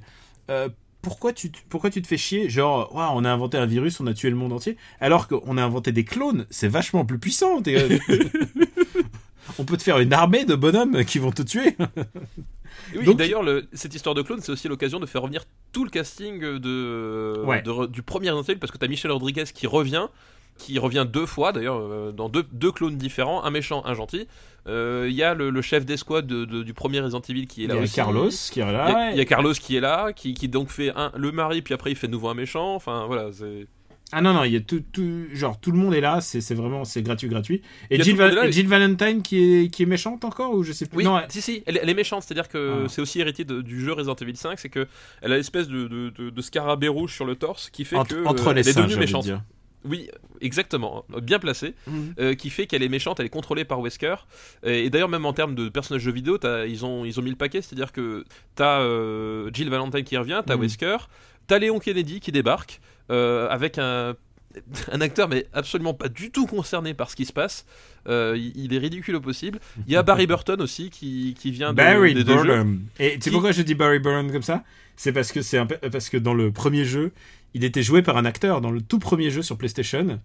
euh, 0.50 0.68
pourquoi 1.00 1.32
tu 1.32 1.50
te- 1.50 1.58
pourquoi 1.68 1.90
tu 1.90 2.00
te 2.00 2.06
fais 2.06 2.16
chier? 2.16 2.48
Genre, 2.48 2.90
on 2.94 3.24
a 3.24 3.30
inventé 3.30 3.56
un 3.58 3.66
virus, 3.66 3.98
on 4.00 4.06
a 4.06 4.14
tué 4.14 4.30
le 4.30 4.36
monde 4.36 4.52
entier, 4.52 4.76
alors 5.00 5.26
qu'on 5.26 5.56
a 5.58 5.62
inventé 5.64 5.90
des 5.90 6.04
clones, 6.04 6.46
c'est 6.50 6.68
vachement 6.68 7.04
plus 7.04 7.18
puissant. 7.18 7.60
on 9.58 9.64
peut 9.64 9.76
te 9.76 9.82
faire 9.82 9.98
une 9.98 10.12
armée 10.12 10.44
de 10.44 10.54
bonhommes 10.54 11.04
qui 11.04 11.18
vont 11.18 11.32
te 11.32 11.42
tuer. 11.42 11.76
Oui, 12.96 13.04
Donc- 13.04 13.16
d'ailleurs 13.18 13.42
le- 13.42 13.66
cette 13.72 13.94
histoire 13.94 14.14
de 14.14 14.22
clone 14.22 14.40
c'est 14.40 14.52
aussi 14.52 14.66
l'occasion 14.68 14.98
de 14.98 15.06
faire 15.06 15.22
revenir 15.22 15.44
tout 15.72 15.84
le 15.84 15.90
casting 15.90 16.40
de, 16.40 17.42
Ouais. 17.44 17.62
de- 17.62 17.86
du 17.86 18.02
premier 18.02 18.30
Resident 18.30 18.52
Evil 18.52 18.58
parce 18.60 18.72
que 18.72 18.78
t'as 18.78 18.88
Michel 18.88 19.10
Rodriguez 19.10 19.44
qui 19.54 19.66
revient 19.66 20.06
qui 20.58 20.78
revient 20.78 21.06
deux 21.10 21.24
fois 21.26 21.52
d'ailleurs 21.52 21.78
euh, 21.80 22.12
dans 22.12 22.28
deux, 22.28 22.44
deux 22.52 22.72
clones 22.72 22.96
différents 22.96 23.42
un 23.44 23.50
méchant 23.50 23.82
un 23.86 23.94
gentil 23.94 24.26
Euh, 24.68 25.06
il 25.10 25.16
y 25.16 25.24
a 25.24 25.34
le, 25.34 25.50
le 25.50 25.60
chef 25.60 25.84
d'escouade 25.84 26.26
de- 26.28 26.44
de- 26.44 26.62
du 26.62 26.72
premier 26.72 27.00
Resident 27.00 27.20
Evil 27.28 27.46
qui 27.48 27.62
est 27.62 27.64
Il 27.64 27.68
là 27.68 27.74
y 27.74 27.78
a 27.78 27.82
aussi 27.82 27.94
Carlos 27.96 28.28
qui 28.28 28.60
est 28.60 28.62
Il 28.62 28.68
y, 28.68 28.72
là. 28.72 28.84
a, 28.84 29.10
il 29.10 29.16
y 29.16 29.20
a 29.20 29.24
Carlos 29.24 29.52
qui 29.54 29.74
est 29.76 29.80
là, 29.80 30.12
qui, 30.12 30.34
qui 30.34 30.46
donc 30.48 30.68
fait 30.68 30.92
un, 30.94 31.10
le 31.16 31.32
mari, 31.32 31.62
puis 31.62 31.74
après 31.74 31.90
il 31.90 31.96
fait 31.96 32.06
de 32.06 32.12
nouveau 32.12 32.28
un 32.28 32.34
méchant. 32.34 32.74
Enfin 32.76 33.06
voilà, 33.08 33.32
c'est. 33.32 33.66
Ah 34.12 34.20
non 34.20 34.32
non, 34.34 34.44
il 34.44 34.52
y 34.52 34.56
a 34.56 34.60
tout, 34.60 34.82
tout 34.92 35.24
genre 35.32 35.58
tout 35.58 35.72
le 35.72 35.78
monde 35.78 35.94
est 35.94 36.00
là, 36.00 36.20
c'est 36.20 36.54
vraiment 36.54 36.84
c'est 36.84 37.02
gratuit 37.02 37.28
gratuit. 37.28 37.62
Et 37.90 38.02
Jill, 38.02 38.16
Valentine 38.68 39.22
qui 39.22 39.38
est 39.42 39.68
qui 39.70 39.82
est 39.82 39.86
méchante 39.86 40.24
encore 40.24 40.54
ou 40.54 40.62
je 40.62 40.72
sais 40.72 40.86
plus? 40.86 40.98
Oui, 40.98 41.04
Non, 41.04 41.18
elle- 41.18 41.30
si, 41.30 41.40
si, 41.40 41.62
elle, 41.66 41.78
elle 41.82 41.88
est 41.88 41.94
méchante, 41.94 42.22
c'est-à-dire 42.22 42.48
que 42.48 42.82
Ah. 42.84 42.88
c'est 42.88 43.00
aussi 43.00 43.20
hérité 43.20 43.44
de- 43.44 43.62
du 43.62 43.80
jeu 43.80 43.92
Resident 43.92 44.14
Evil 44.16 44.36
5, 44.36 44.58
c'est 44.58 44.68
que 44.68 44.86
elle 45.22 45.32
a 45.32 45.36
l'espèce 45.36 45.66
de, 45.68 45.88
de, 45.88 46.40
scarabée 46.42 46.88
rouge 46.88 47.14
sur 47.14 47.24
le 47.24 47.34
torse 47.36 47.70
qui 47.70 47.84
fait 47.84 47.96
entre, 47.96 48.14
que 48.14 48.24
entre 48.26 48.48
euh, 48.48 48.52
les 48.54 48.60
elle 48.60 48.68
est 48.68 48.74
devenue 48.82 48.96
méchante. 48.96 49.24
dire. 49.24 49.42
Oui, 49.84 50.08
exactement, 50.40 51.04
bien 51.22 51.38
placé, 51.40 51.74
euh, 52.20 52.34
qui 52.34 52.50
fait 52.50 52.66
qu'elle 52.66 52.82
est 52.84 52.88
méchante, 52.88 53.18
elle 53.18 53.26
est 53.26 53.30
contrôlée 53.30 53.64
par 53.64 53.80
Wesker. 53.80 54.14
Et, 54.64 54.84
et 54.84 54.90
d'ailleurs, 54.90 55.08
même 55.08 55.24
en 55.26 55.32
termes 55.32 55.54
de 55.56 55.68
personnages 55.68 56.02
de 56.02 56.06
jeux 56.06 56.12
vidéo, 56.14 56.38
t'as- 56.38 56.66
ils 56.66 56.84
ont, 56.84 57.04
ils 57.04 57.18
ont 57.18 57.22
mis 57.22 57.30
le 57.30 57.36
paquet, 57.36 57.62
c'est-à-dire 57.62 57.90
que 57.92 58.24
t'as 58.54 58.80
euh, 58.80 59.50
Jill 59.52 59.70
Valentine 59.70 60.04
qui 60.04 60.16
revient, 60.16 60.40
t'as 60.46 60.54
Mhm. 60.56 60.60
Wesker, 60.62 60.96
t'as 61.48 61.58
Léon 61.58 61.78
Kennedy 61.80 62.20
qui 62.20 62.30
débarque, 62.30 62.80
avec 63.12 63.78
un, 63.78 64.14
un 64.92 65.00
acteur 65.00 65.28
mais 65.28 65.46
absolument 65.52 65.94
pas 65.94 66.08
du 66.08 66.30
tout 66.30 66.46
concerné 66.46 66.94
par 66.94 67.10
ce 67.10 67.16
qui 67.16 67.24
se 67.24 67.32
passe. 67.32 67.66
Euh, 68.08 68.36
il, 68.56 68.74
est 68.74 68.78
ridicule 68.78 69.16
au 69.16 69.20
possible. 69.20 69.60
Il 69.86 69.92
y 69.92 69.96
a 69.96 70.02
Barry 70.02 70.26
Burton 70.26 70.60
aussi 70.60 70.90
qui, 70.90 71.34
qui 71.38 71.50
vient 71.50 71.70
de, 71.70 71.76
Barry 71.76 72.14
des 72.14 72.24
deux 72.24 72.36
jeux. 72.38 72.44
Burnham. 72.44 72.80
Et 72.98 73.10
tu 73.10 73.12
sais 73.14 73.18
Qui- 73.18 73.30
pourquoi 73.30 73.52
je 73.52 73.62
dis 73.62 73.74
Barry 73.74 74.00
Burnham 74.00 74.32
comme 74.32 74.42
ça? 74.42 74.64
C'est 74.96 75.12
parce 75.12 75.32
que 75.32 75.42
c'est 75.42 75.58
un 75.58 75.66
parce 75.66 76.08
que 76.08 76.16
dans 76.16 76.34
le 76.34 76.50
premier 76.50 76.84
jeu, 76.84 77.12
il 77.54 77.64
était 77.64 77.82
joué 77.82 78.02
par 78.02 78.16
un 78.16 78.24
acteur. 78.24 78.60
Dans 78.60 78.70
le 78.70 78.80
tout 78.80 78.98
premier 78.98 79.30
jeu 79.30 79.42
sur 79.42 79.56
PlayStation, 79.56 80.18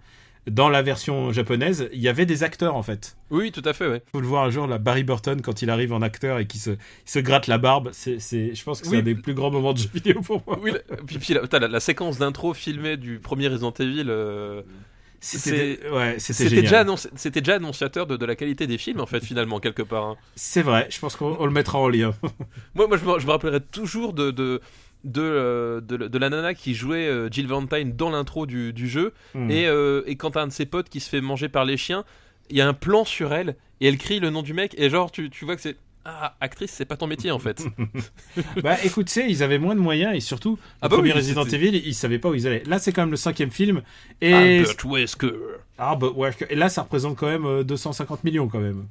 dans 0.50 0.70
la 0.70 0.82
version 0.82 1.32
japonaise, 1.32 1.90
il 1.94 2.00
y 2.00 2.08
avait 2.08 2.26
des 2.26 2.44
acteurs 2.44 2.76
en 2.76 2.84
fait. 2.84 3.18
Oui, 3.32 3.52
tout 3.52 3.62
à 3.66 3.74
fait, 3.74 3.88
ouais. 3.88 4.02
Faut 4.12 4.22
le 4.22 4.28
voir 4.28 4.44
un 4.46 4.50
jour, 4.50 4.68
là, 4.68 4.78
Barry 4.78 5.04
Burton 5.04 5.42
quand 5.42 5.62
il 5.62 5.70
arrive 5.70 5.94
en 5.94 6.02
acteur 6.02 6.40
et 6.40 6.46
qui 6.48 6.58
se, 6.60 6.72
se 7.06 7.20
gratte 7.20 7.48
la 7.48 7.58
barbe. 7.58 7.90
C'est, 7.94 8.20
je 8.20 8.64
pense 8.64 8.80
que 8.82 8.88
c'est 8.88 8.94
Oui. 8.94 9.00
un 9.00 9.04
des 9.04 9.16
plus 9.16 9.34
grands 9.34 9.52
moments 9.52 9.74
de 9.74 9.80
jeu 9.80 9.90
vidéo 9.94 10.22
pour 10.22 10.42
moi. 10.48 10.58
Oui, 10.62 10.72
la- 10.72 10.98
puis, 11.06 11.18
puis 11.20 11.34
la, 11.34 11.42
putain, 11.42 11.60
la- 11.60 11.68
la 11.68 11.80
séquence 11.80 12.18
d'intro 12.18 12.54
filmée 12.54 12.98
du 12.98 13.20
premier 13.20 13.48
Resident 13.48 13.74
Evil, 13.80 14.06
euh, 14.10 14.62
C'était, 15.20 15.80
ouais, 15.92 16.18
déjà, 16.52 16.84
annonci- 16.84 17.10
c'était 17.16 17.42
déjà 17.42 17.56
annonciateur 17.56 18.06
de, 18.06 18.18
de 18.18 18.26
la 18.26 18.36
qualité 18.36 18.68
des 18.68 18.78
films, 18.78 19.00
en 19.00 19.08
fait, 19.08 19.24
finalement, 19.26 19.60
quelque 19.60 19.82
part. 19.82 20.06
hein. 20.06 20.16
C'est 20.36 20.62
vrai. 20.62 20.88
Je 20.92 21.00
pense 21.00 21.16
qu'on 21.16 21.36
on 21.40 21.46
le 21.46 21.52
mettra 21.52 21.80
en 21.80 21.90
lien. 21.90 22.14
Moi, 22.76 22.88
moi 22.88 22.98
je, 22.98 23.04
me, 23.06 23.20
je 23.20 23.26
me 23.26 23.32
rappellerai 23.32 23.62
toujours 23.62 24.14
de, 24.14 24.30
de, 24.30 24.62
de, 25.04 25.22
euh, 25.22 25.82
de, 25.82 25.98
de 25.98 26.18
la 26.18 26.30
nana 26.30 26.54
qui 26.54 26.74
jouait 26.74 27.08
euh, 27.08 27.30
Jill 27.32 27.48
Valentine 27.48 27.94
dans 27.94 28.10
l'intro 28.10 28.46
du, 28.46 28.74
du 28.74 28.88
jeu. 28.88 29.14
Hmm. 29.34 29.50
Et, 29.50 29.68
euh, 29.68 30.04
et 30.06 30.16
quand 30.16 30.32
t'as 30.32 30.42
un 30.44 30.48
de 30.48 30.52
ses 30.52 30.66
potes 30.66 30.90
qui 30.90 31.00
se 31.00 31.10
fait 31.10 31.22
manger 31.22 31.50
par 31.50 31.66
les 31.66 31.78
chiens, 31.78 32.04
il 32.50 32.58
y 32.58 32.62
a 32.62 32.68
un 32.68 32.74
plan 32.74 33.06
sur 33.06 33.34
elle 33.34 33.56
et 33.82 33.88
elle 33.88 33.98
crie 33.98 34.20
le 34.20 34.30
nom 34.30 34.42
du 34.42 34.54
mec. 34.54 34.74
Et 34.78 34.90
genre, 34.90 35.12
tu, 35.12 35.30
tu 35.30 35.46
vois 35.46 35.56
que 35.56 35.62
c'est. 35.62 35.78
Ah, 36.10 36.36
actrice, 36.40 36.72
c'est 36.72 36.86
pas 36.86 36.96
ton 36.96 37.06
métier 37.06 37.32
en 37.32 37.40
fait. 37.40 37.66
Bah 38.64 38.78
écoute, 38.86 39.08
tu 39.08 39.14
sais, 39.14 39.26
ils 39.30 39.44
avaient 39.44 39.58
moins 39.58 39.76
de 39.76 39.82
moyens 39.82 40.16
et 40.16 40.22
surtout, 40.22 40.58
Ah 40.82 40.86
le 40.86 40.90
bah 40.90 40.96
premier 40.96 41.10
oui, 41.10 41.18
Resident 41.18 41.44
Evil, 41.44 41.82
ils 41.86 41.94
savaient 41.94 42.18
pas 42.18 42.30
où 42.30 42.34
ils 42.34 42.48
allaient. 42.48 42.64
Là, 42.66 42.80
c'est 42.80 42.94
quand 42.94 43.02
même 43.02 43.12
le 43.12 43.18
cinquième 43.18 43.52
film. 43.52 43.82
Et, 44.22 44.34
Albert 44.34 44.86
Wesker. 44.86 45.34
ah, 45.78 45.98
ouais, 45.98 46.32
et 46.50 46.56
là, 46.56 46.70
ça 46.70 46.84
représente 46.84 47.18
quand 47.18 47.28
même 47.28 47.46
euh, 47.46 47.64
250 47.64 48.24
millions 48.24 48.48
quand 48.48 48.60
même. 48.60 48.86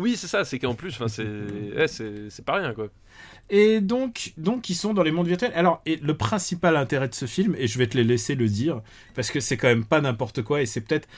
Oui, 0.00 0.16
c'est 0.16 0.26
ça, 0.26 0.44
c'est 0.44 0.58
qu'en 0.58 0.74
plus, 0.74 0.90
enfin, 0.94 1.08
c'est 1.08 1.24
ouais, 1.76 1.86
c'est 1.88 2.44
pas 2.44 2.54
rien 2.54 2.72
quoi. 2.74 2.88
Et 3.52 3.80
donc, 3.80 4.32
donc, 4.36 4.70
ils 4.70 4.74
sont 4.76 4.94
dans 4.94 5.02
les 5.02 5.10
mondes 5.10 5.26
virtuels. 5.26 5.50
Alors, 5.56 5.82
et 5.84 5.96
le 5.96 6.16
principal 6.16 6.76
intérêt 6.76 7.08
de 7.08 7.14
ce 7.14 7.26
film, 7.26 7.56
et 7.58 7.66
je 7.66 7.78
vais 7.78 7.88
te 7.88 7.96
les 7.96 8.04
laisser 8.04 8.36
le 8.36 8.48
dire, 8.48 8.80
parce 9.16 9.30
que 9.30 9.40
c'est 9.40 9.56
quand 9.56 9.66
même 9.66 9.84
pas 9.84 10.00
n'importe 10.00 10.42
quoi, 10.42 10.62
et 10.62 10.66
c'est 10.66 10.80
peut-être, 10.80 11.08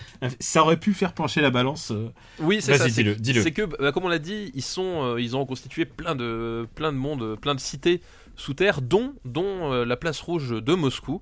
ça 0.41 0.63
aurait 0.63 0.79
pu 0.79 0.95
faire 0.95 1.13
pencher 1.13 1.43
la 1.43 1.51
balance. 1.51 1.91
euh, 1.91 2.09
Oui, 2.41 2.63
c'est 2.63 2.77
ça. 2.79 2.85
c'est 2.85 2.91
dis-le, 2.91 3.15
que- 3.15 3.21
dis-le. 3.21 3.43
C'est 3.43 3.53
que, 3.53 3.63
bah, 3.63 3.93
comme 3.93 4.05
on 4.07 4.09
l'a 4.09 4.19
dit, 4.19 4.51
ils 4.55 4.63
sont, 4.63 5.03
euh, 5.15 5.21
ils 5.21 5.37
ont 5.37 5.45
constitué 5.45 5.85
plein 5.85 6.15
de, 6.15 6.67
plein 6.75 6.91
de 6.93 6.97
mondes, 6.97 7.39
plein 7.39 7.55
de 7.55 7.61
cités 7.61 8.01
sous 8.35 8.55
terre, 8.55 8.81
dont, 8.81 9.13
dont 9.27 9.71
euh, 9.71 9.85
la 9.85 9.97
place 9.99 10.21
rouge 10.23 10.51
de 10.51 10.75
Moscou. 10.75 11.21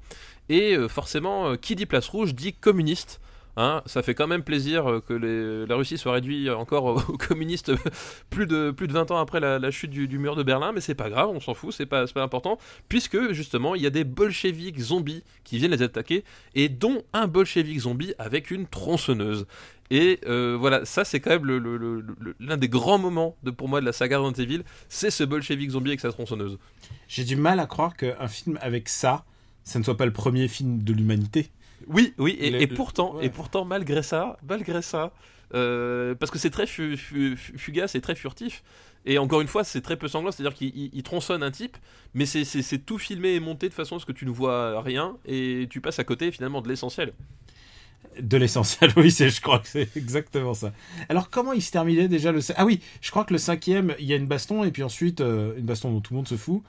Et 0.49 0.77
euh, 0.77 0.87
forcément, 0.89 1.51
euh, 1.51 1.57
qui 1.57 1.75
dit 1.75 1.87
place 1.87 2.07
rouge 2.09 2.35
dit 2.37 2.53
communiste. 2.53 3.21
Hein, 3.57 3.83
ça 3.87 4.03
fait 4.03 4.15
quand 4.15 4.29
même 4.29 4.43
plaisir 4.43 4.89
euh, 4.89 5.01
que 5.01 5.13
la 5.69 5.75
Russie 5.75 5.99
soit 5.99 6.13
réduite 6.13 6.49
encore 6.51 6.85
aux, 6.85 7.17
communistes 7.17 7.73
plus 8.31 8.47
de, 8.47 8.71
plus 8.71 8.87
de 8.87 8.93
20 8.93 9.11
ans 9.11 9.19
après 9.19 9.41
la, 9.41 9.71
chute 9.71 9.91
du, 9.91 10.19
mur 10.19 10.37
de 10.37 10.43
Berlin, 10.43 10.73
mais 10.73 10.81
c'est 10.81 10.95
pas 10.95 11.11
grave, 11.11 11.31
on 11.31 11.41
s'en 11.41 11.55
fout, 11.55 11.73
c'est 11.73 11.87
pas, 11.87 12.05
important, 12.17 12.59
puisque 12.89 13.33
justement 13.33 13.75
il 13.75 13.83
y 13.83 13.87
a 13.87 13.91
des 13.91 14.05
bolcheviks 14.05 14.79
zombies 14.79 15.25
qui 15.45 15.59
viennent 15.59 15.73
les 15.73 15.83
attaquer, 15.83 16.25
et 16.55 16.69
dont 16.69 17.03
un 17.13 17.27
bolchevique 17.27 17.81
zombie 17.81 18.15
avec 18.19 18.51
une 18.51 18.67
tronçonneuse. 18.67 19.47
Et 19.91 20.21
euh, 20.27 20.57
voilà, 20.59 20.85
ça 20.85 21.05
c'est 21.05 21.19
quand 21.19 21.31
même 21.31 22.05
l'un 22.39 22.57
des 22.57 22.69
grands 22.69 22.99
moments 22.99 23.37
de, 23.43 23.51
pour 23.51 23.69
moi 23.69 23.81
de 23.81 23.87
la 23.87 23.93
saga 23.93 24.19
Resident 24.19 24.63
c'est 24.89 25.11
ce 25.11 25.25
bolchevique 25.25 25.71
zombie 25.71 25.91
avec 25.91 26.01
sa 26.01 26.13
tronçonneuse. 26.13 26.59
J'ai 27.09 27.25
du 27.25 27.35
mal 27.35 27.59
à 27.59 27.67
croire 27.67 27.97
qu'un 27.97 28.29
film 28.29 28.59
avec 28.63 28.89
ça, 28.89 29.25
ça 29.65 29.81
ne 29.81 29.85
soit 29.85 29.97
pas 29.97 30.07
le 30.07 30.13
premier 30.13 30.47
film 30.47 30.83
de 30.85 30.93
l'humanité. 30.93 31.51
Oui, 31.93 32.15
oui, 32.19 32.37
et, 32.41 32.67
pourtant, 32.67 33.17
ouais. 33.17 33.27
et 33.27 33.29
pourtant 33.31 33.65
malgré 33.65 34.03
ça, 34.03 34.39
malgré 34.49 34.81
ça, 34.81 35.13
euh, 35.55 36.15
parce 36.15 36.31
que 36.31 36.39
c'est 36.39 36.51
très 36.51 36.67
fu- 36.67 36.97
fu- 36.97 37.37
fu- 37.37 37.59
fugace 37.59 37.95
et 37.97 38.01
très 38.01 38.15
furtif. 38.15 38.63
Et 39.07 39.19
encore 39.19 39.41
une 39.41 39.49
fois, 39.49 39.65
c'est 39.65 39.81
très 39.81 39.97
peu 39.97 40.09
sanglant, 40.09 40.31
c'est-à-dire 40.31 40.55
qu'il 40.55 40.69
il- 40.77 40.91
il 40.93 41.03
tronçonne 41.03 41.43
un 41.43 41.51
type, 41.51 41.77
mais 42.15 42.27
c'est- 42.27 42.45
tout 42.87 42.99
filmé 42.99 43.31
et 43.35 43.41
monté 43.41 43.69
de 43.69 43.75
façon 43.75 43.97
à 43.97 43.99
ce 43.99 44.07
que 44.07 44.13
tu 44.13 44.25
ne 44.27 44.31
vois 44.31 44.81
rien 44.83 45.17
et 45.27 45.67
tu 45.71 45.81
passes 45.81 45.99
à 45.99 46.05
côté 46.05 46.31
finalement 46.31 46.61
de 46.63 46.69
l'essentiel. 46.69 47.13
De 48.21 48.37
l'essentiel, 48.37 48.93
oui, 48.97 49.11
c'est, 49.11 49.31
je 49.31 49.41
crois 49.41 49.59
que 49.59 49.69
c'est 49.69 49.97
exactement 49.97 50.55
ça. 50.55 50.73
Alors, 51.09 51.31
comment 51.31 51.53
il 51.53 51.63
se 51.63 51.71
terminait 51.71 52.09
déjà 52.09 52.33
le... 52.33 52.41
Ah 52.57 52.65
oui, 52.65 52.81
je 53.01 53.11
crois 53.11 53.25
que 53.25 53.33
le 53.33 53.39
cinquième, 53.39 53.95
il 53.99 54.07
y 54.07 54.13
a 54.13 54.17
une 54.17 54.27
baston, 54.27 54.65
et 54.65 54.71
puis 54.71 54.83
ensuite, 54.83 55.21
euh, 55.21 55.55
une 55.57 55.65
baston 55.67 55.93
dont 55.93 56.01
tout 56.01 56.13
le 56.13 56.17
monde 56.19 56.29
se 56.29 56.37
fout. 56.37 56.63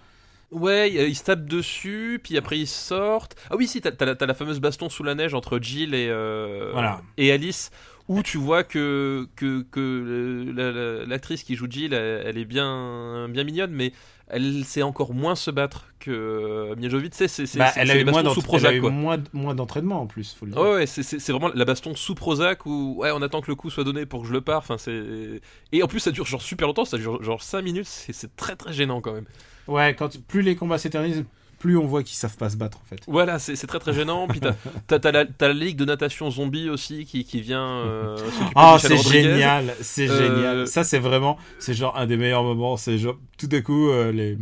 Ouais, 0.51 0.91
il- 0.91 0.99
ils 1.09 1.15
se 1.15 1.23
tapent 1.23 1.45
dessus, 1.45 2.19
puis 2.23 2.37
après 2.37 2.59
ils 2.59 2.67
sortent. 2.67 3.35
Ah 3.49 3.55
oui, 3.57 3.67
si, 3.67 3.79
t'as 3.81 4.25
la, 4.25 4.33
fameuse 4.33 4.59
baston 4.59 4.89
sous 4.89 5.03
la 5.03 5.15
neige 5.15 5.33
entre 5.33 5.59
Jill 5.59 5.93
et, 5.95 6.07
euh, 6.09 6.71
Voilà. 6.73 7.01
et 7.17 7.31
Alice, 7.31 7.71
où 8.09 8.21
tu 8.21 8.37
vois 8.37 8.63
que, 8.65 9.27
que, 9.37 9.61
que 9.71 10.51
la- 10.53 11.05
l'actrice 11.05 11.43
qui 11.43 11.55
joue 11.55 11.67
Jill, 11.69 11.93
elle, 11.93 12.23
elle 12.27 12.37
est 12.37 12.45
bien, 12.45 13.29
bien 13.29 13.45
mignonne, 13.45 13.71
mais 13.71 13.93
elle 14.27 14.65
sait 14.65 14.81
encore 14.81 15.13
moins 15.13 15.35
se 15.35 15.51
battre 15.51 15.85
que 15.99 16.11
euh, 16.11 16.75
Mia 16.77 16.89
Jovovich. 16.89 17.13
C'est, 17.13 17.27
c'est, 17.29 17.57
Bah, 17.57 17.71
elle 17.77 17.91
a 17.91 17.97
eu, 17.97 18.03
moins, 18.03 18.21
sous 18.23 18.39
elle 18.39 18.39
a 18.39 18.43
Prozac, 18.43 18.75
eu 18.75 18.81
quoi. 18.81 18.89
moins, 18.89 19.17
moins 19.33 19.55
d'entraînement 19.55 20.01
en 20.01 20.07
plus, 20.07 20.35
faut 20.37 20.45
le 20.45 20.51
dire. 20.51 20.61
Ouais, 20.61 20.73
ouais, 20.73 20.85
c'est, 20.85 21.29
vraiment 21.31 21.49
la 21.53 21.63
baston 21.65 21.95
sous 21.95 22.15
Prozac 22.15 22.65
où 22.65 22.95
ouais, 22.97 23.11
on 23.11 23.21
attend 23.21 23.39
que 23.41 23.47
le 23.47 23.55
coup 23.55 23.69
soit 23.69 23.83
donné 23.85 24.05
pour 24.05 24.21
que 24.23 24.27
je 24.27 24.33
le 24.33 24.41
pare. 24.41 24.57
Enfin, 24.59 24.77
c'est... 24.77 25.41
Et 25.71 25.81
en 25.83 25.87
plus, 25.87 25.99
ça 26.01 26.11
dure 26.11 26.25
genre 26.25 26.41
super 26.41 26.67
longtemps, 26.67 26.85
ça 26.85 26.97
dure 26.97 27.23
genre 27.23 27.41
5 27.41 27.61
minutes, 27.61 27.87
c'est, 27.87 28.11
c'est 28.13 28.35
très 28.35 28.57
très 28.57 28.73
gênant 28.73 28.99
quand 28.99 29.13
même. 29.13 29.25
Ouais, 29.71 29.95
quand, 29.97 30.17
plus 30.27 30.41
les 30.41 30.55
combats 30.55 30.77
s'éternisent, 30.77 31.23
plus 31.59 31.77
on 31.77 31.85
voit 31.85 32.01
qu'ils 32.03 32.17
savent 32.17 32.37
pas 32.37 32.49
se 32.49 32.57
battre 32.57 32.79
en 32.79 32.85
fait. 32.89 33.01
Voilà, 33.07 33.37
c'est 33.39 33.55
très 33.67 33.79
très 33.79 33.93
gênant. 33.93 34.27
Puis 34.27 34.41
t'as, 34.87 35.11
la, 35.11 35.53
ligue 35.53 35.77
de 35.77 35.85
natation 35.85 36.29
zombie 36.31 36.69
aussi 36.69 37.05
qui, 37.05 37.23
qui 37.23 37.39
vient 37.41 37.85
euh, 37.85 38.17
Ah, 38.55 38.77
Michel 38.81 38.97
c'est 38.97 39.09
génial, 39.11 39.75
c'est 39.81 40.09
Euh, 40.09 40.17
génial. 40.35 40.67
Ça, 40.67 40.83
c'est 40.83 40.99
vraiment, 40.99 41.37
c'est 41.59 41.73
genre 41.73 41.95
un 41.97 42.07
des 42.07 42.17
meilleurs 42.17 42.43
moments. 42.43 42.77
C'est 42.77 42.97
genre, 42.97 43.17
tout 43.37 43.47
d'un 43.47 43.61
coup, 43.61 43.89
euh, 43.89 44.11
les, 44.11 44.37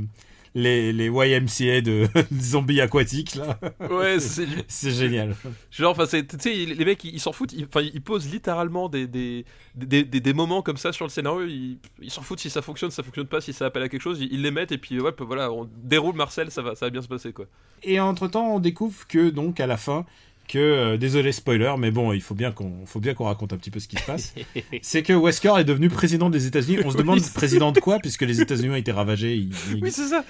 les, 0.60 0.94
les 0.94 1.08
YMCA 1.08 1.82
de 1.82 2.08
zombies 2.40 2.82
aquatiques, 2.82 3.36
là. 3.36 3.60
Ouais, 3.90 4.18
c'est 4.68 4.92
génial. 4.92 5.36
genre, 5.72 5.92
enfin, 5.92 6.06
c'est- 6.06 6.26
tu 6.28 6.38
sais, 6.40 6.54
les 6.54 6.86
mecs 6.86 7.04
ils 7.04 7.14
ils 7.16 7.20
s'en 7.20 7.32
foutent. 7.32 7.54
Ils, 7.54 7.66
enfin, 7.66 7.82
ils 7.82 8.02
posent 8.02 8.32
littéralement 8.32 8.90
des, 8.90 9.08
des, 9.08 9.46
des, 9.76 10.04
des, 10.04 10.20
des 10.20 10.34
moments 10.34 10.62
comme 10.62 10.78
ça 10.78 10.92
sur 10.94 11.06
le 11.06 11.10
scénario. 11.10 11.46
Ils 11.48 11.78
ils 12.02 12.12
s'en 12.12 12.22
foutent 12.22 12.40
si 12.40 12.50
ça 12.50 12.62
fonctionne, 12.62 12.92
ça 12.92 13.04
fonctionne 13.04 13.28
pas, 13.28 13.42
si 13.42 13.54
ça 13.54 13.66
appelle 13.66 13.84
à 13.84 13.90
quelque 13.90 14.02
chose. 14.02 14.20
Ils, 14.22 14.32
ils 14.34 14.42
les 14.42 14.52
mettent 14.52 14.72
et 14.72 14.78
puis 14.78 15.00
ouais, 15.00 15.12
puis 15.12 15.26
voilà, 15.26 15.52
on 15.52 15.70
déroule 15.84 16.16
Marcel, 16.16 16.52
ça 16.52 16.62
va, 16.62 16.76
ça 16.76 16.86
va 16.86 16.90
bien 16.90 17.02
se 17.02 17.08
passer 17.08 17.34
quoi. 17.34 17.46
Et 17.84 18.00
entre 18.00 18.28
temps, 18.28 18.56
on 18.56 18.60
découvre 18.60 19.08
que, 19.08 19.30
donc, 19.30 19.60
à 19.62 19.68
la 19.68 19.78
fin, 19.78 20.06
que, 20.50 20.58
euh, 20.58 20.98
désolé 20.98 21.32
spoiler, 21.32 21.74
mais 21.78 21.92
bon, 21.92 22.12
il 22.12 22.22
faut 22.22 22.36
bien 22.36 22.52
qu'on, 22.52 22.86
faut 22.86 23.00
bien 23.00 23.14
qu'on 23.14 23.26
raconte 23.26 23.54
un 23.54 23.58
petit 23.58 23.72
peu 23.72 23.80
ce 23.80 23.88
qui 23.88 23.96
se 23.98 24.04
passe. 24.06 24.34
c'est 24.82 25.04
que 25.04 25.14
Wesker 25.14 25.54
est 25.60 25.64
devenu 25.64 25.88
président 25.90 26.30
des 26.30 26.46
États-Unis. 26.48 26.80
On 26.84 26.92
se 26.92 26.98
demande 26.98 27.20
Oui, 27.20 27.26
président 27.34 27.72
de 27.72 27.80
quoi, 27.80 28.00
puisque 28.00 28.24
les 28.24 28.42
États-Unis 28.42 28.72
ont 28.72 28.76
été 28.76 28.92
ravagés. 28.92 29.36
ils- 29.36 29.52
ils- 29.72 29.82
Oui, 29.84 29.92
c'est 29.92 30.08
ça. 30.08 30.26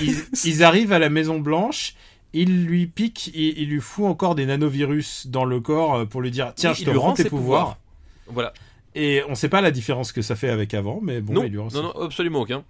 ils, 0.00 0.16
ils 0.44 0.62
arrivent 0.64 0.92
à 0.92 0.98
la 0.98 1.10
Maison 1.10 1.38
Blanche, 1.40 1.94
ils 2.32 2.64
lui 2.64 2.86
piquent 2.86 3.30
et 3.34 3.60
ils 3.60 3.68
lui 3.68 3.80
foutent 3.80 4.06
encore 4.06 4.34
des 4.34 4.46
nanovirus 4.46 5.26
dans 5.26 5.44
le 5.44 5.60
corps 5.60 5.94
euh, 5.96 6.04
pour 6.04 6.20
lui 6.22 6.30
dire 6.30 6.52
tiens, 6.54 6.70
Oui, 6.70 6.76
je 6.76 6.82
il 6.82 6.84
te 6.86 6.90
rends 6.96 7.08
rend 7.08 7.12
tes 7.14 7.24
pouvoirs. 7.24 7.78
Voilà. 8.28 8.52
Et 8.94 9.22
on 9.28 9.34
sait 9.34 9.48
pas 9.48 9.60
la 9.60 9.70
différence 9.70 10.12
que 10.12 10.22
ça 10.22 10.36
fait 10.36 10.48
avec 10.48 10.74
avant, 10.74 11.00
mais 11.02 11.20
bon, 11.20 11.34
non, 11.34 11.44
il 11.44 11.50
lui 11.50 11.58
rend 11.58 11.68
non, 11.74 11.82
non, 11.82 12.02
absolument 12.02 12.40
aucun. 12.40 12.64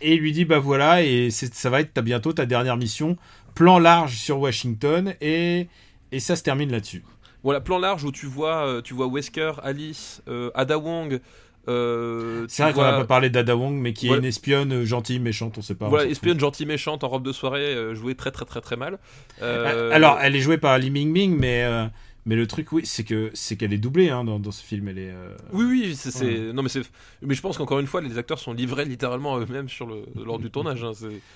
Et 0.00 0.14
il 0.14 0.20
lui 0.20 0.32
dit 0.32 0.44
bah 0.44 0.58
voilà, 0.58 1.02
et 1.02 1.30
ça 1.30 1.70
va 1.70 1.80
être 1.80 1.94
ta, 1.94 2.02
bientôt 2.02 2.32
ta 2.32 2.46
dernière 2.46 2.76
mission, 2.76 3.16
plan 3.54 3.78
large 3.78 4.16
sur 4.16 4.38
Washington, 4.40 5.14
et, 5.20 5.68
et 6.14 6.20
ça 6.20 6.36
se 6.36 6.42
termine 6.42 6.70
là-dessus. 6.70 7.02
Voilà, 7.42 7.60
plan 7.60 7.78
large 7.78 8.04
où 8.04 8.12
tu 8.12 8.26
vois, 8.26 8.66
euh, 8.66 8.80
tu 8.82 8.94
vois 8.94 9.06
Wesker, 9.06 9.52
Alice, 9.62 10.22
euh, 10.28 10.50
Ada 10.54 10.78
Wong. 10.78 11.20
euh, 11.68 12.44
C'est 12.48 12.62
vrai 12.62 12.72
qu'on 12.72 12.82
n'a 12.82 12.92
pas 12.92 13.04
parlé 13.04 13.30
d'Ada 13.30 13.56
Wong, 13.56 13.74
mais 13.74 13.92
qui 13.92 14.08
est 14.08 14.16
une 14.16 14.24
espionne 14.24 14.84
gentille, 14.84 15.18
méchante, 15.18 15.58
on 15.58 15.62
sait 15.62 15.74
pas. 15.74 15.88
Voilà, 15.88 16.06
espionne 16.10 16.38
gentille 16.40 16.66
méchante 16.66 17.04
en 17.04 17.08
robe 17.08 17.24
de 17.24 17.32
soirée, 17.32 17.94
jouée 17.94 18.14
très 18.14 18.30
très 18.30 18.44
très 18.44 18.60
très 18.60 18.76
mal. 18.76 18.98
Euh, 19.42 19.90
Alors, 19.92 20.18
elle 20.22 20.36
est 20.36 20.40
jouée 20.40 20.58
par 20.58 20.78
Li 20.78 20.90
Ming 20.90 21.10
Ming, 21.10 21.36
mais, 21.38 21.66
mais 22.26 22.36
le 22.36 22.46
truc, 22.46 22.72
oui, 22.72 22.82
c'est 22.86 23.04
que 23.04 23.30
c'est 23.34 23.56
qu'elle 23.56 23.72
est 23.74 23.78
doublée 23.78 24.08
hein, 24.10 24.24
dans, 24.24 24.38
dans 24.38 24.50
ce 24.50 24.62
film. 24.64 24.88
Elle 24.88 24.98
est. 24.98 25.10
euh, 25.10 25.36
oui, 25.52 25.64
oui, 25.68 25.94
c'est, 25.96 26.10
c'est- 26.10 26.24
Ouais. 26.24 26.52
non 26.54 26.62
mais 26.62 26.68
c'est, 26.70 26.82
mais 27.22 27.34
je 27.34 27.40
pense 27.42 27.58
qu'encore 27.58 27.78
une 27.80 27.86
fois, 27.86 28.00
les 28.00 28.16
acteurs 28.18 28.38
sont 28.38 28.52
livrés 28.54 28.84
littéralement 28.86 29.34
à 29.36 29.40
eux-mêmes 29.40 29.68
sur 29.68 29.86
le 29.86 30.04
lors 30.24 30.38
du 30.38 30.50
tournage. 30.50 30.82
hein, 30.84 30.92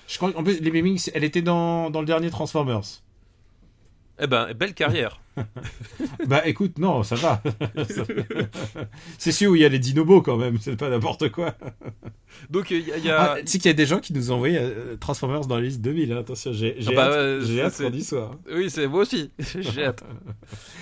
Je 0.07 0.17
crois 0.17 0.31
qu'en 0.31 0.43
plus, 0.43 0.59
Li 0.59 0.71
Ming 0.71 0.83
Ming, 0.83 1.09
elle 1.13 1.23
était 1.23 1.41
dans, 1.43 1.89
dans 1.91 1.99
le 2.01 2.07
dernier 2.07 2.29
Transformers. 2.31 2.81
Eh 4.21 4.27
ben, 4.27 4.53
belle 4.53 4.73
carrière. 4.73 5.19
Bah 6.27 6.45
écoute, 6.45 6.77
non, 6.79 7.01
ça 7.03 7.15
va. 7.15 7.41
c'est 9.17 9.31
sûr 9.31 9.51
où 9.51 9.55
il 9.55 9.61
y 9.61 9.65
a 9.65 9.69
les 9.69 9.79
dinobos 9.79 10.21
quand 10.21 10.35
même, 10.37 10.57
c'est 10.59 10.75
pas 10.75 10.89
n'importe 10.89 11.29
quoi. 11.29 11.55
Donc 12.49 12.71
il 12.71 12.87
y 12.87 13.09
a, 13.09 13.21
Ah, 13.33 13.35
tu 13.41 13.47
sais 13.47 13.57
qu'il 13.57 13.67
y 13.67 13.69
a 13.69 13.73
des 13.73 13.85
gens 13.85 13.99
qui 13.99 14.13
nous 14.13 14.31
ont 14.31 14.35
envoyé 14.35 14.57
euh, 14.59 14.97
Transformers 14.99 15.41
dans 15.47 15.55
la 15.55 15.61
liste 15.61 15.81
2000, 15.81 16.11
hein, 16.11 16.17
attention, 16.17 16.51
j'ai 16.53 16.75
j'ai 16.79 16.91
Ah 16.91 16.95
bah, 16.95 17.05
hâte, 17.07 17.43
ça, 17.71 17.85
hâte 17.85 18.09
qu'on 18.11 18.17
hein. 18.17 18.31
oui, 18.53 18.69
c'est 18.69 18.87
moi 18.87 19.01
aussi. 19.01 19.31
J'ai 19.59 19.85
hâte. 19.85 20.03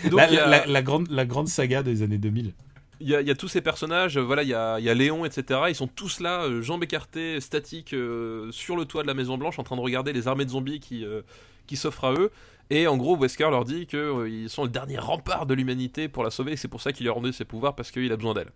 Donc 0.10 0.20
La, 0.20 0.24
a- 0.26 0.48
la- 0.48 0.66
la 0.66 0.82
grande, 0.82 1.08
la 1.12 1.26
grande 1.26 1.48
saga 1.48 1.84
des 1.84 2.02
années 2.02 2.18
2000. 2.18 2.54
Il 3.00 3.08
y, 3.10 3.16
a, 3.16 3.22
il 3.22 3.28
y 3.28 3.32
a 3.32 3.36
tous 3.36 3.48
ces 3.48 3.62
personnages, 3.62 4.18
euh, 4.18 4.22
voilà, 4.22 4.42
il 4.42 4.50
y 4.50 4.56
a, 4.56 4.80
il 4.80 4.86
y 4.86 4.90
a 4.90 4.94
Léon, 4.96 5.24
etc. 5.24 5.60
Ils 5.70 5.76
sont 5.76 5.86
tous 5.88 6.20
là, 6.20 6.46
euh, 6.46 6.64
jambes 6.64 6.84
écartées, 6.84 7.40
statiques, 7.42 7.94
euh, 7.94 8.52
sur 8.52 8.76
le 8.76 8.86
toit 8.86 9.04
de 9.04 9.08
la 9.08 9.14
Maison 9.14 9.38
Blanche, 9.38 9.60
en 9.60 9.64
train 9.64 9.76
de 9.76 9.82
regarder 9.82 10.14
les 10.14 10.28
armées 10.28 10.46
de 10.46 10.50
zombies 10.50 10.80
qui, 10.80 11.06
euh, 11.06 11.22
qui 11.68 11.76
s'offrent 11.78 12.06
à 12.06 12.14
eux. 12.14 12.32
Et 12.70 12.88
en 12.88 12.98
gros, 12.98 13.16
Wesker 13.18 13.50
leur 13.50 13.64
dit 13.66 13.86
qu'ils 13.88 14.50
sont 14.50 14.64
le 14.64 14.70
dernier 14.70 14.98
rempart 14.98 15.46
de 15.46 15.54
l'humanité 15.54 16.08
pour 16.10 16.24
la 16.24 16.32
sauver, 16.32 16.54
et 16.54 16.58
c'est 16.58 16.68
pour 16.68 16.82
ça 16.82 16.92
qu'il 16.92 17.06
lui 17.06 17.10
a 17.10 17.14
rendu 17.14 17.32
ses 17.32 17.46
pouvoirs, 17.46 17.76
parce 17.76 17.92
qu'il 17.92 18.12
a 18.12 18.16
besoin 18.18 18.34
d'elle. 18.34 18.52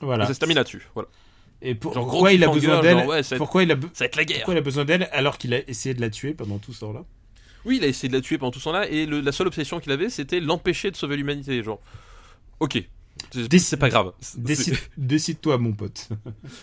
Voilà. 0.00 0.24
Et 0.24 0.26
ça 0.26 0.34
se 0.34 0.38
termine 0.38 0.56
là-dessus. 0.58 0.86
Voilà. 0.94 1.08
Et 1.62 1.74
pour- 1.74 1.94
Genre, 1.94 2.06
pourquoi 2.06 2.32
il 2.34 2.44
a 2.44 2.48
besoin 2.48 2.80
d'elle 2.82 3.06
ouais, 3.06 3.22
ça 3.22 3.30
va 3.30 3.36
être- 3.36 3.38
Pourquoi 3.38 3.62
il 3.62 3.70
a 3.72 3.76
be- 3.76 3.88
Ça 3.94 4.04
va 4.04 4.06
être 4.06 4.16
la 4.16 4.24
guerre. 4.26 4.36
pourquoi 4.40 4.54
il 4.54 4.58
a 4.58 4.62
besoin 4.62 4.84
d'elle 4.84 5.08
alors 5.12 5.38
qu'il 5.38 5.54
a 5.54 5.66
essayé 5.70 5.94
de 5.94 6.02
la 6.02 6.10
tuer 6.10 6.34
pendant 6.34 6.58
tout 6.58 6.74
ce 6.74 6.80
temps-là? 6.80 7.04
Oui, 7.64 7.78
il 7.78 7.84
a 7.84 7.86
essayé 7.86 8.08
de 8.10 8.14
la 8.14 8.20
tuer 8.20 8.36
pendant 8.36 8.50
tout 8.52 8.58
ce 8.58 8.64
temps-là, 8.64 8.88
et 8.90 9.06
le- 9.06 9.20
la 9.20 9.32
seule 9.32 9.46
obsession 9.46 9.80
qu'il 9.80 9.90
avait, 9.90 10.10
c'était 10.10 10.38
l'empêcher 10.40 10.90
de 10.90 10.96
sauver 10.96 11.16
l'humanité. 11.16 11.62
Genre, 11.62 11.80
ok. 12.60 12.82
C'est 13.32 13.78
pas 13.78 13.88
grave. 13.88 14.12
Décide- 14.36 14.76
Décide-toi, 14.98 15.56
mon 15.56 15.72
pote. 15.72 16.10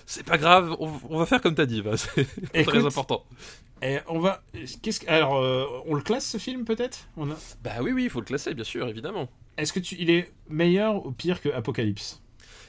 C'est 0.05 0.23
pas 0.23 0.37
grave, 0.37 0.75
on, 0.79 0.91
on 1.09 1.17
va 1.17 1.25
faire 1.25 1.41
comme 1.41 1.55
t'as 1.55 1.65
dit, 1.65 1.81
va. 1.81 1.97
c'est 1.97 2.27
très 2.63 2.85
important. 2.85 3.25
Et 3.81 3.97
on 4.07 4.19
va. 4.19 4.43
Qu'est-ce. 4.81 5.05
Alors, 5.09 5.35
euh, 5.35 5.65
on 5.85 5.95
le 5.95 6.01
classe 6.01 6.25
ce 6.25 6.37
film 6.37 6.63
peut-être? 6.63 7.07
A... 7.17 7.23
Bah 7.63 7.71
oui, 7.81 7.91
oui, 7.91 8.03
il 8.05 8.09
faut 8.09 8.19
le 8.19 8.25
classer, 8.25 8.53
bien 8.53 8.63
sûr, 8.63 8.87
évidemment. 8.87 9.27
Est-ce 9.57 9.73
que 9.73 9.79
tu... 9.79 9.95
il 9.99 10.09
est 10.09 10.31
meilleur 10.47 11.05
ou 11.05 11.11
pire 11.11 11.41
que 11.41 11.49
Apocalypse? 11.49 12.21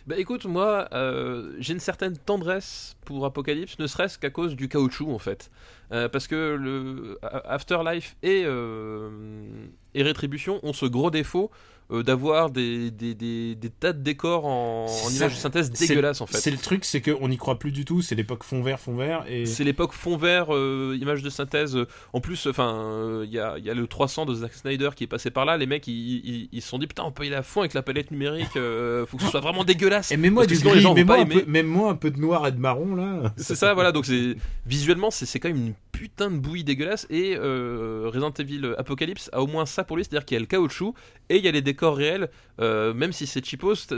Bah 0.06 0.16
écoute, 0.18 0.44
moi, 0.44 0.88
euh, 0.92 1.54
j'ai 1.60 1.72
une 1.72 1.80
certaine 1.80 2.16
tendresse 2.18 2.96
pour 3.04 3.24
Apocalypse, 3.24 3.78
ne 3.78 3.86
serait-ce 3.86 4.18
qu'à 4.18 4.30
cause 4.30 4.54
du 4.54 4.68
caoutchouc, 4.68 5.10
en 5.10 5.18
fait. 5.18 5.50
Euh, 5.92 6.08
parce 6.08 6.26
que 6.26 6.56
le 6.60 7.18
Afterlife 7.22 8.16
et, 8.22 8.42
et 8.42 10.02
Rétribution 10.02 10.60
ont 10.62 10.72
ce 10.72 10.86
gros 10.86 11.10
défaut 11.10 11.50
euh, 11.94 12.02
d'avoir 12.02 12.50
des, 12.50 12.90
des, 12.90 13.14
des, 13.14 13.54
des 13.54 13.70
tas 13.70 13.92
de 13.92 14.02
décors 14.02 14.46
en, 14.46 14.86
en 14.86 15.10
images 15.10 15.34
de 15.34 15.38
synthèse 15.38 15.70
dégueulasses, 15.70 16.20
en 16.20 16.26
fait. 16.26 16.38
C'est 16.38 16.50
le 16.50 16.58
truc, 16.58 16.84
c'est 16.84 17.00
qu'on 17.00 17.28
n'y 17.28 17.36
croit 17.36 17.58
plus 17.58 17.72
du 17.72 17.84
tout. 17.84 18.02
C'est 18.02 18.14
l'époque 18.14 18.44
fond 18.44 18.62
vert, 18.62 18.78
fond 18.80 18.96
vert. 18.96 19.24
Et... 19.28 19.46
C'est 19.46 19.64
l'époque 19.64 19.92
fond 19.92 20.16
vert, 20.16 20.54
euh, 20.54 20.96
images 21.00 21.22
de 21.22 21.30
synthèse. 21.30 21.76
euh, 21.76 21.86
En 22.12 22.20
plus, 22.20 22.46
enfin, 22.46 23.20
il 23.24 23.30
y, 23.30 23.38
a, 23.38 23.58
y 23.58 23.70
a 23.70 23.74
le 23.74 23.86
300 23.86 24.26
de 24.26 24.34
Zack 24.34 24.54
Snyder 24.54 24.90
qui 24.94 25.04
est 25.04 25.08
passé 25.08 25.30
par 25.30 25.44
là. 25.44 25.56
Les 25.56 25.66
mecs, 25.66 25.86
ils, 25.86 26.48
se 26.60 26.68
sont 26.68 26.78
dit 26.78 26.86
putain, 26.86 27.04
on 27.04 27.12
peut 27.12 27.24
y 27.24 27.28
aller 27.28 27.36
à 27.36 27.42
fond 27.42 27.60
avec 27.60 27.74
la 27.74 27.82
palette 27.82 28.10
numérique. 28.10 28.56
euh, 28.56 29.06
faut 29.06 29.16
que 29.16 29.22
ce 29.24 29.30
soit 29.30 29.40
vraiment 29.40 29.64
dégueulasse. 29.64 30.10
Et 30.12 30.16
Parce 30.46 30.58
que 30.58 30.62
du 30.64 30.68
gris, 30.72 30.80
gens 30.80 30.94
mets-moi 30.94 31.16
pas 31.16 31.22
un, 31.22 31.26
peu, 31.26 31.44
mets-moi 31.46 31.90
un 31.90 31.94
peu 31.94 32.10
de 32.10 32.18
noir 32.20 32.46
et 32.46 32.52
de 32.52 32.58
marron 32.58 32.94
là. 32.96 33.32
C'est 33.36 33.54
ça, 33.54 33.74
voilà. 33.74 33.92
Donc 33.92 34.06
c'est 34.06 34.36
visuellement, 34.66 35.10
c'est 35.10 35.26
c'est 35.26 35.38
quand 35.40 35.48
même 35.48 35.66
une 35.68 35.74
putain 35.92 36.30
de 36.30 36.36
bouillie 36.38 36.64
dégueulasse. 36.64 37.06
Et 37.10 37.36
euh, 37.36 38.04
Resident 38.12 38.32
Evil 38.38 38.74
Apocalypse 38.78 39.28
a 39.32 39.42
au 39.42 39.46
moins 39.46 39.66
ça 39.66 39.84
pour 39.84 39.96
lui, 39.96 40.04
c'est-à-dire 40.04 40.24
qu'il 40.24 40.34
y 40.34 40.38
a 40.38 40.40
le 40.40 40.46
caoutchouc 40.46 40.94
et 41.28 41.36
il 41.36 41.44
y 41.44 41.48
a 41.48 41.52
les 41.52 41.62
décors 41.62 41.83
réels. 41.92 42.30
euh, 42.60 42.94
même 42.94 43.12
si 43.12 43.26
c'est 43.26 43.44
cheapos, 43.44 43.74
ça- 43.74 43.96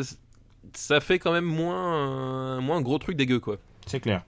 ça 0.72 1.00
fait 1.00 1.18
quand 1.18 1.32
même 1.32 1.44
moins, 1.44 1.76
un- 2.56 2.60
moins 2.60 2.78
un 2.78 2.82
gros 2.82 2.98
truc 2.98 3.16
dégueu 3.16 3.38
quoi. 3.38 3.56
C'est 3.86 4.00
clair. 4.00 4.24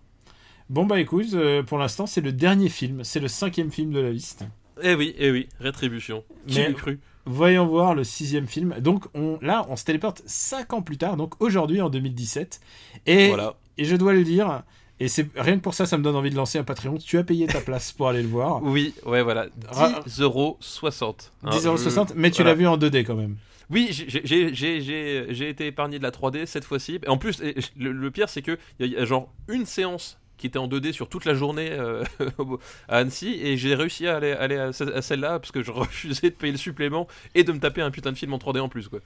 Bon 0.70 0.84
bah 0.84 1.00
écoute, 1.00 1.26
euh, 1.34 1.62
pour 1.62 1.78
l'instant 1.78 2.06
c'est 2.06 2.20
le 2.20 2.30
dernier 2.32 2.68
film, 2.68 3.02
c'est 3.04 3.20
le 3.20 3.28
cinquième 3.28 3.70
film 3.72 3.90
de 3.92 4.00
la 4.00 4.10
liste. 4.10 4.44
Eh 4.82 4.94
oui, 4.94 5.14
eh 5.18 5.30
oui, 5.30 5.48
rétribution. 5.60 6.24
Qui 6.46 6.58
Mais- 6.60 6.72
cru? 6.74 7.00
Voyons 7.24 7.66
voir 7.66 7.94
le 7.94 8.04
sixième 8.04 8.46
film. 8.46 8.74
Donc 8.80 9.04
on, 9.14 9.38
là, 9.42 9.66
on 9.68 9.76
se 9.76 9.84
téléporte 9.84 10.22
cinq 10.26 10.72
ans 10.72 10.80
plus 10.82 10.96
tard, 10.96 11.16
donc 11.18 11.34
aujourd'hui 11.42 11.80
en 11.82 11.90
2017. 11.90 12.60
Et, 13.06 13.28
Voilà. 13.28 13.54
et 13.76 13.84
je 13.84 13.96
dois 13.96 14.14
le 14.14 14.24
dire, 14.24 14.62
et 15.00 15.08
c'est 15.08 15.28
rien 15.36 15.56
que 15.56 15.62
pour 15.62 15.74
ça, 15.74 15.84
ça 15.84 15.98
me 15.98 16.02
donne 16.02 16.16
envie 16.16 16.30
de 16.30 16.36
lancer 16.36 16.58
un 16.58 16.64
Patreon. 16.64 16.96
Tu 16.96 17.18
as 17.18 17.24
payé 17.24 17.46
ta 17.46 17.60
place 17.60 17.92
pour 17.92 18.08
aller 18.08 18.22
le 18.22 18.28
voir. 18.28 18.62
Oui, 18.62 18.94
ouais, 19.04 19.22
voilà. 19.22 19.46
Ra- 19.68 20.00
10,60€. 20.06 21.30
Hein, 21.44 21.50
10,60€, 21.50 22.08
je- 22.08 22.14
mais 22.14 22.30
tu 22.30 22.36
voilà. 22.42 22.50
l'as 22.50 22.54
vu 22.54 22.66
en 22.66 22.76
2D 22.78 23.04
quand 23.04 23.14
même. 23.16 23.36
Oui, 23.70 23.88
j'ai- 23.90 25.48
été 25.48 25.66
épargné 25.66 25.98
de 25.98 26.02
la 26.02 26.10
3D 26.10 26.46
cette 26.46 26.64
fois-ci. 26.64 26.98
En 27.06 27.18
plus, 27.18 27.42
le, 27.76 27.92
le 27.92 28.10
pire, 28.10 28.28
c'est 28.28 28.42
que 28.42 28.58
il 28.80 28.86
y, 28.86 28.94
a- 28.94 28.98
y 28.98 29.02
a 29.02 29.04
genre 29.04 29.32
une 29.48 29.66
séance 29.66 30.18
qui 30.38 30.46
était 30.46 30.58
en 30.58 30.68
2D 30.68 30.92
sur 30.92 31.08
toute 31.08 31.24
la 31.24 31.34
journée 31.34 31.70
euh, 31.72 32.04
à 32.88 32.98
Annecy 32.98 33.38
et 33.42 33.56
j'ai 33.56 33.74
réussi 33.74 34.06
à 34.06 34.16
aller, 34.16 34.32
aller 34.32 34.56
à, 34.56 34.72
ce- 34.72 34.84
à 34.84 35.02
celle-là 35.02 35.38
parce 35.40 35.50
que 35.52 35.62
je 35.62 35.70
refusais 35.72 36.30
de 36.30 36.34
payer 36.34 36.52
le 36.52 36.58
supplément 36.58 37.08
et 37.34 37.44
de 37.44 37.52
me 37.52 37.58
taper 37.58 37.82
un 37.82 37.90
putain 37.90 38.12
de 38.12 38.16
film 38.16 38.32
en 38.32 38.38
3D 38.38 38.60
en 38.60 38.68
plus 38.68 38.88
quoi. 38.88 39.00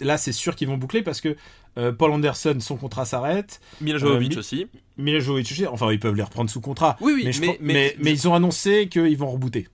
Là, 0.00 0.16
c'est 0.16 0.32
sûr 0.32 0.54
qu'ils 0.54 0.68
vont 0.68 0.76
boucler 0.78 1.02
parce 1.02 1.20
que 1.20 1.36
euh, 1.76 1.90
Paul 1.92 2.12
Anderson, 2.12 2.56
son 2.60 2.76
contrat 2.76 3.04
s'arrête. 3.04 3.60
Mila 3.80 3.98
Jovovich 3.98 4.30
Mi- 4.34 4.38
aussi. 4.38 4.66
Mila 4.96 5.18
Jovovich, 5.18 5.50
aussi, 5.50 5.66
enfin, 5.66 5.90
ils 5.92 5.98
peuvent 5.98 6.14
les 6.14 6.22
reprendre 6.22 6.48
sous 6.48 6.60
contrat. 6.60 6.96
Oui, 7.00 7.12
oui, 7.16 7.24
mais 7.60 8.12
ils 8.12 8.28
ont 8.28 8.34
annoncé 8.34 8.88
qu'ils 8.88 9.16
vont 9.16 9.30
rebooter. 9.30 9.66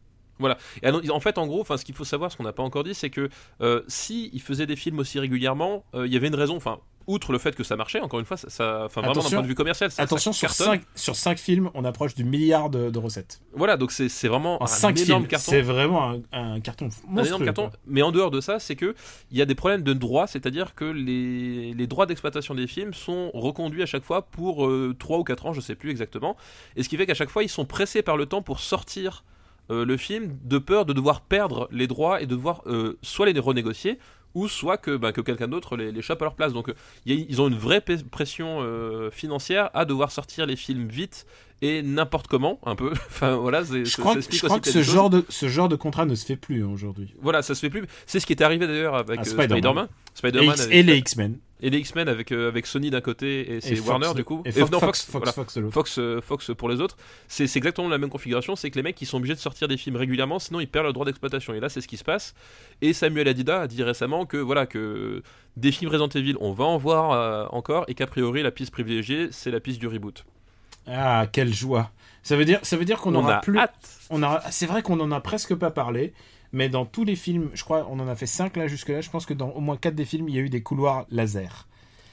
Et 0.83 0.87
alors, 0.87 1.01
en 1.11 1.21
fait, 1.21 1.39
en 1.39 1.47
gros, 1.47 1.61
enfin, 1.61 1.77
ce 1.77 1.85
qu'il 1.85 1.95
faut 1.95 2.05
savoir, 2.05 2.31
ce 2.33 2.37
qu'on 2.37 2.43
n'a 2.45 2.53
pas 2.53 2.63
encore 2.63 2.85
dit, 2.85 2.95
c'est 2.95 3.11
que 3.11 3.29
euh, 3.61 3.83
si 3.89 4.31
ils 4.33 4.43
faisaient 4.43 4.67
des 4.67 4.77
films 4.77 4.99
aussi 4.99 5.19
régulièrement, 5.21 5.85
euh, 5.95 6.07
il 6.07 6.13
y 6.13 6.17
avait 6.17 6.29
une 6.29 6.35
raison. 6.35 6.57
Enfin, 6.57 6.79
outre 7.07 7.33
le 7.33 7.39
fait 7.39 7.55
que 7.55 7.63
ça 7.65 7.77
marchait, 7.77 8.01
encore 8.01 8.19
une 8.19 8.25
fois, 8.25 8.39
ça, 8.39 8.49
ça- 8.49 8.83
enfin, 8.87 9.03
vraiment 9.03 9.21
d'un 9.21 9.29
point 9.29 9.43
de 9.43 9.47
vue 9.47 9.55
commercial, 9.55 9.91
ça, 9.91 10.03
Attention, 10.03 10.33
ça 10.33 10.39
sur 10.39 10.49
cartonne. 10.49 10.81
5, 10.81 10.83
sur 10.95 11.17
cinq 11.17 11.39
films, 11.39 11.71
on 11.75 11.85
approche 11.85 12.15
du 12.15 12.25
milliard 12.25 12.71
de, 12.71 12.89
de 12.89 12.99
recettes. 12.99 13.43
Voilà, 13.53 13.77
donc 13.77 13.93
c'est 13.93 14.09
vraiment 14.27 14.59
En 14.61 14.65
un 14.65 14.67
5 14.67 14.99
énorme 15.01 15.21
films, 15.23 15.29
carton. 15.29 15.51
c'est 15.51 15.61
vraiment 15.61 16.11
un, 16.13 16.21
un 16.33 16.61
carton 16.61 16.89
un 17.15 17.23
énorme 17.23 17.45
carton. 17.45 17.71
Mais 17.87 18.01
en 18.01 18.11
dehors 18.11 18.31
de 18.31 18.41
ça, 18.41 18.59
c'est 18.59 18.75
que 18.75 18.95
il 19.31 19.37
y 19.37 19.43
a 19.43 19.45
des 19.47 19.55
problèmes 19.55 19.83
de 19.83 19.93
droit, 19.93 20.27
c'est-à-dire 20.27 20.75
que 20.75 20.87
les, 20.87 21.75
les 21.75 21.87
droits 21.87 22.07
d'exploitation 22.07 22.55
des 22.55 22.67
films 22.67 22.95
sont 22.95 23.31
reconduits 23.35 23.83
à 23.83 23.87
chaque 23.87 24.05
fois 24.05 24.23
pour 24.23 24.67
3 24.99 25.19
ou 25.19 25.25
4 25.25 25.45
ans, 25.47 25.53
je 25.53 25.61
sais 25.61 25.75
plus 25.75 25.91
exactement. 25.91 26.37
Et 26.75 26.83
ce 26.83 26.89
qui 26.89 26.97
fait 26.97 27.05
qu'à 27.05 27.15
chaque 27.15 27.31
fois, 27.31 27.43
ils 27.43 27.51
sont 27.51 27.67
pressés 27.67 28.01
par 28.03 28.17
le 28.17 28.25
temps 28.25 28.41
pour 28.41 28.61
sortir 28.61 29.25
euh, 29.71 29.85
le 29.85 29.97
film 29.97 30.37
de 30.45 30.59
peur 30.59 30.85
de 30.87 30.93
devoir 30.93 31.21
perdre 31.23 31.69
les 31.73 31.87
droits 31.87 32.21
et 32.21 32.27
de 32.27 32.31
devoir 32.35 32.63
euh, 32.67 32.99
soit 33.03 33.27
les 33.31 33.39
renégocier 33.39 33.99
ou 34.35 34.49
soit 34.49 34.79
que, 34.79 34.97
bah, 34.97 35.13
que 35.13 35.21
quelqu'un 35.21 35.47
d'autre 35.47 35.77
les, 35.77 35.93
les 35.93 36.03
chope 36.03 36.21
à 36.21 36.25
leur 36.25 36.35
place. 36.35 36.53
Donc 36.53 36.69
euh, 36.69 36.75
il 37.07 37.15
y 37.15 37.23
a- 37.23 37.27
ils 37.29 37.41
ont 37.41 37.49
une 37.49 37.55
vraie 37.57 37.81
pression 38.11 38.59
euh, 38.63 39.11
financière 39.11 39.71
à 39.75 39.85
devoir 39.85 40.11
sortir 40.11 40.45
les 40.47 40.57
films 40.57 40.89
vite 40.89 41.25
et 41.63 41.83
n'importe 41.83 42.27
comment, 42.27 42.59
un 42.67 42.75
peu. 42.75 42.91
enfin 43.07 43.37
voilà, 43.37 43.63
Je 43.63 43.97
crois, 43.97 44.15
que- 44.17 44.21
je 44.23 44.39
crois 44.47 44.59
ce 44.73 44.83
genre, 44.83 45.09
de, 45.09 45.25
ce 45.29 45.49
genre 45.49 45.69
de 45.69 45.77
contrat 45.77 46.05
ne 46.05 46.15
se 46.17 46.27
fait 46.27 46.37
plus 46.37 46.65
hein, 46.65 46.69
aujourd'hui. 46.73 47.15
Voilà, 47.23 47.43
ça 47.43 47.55
se 47.55 47.61
fait 47.61 47.71
plus. 47.71 47.85
C'est 48.07 48.19
ce 48.21 48.27
qui 48.27 48.33
est 48.33 48.43
arrivé 48.43 48.67
d'ailleurs 48.67 48.97
avec 48.97 49.21
Spider-Man. 49.25 49.61
Et, 50.43 50.47
X- 50.47 50.61
avec- 50.63 50.75
et 50.75 50.83
les 50.83 50.97
X-Men. 50.99 51.39
Et 51.65 51.71
les 51.71 51.79
X-Men 51.79 52.09
avec, 52.09 52.31
euh, 52.31 52.49
avec 52.49 52.67
Sony 52.67 52.91
d'un 52.91 53.01
côté 53.01 53.55
et 53.55 53.61
c'est 53.61 53.81
Warner 53.81 54.13
du 54.15 54.23
coup. 54.23 54.43
Et 54.45 54.53
Fox, 54.53 54.71
non, 54.71 54.79
Fox, 54.79 55.11
Fox, 55.71 55.99
euh, 55.99 56.21
Fox 56.21 56.51
pour 56.57 56.69
les 56.69 56.81
autres. 56.81 56.97
C'est 57.27 57.47
c'est 57.47 57.59
exactement 57.59 57.89
la 57.89 57.97
même 57.99 58.11
configuration, 58.11 58.55
c'est 58.55 58.71
que 58.71 58.77
les 58.77 58.83
mecs 58.83 59.01
ils 59.01 59.07
sont 59.07 59.17
obligés 59.17 59.35
de 59.35 59.39
sortir 59.41 59.67
des 59.67 59.79
films 59.79 59.97
régulièrement, 59.97 60.39
sinon 60.39 60.61
ils 60.61 60.69
perdent 60.69 60.87
le 60.87 60.93
droit 60.93 61.07
d'exploitation. 61.07 61.55
Et 61.55 61.61
là 61.61 61.71
c'est 61.71 61.81
ce 61.81 61.89
qui 61.89 61.97
se 61.97 62.05
passe. 62.05 62.35
Et 62.83 62.93
Samuel 62.93 63.29
Adida 63.29 63.63
a 63.63 63.67
dit 63.67 63.83
récemment 63.83 64.27
que 64.27 64.37
voilà 64.37 64.67
que 64.67 65.23
des 65.57 65.73
films 65.73 65.91
Resident 65.91 66.09
Evil 66.09 66.37
on 66.41 66.53
va 66.53 66.65
en 66.65 66.77
voir 66.77 67.13
euh, 67.13 67.47
encore 67.51 67.85
et 67.89 67.95
qu'a 67.95 68.07
priori 68.07 68.43
la 68.43 68.51
piste 68.51 68.71
privilégiée 68.71 69.29
c'est 69.31 69.51
la 69.51 69.61
piste 69.61 69.81
du 69.81 69.87
reboot. 69.89 70.25
Ah, 70.87 71.27
quelle 71.33 71.55
joie. 71.55 71.91
Ça 72.23 72.37
veut 72.37 72.45
dire, 72.45 72.59
ça 72.63 72.77
veut 72.77 72.85
dire 72.85 72.99
qu'on 73.01 73.15
On 73.15 73.21
aura 73.21 73.37
a 73.37 73.41
plus. 73.41 73.59
hâte. 73.59 73.75
On 74.11 74.23
aura, 74.23 74.43
c'est 74.51 74.67
vrai 74.67 74.83
qu'on 74.83 74.99
en 75.01 75.11
a 75.13 75.21
presque 75.21 75.55
pas 75.55 75.71
parlé, 75.71 76.13
mais 76.55 76.69
dans 76.71 76.87
tous 76.87 77.05
les 77.05 77.17
films, 77.17 77.51
je 77.53 77.63
crois, 77.65 77.87
on 77.91 77.99
en 78.01 78.09
a 78.09 78.15
fait 78.17 78.25
5 78.27 78.57
là 78.57 78.67
jusque-là. 78.69 79.03
Je 79.03 79.11
pense 79.11 79.27
que 79.27 79.35
dans 79.35 79.51
au 79.51 79.61
moins 79.61 79.77
4 79.77 79.95
des 79.95 80.07
films, 80.07 80.29
il 80.31 80.35
y 80.35 80.39
a 80.39 80.43
eu 80.43 80.49
des 80.49 80.63
couloirs 80.63 81.05
laser. 81.11 81.67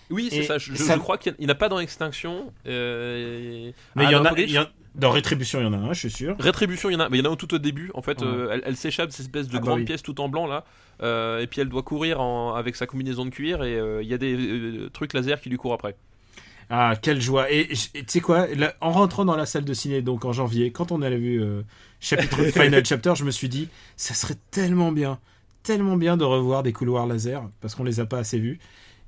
Oui 0.09 0.27
c'est 0.29 0.43
ça. 0.43 0.57
Je, 0.57 0.73
je- 0.73 0.83
ça- 0.83 0.95
je 0.95 0.99
crois 0.99 1.17
qu'il 1.17 1.33
n'y 1.39 1.45
en 1.45 1.49
a 1.49 1.55
pas 1.55 1.69
dans 1.69 1.79
Extinction. 1.79 2.51
euh, 2.67 3.71
Mais 3.95 4.03
ah, 4.05 4.09
il 4.09 4.11
y 4.11 4.15
en 4.15 4.25
a, 4.25 4.27
Apocalypse, 4.27 4.51
il 4.51 4.55
y 4.55 4.59
en- 4.59 4.65
dans 4.95 5.09
Rétribution, 5.11 5.59
il 5.61 5.63
y 5.63 5.67
en 5.67 5.73
a 5.73 5.77
un, 5.77 5.93
je 5.93 5.99
suis 5.99 6.09
sûr. 6.11 6.35
Rétribution, 6.37 6.89
il 6.89 6.93
y 6.93 6.95
en 6.97 6.99
a, 6.99 7.07
mais 7.09 7.17
il 7.19 7.23
y 7.23 7.27
en 7.27 7.29
a 7.29 7.33
un 7.33 7.37
tout 7.37 7.53
au 7.53 7.59
début. 7.59 7.91
En 7.93 8.01
fait, 8.01 8.21
Ouais. 8.21 8.27
euh, 8.27 8.49
elle, 8.51 8.61
elle 8.65 8.75
s'échappe 8.75 9.07
de 9.07 9.13
cette 9.13 9.27
espèce 9.27 9.47
de 9.47 9.55
Ah 9.55 9.59
bah 9.59 9.67
grande 9.67 9.79
oui. 9.79 9.85
pièce 9.85 10.01
tout 10.03 10.19
en 10.19 10.27
blanc 10.27 10.47
là, 10.47 10.65
euh, 11.01 11.39
et 11.39 11.47
puis 11.47 11.61
elle 11.61 11.69
doit 11.69 11.83
courir 11.83 12.19
en- 12.19 12.53
avec 12.55 12.75
sa 12.75 12.87
combinaison 12.87 13.23
de 13.23 13.29
cuir 13.29 13.63
et 13.63 13.79
il 14.01 14.07
y 14.09 14.13
a 14.13 14.17
des 14.17 14.87
trucs 14.91 15.13
laser 15.13 15.39
qui 15.39 15.49
lui 15.49 15.57
courent 15.57 15.73
après. 15.73 15.95
Ah, 16.69 16.95
quelle 17.01 17.21
joie. 17.21 17.51
Et 17.51 17.67
tu 17.67 18.03
sais 18.07 18.21
quoi, 18.21 18.47
là, 18.47 18.75
en 18.81 18.91
rentrant 18.91 19.25
dans 19.25 19.35
la 19.35 19.45
salle 19.45 19.65
de 19.65 19.73
ciné, 19.73 20.01
donc 20.01 20.25
en 20.25 20.31
janvier, 20.31 20.71
quand 20.71 20.91
on 20.91 21.01
avait 21.01 21.17
vu 21.17 21.41
euh, 21.41 21.63
chapitre 21.99 22.43
Final 22.51 22.85
Chapter, 22.85 23.13
je 23.15 23.23
me 23.23 23.31
suis 23.31 23.49
dit, 23.49 23.69
ça 23.97 24.13
serait 24.13 24.37
tellement 24.51 24.91
bien, 24.91 25.19
tellement 25.63 25.97
bien 25.97 26.17
de 26.17 26.23
revoir 26.23 26.63
des 26.63 26.73
couloirs 26.73 27.07
laser, 27.07 27.43
parce 27.59 27.75
qu'on 27.75 27.83
les 27.83 27.99
a 27.99 28.05
pas 28.05 28.19
assez 28.19 28.39
vus. 28.39 28.59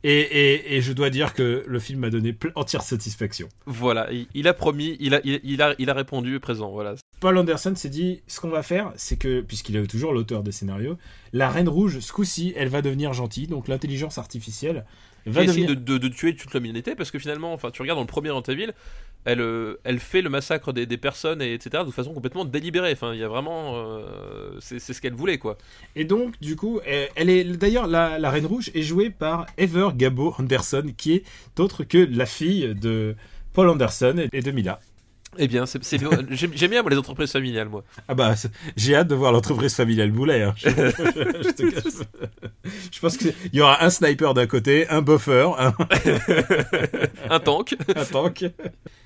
Et, 0.05 0.19
et, 0.19 0.75
et 0.75 0.81
je 0.81 0.91
dois 0.91 1.09
dire 1.09 1.33
que 1.33 1.63
le 1.65 1.79
film 1.79 2.01
m'a 2.01 2.09
donné 2.09 2.35
entière 2.55 2.81
satisfaction. 2.81 3.47
Voilà, 3.65 4.11
il, 4.11 4.27
il 4.33 4.49
a 4.49 4.53
promis, 4.53 4.97
il 4.99 5.15
a, 5.15 5.21
il, 5.23 5.39
il 5.43 5.61
a, 5.61 5.75
il 5.79 5.89
a 5.89 5.93
répondu 5.93 6.37
présent. 6.41 6.71
Voilà. 6.71 6.95
Paul 7.21 7.37
Anderson 7.37 7.73
s'est 7.73 7.87
dit, 7.87 8.21
ce 8.27 8.41
qu'on 8.41 8.49
va 8.49 8.63
faire, 8.63 8.91
c'est 8.97 9.15
que, 9.15 9.39
puisqu'il 9.39 9.77
est 9.77 9.87
toujours 9.87 10.11
l'auteur 10.11 10.43
des 10.43 10.51
scénarios, 10.51 10.97
la 11.31 11.49
Reine 11.49 11.69
Rouge, 11.69 11.99
ce 11.99 12.11
coup-ci, 12.11 12.53
elle 12.57 12.67
va 12.67 12.81
devenir 12.81 13.13
gentille, 13.13 13.47
donc 13.47 13.69
l'intelligence 13.69 14.17
artificielle 14.17 14.83
va 15.25 15.45
devenir... 15.45 15.69
de, 15.69 15.73
de, 15.75 15.97
de 15.97 16.07
tuer 16.07 16.35
toute 16.35 16.53
l'humanité 16.53 16.95
parce 16.95 17.11
que 17.11 17.19
finalement, 17.19 17.53
enfin, 17.53 17.71
tu 17.71 17.81
regardes 17.81 17.97
dans 17.97 18.03
le 18.03 18.07
premier 18.07 18.31
Evil, 18.47 18.71
elle, 19.25 19.39
euh, 19.39 19.75
elle 19.83 19.99
fait 19.99 20.21
le 20.21 20.29
massacre 20.29 20.73
des, 20.73 20.85
des 20.85 20.97
personnes, 20.97 21.41
et 21.41 21.53
etc., 21.53 21.83
de 21.85 21.91
façon 21.91 22.13
complètement 22.13 22.43
délibérée. 22.45 22.91
Enfin, 22.91 23.13
il 23.13 23.19
y 23.19 23.23
a 23.23 23.27
vraiment. 23.27 23.73
euh, 23.75 24.57
c'est 24.59 24.79
c'est 24.79 24.93
ce 24.93 25.01
qu'elle 25.01 25.13
voulait, 25.13 25.37
quoi. 25.37 25.57
Et 25.95 26.03
donc, 26.03 26.39
du 26.41 26.55
coup, 26.55 26.81
elle, 26.85 27.09
elle 27.15 27.29
est 27.29 27.43
d'ailleurs 27.45 27.87
la, 27.87 28.19
la 28.19 28.29
Reine 28.29 28.45
Rouge 28.45 28.69
est 28.73 28.81
jouée 28.81 29.09
par 29.09 29.45
Ever 29.57 29.89
Gabo 29.95 30.35
Anderson, 30.37 30.93
qui 30.97 31.13
est 31.13 31.23
autre 31.59 31.83
que 31.83 31.97
la 31.97 32.25
fille 32.25 32.75
de 32.75 33.15
Paul 33.53 33.69
Anderson 33.69 34.27
et 34.31 34.41
de 34.41 34.51
Mila. 34.51 34.79
Eh 35.37 35.47
bien, 35.47 35.65
c'est 35.65 35.83
c'est- 35.83 35.99
j'aime 36.31 36.69
bien 36.69 36.81
moi, 36.81 36.91
les 36.91 36.97
entreprises 36.97 37.31
familiales, 37.31 37.69
moi. 37.69 37.83
Ah 38.07 38.13
bah, 38.15 38.35
c'est- 38.35 38.51
j'ai 38.75 38.95
hâte 38.95 39.07
de 39.07 39.15
voir 39.15 39.31
l'entreprise 39.31 39.73
familiale 39.75 40.11
Boulet. 40.11 40.43
hein. 40.43 40.53
Je, 40.57 40.69
je 40.69 41.51
te 41.51 41.69
cache. 41.71 41.93
Je 42.91 42.99
pense 42.99 43.17
qu'il 43.17 43.33
y 43.51 43.61
aura 43.61 43.83
un 43.83 43.89
sniper 43.89 44.33
d'un 44.33 44.47
côté, 44.47 44.87
un 44.89 45.01
buffer, 45.01 45.49
un, 45.57 45.73
Un 47.29 47.39
tank. 47.39 47.75
un 47.95 48.05
tank. 48.05 48.45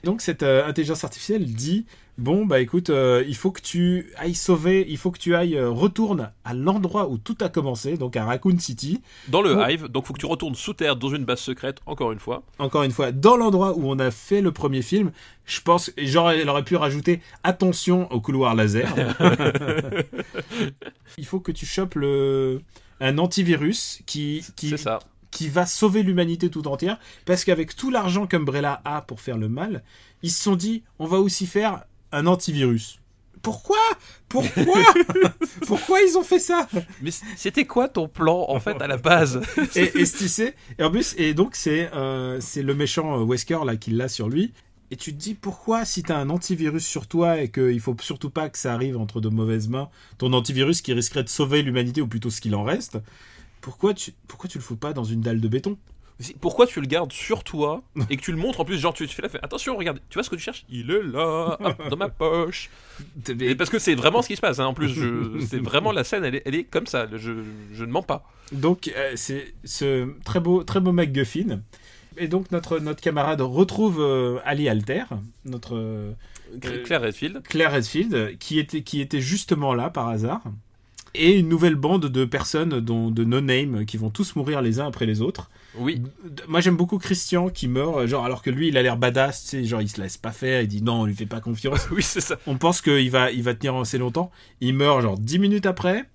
Donc 0.04 0.22
cette 0.22 0.44
euh, 0.44 0.66
intelligence 0.68 1.04
artificielle 1.04 1.46
dit 1.46 1.86
bon 2.18 2.46
bah 2.48 2.60
écoute, 2.60 2.90
euh, 2.90 3.24
il 3.28 3.36
faut 3.36 3.52
que 3.52 3.62
tu 3.62 4.08
ailles 4.18 4.34
sauver, 4.34 4.86
il 4.90 4.98
faut 4.98 5.12
que 5.12 5.20
tu 5.20 5.36
ailles 5.36 5.56
euh, 5.56 5.70
retourne 5.70 6.32
à 6.46 6.54
l'endroit 6.56 7.10
où 7.10 7.18
tout 7.20 7.38
a 7.42 7.50
commencé, 7.50 7.96
donc 7.98 8.16
à 8.16 8.26
Raccoon 8.26 8.58
City. 8.58 9.02
Dans 9.28 9.42
le 9.44 9.56
hive, 9.70 9.88
donc 9.88 10.06
faut 10.06 10.14
que 10.14 10.20
tu 10.20 10.26
retournes 10.26 10.56
sous 10.56 10.74
terre 10.74 10.96
dans 10.96 11.10
une 11.10 11.26
base 11.26 11.40
secrète, 11.40 11.78
encore 11.86 12.12
une 12.12 12.20
fois. 12.20 12.44
Encore 12.58 12.84
une 12.84 12.92
fois, 12.92 13.12
dans 13.12 13.38
l'endroit 13.38 13.74
où 13.78 13.88
on 13.90 14.00
a 14.00 14.10
fait 14.12 14.42
le 14.42 14.52
premier 14.52 14.82
film, 14.82 15.12
je 15.46 15.62
pense, 15.62 15.92
et 15.96 16.08
j'aurais, 16.18 16.40
elle 16.40 16.50
aurait 16.50 16.64
pu 16.64 16.76
rajouter 16.76 17.22
attention 17.44 18.12
au 18.12 18.20
couloir 18.20 18.56
laser. 18.56 18.94
il 21.18 21.26
faut 21.26 21.40
que 21.40 21.52
tu 21.52 21.66
chopes 21.66 21.96
le 21.96 22.62
un 23.00 23.20
antivirus 23.20 24.02
qui 24.08 24.44
qui 24.56 24.76
ça. 24.78 25.00
qui 25.30 25.48
va 25.48 25.68
sauver 25.68 26.02
l'humanité 26.02 26.50
tout 26.50 26.68
entière 26.68 26.98
parce 27.26 27.46
qu'avec 27.46 27.76
tout 27.76 27.92
l'argent 27.92 28.26
qu'Umbrella 28.26 28.82
a 28.84 29.04
pour 29.04 29.22
faire 29.22 29.38
le 29.38 29.48
mal, 29.48 29.84
ils 30.24 30.32
se 30.32 30.42
sont 30.42 30.56
dit 30.56 30.84
on 30.98 31.06
va 31.06 31.18
aussi 31.18 31.46
faire 31.46 31.84
un 32.12 32.26
antivirus. 32.26 33.00
Pourquoi? 33.44 33.78
Pourquoi? 34.28 34.82
Pourquoi 35.68 36.02
ils 36.02 36.18
ont 36.18 36.24
fait 36.24 36.40
ça? 36.40 36.68
Mais 37.02 37.12
c'était 37.12 37.66
quoi 37.66 37.88
ton 37.88 38.08
plan, 38.08 38.46
en 38.50 38.60
fait, 38.60 38.82
à 38.82 38.88
la 38.88 38.98
base? 38.98 39.42
Et, 39.76 39.84
et 39.84 40.10
tu 40.10 40.28
sais, 40.28 40.56
plus, 40.92 41.14
et 41.18 41.36
donc 41.36 41.56
c'est 41.56 41.90
euh, 41.94 42.42
c'est 42.42 42.64
le 42.64 42.74
méchant 42.74 43.20
euh, 43.20 43.24
Wesker 43.24 43.60
là 43.64 43.76
qui 43.76 43.92
l'a 43.92 44.10
sur 44.10 44.28
lui. 44.28 44.54
Et 44.90 44.96
tu 44.96 45.14
te 45.14 45.20
dis 45.20 45.34
pourquoi 45.34 45.84
si 45.84 46.04
t'as 46.04 46.18
un 46.18 46.30
antivirus 46.30 46.86
sur 46.86 47.08
toi 47.08 47.42
et 47.42 47.50
qu'il 47.50 47.80
faut 47.80 47.96
surtout 48.02 48.30
pas 48.30 48.50
que 48.50 48.58
ça 48.58 48.74
arrive 48.74 48.98
entre 48.98 49.20
de 49.20 49.30
mauvaises 49.30 49.68
mains, 49.68 49.90
ton 50.18 50.32
antivirus 50.34 50.82
qui 50.82 50.94
risquerait 50.94 51.24
de 51.24 51.30
sauver 51.30 51.62
l'humanité 51.62 52.02
ou 52.02 52.08
plutôt 52.08 52.30
ce 52.30 52.40
qu'il 52.40 52.56
en 52.56 52.64
reste, 52.64 52.98
pourquoi 53.62 53.94
tu 53.94 54.14
pourquoi 54.28 54.50
tu 54.50 54.58
le 54.58 54.64
fous 54.64 54.78
pas 54.78 54.94
dans 54.94 55.04
une 55.04 55.22
dalle 55.22 55.42
de 55.42 55.48
béton? 55.48 55.78
Pourquoi 56.42 56.66
tu 56.66 56.82
le 56.82 56.88
gardes 56.88 57.12
sur 57.12 57.44
toi 57.44 57.84
et 58.10 58.18
que 58.18 58.22
tu 58.22 58.32
le 58.32 58.40
montres 58.40 58.62
en 58.62 58.66
plus, 58.66 58.80
genre 58.80 58.94
tu, 58.94 59.08
tu 59.08 59.14
fais 59.14 59.22
la 59.22 59.30
fait 59.30 59.44
attention, 59.44 59.78
regarde, 59.78 60.00
tu 60.10 60.16
vois 60.16 60.24
ce 60.24 60.32
que 60.32 60.36
tu 60.36 60.42
cherches? 60.42 60.66
Il 60.68 60.90
est 60.90 61.04
là, 61.04 61.58
hop, 61.60 61.84
dans 61.92 61.98
ma 61.98 62.10
poche. 62.10 62.72
Et 63.28 63.54
parce 63.54 63.70
que 63.70 63.78
c'est 63.78 63.94
vraiment 63.94 64.24
ce 64.24 64.28
qui 64.28 64.36
se 64.36 64.42
passe, 64.42 64.60
hein. 64.60 64.66
en 64.66 64.74
plus, 64.74 64.96
c'est 65.48 65.60
vraiment 65.60 65.92
la 65.92 66.04
scène, 66.04 66.24
elle 66.24 66.36
est, 66.36 66.42
elle 66.46 66.56
est 66.56 66.64
comme 66.64 66.88
ça, 66.88 67.08
je, 67.12 67.44
je 67.72 67.86
ne 67.86 67.92
mens 67.92 68.02
pas. 68.02 68.28
Donc 68.52 68.92
euh, 68.96 69.14
c'est 69.16 69.54
ce 69.64 70.10
très 70.24 70.40
beau 70.40 70.64
très 70.64 70.80
beau 70.80 70.92
MacGuffin. 70.92 71.62
Et 72.18 72.28
donc 72.28 72.52
notre 72.52 72.80
notre 72.80 73.02
camarade 73.02 73.42
retrouve 73.42 73.98
euh, 74.00 74.40
Ali 74.46 74.70
Alter, 74.70 75.04
notre 75.46 75.76
euh, 75.76 76.12
Cla- 76.60 76.82
Claire 76.84 77.02
Redfield. 77.02 77.44
Claire 77.44 77.72
Redfield, 77.74 78.38
qui 78.40 78.60
était, 78.60 78.82
qui 78.82 79.02
était 79.02 79.22
justement 79.22 79.74
là 79.74 79.90
par 79.90 80.08
hasard, 80.08 80.42
et 81.14 81.38
une 81.38 81.50
nouvelle 81.50 81.76
bande 81.76 82.06
de 82.08 82.26
personnes 82.26 82.80
dont, 82.80 83.10
de 83.12 83.24
no-name 83.24 83.86
qui 83.86 83.98
vont 83.98 84.10
tous 84.10 84.36
mourir 84.36 84.62
les 84.62 84.80
uns 84.80 84.88
après 84.88 85.06
les 85.06 85.22
autres. 85.22 85.50
Oui, 85.80 86.02
Moi 86.48 86.60
j'aime 86.60 86.76
beaucoup 86.78 86.98
Christian 86.98 87.50
qui 87.50 87.68
meurt, 87.68 88.06
genre 88.08 88.26
alors 88.26 88.42
que 88.42 88.50
lui 88.50 88.68
il 88.70 88.78
a 88.78 88.82
l'air 88.82 88.98
badass, 88.98 89.44
tu 89.44 89.50
sais, 89.50 89.64
genre 89.66 89.82
il 89.82 89.90
se 89.90 90.00
laisse 90.02 90.18
pas 90.18 90.32
faire, 90.32 90.62
il 90.62 90.68
dit 90.68 90.82
non, 90.82 91.02
on 91.02 91.06
lui 91.06 91.16
fait 91.16 91.26
pas 91.26 91.40
confiance. 91.42 91.88
oui, 91.92 92.02
c'est 92.04 92.22
ça. 92.22 92.38
on 92.48 92.58
pense 92.58 92.82
qu'il 92.82 93.10
va, 93.12 93.32
il 93.32 93.44
va 93.44 93.54
tenir 93.54 93.76
assez 93.76 93.98
longtemps. 93.98 94.32
Il 94.62 94.74
meurt 94.74 95.02
genre 95.02 95.18
10 95.18 95.40
minutes 95.40 95.66
après. 95.66 96.06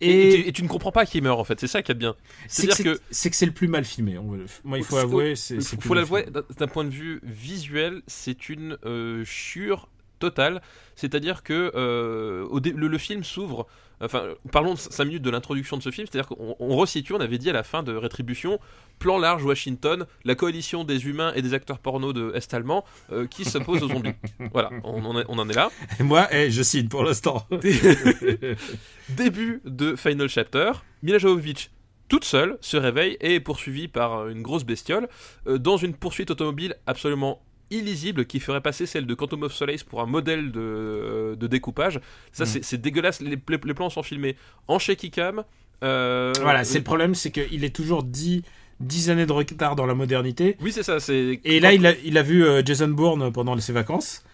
Et, 0.00 0.10
et 0.10 0.28
Et, 0.28 0.42
tu, 0.42 0.48
et 0.48 0.52
tu 0.52 0.62
ne 0.62 0.68
comprends 0.68 0.92
pas 0.92 1.06
qu'il 1.06 1.22
meurt 1.22 1.38
en 1.40 1.44
fait, 1.44 1.58
c'est 1.58 1.66
ça 1.66 1.82
qui 1.82 1.90
est 1.92 1.94
bien. 1.94 2.14
c'est 2.48 2.66
que 2.82 3.00
c'est 3.10 3.30
que 3.30 3.36
c'est 3.36 3.46
le 3.46 3.52
plus 3.52 3.68
mal 3.68 3.84
filmé. 3.84 4.18
Moi 4.64 4.78
il 4.78 4.84
faut 4.84 4.96
avouer, 4.98 5.36
c'est 5.36 5.56
Il 5.56 5.62
faut, 5.82 5.94
l'avouer, 5.94 6.26
d'un- 6.58 6.66
point 6.66 6.84
de 6.84 6.90
vue 6.90 7.20
visuel, 7.22 8.02
c'est 8.06 8.48
une 8.48 8.76
euh, 8.84 9.24
chure 9.24 9.88
totale. 10.18 10.60
C'est-à-dire 10.96 11.42
que 11.42 11.72
euh, 11.74 12.44
au 12.50 12.60
dé- 12.60 12.72
le, 12.72 12.88
le 12.88 12.98
film 12.98 13.24
s'ouvre. 13.24 13.66
Enfin, 14.00 14.24
parlons 14.52 14.76
5 14.76 15.04
minutes 15.04 15.22
de 15.22 15.30
l'introduction 15.30 15.76
de 15.76 15.82
ce 15.82 15.90
film. 15.90 16.06
C'est-à-dire 16.10 16.28
qu'on 16.28 16.56
on 16.58 16.76
resitue, 16.76 17.14
on 17.14 17.20
avait 17.20 17.38
dit 17.38 17.50
à 17.50 17.52
la 17.52 17.62
fin 17.62 17.82
de 17.82 17.94
Rétribution, 17.94 18.58
plan 18.98 19.18
large 19.18 19.44
Washington, 19.44 20.06
la 20.24 20.34
coalition 20.34 20.84
des 20.84 21.06
humains 21.06 21.32
et 21.34 21.42
des 21.42 21.54
acteurs 21.54 21.78
porno 21.78 22.12
de 22.12 22.32
Est 22.34 22.52
allemand 22.54 22.84
euh, 23.12 23.26
qui 23.26 23.44
s'oppose 23.44 23.82
aux 23.82 23.88
zombies. 23.88 24.12
Voilà, 24.52 24.70
on 24.84 25.04
en 25.04 25.18
est, 25.18 25.24
on 25.28 25.38
en 25.38 25.48
est 25.48 25.54
là. 25.54 25.70
Et 25.98 26.02
moi, 26.02 26.28
eh, 26.30 26.50
je 26.50 26.62
signe 26.62 26.88
pour 26.88 27.02
l'instant. 27.02 27.46
Début 29.08 29.60
de 29.64 29.96
Final 29.96 30.28
Chapter, 30.28 30.72
Mila 31.02 31.18
Jovovich 31.18 31.70
toute 32.08 32.24
seule 32.24 32.56
se 32.60 32.76
réveille 32.76 33.16
et 33.20 33.34
est 33.34 33.40
poursuivie 33.40 33.88
par 33.88 34.28
une 34.28 34.42
grosse 34.42 34.64
bestiole 34.64 35.08
euh, 35.46 35.58
dans 35.58 35.76
une 35.76 35.94
poursuite 35.94 36.30
automobile 36.30 36.76
absolument 36.86 37.42
illisible 37.70 38.26
qui 38.26 38.40
ferait 38.40 38.60
passer 38.60 38.86
celle 38.86 39.06
de 39.06 39.14
Quantum 39.14 39.42
of 39.42 39.52
Solace 39.52 39.82
pour 39.82 40.00
un 40.00 40.06
modèle 40.06 40.52
de, 40.52 40.60
euh, 40.60 41.36
de 41.36 41.46
découpage. 41.46 42.00
Ça, 42.32 42.44
Mm. 42.44 42.62
c'est- 42.62 42.76
dégueulasse. 42.76 43.20
Les, 43.20 43.30
les- 43.30 43.58
les 43.64 43.74
plans 43.74 43.90
sont 43.90 44.02
filmés 44.02 44.36
en 44.68 44.78
shaky 44.78 45.10
cam. 45.10 45.44
euh, 45.82 46.32
Voilà, 46.40 46.64
c'est 46.64 46.76
euh, 46.76 46.78
le 46.78 46.84
problème, 46.84 47.14
c'est 47.14 47.30
qu'il 47.30 47.64
est 47.64 47.74
toujours 47.74 48.02
10, 48.02 48.42
10 48.80 49.10
années 49.10 49.26
de 49.26 49.32
retard 49.32 49.76
dans 49.76 49.86
la 49.86 49.94
modernité. 49.94 50.56
Oui, 50.60 50.72
c'est 50.72 50.82
ça. 50.82 51.00
C'est 51.00 51.40
Et 51.44 51.60
là, 51.60 51.72
il 51.72 51.86
a, 51.86 51.92
il 52.04 52.16
a 52.18 52.22
vu 52.22 52.44
Jason 52.64 52.88
Bourne 52.88 53.32
pendant 53.32 53.58
ses 53.58 53.72
vacances. 53.72 54.24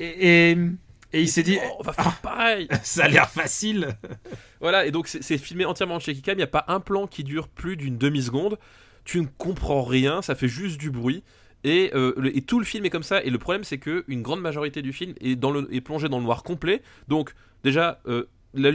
Et, 0.00 0.50
et, 0.50 0.58
et 1.12 1.20
il 1.20 1.28
s'est 1.28 1.42
dit, 1.42 1.58
Oh, 1.64 1.76
on 1.80 1.82
va 1.82 1.92
faire 1.92 2.16
pareil. 2.20 2.68
ça 2.82 3.04
a 3.04 3.08
l'air 3.08 3.28
facile. 3.30 3.96
Voilà, 4.60 4.86
et 4.86 4.90
donc 4.90 5.08
c'est 5.08 5.22
c'est 5.22 5.38
filmé 5.38 5.64
entièrement 5.64 5.96
en 5.96 6.00
shaky 6.00 6.22
cam. 6.22 6.34
Il 6.34 6.38
n'y 6.38 6.42
a 6.44 6.46
pas 6.46 6.64
un 6.68 6.80
plan 6.80 7.06
qui 7.06 7.24
dure 7.24 7.48
plus 7.48 7.76
d'une 7.76 7.96
demi-seconde. 7.98 8.58
Tu 9.04 9.20
ne 9.20 9.26
comprends 9.38 9.82
rien, 9.82 10.22
ça 10.22 10.34
fait 10.36 10.46
juste 10.48 10.78
du 10.78 10.90
bruit. 10.90 11.22
Et, 11.64 11.90
euh, 11.94 12.30
et 12.34 12.42
tout 12.42 12.58
le 12.58 12.64
film 12.64 12.84
est 12.84 12.90
comme 12.90 13.02
ça. 13.02 13.22
Et 13.22 13.30
le 13.30 13.38
problème, 13.38 13.64
c'est 13.64 13.78
que 13.78 14.04
une 14.08 14.22
grande 14.22 14.40
majorité 14.40 14.82
du 14.82 14.92
film 14.92 15.14
est, 15.20 15.36
dans 15.36 15.50
le, 15.50 15.68
est 15.72 15.80
plongé 15.80 16.08
dans 16.08 16.18
le 16.18 16.24
noir 16.24 16.42
complet. 16.42 16.82
Donc, 17.08 17.34
déjà, 17.62 18.00
euh, 18.06 18.24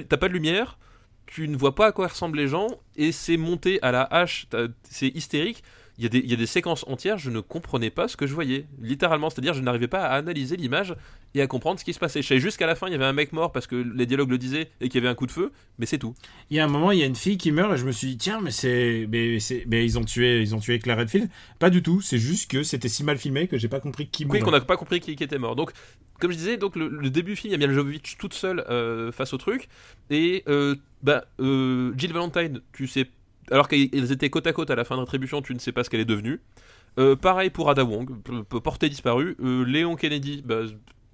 t'as 0.07 0.17
pas 0.17 0.27
de 0.29 0.33
lumière, 0.33 0.77
tu 1.25 1.47
ne 1.47 1.57
vois 1.57 1.75
pas 1.75 1.87
à 1.87 1.91
quoi 1.91 2.07
ressemblent 2.07 2.37
les 2.37 2.47
gens, 2.47 2.67
et 2.95 3.11
c'est 3.11 3.37
monté 3.37 3.81
à 3.81 3.91
la 3.91 4.03
hache, 4.03 4.47
c'est 4.83 5.09
hystérique. 5.09 5.63
Il 5.99 6.05
y, 6.05 6.17
il 6.17 6.29
y 6.29 6.33
a 6.33 6.37
des 6.37 6.45
séquences 6.45 6.85
entières, 6.87 7.17
je 7.17 7.31
ne 7.31 7.39
comprenais 7.39 7.89
pas 7.89 8.07
ce 8.07 8.15
que 8.15 8.27
je 8.27 8.33
voyais. 8.33 8.67
Littéralement, 8.79 9.29
c'est-à-dire, 9.29 9.53
je 9.55 9.61
n'arrivais 9.61 9.87
pas 9.87 10.03
à 10.03 10.15
analyser 10.15 10.55
l'image 10.55 10.95
et 11.37 11.41
à 11.41 11.47
comprendre 11.47 11.79
ce 11.79 11.85
qui 11.85 11.93
se 11.93 11.99
passait. 11.99 12.21
Je 12.21 12.27
savais 12.27 12.39
jusqu'à 12.39 12.65
la 12.65 12.75
fin, 12.75 12.87
il 12.87 12.91
y 12.91 12.95
avait 12.95 13.05
un 13.05 13.13
mec 13.13 13.31
mort 13.31 13.51
parce 13.51 13.67
que 13.67 13.75
les 13.75 14.05
dialogues 14.05 14.31
le 14.31 14.37
disaient 14.37 14.69
et 14.81 14.89
qu'il 14.89 15.01
y 15.01 15.03
avait 15.03 15.11
un 15.11 15.15
coup 15.15 15.25
de 15.25 15.31
feu, 15.31 15.51
mais 15.77 15.85
c'est 15.85 15.97
tout. 15.97 16.15
Il 16.49 16.57
y 16.57 16.59
a 16.59 16.65
un 16.65 16.67
moment, 16.67 16.91
il 16.91 16.99
y 16.99 17.03
a 17.03 17.05
une 17.05 17.15
fille 17.15 17.37
qui 17.37 17.51
meurt 17.51 17.73
et 17.73 17.77
je 17.77 17.85
me 17.85 17.91
suis 17.91 18.07
dit, 18.07 18.17
tiens, 18.17 18.39
mais 18.41 18.51
c'est, 18.51 19.07
mais, 19.09 19.37
mais 19.67 19.85
ils 19.85 19.97
ont 19.97 20.03
tué, 20.03 20.41
ils 20.41 20.55
ont 20.55 20.59
tué 20.59 20.79
Claire 20.79 20.97
Redfield. 20.97 21.29
Pas 21.59 21.69
du 21.69 21.81
tout. 21.83 22.01
C'est 22.01 22.17
juste 22.17 22.49
que 22.49 22.63
c'était 22.63 22.89
si 22.89 23.03
mal 23.03 23.17
filmé 23.17 23.47
que 23.47 23.57
j'ai 23.57 23.67
pas 23.67 23.79
compris 23.79 24.07
qui 24.07 24.25
Oui, 24.25 24.39
qu'on 24.39 24.51
n'a 24.51 24.61
pas 24.61 24.77
compris 24.77 24.99
qui, 24.99 25.15
qui 25.15 25.23
était 25.23 25.39
mort. 25.39 25.55
Donc, 25.55 25.71
comme 26.19 26.31
je 26.31 26.37
disais, 26.37 26.57
donc 26.57 26.75
le, 26.75 26.87
le 26.87 27.09
début 27.09 27.31
du 27.31 27.37
film, 27.37 27.49
il 27.49 27.51
y 27.53 27.55
a 27.55 27.57
Mila 27.57 27.73
Jovovich 27.73 28.17
toute 28.17 28.33
seule 28.33 28.65
euh, 28.69 29.11
face 29.11 29.33
au 29.33 29.37
truc. 29.37 29.67
Et 30.09 30.43
euh, 30.47 30.75
bah, 31.03 31.25
euh, 31.39 31.93
Jill 31.97 32.13
Valentine, 32.13 32.61
tu 32.73 32.87
sais, 32.87 33.07
alors 33.51 33.67
qu'elles 33.67 34.11
étaient 34.11 34.29
côte 34.29 34.47
à 34.47 34.53
côte 34.53 34.71
à 34.71 34.75
la 34.75 34.83
fin 34.83 34.95
de 34.95 35.01
Rétribution, 35.01 35.41
tu 35.41 35.53
ne 35.53 35.59
sais 35.59 35.71
pas 35.71 35.83
ce 35.83 35.89
qu'elle 35.89 35.99
est 35.99 36.05
devenue. 36.05 36.39
Euh, 36.99 37.15
pareil 37.15 37.49
pour 37.49 37.69
Ada 37.69 37.83
Wong, 37.83 38.09
portée 38.63 38.89
disparue. 38.89 39.35
Euh, 39.41 39.63
Léon 39.63 39.95
Kennedy, 39.95 40.41
bah, 40.43 40.61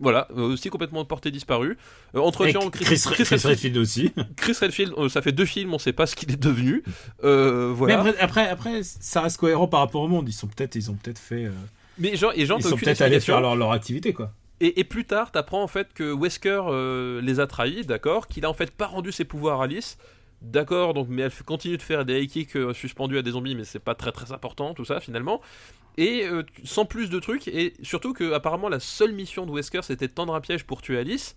voilà, 0.03 0.27
euh, 0.37 0.41
aussi 0.41 0.69
complètement 0.69 1.03
porté 1.05 1.31
disparu. 1.31 1.77
Euh, 2.15 2.19
entre 2.19 2.45
temps, 2.47 2.69
Chris, 2.69 2.85
Chris, 2.85 3.01
Chris 3.01 3.23
Redfield, 3.23 3.45
Redfield 3.45 3.77
aussi. 3.77 4.11
Chris 4.37 4.57
Redfield, 4.61 4.93
euh, 4.97 5.09
ça 5.09 5.21
fait 5.21 5.31
deux 5.31 5.45
films, 5.45 5.73
on 5.73 5.79
sait 5.79 5.93
pas 5.93 6.05
ce 6.05 6.15
qu'il 6.15 6.31
est 6.31 6.41
devenu. 6.41 6.83
Euh, 7.23 7.73
voilà. 7.75 8.03
Mais 8.03 8.09
après, 8.09 8.19
après, 8.21 8.49
après, 8.49 8.81
ça 8.83 9.21
reste 9.21 9.37
cohérent 9.37 9.67
par 9.67 9.79
rapport 9.79 10.01
au 10.01 10.07
monde. 10.07 10.29
Ils 10.29 10.33
sont 10.33 10.47
peut-être, 10.47 10.75
ils 10.75 10.91
ont 10.91 10.95
peut-être 10.95 11.19
fait, 11.19 11.49
Mais 11.97 12.15
genre, 12.15 12.33
et 12.35 12.45
genre, 12.45 12.59
ils 12.59 12.63
sont 12.63 12.77
peut-être 12.77 13.01
allés 13.01 13.19
faire 13.19 13.41
leur, 13.41 13.55
leur 13.55 13.71
activité, 13.71 14.13
quoi. 14.13 14.31
Et, 14.63 14.79
et 14.79 14.83
plus 14.85 15.03
tard, 15.03 15.31
t'apprends 15.31 15.61
en 15.61 15.67
fait 15.67 15.93
que 15.93 16.13
Wesker 16.13 16.61
euh, 16.67 17.21
les 17.21 17.41
a 17.41 17.47
trahis, 17.47 17.85
d'accord, 17.85 18.27
qu'il 18.27 18.45
a 18.45 18.49
en 18.49 18.53
fait 18.53 18.71
pas 18.71 18.87
rendu 18.87 19.11
ses 19.11 19.25
pouvoirs 19.25 19.59
à 19.59 19.65
Alice, 19.65 19.97
d'accord, 20.43 20.93
donc 20.93 21.07
mais 21.09 21.23
elle 21.23 21.31
continue 21.45 21.77
de 21.77 21.81
faire 21.81 22.05
des 22.05 22.21
high 22.21 22.29
kicks 22.29 22.55
euh, 22.55 22.73
suspendus 22.73 23.17
à 23.17 23.21
des 23.21 23.31
zombies, 23.31 23.55
mais 23.55 23.63
c'est 23.63 23.79
pas 23.79 23.95
très 23.95 24.11
très 24.11 24.31
important 24.31 24.73
tout 24.73 24.85
ça 24.85 24.99
finalement. 24.99 25.41
Et 25.97 26.23
euh, 26.25 26.43
sans 26.63 26.85
plus 26.85 27.09
de 27.09 27.19
trucs, 27.19 27.47
et 27.47 27.73
surtout 27.83 28.13
que 28.13 28.33
apparemment 28.33 28.67
la 28.69 28.79
seule 28.79 29.13
mission 29.13 29.45
de 29.45 29.51
Wesker 29.51 29.81
c'était 29.83 30.07
de 30.07 30.13
tendre 30.13 30.33
un 30.35 30.41
piège 30.41 30.63
pour 30.65 30.81
tuer 30.81 30.97
Alice, 30.97 31.35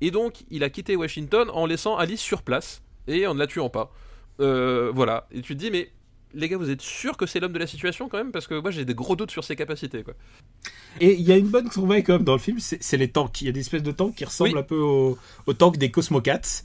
et 0.00 0.10
donc 0.10 0.44
il 0.50 0.62
a 0.64 0.70
quitté 0.70 0.96
Washington 0.96 1.48
en 1.52 1.66
laissant 1.66 1.96
Alice 1.96 2.20
sur 2.20 2.42
place 2.42 2.82
et 3.08 3.26
en 3.26 3.34
ne 3.34 3.38
la 3.40 3.46
tuant 3.46 3.68
pas. 3.68 3.92
Euh, 4.40 4.92
voilà, 4.94 5.26
et 5.32 5.40
tu 5.42 5.54
te 5.56 5.60
dis 5.60 5.70
mais 5.70 5.90
les 6.34 6.48
gars, 6.48 6.58
vous 6.58 6.70
êtes 6.70 6.82
sûrs 6.82 7.16
que 7.16 7.24
c'est 7.24 7.40
l'homme 7.40 7.54
de 7.54 7.58
la 7.58 7.66
situation 7.66 8.08
quand 8.10 8.18
même? 8.18 8.30
Parce 8.30 8.46
que 8.46 8.54
moi 8.60 8.70
j'ai 8.70 8.84
des 8.84 8.94
gros 8.94 9.16
doutes 9.16 9.30
sur 9.30 9.42
ses 9.42 9.56
capacités 9.56 10.02
quoi. 10.02 10.14
Et 11.00 11.14
il 11.14 11.22
y 11.22 11.32
a 11.32 11.36
une 11.36 11.48
bonne 11.48 11.68
trouvaille 11.70 12.02
quand 12.04 12.12
même 12.14 12.24
dans 12.24 12.34
le 12.34 12.38
film, 12.38 12.58
c'est 12.60 12.82
c'est 12.82 12.96
les 12.98 13.08
tanks. 13.08 13.40
Il 13.40 13.46
y 13.46 13.48
a 13.48 13.52
des 13.52 13.60
espèces 13.60 13.82
de 13.82 13.92
tanks 13.92 14.14
qui 14.14 14.24
ressemblent 14.24 14.50
Oui. 14.52 14.58
un 14.58 14.62
peu 14.62 14.78
aux, 14.78 15.18
aux 15.46 15.52
tanks 15.54 15.78
des 15.78 15.90
Cosmocats. 15.90 16.62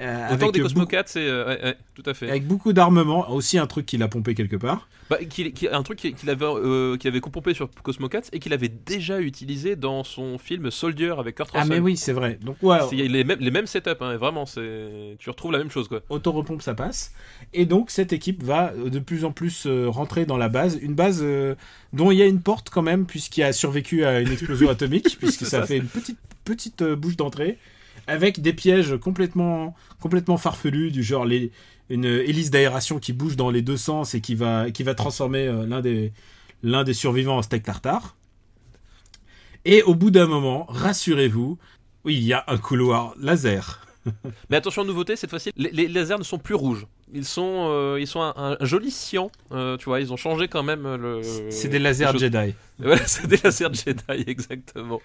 Euh, 0.00 0.26
Autant 0.26 0.32
avec, 0.34 0.52
des 0.54 0.60
euh, 0.60 0.62
Cosmo 0.64 0.80
beaucoup, 0.80 0.90
4, 0.90 1.08
c'est. 1.08 1.20
euh, 1.20 1.46
ouais, 1.46 1.64
ouais, 1.64 1.76
tout 1.94 2.02
à 2.06 2.14
fait. 2.14 2.28
avec 2.30 2.46
beaucoup 2.46 2.72
d'armement, 2.72 3.30
aussi 3.30 3.58
un 3.58 3.66
truc 3.66 3.86
qu'il 3.86 4.02
a 4.02 4.08
pompé 4.08 4.34
quelque 4.34 4.56
part. 4.56 4.88
Bah, 5.10 5.16
un 5.72 5.82
truc 5.82 5.98
qu'il 5.98 6.30
avait, 6.30 6.44
euh, 6.44 6.96
qu'il 6.96 7.08
avait 7.08 7.20
compompé 7.20 7.52
sur 7.52 7.68
Cosmo 7.82 8.08
4 8.08 8.28
et 8.32 8.38
qu'il 8.38 8.52
avait 8.52 8.68
déjà 8.68 9.20
utilisé 9.20 9.74
dans 9.74 10.04
son 10.04 10.38
film 10.38 10.70
Soldier 10.70 11.14
avec 11.18 11.34
Kurt 11.34 11.50
Ah 11.52 11.62
Russell. 11.62 11.74
mais 11.76 11.80
oui, 11.80 11.96
c'est 11.96 12.12
vrai. 12.12 12.38
Donc 12.42 12.56
ouais, 12.62 12.78
les 12.92 13.24
mêmes, 13.24 13.40
les 13.40 13.50
mêmes 13.50 13.66
setups, 13.66 13.90
hein, 14.00 14.16
vraiment, 14.16 14.44
tu 14.44 15.28
retrouves 15.30 15.50
la 15.50 15.58
même 15.58 15.70
chose 15.70 15.88
quoi. 15.88 16.00
auto-repompe 16.10 16.62
ça 16.62 16.74
passe. 16.74 17.12
Et 17.52 17.66
donc 17.66 17.90
cette 17.90 18.12
équipe 18.12 18.42
va 18.44 18.72
de 18.72 18.98
plus 19.00 19.24
en 19.24 19.32
plus 19.32 19.66
rentrer 19.66 20.26
dans 20.26 20.36
la 20.36 20.48
base, 20.48 20.78
une 20.80 20.94
base 20.94 21.24
dont 21.92 22.10
il 22.12 22.18
y 22.18 22.22
a 22.22 22.26
une 22.26 22.40
porte 22.40 22.70
quand 22.70 22.82
même 22.82 23.04
puisqu'il 23.04 23.42
a 23.42 23.52
survécu 23.52 24.04
à 24.04 24.20
une 24.20 24.30
explosion 24.30 24.68
atomique 24.70 25.18
puisque 25.18 25.44
ça, 25.44 25.60
ça. 25.60 25.66
fait 25.66 25.78
une 25.78 25.86
petite 25.88 26.18
petite 26.44 26.82
bouche 26.84 27.16
d'entrée 27.16 27.58
avec 28.10 28.40
des 28.40 28.52
pièges 28.52 28.96
complètement 28.96 29.74
complètement 30.00 30.36
farfelus 30.36 30.90
du 30.90 31.02
genre 31.02 31.24
les 31.24 31.52
une 31.88 32.04
hélice 32.04 32.50
d'aération 32.50 32.98
qui 32.98 33.12
bouge 33.12 33.36
dans 33.36 33.50
les 33.50 33.62
deux 33.62 33.76
sens 33.76 34.14
et 34.14 34.20
qui 34.20 34.34
va 34.34 34.70
qui 34.70 34.82
va 34.82 34.94
transformer 34.94 35.46
euh, 35.46 35.66
l'un 35.66 35.80
des 35.80 36.12
l'un 36.62 36.84
des 36.84 36.94
survivants 36.94 37.38
en 37.38 37.42
steak 37.42 37.62
tartare. 37.62 38.16
Et 39.64 39.82
au 39.82 39.94
bout 39.94 40.10
d'un 40.10 40.26
moment, 40.26 40.66
rassurez-vous, 40.68 41.58
oui, 42.04 42.14
il 42.16 42.24
y 42.24 42.32
a 42.32 42.44
un 42.48 42.56
couloir 42.56 43.14
laser. 43.18 43.86
Mais 44.50 44.56
attention, 44.56 44.84
nouveauté, 44.84 45.16
cette 45.16 45.28
fois-ci, 45.28 45.50
les, 45.56 45.70
les 45.70 45.86
lasers 45.88 46.18
ne 46.18 46.22
sont 46.22 46.38
plus 46.38 46.54
rouges. 46.54 46.86
Ils 47.12 47.26
sont, 47.26 47.68
euh, 47.70 47.98
ils 48.00 48.06
sont 48.06 48.22
un, 48.22 48.56
un 48.58 48.64
joli 48.64 48.90
cyan, 48.90 49.30
euh, 49.52 49.76
tu 49.76 49.86
vois, 49.86 50.00
ils 50.00 50.12
ont 50.12 50.16
changé 50.16 50.48
quand 50.48 50.62
même 50.62 50.94
le... 50.94 51.20
C'est 51.50 51.68
des 51.68 51.78
lasers. 51.78 52.16
Jedi. 52.16 52.54
Voilà, 52.78 53.06
c'est 53.06 53.26
des 53.26 53.36
lasers 53.42 53.74
Jedi, 53.74 54.24
exactement. 54.26 55.02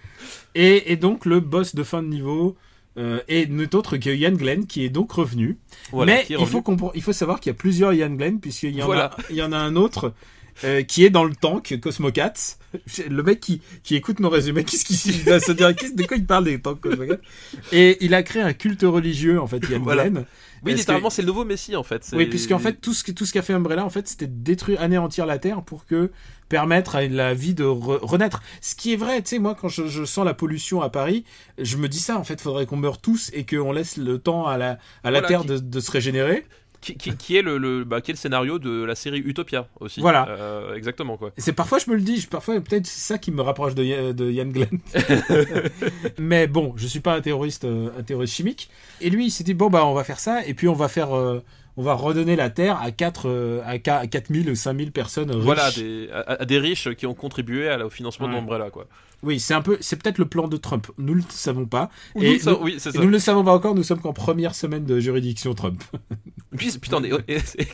Et, 0.54 0.92
et 0.92 0.96
donc 0.96 1.26
le 1.26 1.40
boss 1.40 1.74
de 1.74 1.82
fin 1.82 2.02
de 2.02 2.08
niveau 2.08 2.56
euh, 2.98 3.20
est 3.28 3.50
n'est 3.50 3.74
autre 3.74 3.96
que 3.96 4.10
Ian 4.10 4.32
Glenn 4.32 4.66
qui 4.66 4.84
est 4.84 4.88
donc 4.88 5.12
revenu. 5.12 5.58
Voilà, 5.92 6.12
Mais 6.14 6.26
il 6.30 6.46
faut, 6.46 6.62
il 6.94 7.02
faut 7.02 7.12
savoir 7.12 7.40
qu'il 7.40 7.50
y 7.50 7.54
a 7.54 7.58
plusieurs 7.58 7.92
Ian 7.92 8.10
Glenn 8.10 8.40
puisqu'il 8.40 8.74
y, 8.74 8.82
en 8.82 8.86
Voilà. 8.86 9.06
a- 9.06 9.16
il 9.30 9.36
y 9.36 9.42
en 9.42 9.52
a 9.52 9.58
un 9.58 9.76
autre 9.76 10.14
euh, 10.64 10.82
qui 10.82 11.04
est 11.04 11.10
dans 11.10 11.24
le 11.24 11.34
tank 11.34 11.78
Cosmo 11.82 12.10
4. 12.10 12.58
Le 13.10 13.22
mec 13.22 13.40
qui, 13.40 13.60
qui 13.82 13.94
écoute 13.96 14.20
nos 14.20 14.30
résumés, 14.30 14.64
qu'est-ce 14.64 14.84
qu'il 14.86 15.24
doit 15.24 15.40
se 15.40 15.52
dire 15.52 15.68
de 15.74 16.02
quoi 16.04 16.16
il 16.16 16.24
parle 16.26 16.44
des 16.44 16.58
tanks 16.58 16.80
Cosmo 16.80 17.04
4 17.06 17.20
Et 17.72 17.98
il 18.04 18.14
a 18.14 18.22
créé 18.22 18.42
un 18.42 18.52
culte 18.54 18.82
religieux 18.82 19.40
en 19.40 19.46
fait 19.46 19.62
Ian 19.70 19.80
Voilà. 19.82 20.08
Glenn. 20.08 20.24
Oui, 20.66 20.74
littéralement, 20.78 21.08
que- 21.08 21.14
c'est 21.14 21.22
le 21.22 21.28
nouveau 21.28 21.44
Messie 21.44 21.76
en 21.76 21.82
fait. 21.82 22.08
Oui, 22.12 22.26
puisqu'en 22.26 22.58
fait, 22.58 22.74
tout 22.80 22.92
ce, 22.94 23.02
que- 23.04 23.12
tout 23.12 23.24
ce 23.26 23.32
qu'a 23.32 23.42
fait 23.42 23.52
Umbrella, 23.52 23.84
en 23.84 23.90
fait, 23.90 24.06
c'était 24.08 24.26
détruire, 24.26 24.80
anéantir 24.80 25.24
la 25.26 25.38
Terre 25.38 25.62
pour 25.62 25.86
que 25.86 26.10
permettre 26.48 26.94
à 26.96 27.06
la 27.06 27.34
vie 27.34 27.54
de 27.54 27.64
re- 27.64 27.98
renaître. 28.02 28.42
Ce 28.60 28.74
qui 28.76 28.92
est 28.92 28.96
vrai, 28.96 29.20
tu 29.22 29.30
sais, 29.30 29.38
moi, 29.38 29.56
quand 29.60 29.68
je, 29.68 29.86
je 29.88 30.04
sens 30.04 30.24
la 30.24 30.34
pollution 30.34 30.80
à 30.80 30.90
Paris, 30.90 31.24
je 31.58 31.76
me 31.76 31.88
dis 31.88 31.98
ça, 31.98 32.18
en 32.18 32.24
fait, 32.24 32.40
faudrait 32.40 32.66
qu'on 32.66 32.76
meure 32.76 32.98
tous 33.00 33.30
et 33.34 33.44
qu'on 33.44 33.72
laisse 33.72 33.96
le 33.96 34.18
temps 34.18 34.46
à 34.46 34.56
la, 34.56 34.78
à 35.02 35.10
la 35.10 35.20
Voilà, 35.20 35.28
Terre 35.28 35.40
qui- 35.40 35.46
de, 35.48 35.58
de 35.58 35.80
se 35.80 35.90
régénérer. 35.90 36.46
Qui, 36.80 36.96
qui- 36.96 37.16
qui 37.16 37.36
est 37.36 37.42
le, 37.42 37.58
le, 37.58 37.84
bah, 37.84 38.00
qui 38.00 38.10
est 38.10 38.14
le 38.14 38.18
scénario 38.18 38.58
de 38.58 38.84
la 38.84 38.94
série 38.94 39.18
Utopia 39.18 39.66
aussi. 39.80 40.00
Voilà. 40.00 40.28
Euh, 40.28 40.74
exactement 40.74 41.16
quoi. 41.16 41.30
C'est 41.38 41.52
parfois, 41.52 41.78
je 41.78 41.90
me 41.90 41.96
le 41.96 42.02
dis, 42.02 42.18
je- 42.20 42.28
parfois, 42.28 42.60
peut-être 42.60 42.86
c'est 42.86 43.00
ça 43.14 43.18
qui 43.18 43.30
me 43.32 43.40
rapproche 43.42 43.74
de, 43.74 44.12
de 44.12 44.30
Ian 44.30 44.46
Glenn. 44.46 44.78
Mais 46.18 46.46
bon, 46.46 46.74
je 46.76 46.86
suis 46.86 47.00
pas 47.00 47.14
un 47.14 47.20
terroriste, 47.20 47.64
euh, 47.64 47.88
un 47.98 48.02
terroriste 48.02 48.34
chimique. 48.34 48.70
Et 49.00 49.10
lui, 49.10 49.26
il 49.26 49.30
s'est 49.30 49.44
dit, 49.44 49.54
bon, 49.54 49.68
bah, 49.70 49.84
on 49.86 49.94
va 49.94 50.04
faire 50.04 50.20
ça, 50.20 50.44
et 50.46 50.54
puis 50.54 50.68
on 50.68 50.74
va 50.74 50.88
faire, 50.88 51.16
euh, 51.16 51.42
on 51.76 51.82
va 51.82 51.94
redonner 51.94 52.36
la 52.36 52.50
Terre 52.50 52.80
à 52.80 52.90
4, 52.90 53.28
euh, 53.28 53.60
à 53.66 53.78
4000 53.78 54.50
ou 54.50 54.54
5000 54.54 54.92
personnes 54.92 55.30
riches. 55.30 55.42
Voilà, 55.44 55.70
des, 55.72 56.08
à, 56.12 56.20
à 56.40 56.44
des 56.44 56.58
riches 56.58 56.90
qui 56.94 57.06
ont 57.06 57.14
contribué 57.14 57.68
à 57.68 57.84
au 57.84 57.90
financement 57.90 58.26
Ouais. 58.26 58.32
de 58.32 58.36
l'Umbrella 58.38 58.70
quoi. 58.70 58.86
Oui, 59.22 59.40
c'est 59.40 59.54
un 59.54 59.62
peu, 59.62 59.78
c'est 59.80 60.00
peut-être 60.00 60.18
le 60.18 60.26
plan 60.26 60.46
de 60.46 60.56
Trump. 60.56 60.86
Nous 60.98 61.14
le 61.14 61.22
savons 61.30 61.64
pas. 61.66 61.90
Nous, 62.14 62.22
Et 62.22 62.38
ça- 62.38 62.52
nous- 62.52 62.58
oui, 62.62 62.76
c'est 62.78 62.92
ça. 62.92 62.98
Nous 62.98 63.06
ne 63.06 63.10
le 63.10 63.18
savons 63.18 63.42
pas 63.44 63.52
encore. 63.54 63.74
Nous 63.74 63.82
sommes 63.82 64.00
qu'en 64.00 64.12
première 64.12 64.54
semaine 64.54 64.84
de 64.84 65.00
juridiction 65.00 65.54
Trump. 65.54 65.82
Putain, 66.56 67.02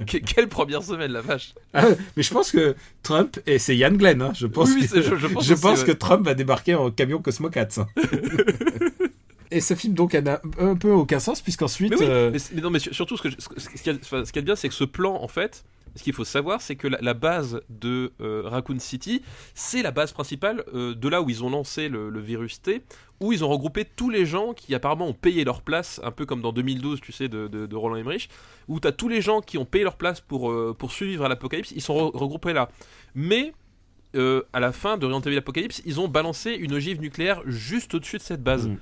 quelle 0.06 0.48
première 0.48 0.82
semaine 0.82 1.12
la 1.12 1.20
vache. 1.20 1.54
Ah, 1.74 1.84
Mais 2.16 2.22
je 2.22 2.32
pense 2.32 2.50
que 2.52 2.74
Trump 3.02 3.38
et 3.46 3.58
c'est 3.58 3.76
Ian 3.76 3.92
Glenn. 3.92 4.22
hein, 4.22 4.32
je 4.34 4.46
pense. 4.46 4.70
Oui, 4.70 4.88
que, 4.88 5.02
je- 5.02 5.14
je 5.16 5.54
pense 5.54 5.80
je 5.80 5.84
que 5.84 5.92
Trump 5.92 6.24
va 6.24 6.34
débarquer 6.34 6.74
en 6.74 6.90
camion 6.90 7.20
Cosmo 7.20 7.48
4. 7.50 7.78
hein. 7.80 7.86
et 9.50 9.60
ce 9.60 9.74
film 9.74 9.94
donc 9.94 10.14
n'a 10.14 10.40
un 10.58 10.74
peu 10.74 10.90
aucun 10.90 11.20
sens 11.20 11.40
puisqu'ensuite. 11.42 11.90
Mais 11.90 11.96
oui, 11.98 12.06
euh, 12.08 12.30
mais, 12.32 12.38
c'est- 12.38 12.54
mais 12.54 12.60
non, 12.62 12.70
mais 12.70 12.78
sur- 12.78 12.94
surtout, 12.94 13.16
ce, 13.16 13.22
que 13.22 13.30
je- 13.30 13.36
ce, 13.38 13.48
ce 13.60 13.68
qu'il 13.68 13.92
y 13.92 13.96
a, 13.96 13.98
ce 14.02 14.32
qu'il 14.32 14.36
y 14.36 14.38
a 14.38 14.40
de 14.42 14.46
bien, 14.46 14.56
c'est 14.56 14.68
que 14.68 14.74
ce 14.74 14.84
plan, 14.84 15.14
en 15.22 15.28
fait, 15.28 15.64
ce 15.96 16.02
qu'il 16.02 16.12
faut 16.12 16.24
savoir, 16.24 16.60
c'est 16.62 16.76
que 16.76 16.88
la, 16.88 16.98
la 17.00 17.14
base 17.14 17.60
de 17.68 18.12
euh, 18.20 18.42
Raccoon 18.46 18.78
City, 18.78 19.22
c'est 19.54 19.82
la 19.82 19.90
base 19.90 20.12
principale 20.12 20.64
euh, 20.74 20.94
de 20.94 21.08
là 21.08 21.20
où 21.22 21.28
ils 21.30 21.44
ont 21.44 21.50
lancé 21.50 21.88
le, 21.88 22.08
le 22.10 22.20
virus 22.20 22.62
T, 22.62 22.82
où 23.20 23.32
ils 23.32 23.44
ont 23.44 23.48
regroupé 23.48 23.84
tous 23.84 24.08
les 24.10 24.24
gens 24.26 24.52
qui 24.54 24.74
apparemment 24.74 25.06
ont 25.08 25.12
payé 25.12 25.44
leur 25.44 25.62
place, 25.62 26.00
un 26.02 26.10
peu 26.10 26.24
comme 26.26 26.40
dans 26.42 26.52
2012, 26.52 27.00
tu 27.00 27.12
sais, 27.12 27.28
de, 27.28 27.46
de- 27.48 27.66
de 27.66 27.76
Roland 27.76 27.96
Emmerich, 27.96 28.28
où 28.68 28.80
tu 28.80 28.88
as 28.88 28.92
tous 28.92 29.08
les 29.08 29.20
gens 29.20 29.40
qui 29.40 29.58
ont 29.58 29.64
payé 29.64 29.84
leur 29.84 29.96
place 29.96 30.20
pour, 30.20 30.50
euh, 30.50 30.74
pour 30.78 30.92
survivre 30.92 31.24
à 31.24 31.28
l'apocalypse, 31.28 31.72
ils 31.74 31.82
sont 31.82 31.94
re- 31.94 32.16
regroupés 32.16 32.52
là. 32.52 32.68
Mais. 33.14 33.52
euh, 34.14 34.42
à 34.52 34.60
la 34.60 34.72
fin 34.72 34.98
de 34.98 35.06
Resident 35.06 35.22
Evil 35.22 35.38
Apocalypse, 35.38 35.80
ils 35.86 35.98
ont 35.98 36.06
balancé 36.06 36.50
une 36.52 36.74
ogive 36.74 37.00
nucléaire 37.00 37.40
juste 37.46 37.94
au-dessus 37.94 38.18
de 38.18 38.22
cette 38.22 38.42
base. 38.42 38.68
Mm. 38.68 38.76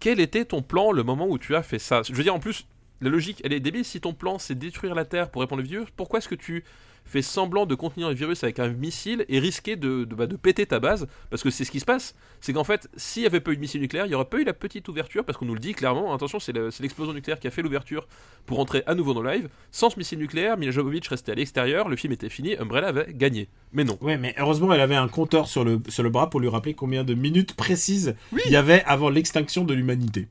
Quel 0.00 0.18
était 0.18 0.44
ton 0.44 0.60
plan 0.60 0.90
le 0.90 1.04
moment 1.04 1.26
où 1.28 1.38
tu 1.38 1.54
as 1.54 1.62
fait 1.62 1.78
ça? 1.78 2.02
Je 2.02 2.12
veux 2.14 2.24
dire, 2.24 2.34
en 2.34 2.40
plus, 2.40 2.66
la 3.00 3.10
logique, 3.10 3.40
elle 3.44 3.52
est 3.52 3.60
débile. 3.60 3.84
Si 3.84 4.00
ton 4.00 4.12
plan, 4.14 4.38
c'est 4.38 4.54
détruire 4.58 4.94
la 4.94 5.04
Terre 5.04 5.30
pour 5.30 5.42
répondre 5.42 5.62
au 5.62 5.66
virus, 5.66 5.88
pourquoi 5.96 6.18
est-ce 6.18 6.28
que 6.28 6.34
tu 6.34 6.64
fais 7.08 7.22
semblant 7.22 7.66
de 7.66 7.76
contenir 7.76 8.08
le 8.08 8.16
virus 8.16 8.42
avec 8.42 8.58
un 8.58 8.66
missile 8.66 9.24
et 9.28 9.38
risquer 9.38 9.76
de, 9.76 10.02
de, 10.02 10.14
bah, 10.16 10.26
de 10.26 10.34
péter 10.34 10.66
ta 10.66 10.80
base? 10.80 11.06
Parce 11.30 11.44
que 11.44 11.50
c'est 11.50 11.64
ce 11.64 11.70
qui 11.70 11.78
se 11.78 11.84
passe. 11.84 12.16
C'est 12.40 12.52
qu'en 12.52 12.64
fait, 12.64 12.88
s'il 12.96 13.22
n'y 13.22 13.26
avait 13.28 13.38
pas 13.38 13.52
eu 13.52 13.56
de 13.56 13.60
missile 13.60 13.80
nucléaire, 13.80 14.06
il 14.06 14.08
n'y 14.08 14.14
aurait 14.16 14.24
pas 14.24 14.38
eu 14.40 14.44
la 14.44 14.52
petite 14.52 14.88
ouverture, 14.88 15.24
parce 15.24 15.38
qu'on 15.38 15.44
nous 15.44 15.54
le 15.54 15.60
dit 15.60 15.72
clairement, 15.72 16.12
attention, 16.12 16.40
c'est 16.40 16.52
le- 16.52 16.72
c'est 16.72 16.82
l'explosion 16.82 17.12
nucléaire 17.12 17.38
qui 17.38 17.46
a 17.46 17.52
fait 17.52 17.62
l'ouverture 17.62 18.08
pour 18.44 18.58
entrer 18.58 18.82
à 18.86 18.96
nouveau 18.96 19.14
dans 19.14 19.22
le 19.22 19.30
live. 19.30 19.48
Sans 19.70 19.88
ce 19.90 19.98
missile 19.98 20.18
nucléaire, 20.18 20.56
Mila 20.56 20.72
Jovovich 20.72 21.06
restait 21.06 21.30
à 21.32 21.34
l'extérieur, 21.36 21.88
le 21.88 21.94
film 21.94 22.12
était 22.12 22.28
fini, 22.28 22.56
Umbrella 22.56 22.88
avait 22.88 23.12
gagné. 23.12 23.48
Mais 23.72 23.84
non. 23.84 23.98
Ouais, 24.00 24.16
mais 24.18 24.34
heureusement, 24.38 24.72
elle 24.72 24.80
avait 24.80 24.96
un 24.96 25.06
compteur 25.08 25.46
sur 25.46 25.64
le, 25.64 25.80
sur 25.88 26.02
le 26.02 26.10
bras 26.10 26.28
pour 26.28 26.40
lui 26.40 26.48
rappeler 26.48 26.74
combien 26.74 27.04
de 27.04 27.14
minutes 27.14 27.54
précises 27.54 28.16
il 28.46 28.50
y 28.50 28.56
avait 28.56 28.82
avant 28.84 29.10
l'extinction 29.10 29.64
de 29.64 29.74
l'humanité. 29.74 30.26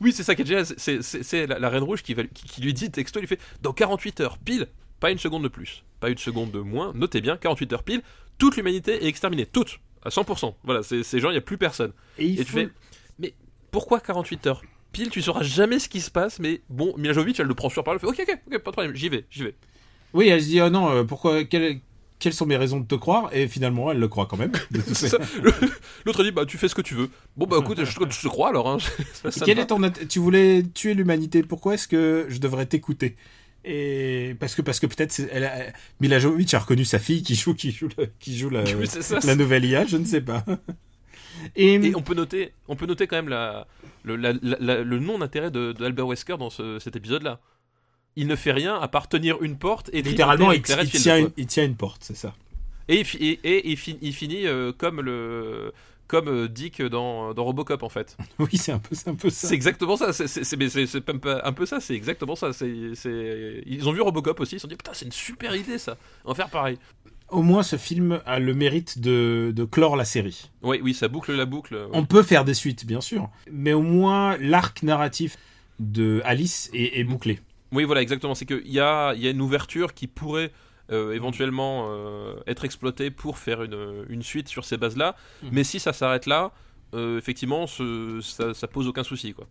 Oui, 0.00 0.12
c'est 0.12 0.22
ça 0.22 0.34
qui 0.34 0.42
est 0.42 0.46
génial. 0.46 0.66
c'est- 0.66 1.46
la, 1.46 1.58
la 1.58 1.68
Reine 1.68 1.82
Rouge 1.82 2.02
qui, 2.02 2.14
va- 2.14 2.24
qui- 2.24 2.44
qui 2.48 2.60
lui 2.62 2.72
dit 2.74 2.90
texto, 2.90 3.18
il 3.18 3.22
lui 3.22 3.28
fait 3.28 3.40
dans 3.62 3.72
48 3.72 4.20
heures 4.20 4.38
pile, 4.38 4.66
pas 4.98 5.10
une 5.10 5.18
seconde 5.18 5.42
de 5.42 5.48
plus, 5.48 5.84
pas 6.00 6.08
une 6.10 6.18
seconde 6.18 6.50
de 6.52 6.60
moins, 6.60 6.92
notez 6.94 7.20
bien, 7.20 7.36
48 7.36 7.72
heures 7.74 7.82
pile, 7.82 8.02
toute 8.38 8.56
l'humanité 8.56 9.04
est 9.04 9.08
exterminée, 9.08 9.46
toute, 9.46 9.78
à 10.04 10.08
100%. 10.10 10.54
Voilà, 10.64 10.82
ces 10.82 11.02
gens, 11.20 11.28
il 11.28 11.32
n'y 11.32 11.38
a 11.38 11.42
plus 11.42 11.58
personne. 11.58 11.92
Et 12.18 12.26
il 12.26 12.40
Et 12.40 12.44
tu 12.44 12.50
faut- 12.52 12.58
fais, 12.58 12.68
mais 13.18 13.34
pourquoi 13.70 14.00
48 14.00 14.46
heures 14.46 14.62
pile 14.92 15.10
Tu 15.10 15.22
sauras 15.22 15.42
jamais 15.42 15.78
ce 15.78 15.88
qui 15.88 16.00
se 16.00 16.10
passe, 16.10 16.38
mais 16.38 16.62
bon, 16.68 16.94
Mila 16.96 17.12
Jovovich, 17.12 17.38
elle 17.38 17.46
le 17.46 17.54
prend 17.54 17.68
sur 17.68 17.84
parole, 17.84 18.00
elle 18.02 18.08
fait 18.14 18.22
ok, 18.22 18.28
ok, 18.28 18.40
ok, 18.46 18.58
pas 18.62 18.70
de 18.70 18.72
problème, 18.74 18.94
j'y 18.96 19.08
vais, 19.08 19.24
j'y 19.30 19.42
vais. 19.44 19.54
Oui, 20.14 20.28
elle 20.28 20.42
se 20.42 20.48
dit, 20.48 20.60
oh 20.60 20.70
non, 20.70 20.90
euh, 20.90 21.04
pourquoi, 21.04 21.44
quelles, 21.44 21.80
quelles 22.20 22.32
sont 22.34 22.46
mes 22.46 22.56
raisons 22.56 22.78
de 22.78 22.86
te 22.86 22.94
croire 22.94 23.30
Et 23.34 23.48
finalement, 23.48 23.90
elle 23.90 23.98
le 23.98 24.06
croit 24.08 24.26
quand 24.26 24.36
même. 24.36 24.52
L'autre 26.04 26.22
dit 26.24 26.30
bah 26.30 26.46
tu 26.46 26.58
fais 26.58 26.68
ce 26.68 26.74
que 26.74 26.82
tu 26.82 26.94
veux. 26.94 27.10
Bon 27.36 27.46
bah 27.46 27.56
écoute, 27.60 27.78
je, 27.84 27.90
je 27.90 28.20
te 28.20 28.28
crois 28.28 28.48
alors. 28.50 28.68
Hein. 28.68 28.78
Ça, 29.14 29.30
ça 29.30 29.44
Quel 29.44 29.58
est 29.58 29.66
ton 29.66 29.80
tu 30.08 30.18
voulais 30.18 30.62
tuer 30.74 30.94
l'humanité 30.94 31.42
pourquoi 31.42 31.74
est-ce 31.74 31.88
que 31.88 32.26
je 32.28 32.38
devrais 32.38 32.66
t'écouter? 32.66 33.16
Et 33.64 34.36
parce 34.40 34.54
que 34.54 34.62
parce 34.62 34.80
que 34.80 34.86
peut-être 34.86 35.20
elle 35.30 35.44
a- 35.44 35.66
Mila 36.00 36.18
Jovovich 36.18 36.54
a 36.54 36.58
reconnu 36.60 36.84
sa 36.86 36.98
fille 36.98 37.22
qui 37.22 37.34
joue 37.34 37.54
qui 37.54 37.72
joue 37.72 37.88
la, 37.98 38.06
qui 38.18 38.38
joue 38.38 38.48
la, 38.48 38.62
Oui, 38.78 38.86
c'est 38.86 39.02
ça, 39.02 39.16
la 39.16 39.20
c'est- 39.20 39.36
nouvelle 39.36 39.64
IA 39.66 39.84
je 39.84 39.96
ne 39.98 40.04
sais 40.06 40.22
pas 40.22 40.44
et, 41.56 41.74
Et 41.74 41.94
on 41.94 42.02
peut 42.02 42.14
noter, 42.14 42.52
on 42.68 42.76
peut 42.76 42.86
noter 42.86 43.06
quand 43.06 43.16
même 43.16 43.28
la, 43.28 43.66
le, 44.02 44.16
la- 44.16 44.32
la- 44.42 44.56
la- 44.60 44.82
le 44.82 44.98
non-intérêt 44.98 45.50
de, 45.50 45.72
de 45.72 45.84
Albert 45.84 46.06
Wesker 46.06 46.36
dans 46.38 46.50
ce- 46.50 46.78
cet 46.78 46.96
épisode-là. 46.96 47.40
Il 48.16 48.26
ne 48.26 48.36
fait 48.36 48.52
rien 48.52 48.74
à 48.78 48.88
part 48.88 49.08
tenir 49.08 49.40
une 49.42 49.56
porte 49.56 49.88
et 49.92 50.02
littéralement 50.02 50.52
il, 50.52 50.58
il 50.82 50.90
tient 50.90 51.18
une, 51.18 51.30
il 51.36 51.46
tient 51.46 51.64
une 51.64 51.76
porte 51.76 52.02
c'est 52.02 52.16
ça 52.16 52.34
Et, 52.88 53.00
et, 53.20 53.38
et 53.44 53.70
il, 53.70 53.76
fi- 53.76 53.98
il 54.02 54.12
finit 54.12 54.46
euh, 54.46 54.72
comme 54.76 55.00
le 55.00 55.72
comme 56.08 56.26
euh, 56.28 56.48
Dick 56.48 56.82
dans, 56.82 57.32
dans 57.34 57.44
Robocop 57.44 57.84
en 57.84 57.88
fait. 57.88 58.16
oui 58.40 58.48
c'est 58.54 58.72
un 58.72 58.80
peu 58.80 58.96
c'est 58.96 59.08
un 59.08 59.14
peu 59.14 59.30
ça 59.30 59.46
C'est 59.46 59.54
exactement 59.54 59.96
ça. 59.96 60.12
C'est- 60.12 61.08
un 61.44 61.52
peu 61.52 61.66
ça. 61.66 61.78
C'est 61.80 61.94
exactement 61.94 62.34
ça. 62.34 62.50
Ils 62.64 63.88
ont 63.88 63.92
vu 63.92 64.00
Robocop 64.00 64.40
aussi. 64.40 64.56
Ils 64.56 64.58
se 64.58 64.62
sont 64.62 64.68
dit 64.68 64.74
putain 64.76 64.92
c'est 64.92 65.04
une 65.04 65.12
super 65.12 65.54
idée 65.54 65.78
ça. 65.78 65.96
On 66.24 66.30
va 66.30 66.34
faire 66.34 66.48
pareil. 66.50 66.78
au 67.28 67.42
moins 67.42 67.62
ce 67.62 67.76
film 67.76 68.20
a 68.26 68.40
le 68.40 68.54
mérite 68.54 68.98
de, 68.98 69.52
de 69.54 69.64
clore 69.64 69.94
la 69.96 70.04
série 70.04 70.50
Oui 70.62 70.80
oui 70.82 70.94
ça 70.94 71.06
boucle 71.06 71.32
la 71.32 71.44
boucle. 71.46 71.74
ouais. 71.76 71.86
on 71.92 72.04
peut 72.04 72.24
faire 72.24 72.44
des 72.44 72.54
suites 72.54 72.84
bien 72.86 73.00
sûr 73.00 73.30
mais 73.52 73.72
au 73.72 73.82
moins 73.82 74.36
l'arc 74.38 74.82
narratif 74.82 75.36
de 75.78 76.20
Alice 76.24 76.70
est, 76.74 76.98
est 76.98 77.04
bouclé 77.04 77.38
Oui, 77.72 77.84
voilà, 77.84 78.02
exactement. 78.02 78.34
C'est 78.34 78.46
qu'il 78.46 78.66
y 78.72 78.80
a, 78.80 79.14
y 79.14 79.26
a 79.26 79.30
une 79.30 79.40
ouverture 79.40 79.94
qui 79.94 80.06
pourrait 80.06 80.50
euh, 80.90 81.12
éventuellement 81.12 81.86
euh, 81.90 82.34
être 82.46 82.64
exploitée 82.64 83.10
pour 83.10 83.38
faire 83.38 83.62
une, 83.62 84.04
une 84.08 84.22
suite 84.22 84.48
sur 84.48 84.64
ces 84.64 84.76
bases-là. 84.76 85.14
Mhm. 85.42 85.50
Mais 85.52 85.64
si 85.64 85.78
ça 85.78 85.92
s'arrête 85.92 86.26
là, 86.26 86.50
euh, 86.94 87.16
effectivement, 87.18 87.66
ce- 87.68 88.20
ça, 88.22 88.54
ça 88.54 88.66
pose 88.66 88.88
aucun 88.88 89.04
souci. 89.04 89.32
Quoi. 89.32 89.46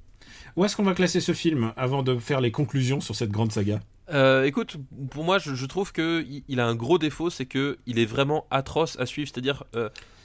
où 0.57 0.65
est-ce 0.65 0.76
qu'on 0.76 0.84
va 0.84 0.93
classer 0.93 1.22
ce 1.22 1.32
film 1.32 1.72
avant 1.78 2.03
de 2.03 2.17
faire 2.17 2.41
les 2.41 2.51
conclusions 2.51 2.99
sur 2.99 3.15
cette 3.15 3.32
grande 3.32 3.51
saga? 3.53 3.80
Écoute, 4.43 4.78
pour 5.11 5.24
moi, 5.24 5.38
je, 5.38 5.53
je 5.55 5.65
trouve 5.67 5.91
que 5.93 6.26
il, 6.28 6.43
il 6.49 6.59
a 6.59 6.65
un 6.67 6.76
gros 6.76 6.97
défaut, 6.97 7.30
c'est 7.30 7.45
que 7.45 7.78
il 7.86 7.99
est 7.99 8.05
vraiment 8.07 8.45
atroce 8.49 8.97
à 8.99 9.05
suivre. 9.05 9.30
C'est-à-dire, 9.32 9.63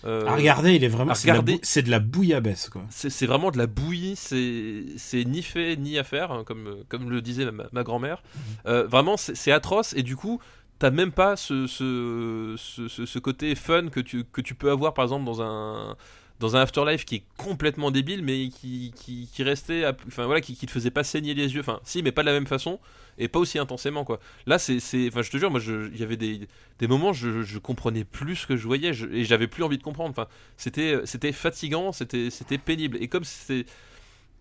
euh, 0.05 0.27
À 0.27 0.37
regarder, 0.37 0.75
il 0.75 0.85
est 0.85 0.89
vraiment. 0.89 1.15
C'est 1.15 1.25
de, 1.25 1.29
la 1.29 1.33
regarder- 1.35 1.53
bou- 1.55 1.61
c'est 1.63 1.83
de 1.83 1.91
la 1.91 1.99
bouillabaisse, 2.01 2.69
quoi. 2.69 2.83
c'est 2.91 3.27
vraiment 3.27 3.51
de 3.51 3.59
la 3.59 3.67
bouillie, 3.67 4.17
c'est 4.17 4.85
c'est 4.97 5.25
ni 5.25 5.43
fait 5.43 5.77
ni 5.77 5.99
à 5.99 6.05
faire, 6.05 6.31
hein, 6.33 6.45
comme, 6.45 6.77
comme 6.89 7.11
le 7.11 7.21
disait 7.23 7.51
ma, 7.51 7.65
ma 7.73 7.83
grand-mère. 7.83 8.23
Euh, 8.67 8.87
vraiment, 8.87 9.17
c'est 9.17 9.53
atroce, 9.53 9.95
et 9.97 10.03
du 10.03 10.17
coup, 10.17 10.41
t'as 10.79 10.91
même 10.91 11.13
pas 11.13 11.37
ce, 11.37 11.67
ce, 11.67 12.55
ce, 12.59 12.89
ce- 12.89 13.07
ce 13.07 13.19
côté 13.19 13.55
fun 13.55 13.89
que 13.89 14.01
tu, 14.01 14.25
que 14.25 14.41
tu 14.41 14.55
peux 14.55 14.71
avoir, 14.71 14.93
par 14.95 15.05
exemple, 15.05 15.25
dans 15.25 15.41
un 15.43 15.97
dans 16.45 16.57
un 16.57 16.61
Afterlife 16.61 17.07
qui 17.07 17.15
est 17.15 17.23
complètement 17.39 17.91
débile, 17.91 18.23
mais 18.23 18.51
qui, 18.51 18.93
qui, 18.95 19.43
restait, 19.43 19.87
enfin 20.07 20.27
voilà, 20.27 20.43
qui, 20.43 20.55
qui 20.55 20.67
te 20.67 20.71
faisait 20.71 20.91
pas 20.91 21.03
saigner 21.03 21.33
les 21.33 21.55
yeux, 21.55 21.61
enfin 21.61 21.81
si, 21.85 22.03
mais 22.03 22.13
pas 22.13 22.21
de 22.21 22.27
la 22.27 22.35
même 22.35 22.47
façon, 22.47 22.81
et 23.17 23.29
pas 23.29 23.39
aussi 23.39 23.59
intensément, 23.59 24.05
quoi. 24.05 24.21
Là, 24.45 24.59
c'est, 24.59 24.77
enfin 25.09 25.23
je 25.23 25.31
te 25.31 25.39
jure, 25.39 25.51
moi, 25.51 25.59
il 25.67 25.99
y 25.99 26.03
avait 26.03 26.19
des, 26.19 26.47
des 26.81 26.87
moments, 26.87 27.15
je, 27.15 27.41
je 27.43 27.59
comprenais 27.59 28.05
plus 28.05 28.37
ce 28.37 28.47
que 28.47 28.57
je 28.59 28.67
voyais, 28.67 28.91
et 28.91 29.25
j'avais 29.25 29.47
plus 29.47 29.63
envie 29.63 29.79
de 29.79 29.83
comprendre, 29.83 30.11
enfin, 30.11 30.29
c'était, 30.59 31.01
c'était 31.07 31.33
fatigant, 31.33 31.93
c'était, 31.93 32.29
c'était 32.29 32.59
pénible, 32.59 32.99
et 33.01 33.09
comme 33.09 33.25
c'est, 33.25 33.65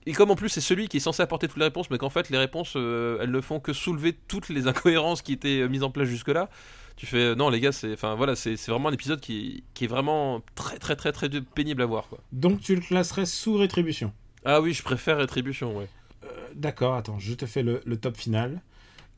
et 0.06 0.12
comme 0.12 0.30
en 0.30 0.36
plus 0.36 0.50
c'est 0.50 0.60
celui 0.60 0.90
qui 0.90 0.98
est 0.98 1.00
censé 1.00 1.24
apporter 1.24 1.48
toutes 1.48 1.60
les 1.60 1.64
réponses, 1.64 1.90
mais 1.90 1.98
qu'en 1.98 2.10
fait 2.10 2.30
les 2.30 2.38
réponses 2.38 2.74
euh, 2.76 3.20
elles 3.22 3.32
ne 3.32 3.40
font 3.40 3.62
que 3.62 3.72
soulever 3.72 4.12
toutes 4.28 4.50
les 4.50 4.68
incohérences 4.68 5.22
qui 5.22 5.32
étaient 5.32 5.66
mises 5.70 5.84
en 5.84 5.90
place 5.90 6.10
jusque-là, 6.10 6.50
tu 6.96 7.06
fais 7.06 7.36
non 7.36 7.50
les 7.50 7.60
gars, 7.60 7.72
c'est 7.72 7.94
enfin 7.94 8.16
voilà, 8.16 8.36
c'est 8.36 8.56
c'est 8.58 8.72
vraiment 8.72 8.90
un 8.90 8.94
épisode 8.94 9.20
qui, 9.20 9.64
qui 9.74 9.86
est 9.86 9.88
vraiment 9.88 10.42
très 10.56 10.78
très 10.78 10.96
très 10.96 11.12
très 11.12 11.30
pénible 11.30 11.82
à 11.82 11.86
voir 11.86 12.08
quoi. 12.08 12.20
Donc 12.32 12.62
tu 12.62 12.76
le 12.76 12.82
classerais 12.82 13.26
sous 13.26 13.56
rétribution. 13.58 14.14
Ah 14.46 14.62
oui, 14.62 14.74
je 14.74 14.84
préfère 14.84 15.18
Rétribution, 15.18 15.78
ouais. 15.78 15.88
Euh, 16.26 16.28
D'accord, 16.56 16.96
attends, 16.96 17.18
je 17.20 17.34
te 17.34 17.46
fais 17.46 17.64
le, 17.64 17.82
le 17.86 17.98
top 17.98 18.18
final. 18.18 18.62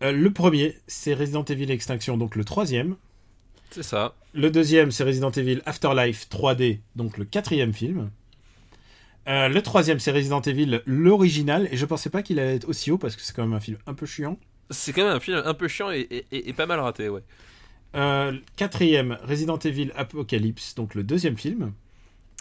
Euh, 0.03 0.11
le 0.11 0.31
premier, 0.31 0.75
c'est 0.87 1.13
Resident 1.13 1.43
Evil 1.45 1.71
Extinction, 1.71 2.17
donc 2.17 2.35
le 2.35 2.43
troisième. 2.43 2.95
C'est 3.71 3.83
ça. 3.83 4.13
Le 4.33 4.51
deuxième, 4.51 4.91
c'est 4.91 5.03
Resident 5.03 5.31
Evil 5.31 5.61
Afterlife 5.65 6.27
3D, 6.29 6.79
donc 6.95 7.17
le 7.17 7.25
quatrième 7.25 7.73
film. 7.73 8.11
Euh, 9.27 9.47
le 9.47 9.61
troisième, 9.63 9.99
c'est 9.99 10.11
Resident 10.11 10.41
Evil 10.41 10.81
l'original, 10.85 11.67
et 11.71 11.77
je 11.77 11.85
pensais 11.85 12.09
pas 12.11 12.21
qu'il 12.21 12.39
allait 12.39 12.55
être 12.57 12.69
aussi 12.69 12.91
haut 12.91 12.97
parce 12.99 13.15
que 13.15 13.21
c'est 13.23 13.35
quand 13.35 13.43
même 13.43 13.53
un 13.53 13.59
film 13.59 13.77
un 13.87 13.93
peu 13.95 14.05
chiant. 14.05 14.37
C'est 14.69 14.93
quand 14.93 15.03
même 15.03 15.15
un 15.15 15.19
film 15.19 15.41
un 15.43 15.53
peu 15.55 15.67
chiant 15.67 15.91
et, 15.91 16.01
et- 16.01 16.25
et- 16.31 16.49
et 16.49 16.53
pas 16.53 16.65
mal 16.67 16.79
raté, 16.79 17.09
ouais. 17.09 17.23
Euh, 17.95 18.33
quatrième, 18.57 19.17
Resident 19.23 19.57
Evil 19.59 19.91
Apocalypse, 19.95 20.75
donc 20.75 20.95
le 20.95 21.03
deuxième 21.03 21.37
film. 21.37 21.71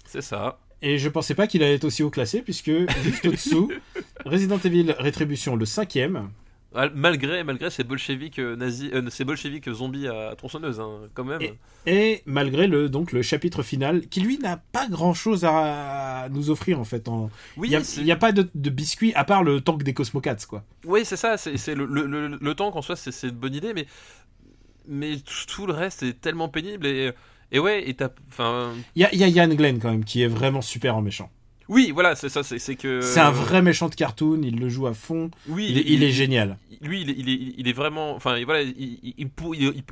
C'est 0.06 0.22
ça. 0.22 0.58
Et 0.82 0.98
je 0.98 1.08
pensais 1.08 1.34
pas 1.34 1.46
qu'il 1.46 1.62
allait 1.62 1.74
être 1.76 1.84
aussi 1.84 2.02
haut 2.02 2.10
classé, 2.10 2.42
puisque 2.42 2.70
juste 3.02 3.24
au-dessous, 3.26 3.70
Resident 4.26 4.58
Evil 4.58 4.94
Rétribution, 4.98 5.56
le 5.56 5.64
cinquième. 5.64 6.28
Mal- 6.74 6.92
Malgré, 6.94 7.44
malgré 7.44 7.70
ces 7.70 7.84
bolcheviques 7.84 8.40
euh, 8.40 8.56
nazis, 8.56 8.90
euh, 8.92 9.08
ces 9.08 9.24
bolcheviques 9.24 9.70
zombies 9.72 10.08
à, 10.08 10.34
tronçonneuse, 10.36 10.80
hein, 10.80 11.02
quand 11.14 11.22
même. 11.24 11.40
Et- 11.40 11.54
Et 11.86 12.22
malgré 12.26 12.66
le, 12.66 12.88
donc, 12.88 13.12
le 13.12 13.22
chapitre 13.22 13.62
final, 13.62 14.08
qui 14.08 14.20
lui 14.20 14.38
n'a 14.38 14.56
pas 14.56 14.88
grand-chose 14.88 15.44
à 15.44 16.26
nous 16.32 16.50
offrir 16.50 16.80
en 16.80 16.84
fait. 16.84 17.06
En... 17.08 17.30
oui, 17.56 17.68
Il 17.96 18.04
n'y 18.04 18.10
a, 18.10 18.16
pas 18.16 18.32
de, 18.32 18.48
de 18.56 18.70
biscuits 18.70 19.14
à 19.14 19.22
part 19.24 19.44
le 19.44 19.60
tank 19.60 19.84
des 19.84 19.94
Cosmocats, 19.94 20.34
quoi. 20.48 20.64
Oui, 20.84 21.02
c'est 21.04 21.16
ça, 21.16 21.36
c'est 21.38 21.74
le, 21.76 21.84
le, 21.86 22.06
le, 22.06 22.38
le 22.40 22.54
tank 22.54 22.74
en 22.74 22.82
soi, 22.82 22.96
c'est 22.96 23.28
une 23.28 23.36
bonne 23.36 23.54
idée, 23.54 23.72
mais, 23.72 23.86
mais 24.88 25.16
tout, 25.46 25.66
le 25.66 25.72
reste 25.72 26.02
est 26.02 26.20
tellement 26.20 26.48
pénible 26.48 26.86
et, 26.86 27.12
et 27.52 27.58
ouais, 27.58 27.88
et 27.88 27.94
t'as. 27.94 28.08
Enfin. 28.28 28.72
Il 28.94 29.02
y 29.02 29.04
a, 29.04 29.12
il 29.12 29.18
y 29.18 29.24
a 29.24 29.28
Ian 29.28 29.54
Glenn 29.54 29.78
quand 29.78 29.90
même, 29.90 30.04
qui 30.04 30.22
est 30.22 30.28
vraiment 30.28 30.62
super 30.62 30.96
en 30.96 31.02
méchant. 31.02 31.30
Oui, 31.68 31.92
voilà, 31.94 32.14
c'est 32.14 32.28
ça, 32.28 32.42
c'est 32.42 32.76
que. 32.76 33.00
C'est 33.00 33.20
un 33.20 33.30
vrai 33.30 33.62
méchant 33.62 33.88
de 33.88 33.94
cartoon, 33.94 34.40
il 34.42 34.60
le 34.60 34.68
joue 34.68 34.86
à 34.86 34.94
fond, 34.94 35.30
Oui, 35.48 35.68
il, 35.70 35.78
est, 35.78 35.84
il 35.86 36.02
est 36.02 36.10
génial. 36.10 36.58
Lui, 36.82 37.00
il 37.00 37.10
est, 37.10 37.14
il 37.16 37.28
est, 37.30 37.54
il 37.56 37.68
est 37.68 37.72
vraiment. 37.72 38.14
Enfin, 38.14 38.42
voilà, 38.44 38.62
il, 38.62 39.30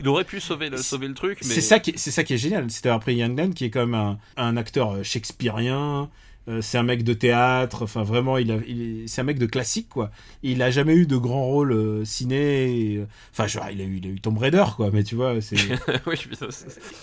aurait 0.06 0.24
pu 0.24 0.40
sauver 0.40 0.68
le, 0.68 0.76
sauver 0.76 1.08
le 1.08 1.14
truc, 1.14 1.38
mais. 1.42 1.54
C'est 1.54 1.62
ça, 1.62 1.80
qui, 1.80 1.94
c'est 1.96 2.10
ça 2.10 2.24
qui 2.24 2.34
est 2.34 2.38
génial. 2.38 2.66
Ian 3.08 3.30
Glenn, 3.30 3.54
qui 3.54 3.64
est 3.64 3.74
même 3.74 3.94
un, 3.94 4.18
un 4.36 4.56
acteur 4.56 5.02
shakespearien. 5.02 6.10
Euh, 6.48 6.60
c'est 6.60 6.76
un 6.78 6.82
mec 6.82 7.04
de 7.04 7.12
théâtre. 7.14 7.82
Enfin, 7.82 8.02
vraiment, 8.02 8.36
il 8.38 8.50
a, 8.52 8.56
il 8.66 9.04
c'est 9.08 9.20
un 9.20 9.24
mec 9.24 9.38
de 9.38 9.46
classique, 9.46 9.88
quoi. 9.88 10.10
Il 10.42 10.60
a 10.62 10.70
jamais 10.70 10.94
eu 10.94 11.06
de 11.06 11.16
grand 11.16 11.44
rôle 11.44 11.72
euh, 11.72 12.04
ciné. 12.04 12.92
et, 12.92 12.96
euh, 12.98 13.06
Enfin, 13.32 13.46
genre, 13.46 13.68
il 13.70 13.80
a 13.80 13.84
eu, 13.84 13.96
il 13.98 14.06
a 14.06 14.10
eu 14.10 14.20
Tomb 14.20 14.36
Raider, 14.38 14.64
quoi. 14.76 14.90
Mais 14.92 15.04
tu 15.04 15.14
vois, 15.14 15.40
c'est. 15.40 15.56
oui, 16.06 16.16
putain, 16.16 16.48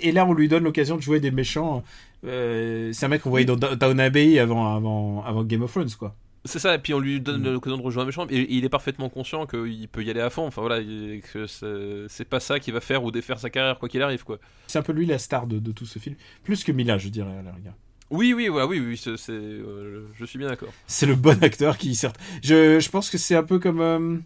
Et 0.02 0.11
là, 0.11 0.26
on 0.26 0.34
lui 0.34 0.48
donne 0.48 0.64
l'occasion 0.64 0.98
de 0.98 1.02
jouer 1.02 1.20
des 1.20 1.32
méchants. 1.32 1.84
Euh, 2.26 2.91
c'est 2.94 3.06
un 3.06 3.10
mec 3.10 3.22
qu'on 3.22 3.30
voyait 3.30 3.45
dans 3.45 3.56
Down 3.56 3.99
Abbey 3.99 4.40
avant, 4.40 4.76
avant, 4.76 5.24
avant 5.24 5.44
Game 5.45 5.61
of 5.61 5.72
Thrones, 5.72 5.90
quoi. 5.98 6.16
c'est 6.44 6.60
ça, 6.60 6.76
et 6.76 6.80
puis 6.80 6.94
on 6.94 6.99
lui 6.99 7.22
donne 7.22 7.41
Mm. 7.44 7.53
l'occasion 7.53 7.78
de 7.78 7.82
rejoindre 7.82 8.03
un 8.03 8.07
méchant, 8.07 8.28
et 8.30 8.45
il 8.53 8.66
est 8.66 8.70
parfaitement 8.70 9.07
conscient 9.07 9.45
qu'il 9.45 9.88
peut 9.88 10.03
y 10.03 10.10
aller 10.10 10.20
à 10.20 10.30
fond, 10.30 10.45
enfin 10.45 10.61
voilà, 10.61 10.82
que 10.82 11.48
c'est 11.48 12.06
c'est 12.10 12.26
pas 12.28 12.41
ça 12.41 12.60
qui 12.60 12.72
va 12.72 12.82
faire 12.82 13.03
ou 13.06 13.11
défaire 13.11 13.40
sa 13.40 13.49
carrière, 13.49 13.80
quoi 13.80 13.88
qu'il 13.88 14.02
arrive, 14.02 14.26
quoi. 14.26 14.38
C'est 14.68 14.78
un 14.80 14.82
peu 14.82 14.91
lui 14.91 15.06
la 15.06 15.18
star 15.18 15.48
de, 15.48 15.60
de 15.60 15.72
tout 15.72 15.86
ce 15.86 15.98
film. 15.99 16.16
Plus 16.44 16.64
que 16.66 16.74
Mila, 16.74 16.98
je 16.98 17.07
dirais, 17.07 17.38
à 17.40 17.41
la 17.41 17.53
rigueur. 17.53 17.74
Oui, 18.11 18.34
oui, 18.34 18.48
voilà, 18.48 18.65
oui, 18.65 18.80
oui, 18.80 18.98
c'est, 18.98 19.11
euh, 19.31 20.07
je 20.15 20.26
suis 20.26 20.40
bien 20.40 20.48
d'accord. 20.49 20.73
C'est 20.88 21.06
le 21.06 21.15
bon 21.15 21.41
acteur 21.44 21.77
qui, 21.77 21.94
certes. 21.95 22.18
Je, 22.44 22.80
je 22.80 22.90
pense 22.90 23.10
que 23.10 23.18
c'est 23.19 23.36
un 23.36 23.44
peu 23.44 23.60
comme. 23.60 23.81
euh, 23.81 24.18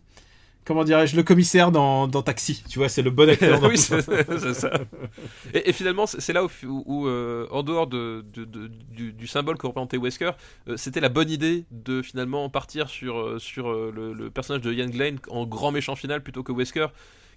comment 0.66 0.84
dirais-je 0.86 1.16
Le 1.16 1.24
commissaire 1.24 1.72
dans, 1.72 2.08
dans 2.08 2.22
Taxi. 2.24 2.64
Tu 2.70 2.80
vois, 2.80 2.90
c'est 2.90 3.02
le 3.02 3.12
bon 3.12 3.30
acteur. 3.30 3.60
dans 3.60 3.70
oui, 3.70 3.78
c'est 3.78 4.02
c'est 4.02 4.54
ça. 4.54 4.72
Et, 5.54 5.70
et 5.70 5.74
finalement, 5.74 6.06
c'est 6.08 6.34
là 6.34 6.46
où, 6.46 6.50
où, 6.66 7.08
euh, 7.08 7.48
en 7.52 7.64
dehors 7.64 7.88
de, 7.88 8.26
de- 8.34 8.46
de- 8.46 8.68
du, 8.92 9.14
du 9.14 9.28
symbole 9.28 9.58
que 9.58 9.68
représentait 9.68 9.98
Wesker, 9.98 10.32
c'était 10.78 11.02
la 11.02 11.10
bonne 11.10 11.30
idée 11.30 11.66
de 11.72 12.02
finalement 12.02 12.50
partir 12.50 12.90
sur, 12.90 13.42
sur 13.42 13.72
le, 13.74 14.14
le 14.14 14.30
personnage 14.30 14.62
de 14.62 14.74
Ian 14.74 14.88
Glenn 14.90 15.20
en 15.30 15.46
grand 15.46 15.72
méchant 15.72 15.96
final 15.96 16.24
plutôt 16.24 16.44
que 16.44 16.52
Wesker. 16.54 16.88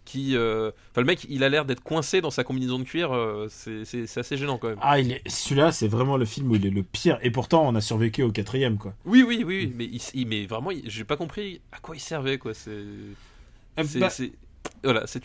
Qui, 0.07 0.37
euh, 0.37 0.71
enfin, 0.93 1.01
le 1.03 1.07
mec, 1.07 1.27
il 1.29 1.45
a 1.45 1.49
l'air 1.51 1.65
d'être 1.67 1.83
coincé 1.83 2.21
dans 2.23 2.31
sa 2.31 2.45
combinaison 2.45 2.79
de 2.79 2.85
cuir. 2.85 3.13
euh, 3.13 3.49
c'est- 3.51 3.85
c'est 3.85 4.07
c'est 4.07 4.21
assez 4.21 4.37
gênant 4.39 4.57
quand 4.57 4.69
même. 4.69 4.79
Ah, 4.81 4.99
il 5.01 5.13
est... 5.13 5.21
celui-là, 5.29 5.73
c'est 5.73 5.89
vraiment 5.89 6.17
le 6.17 6.25
film 6.25 6.51
où 6.51 6.55
il 6.55 6.65
est 6.65 6.71
le 6.71 6.83
pire. 6.85 7.19
Et 7.23 7.31
pourtant, 7.31 7.67
on 7.69 7.75
a 7.75 7.81
survécu 7.81 8.23
au 8.23 8.31
quatrième, 8.33 8.79
quoi. 8.79 8.95
Oui, 9.05 9.23
oui, 9.27 9.43
oui, 9.45 9.45
oui, 9.67 9.73
mais, 9.77 9.91
il, 10.15 10.27
mais 10.29 10.47
vraiment, 10.47 10.71
il- 10.71 10.89
j'ai 10.89 11.05
pas 11.05 11.17
compris 11.17 11.61
à 11.73 11.79
quoi 11.81 11.97
il 11.97 12.01
servait, 12.01 12.39
quoi. 12.39 12.55
C'est, 12.55 12.71
c'est, 13.85 13.99
bah, 13.99 14.09
c'est- 14.11 14.33
voilà, 14.85 15.07
c'est 15.07 15.23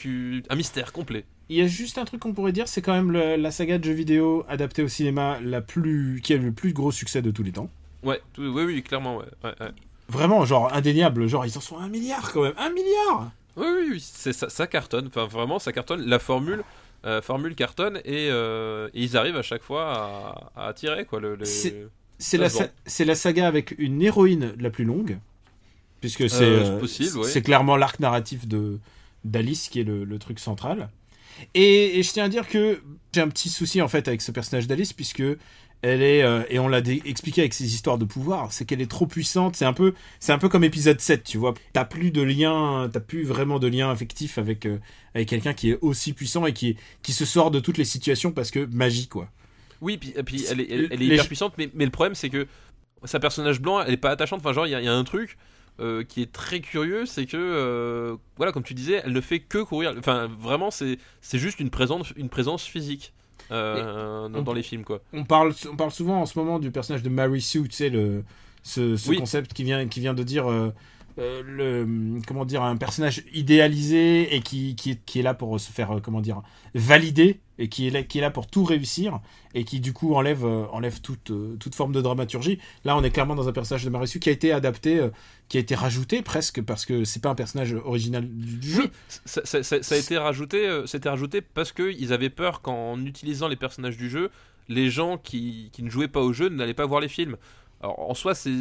un 0.49 0.55
mystère 0.55 0.91
complet. 0.91 1.23
Il 1.49 1.57
y 1.57 1.61
a 1.61 1.67
juste 1.67 1.97
un 1.97 2.05
truc 2.05 2.21
qu'on 2.21 2.33
pourrait 2.33 2.51
dire, 2.53 2.67
c'est 2.67 2.81
quand 2.81 2.93
même 2.93 3.11
le- 3.11 3.35
la 3.35 3.51
saga 3.51 3.77
de 3.77 3.83
jeux 3.83 3.91
vidéo 3.93 4.45
adaptée 4.49 4.81
au 4.83 4.87
cinéma 4.87 5.37
la 5.41 5.61
plus, 5.61 6.21
qui 6.23 6.33
a 6.33 6.37
le 6.37 6.51
plus 6.51 6.73
gros 6.73 6.91
succès 6.91 7.21
de 7.21 7.29
tous 7.31 7.43
les 7.43 7.51
temps. 7.51 7.69
Ouais, 8.03 8.19
tout- 8.33 8.41
oui, 8.43 8.63
oui, 8.63 8.81
clairement, 8.81 9.17
ouais. 9.17 9.25
ouais, 9.43 9.53
ouais. 9.59 9.71
Vraiment, 10.09 10.43
genre 10.45 10.73
indéniable. 10.73 11.27
Genre, 11.27 11.45
ils 11.45 11.57
en 11.57 11.61
sont 11.61 11.77
un 11.77 11.87
milliard 11.87 12.31
quand 12.33 12.41
même. 12.43 12.53
Un 12.57 12.69
milliard 12.71 13.31
Oui, 13.57 13.65
oui, 13.91 13.99
ça, 13.99 14.49
ça 14.49 14.67
cartonne. 14.67 15.07
Enfin, 15.07 15.25
vraiment, 15.25 15.59
ça 15.59 15.71
cartonne. 15.71 16.05
La 16.05 16.19
formule, 16.19 16.63
euh, 17.05 17.21
formule 17.21 17.55
cartonne 17.55 17.97
et, 18.05 18.29
euh, 18.29 18.87
et 18.93 19.03
ils 19.03 19.17
arrivent 19.17 19.37
à 19.37 19.41
chaque 19.41 19.63
fois 19.63 20.51
à, 20.55 20.61
à 20.63 20.67
attirer 20.67 21.05
quoi. 21.05 21.19
Le, 21.19 21.35
les- 21.35 21.45
C'est- 21.45 22.37
la, 22.37 22.49
sa- 22.49 23.15
saga 23.15 23.47
avec 23.47 23.73
une 23.77 24.01
héroïne 24.01 24.53
la 24.59 24.69
plus 24.69 24.85
longue. 24.85 25.17
Puisque 26.01 26.29
c'est 26.29 26.43
Euh, 26.43 26.79
c'est 27.23 27.41
clairement 27.41 27.77
l'arc 27.77 27.99
narratif 27.99 28.47
de 28.47 28.79
d'Alice 29.23 29.69
qui 29.69 29.79
est 29.79 29.83
le, 29.83 30.03
le 30.03 30.17
truc 30.19 30.39
central. 30.39 30.89
Et, 31.53 31.99
et 31.99 32.03
je 32.03 32.11
tiens 32.11 32.25
à 32.25 32.29
dire 32.29 32.47
que 32.47 32.81
j'ai 33.13 33.21
un 33.21 33.27
petit 33.29 33.49
souci 33.49 33.81
en 33.81 33.87
fait 33.87 34.07
avec 34.07 34.21
ce 34.21 34.31
personnage 34.31 34.67
d'Alice 34.67 34.93
puisque 34.93 35.23
elle 35.81 36.01
est 36.01 36.21
euh, 36.23 36.43
et 36.49 36.59
on 36.59 36.67
l'a 36.67 36.79
expliqué 37.05 37.41
avec 37.41 37.53
ses 37.53 37.73
histoires 37.73 37.97
de 37.97 38.05
pouvoir, 38.05 38.51
c'est 38.53 38.65
qu'elle 38.65 38.81
est 38.81 38.89
trop 38.89 39.07
puissante. 39.07 39.55
C'est 39.55 39.65
un 39.65 39.73
peu 39.73 39.93
c'est 40.19 40.31
un 40.31 40.37
peu 40.37 40.49
comme 40.49 40.63
épisode 40.63 40.99
7, 40.99 41.23
tu 41.23 41.37
vois. 41.37 41.53
T'as 41.73 41.85
plus 41.85 42.11
de 42.11 42.21
lien, 42.21 42.89
t'as 42.91 42.99
plus 42.99 43.23
vraiment 43.23 43.59
de 43.59 43.67
lien 43.67 43.89
affectif 43.89 44.37
avec 44.37 44.65
euh, 44.65 44.77
avec 45.15 45.27
quelqu'un 45.29 45.53
qui 45.53 45.71
est 45.71 45.79
aussi 45.81 46.13
puissant 46.13 46.45
et 46.45 46.53
qui 46.53 46.77
qui 47.01 47.13
se 47.13 47.25
sort 47.25 47.51
de 47.51 47.59
toutes 47.59 47.77
les 47.77 47.85
situations 47.85 48.31
parce 48.31 48.51
que 48.51 48.65
magie 48.71 49.07
quoi. 49.07 49.29
Oui, 49.81 49.97
puis, 49.97 50.13
et 50.15 50.21
puis 50.23 50.45
elle 50.49 50.61
est, 50.61 50.67
elle, 50.69 50.87
elle 50.91 50.93
est 51.01 51.05
Les- 51.07 51.15
hyper 51.15 51.25
puissante, 51.27 51.53
mais, 51.57 51.69
mais 51.73 51.85
le 51.85 51.91
problème 51.91 52.13
c'est 52.15 52.29
que 52.29 52.45
sa 53.03 53.19
personnage 53.19 53.59
blanc, 53.59 53.81
elle 53.81 53.93
est 53.93 53.97
pas 53.97 54.11
attachante. 54.11 54.39
Enfin, 54.41 54.53
genre, 54.53 54.67
il 54.67 54.69
y, 54.69 54.75
a- 54.75 54.79
il 54.79 54.85
y 54.85 54.87
a 54.87 54.93
un 54.93 55.03
truc 55.03 55.37
euh, 55.79 56.03
qui 56.03 56.21
est 56.21 56.31
très 56.31 56.59
curieux, 56.59 57.07
c'est 57.07 57.25
que, 57.25 57.35
euh, 57.37 58.15
voilà, 58.37 58.51
comme 58.51 58.61
tu 58.61 58.75
disais, 58.75 59.01
elle 59.03 59.13
ne 59.13 59.21
fait 59.21 59.39
que 59.39 59.57
courir. 59.63 59.95
Enfin, 59.97 60.29
vraiment, 60.39 60.69
c'est 60.69 60.99
c'est 61.21 61.39
juste 61.39 61.59
une 61.59 61.71
présence, 61.71 62.13
une 62.15 62.29
présence 62.29 62.63
physique 62.63 63.13
euh, 63.51 64.27
dans, 64.29 64.39
on- 64.39 64.41
dans 64.43 64.53
les 64.53 64.63
films, 64.63 64.83
quoi. 64.83 65.01
On 65.13 65.23
parle, 65.23 65.53
on 65.71 65.75
parle 65.75 65.91
souvent 65.91 66.21
en 66.21 66.25
ce 66.25 66.37
moment 66.37 66.59
du 66.59 66.71
personnage 66.71 67.03
de 67.03 67.09
Mary 67.09 67.41
Sue, 67.41 67.63
tu 67.63 67.75
sais, 67.75 67.89
le, 67.89 68.23
ce, 68.63 68.95
ce 68.97 69.09
Oui. 69.09 69.17
concept 69.17 69.53
qui 69.53 69.63
vient, 69.63 69.87
qui 69.87 69.99
vient 69.99 70.13
de 70.13 70.23
dire, 70.23 70.49
euh, 70.49 70.71
euh, 71.19 71.41
le, 71.45 72.21
comment 72.27 72.45
dire, 72.45 72.63
un 72.63 72.77
personnage 72.77 73.23
idéalisé 73.33 74.35
et 74.35 74.41
qui, 74.41 74.75
qui, 74.75 74.91
est, 74.91 74.99
qui 75.05 75.19
est 75.19 75.23
là 75.23 75.33
pour 75.33 75.59
se 75.59 75.71
faire, 75.71 75.99
comment 76.03 76.21
dire, 76.21 76.41
valider 76.75 77.39
et 77.61 77.69
qui 77.69 77.87
est 77.87 78.21
là, 78.21 78.31
pour 78.31 78.47
tout 78.47 78.63
réussir 78.63 79.19
et 79.53 79.65
qui 79.65 79.79
du 79.79 79.93
coup 79.93 80.15
enlève, 80.15 80.43
euh, 80.43 80.65
enlève 80.71 80.99
toute, 80.99 81.29
euh, 81.29 81.55
toute 81.59 81.75
forme 81.75 81.91
de 81.91 82.01
dramaturgie. 82.01 82.57
Là, 82.85 82.97
on 82.97 83.03
est 83.03 83.11
clairement 83.11 83.35
dans 83.35 83.47
un 83.47 83.51
personnage 83.51 83.85
de 83.85 83.89
Mary 83.91 84.07
Sue 84.07 84.19
qui 84.19 84.29
a 84.29 84.31
été 84.31 84.51
adapté, 84.51 84.97
euh, 84.97 85.09
qui 85.47 85.57
a 85.57 85.59
été 85.59 85.75
rajouté 85.75 86.23
presque 86.23 86.63
parce 86.63 86.87
que 86.87 87.03
c'est 87.05 87.21
pas 87.21 87.29
un 87.29 87.35
personnage 87.35 87.73
original 87.73 88.27
du 88.27 88.67
jeu. 88.67 88.89
Ça, 89.25 89.41
a 89.61 89.95
été 89.95 90.17
rajouté, 90.17 90.81
c'était 90.87 91.09
rajouté 91.09 91.41
parce 91.41 91.71
qu'ils 91.71 92.13
avaient 92.13 92.31
peur 92.31 92.61
qu'en 92.61 92.99
utilisant 93.05 93.47
les 93.47 93.55
personnages 93.55 93.97
du 93.97 94.09
jeu, 94.09 94.31
les 94.67 94.89
gens 94.89 95.19
qui, 95.19 95.69
qui 95.71 95.83
ne 95.83 95.89
jouaient 95.89 96.07
pas 96.07 96.21
au 96.21 96.33
jeu 96.33 96.49
n'allaient 96.49 96.73
pas 96.73 96.87
voir 96.87 96.99
les 96.99 97.09
films. 97.09 97.37
Alors 97.83 98.09
en 98.09 98.15
soi, 98.15 98.33
c'est 98.33 98.51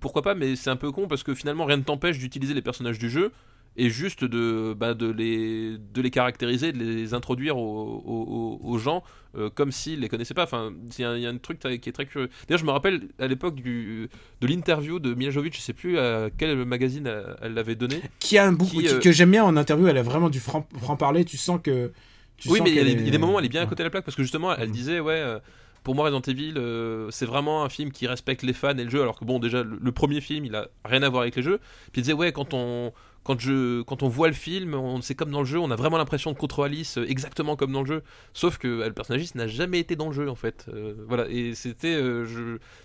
pourquoi 0.00 0.22
pas, 0.22 0.34
mais 0.34 0.56
c'est 0.56 0.70
un 0.70 0.76
peu 0.76 0.92
con 0.92 1.08
parce 1.08 1.22
que 1.22 1.34
finalement 1.34 1.66
rien 1.66 1.76
ne 1.76 1.82
t'empêche 1.82 2.18
d'utiliser 2.18 2.54
les 2.54 2.62
personnages 2.62 2.98
du 2.98 3.10
jeu 3.10 3.32
et 3.76 3.88
juste 3.88 4.24
de, 4.24 4.74
bah, 4.78 4.94
de, 4.94 5.10
les, 5.10 5.78
de 5.78 6.02
les 6.02 6.10
caractériser, 6.10 6.72
de 6.72 6.78
les 6.78 7.14
introduire 7.14 7.56
aux, 7.56 8.02
aux- 8.04 8.60
aux 8.62 8.78
gens 8.78 9.02
euh, 9.36 9.48
comme 9.48 9.70
s'ils 9.70 10.00
les 10.00 10.08
connaissaient 10.08 10.34
pas. 10.34 10.42
Enfin, 10.42 10.72
il 10.98 11.02
y, 11.02 11.04
a 11.04 11.16
il 11.16 11.22
y 11.22 11.26
a 11.26 11.30
un 11.30 11.38
truc 11.38 11.60
qui 11.60 11.88
est 11.88 11.92
très 11.92 12.04
curieux. 12.06 12.28
D'ailleurs, 12.48 12.58
je 12.60 12.64
me 12.66 12.72
rappelle 12.72 13.02
à 13.20 13.28
l'époque 13.28 13.54
de 13.62 14.08
l'interview 14.42 14.98
de 14.98 15.14
Mila 15.14 15.30
Jovovich, 15.30 15.56
je 15.56 15.60
sais 15.60 15.72
plus 15.72 15.98
à 15.98 16.30
quel 16.36 16.64
magazine 16.64 17.06
elle 17.06 17.36
elle 17.42 17.54
l'avait 17.54 17.76
donné. 17.76 18.00
Qui 18.18 18.38
a 18.38 18.46
un 18.46 18.52
bout 18.52 18.66
Qui, 18.66 18.88
euh, 18.88 18.98
que 18.98 19.12
j'aime 19.12 19.30
bien 19.30 19.44
en 19.44 19.56
interview, 19.56 19.86
elle 19.86 19.98
a 19.98 20.02
vraiment 20.02 20.30
du 20.30 20.40
franc, 20.40 20.66
parler. 20.98 21.24
Tu 21.24 21.36
sens 21.36 21.60
que. 21.62 21.92
tu 22.36 22.48
oui, 22.48 22.58
sens 22.58 22.64
mais 22.66 22.72
il 22.72 22.76
y, 22.76 22.80
a 22.80 22.84
des- 22.84 22.92
il 22.92 23.04
y 23.04 23.08
a 23.08 23.10
des 23.12 23.18
moments 23.18 23.34
où 23.36 23.38
elle 23.38 23.44
est 23.44 23.48
bien 23.48 23.62
à 23.62 23.66
côté 23.66 23.82
de 23.82 23.84
la 23.84 23.90
plaque 23.90 24.04
parce 24.04 24.16
que 24.16 24.22
justement, 24.22 24.54
elle 24.56 24.68
Mhm. 24.68 24.74
disait, 24.74 25.00
ouais, 25.00 25.14
euh, 25.14 25.38
pour 25.84 25.94
moi, 25.94 26.04
Resident 26.10 26.20
Evil, 26.26 26.54
euh, 26.56 27.08
c'est 27.10 27.24
vraiment 27.26 27.62
un 27.64 27.68
film 27.68 27.90
qui 27.92 28.06
respecte 28.08 28.42
les 28.42 28.52
fans 28.52 28.76
et 28.76 28.84
le 28.84 28.90
jeu, 28.90 29.00
alors 29.00 29.18
que 29.18 29.24
bon, 29.24 29.38
déjà, 29.38 29.62
le, 29.62 29.78
le 29.80 29.92
premier 29.92 30.20
film, 30.20 30.44
il 30.44 30.54
a 30.56 30.66
rien 30.84 31.02
à 31.02 31.08
voir 31.08 31.22
avec 31.22 31.36
les 31.36 31.42
jeux. 31.42 31.58
Puis 31.92 32.00
elle 32.00 32.02
disait, 32.02 32.12
ouais, 32.14 32.32
quand 32.32 32.52
on. 32.52 32.92
Quand, 33.22 33.38
je, 33.38 33.82
quand 33.82 34.02
on 34.02 34.08
voit 34.08 34.28
le 34.28 34.34
film, 34.34 34.74
on- 34.74 35.02
c'est 35.02 35.14
comme 35.14 35.30
dans 35.30 35.40
le 35.40 35.44
jeu, 35.46 35.58
on 35.58 35.70
a 35.70 35.76
vraiment 35.76 35.98
l'impression 35.98 36.32
de 36.32 36.38
contrôler 36.38 36.70
Alice 36.76 36.98
euh, 36.98 37.04
exactement 37.08 37.54
comme 37.56 37.70
dans 37.72 37.80
le 37.82 37.86
jeu. 37.86 38.02
Sauf 38.32 38.56
que 38.58 38.66
euh, 38.66 38.86
le 38.86 38.92
personnage 38.94 39.34
n'a 39.34 39.46
jamais 39.46 39.78
été 39.78 39.94
dans 39.94 40.08
le 40.08 40.12
jeu 40.14 40.28
en 40.30 40.34
fait. 40.34 40.66
Euh, 40.72 40.94
voilà, 41.06 41.26
et 41.28 41.54
c'était, 41.54 41.98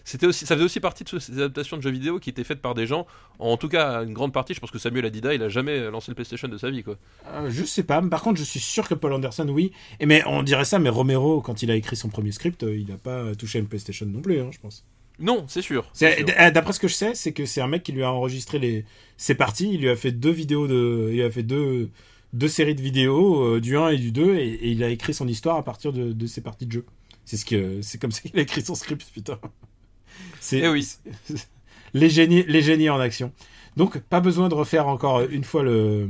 c'était 0.03 0.27
aussi, 0.27 0.45
ça 0.45 0.55
faisait 0.55 0.65
aussi 0.65 0.79
partie 0.79 1.03
de 1.03 1.19
ces 1.19 1.33
adaptations 1.33 1.77
de 1.77 1.81
jeux 1.81 1.89
vidéo 1.89 2.19
qui 2.19 2.29
étaient 2.29 2.43
faites 2.43 2.61
par 2.61 2.73
des 2.75 2.85
gens. 2.85 3.05
En 3.39 3.57
tout 3.57 3.69
cas, 3.69 4.03
une 4.03 4.13
grande 4.13 4.33
partie, 4.33 4.53
je 4.53 4.59
pense 4.59 4.71
que 4.71 4.79
Samuel 4.79 5.05
Adida, 5.05 5.33
il 5.33 5.41
a 5.41 5.49
jamais 5.49 5.89
lancé 5.89 6.11
le 6.11 6.15
PlayStation 6.15 6.47
de 6.47 6.57
sa 6.57 6.69
vie 6.69 6.83
quoi. 6.83 6.97
Euh, 7.27 7.49
je 7.49 7.63
sais 7.63 7.83
pas, 7.83 8.01
par 8.01 8.21
contre, 8.21 8.39
je 8.39 8.43
suis 8.45 8.59
sûr 8.59 8.87
que 8.87 8.93
Paul 8.93 9.13
Anderson, 9.13 9.47
oui. 9.49 9.71
Et 9.99 10.05
mais 10.05 10.23
on 10.27 10.43
dirait 10.43 10.65
ça, 10.65 10.79
mais 10.79 10.89
Romero, 10.89 11.41
quand 11.41 11.63
il 11.63 11.71
a 11.71 11.75
écrit 11.75 11.95
son 11.95 12.09
premier 12.09 12.31
script, 12.31 12.63
il 12.63 12.87
n'a 12.87 12.97
pas 12.97 13.35
touché 13.35 13.59
une 13.59 13.67
PlayStation 13.67 14.05
non 14.05 14.21
plus, 14.21 14.39
hein, 14.39 14.49
je 14.51 14.59
pense. 14.59 14.85
Non, 15.19 15.45
c'est 15.47 15.61
sûr. 15.61 15.89
euh, 16.39 16.51
D'après 16.51 16.73
ce 16.73 16.79
que 16.79 16.87
je 16.87 16.93
sais, 16.93 17.15
c'est 17.15 17.31
que 17.31 17.45
c'est 17.45 17.61
un 17.61 17.67
mec 17.67 17.83
qui 17.83 17.91
lui 17.93 18.03
a 18.03 18.11
enregistré 18.11 18.59
les 18.59 18.85
ses 19.17 19.35
parties. 19.35 19.69
Il 19.73 19.81
lui 19.81 19.89
a 19.89 19.95
fait 19.95 20.11
deux 20.11 20.31
vidéos 20.31 20.67
de, 20.67 21.07
il 21.11 21.15
lui 21.17 21.23
a 21.23 21.31
fait 21.31 21.43
deux 21.43 21.89
deux 22.33 22.47
séries 22.49 22.75
de 22.75 22.81
vidéos 22.81 23.55
euh, 23.55 23.61
du 23.61 23.77
1 23.77 23.89
et 23.89 23.97
du 23.97 24.11
2 24.11 24.35
et, 24.35 24.47
et 24.49 24.69
il 24.71 24.83
a 24.83 24.89
écrit 24.89 25.13
son 25.13 25.27
histoire 25.27 25.55
à 25.55 25.63
partir 25.63 25.93
de, 25.93 26.11
de 26.11 26.27
ses 26.27 26.41
parties 26.41 26.65
de 26.65 26.71
jeu. 26.73 26.85
C'est 27.23 27.37
ce 27.37 27.45
que 27.45 27.81
c'est 27.81 27.97
comme 27.99 28.11
ça 28.11 28.21
qu'il 28.21 28.37
a 28.37 28.41
écrit 28.41 28.61
son 28.61 28.75
script, 28.75 29.09
putain. 29.13 29.39
C'est 30.39 30.59
Eh 30.59 30.67
oui. 30.67 30.87
les 31.93 32.09
génies 32.09 32.43
les 32.47 32.61
génies 32.61 32.89
en 32.89 32.99
action. 32.99 33.31
Donc 33.77 33.99
pas 33.99 34.19
besoin 34.19 34.49
de 34.49 34.53
refaire 34.53 34.87
encore 34.87 35.21
une 35.21 35.43
fois 35.43 35.63
le 35.63 36.09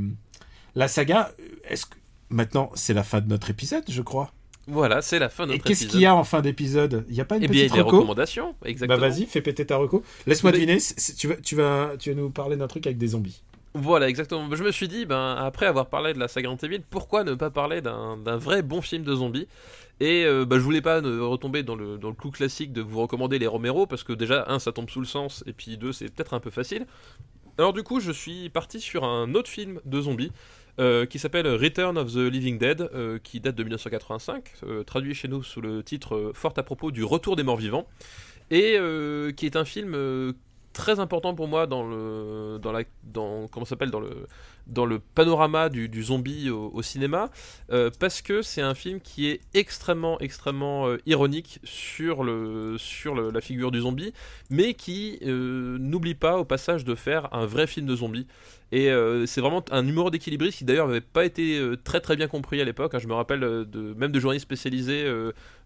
la 0.76 0.88
saga. 0.88 1.32
Est-ce 1.69 1.86
que 1.86 1.95
maintenant 2.30 2.72
c'est 2.76 2.94
la 2.94 3.03
fin 3.03 3.22
de 3.22 3.27
notre 3.27 3.49
épisode, 3.49 3.84
je 3.88 4.02
crois. 4.02 4.32
Voilà, 4.68 5.02
c'est 5.04 5.20
la 5.20 5.30
fin 5.30 5.46
de 5.46 5.52
Et 5.52 5.56
notre 5.56 5.66
qu'est-ce 5.68 5.84
épisode. 5.84 5.92
qu'il 5.92 6.02
y 6.02 6.06
a 6.08 6.16
en 6.16 6.24
fin 6.24 6.42
d'épisode? 6.42 7.06
Il 7.10 7.16
y 7.16 7.22
a 7.22 7.26
pas 7.26 7.38
une 7.38 7.44
Eh 7.44 7.48
bien, 7.48 7.64
petite 7.64 7.76
les 7.76 7.82
reco? 7.82 7.98
recommandations, 7.98 8.56
Bah 8.62 8.70
exactement. 8.70 9.00
vas-y, 9.00 9.26
fais 9.28 9.42
péter 9.42 9.66
ta 9.66 9.78
reco. 9.78 10.04
Laisse-moi 10.26 10.52
Mais- 10.52 10.58
deviner, 10.60 10.78
tu, 11.18 11.28
vas, 11.28 11.36
tu, 11.36 11.56
vas, 11.56 11.92
tu 12.00 12.10
vas 12.12 12.16
nous 12.20 12.30
parler 12.32 12.58
d'un 12.58 12.68
truc 12.68 12.88
avec 12.88 12.98
des 12.98 13.08
zombies. 13.08 13.42
Voilà, 13.76 14.08
exactement. 14.10 14.48
Je 14.56 14.64
me 14.64 14.72
suis 14.72 14.88
dit, 14.88 15.06
ben, 15.06 15.36
après 15.38 15.66
avoir 15.66 15.88
parlé 15.88 16.14
de 16.14 16.20
la 16.20 16.28
saga 16.30 16.50
Evil, 16.64 16.82
pourquoi 16.90 17.24
ne 17.26 17.34
pas 17.36 17.50
parler 17.52 17.82
d'un 17.82 18.18
d'un 18.18 18.38
vrai 18.38 18.62
bon 18.64 18.82
film 18.82 19.04
de 19.04 19.14
zombies? 19.14 19.48
Et 20.00 20.24
euh, 20.26 20.46
bah, 20.46 20.56
je 20.58 20.62
voulais 20.62 20.82
pas 20.82 21.02
ne- 21.02 21.20
retomber 21.20 21.62
dans 21.62 21.76
le, 21.76 21.98
dans 21.98 22.10
le 22.10 22.16
clou 22.16 22.32
classique 22.32 22.74
de 22.74 22.82
vous 22.82 23.02
recommander 23.02 23.38
les 23.38 23.48
Romero, 23.48 23.86
parce 23.86 24.04
que 24.04 24.14
déjà, 24.14 24.46
un, 24.48 24.60
ça 24.60 24.72
tombe 24.72 24.90
sous 24.90 25.00
le 25.02 25.06
sens, 25.06 25.44
et 25.46 25.54
puis 25.54 25.78
deux, 25.78 25.92
c'est 25.94 26.06
peut-être 26.14 26.34
un 26.34 26.40
peu 26.40 26.50
facile. 26.52 26.86
Alors 27.58 27.72
du 27.74 27.84
coup, 27.84 28.00
je 28.00 28.12
suis 28.12 28.50
parti 28.50 28.80
sur 28.82 29.04
un 29.06 29.34
autre 29.36 29.50
film 29.50 29.80
de 29.86 30.02
zombies, 30.02 30.32
euh, 30.77 31.06
qui 31.06 31.19
s'appelle 31.19 31.47
Return 31.47 31.97
of 31.97 32.11
the 32.11 32.18
Living 32.18 32.57
Dead, 32.57 32.81
euh, 32.93 33.18
qui 33.23 33.39
date 33.39 33.56
de 33.56 33.64
1985, 33.64 34.43
euh, 34.64 34.84
traduit 34.84 35.14
chez 35.14 35.30
nous 35.30 35.41
sous 35.41 35.61
le 35.61 35.84
titre 35.84 36.31
fort 36.34 36.53
à 36.57 36.64
propos 36.64 36.91
du 36.91 37.03
retour 37.03 37.38
des 37.38 37.43
morts 37.43 37.56
vivants, 37.56 37.88
et 38.52 38.77
qui 39.35 39.45
est 39.45 39.56
un 39.56 39.65
film 39.65 40.34
très 40.73 40.99
important 40.99 41.34
pour 41.34 41.47
moi 41.47 41.65
dans 41.65 41.88
le 41.88 42.60
dans 42.61 42.72
la 42.73 42.84
dans 43.03 43.47
comment 43.47 43.65
s'appelle 43.65 43.89
dans 43.89 44.02
le 44.02 44.27
dans 44.68 44.86
le 44.86 45.00
panorama 45.00 45.70
du, 45.70 46.04
zombie 46.04 46.50
au, 46.50 46.82
cinéma 46.82 47.30
euh, 47.72 47.90
parce 48.00 48.22
que 48.22 48.42
c'est 48.42 48.62
un 48.62 48.76
film 48.76 49.00
qui 49.00 49.28
est 49.28 49.42
extrêmement 49.54 50.20
extrêmement 50.20 50.88
euh, 50.88 50.98
ironique 51.06 51.60
sur 51.64 52.24
le 52.24 52.78
sur 52.78 53.16
la 53.16 53.42
figure 53.42 53.72
du 53.72 53.82
zombie 53.82 54.14
mais 54.50 54.74
qui 54.74 55.20
euh, 55.24 55.78
n'oublie 55.80 56.16
pas 56.16 56.38
au 56.38 56.46
passage 56.46 56.84
de 56.84 56.96
faire 56.96 57.34
un 57.34 57.46
vrai 57.46 57.68
film 57.68 57.86
de 57.86 57.96
zombie 57.96 58.28
et 58.72 58.90
c'est 59.26 59.40
vraiment 59.40 59.64
un 59.72 59.84
numéro 59.84 60.10
d'équilibriste 60.10 60.58
qui 60.58 60.66
d'ailleurs 60.66 60.88
n'avait 60.88 61.00
pas 61.00 61.24
été 61.24 61.62
très 61.86 62.02
très 62.02 62.18
bien 62.18 62.28
compris 62.28 62.60
à 62.60 62.66
l'époque. 62.66 62.94
hein. 62.94 63.00
Je 63.00 63.08
me 63.08 63.14
rappelle 63.14 63.40
même 63.96 64.12
de 64.12 64.20
journalistes 64.20 64.44
spécialisés 64.44 65.10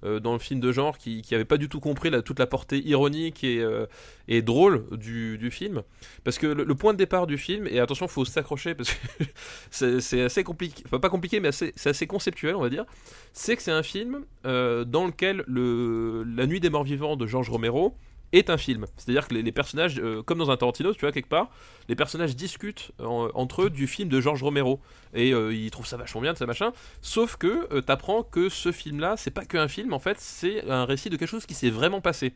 dans 0.03 0.33
le 0.33 0.37
film 0.37 0.59
de 0.59 0.71
genre 0.71 0.95
qui 0.97 1.23
n'avaient 1.31 1.45
pas 1.45 1.57
du 1.57 1.69
tout 1.69 1.79
compris 1.79 2.11
toute 2.23 2.37
la 2.37 2.45
portée 2.45 2.85
ironique 2.85 3.43
et, 3.43 4.41
drôle 4.43 4.85
du, 4.95 5.49
film. 5.49 5.81
Parce 6.23 6.37
que 6.37 6.45
le, 6.45 6.75
point 6.75 6.93
de 6.93 6.99
départ 6.99 7.25
du 7.25 7.39
film, 7.39 7.65
et 7.67 7.79
attention, 7.79 8.07
faut 8.07 8.25
s'accrocher 8.25 8.75
c'est 9.71 10.21
assez 10.21 10.43
compliqué, 10.43 10.83
enfin 10.85 10.99
pas 10.99 11.09
compliqué, 11.09 11.39
mais 11.39 11.51
c'est 11.51 11.73
assez 11.85 12.07
conceptuel, 12.07 12.55
on 12.55 12.61
va 12.61 12.69
dire. 12.69 12.85
C'est 13.33 13.55
que 13.55 13.61
c'est 13.61 13.71
un 13.71 13.83
film 13.83 14.25
euh, 14.45 14.83
dans 14.85 15.05
lequel 15.05 15.43
le, 15.47 16.23
La 16.23 16.45
Nuit 16.47 16.59
des 16.59 16.69
Morts 16.69 16.83
Vivants 16.83 17.15
de 17.15 17.25
George 17.25 17.49
Romero 17.49 17.95
est 18.31 18.49
un 18.49 18.57
film. 18.57 18.85
C'est-à-dire 18.97 19.27
que 19.27 19.33
les, 19.33 19.51
personnages, 19.51 19.99
euh, 19.99 20.21
comme 20.21 20.37
dans 20.37 20.51
un 20.51 20.57
Tarantino, 20.57 20.93
tu 20.93 21.01
vois, 21.01 21.11
quelque 21.11 21.29
part, 21.29 21.49
les 21.87 21.95
personnages 21.95 22.35
discutent 22.35 22.91
en- 22.99 23.29
entre 23.33 23.63
eux 23.63 23.69
du 23.69 23.87
film 23.87 24.09
de 24.09 24.21
George 24.21 24.43
Romero. 24.43 24.79
Et 25.13 25.33
euh, 25.33 25.53
ils 25.53 25.71
trouvent 25.71 25.87
ça 25.87 25.97
vachement 25.97 26.21
bien, 26.21 26.35
ça 26.35 26.45
machin. 26.45 26.71
Sauf 27.01 27.37
que 27.37 27.67
euh, 27.73 27.81
t'apprends 27.81 28.23
que 28.23 28.49
ce 28.49 28.71
film-là, 28.71 29.15
c'est 29.17 29.31
pas 29.31 29.45
qu'un 29.45 29.67
film, 29.67 29.93
en 29.93 29.99
fait, 29.99 30.17
c'est 30.19 30.69
un 30.69 30.85
récit 30.85 31.09
de 31.09 31.17
quelque 31.17 31.29
chose 31.29 31.45
qui 31.45 31.55
s'est 31.55 31.69
vraiment 31.71 32.01
passé. 32.01 32.33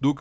Donc, 0.00 0.20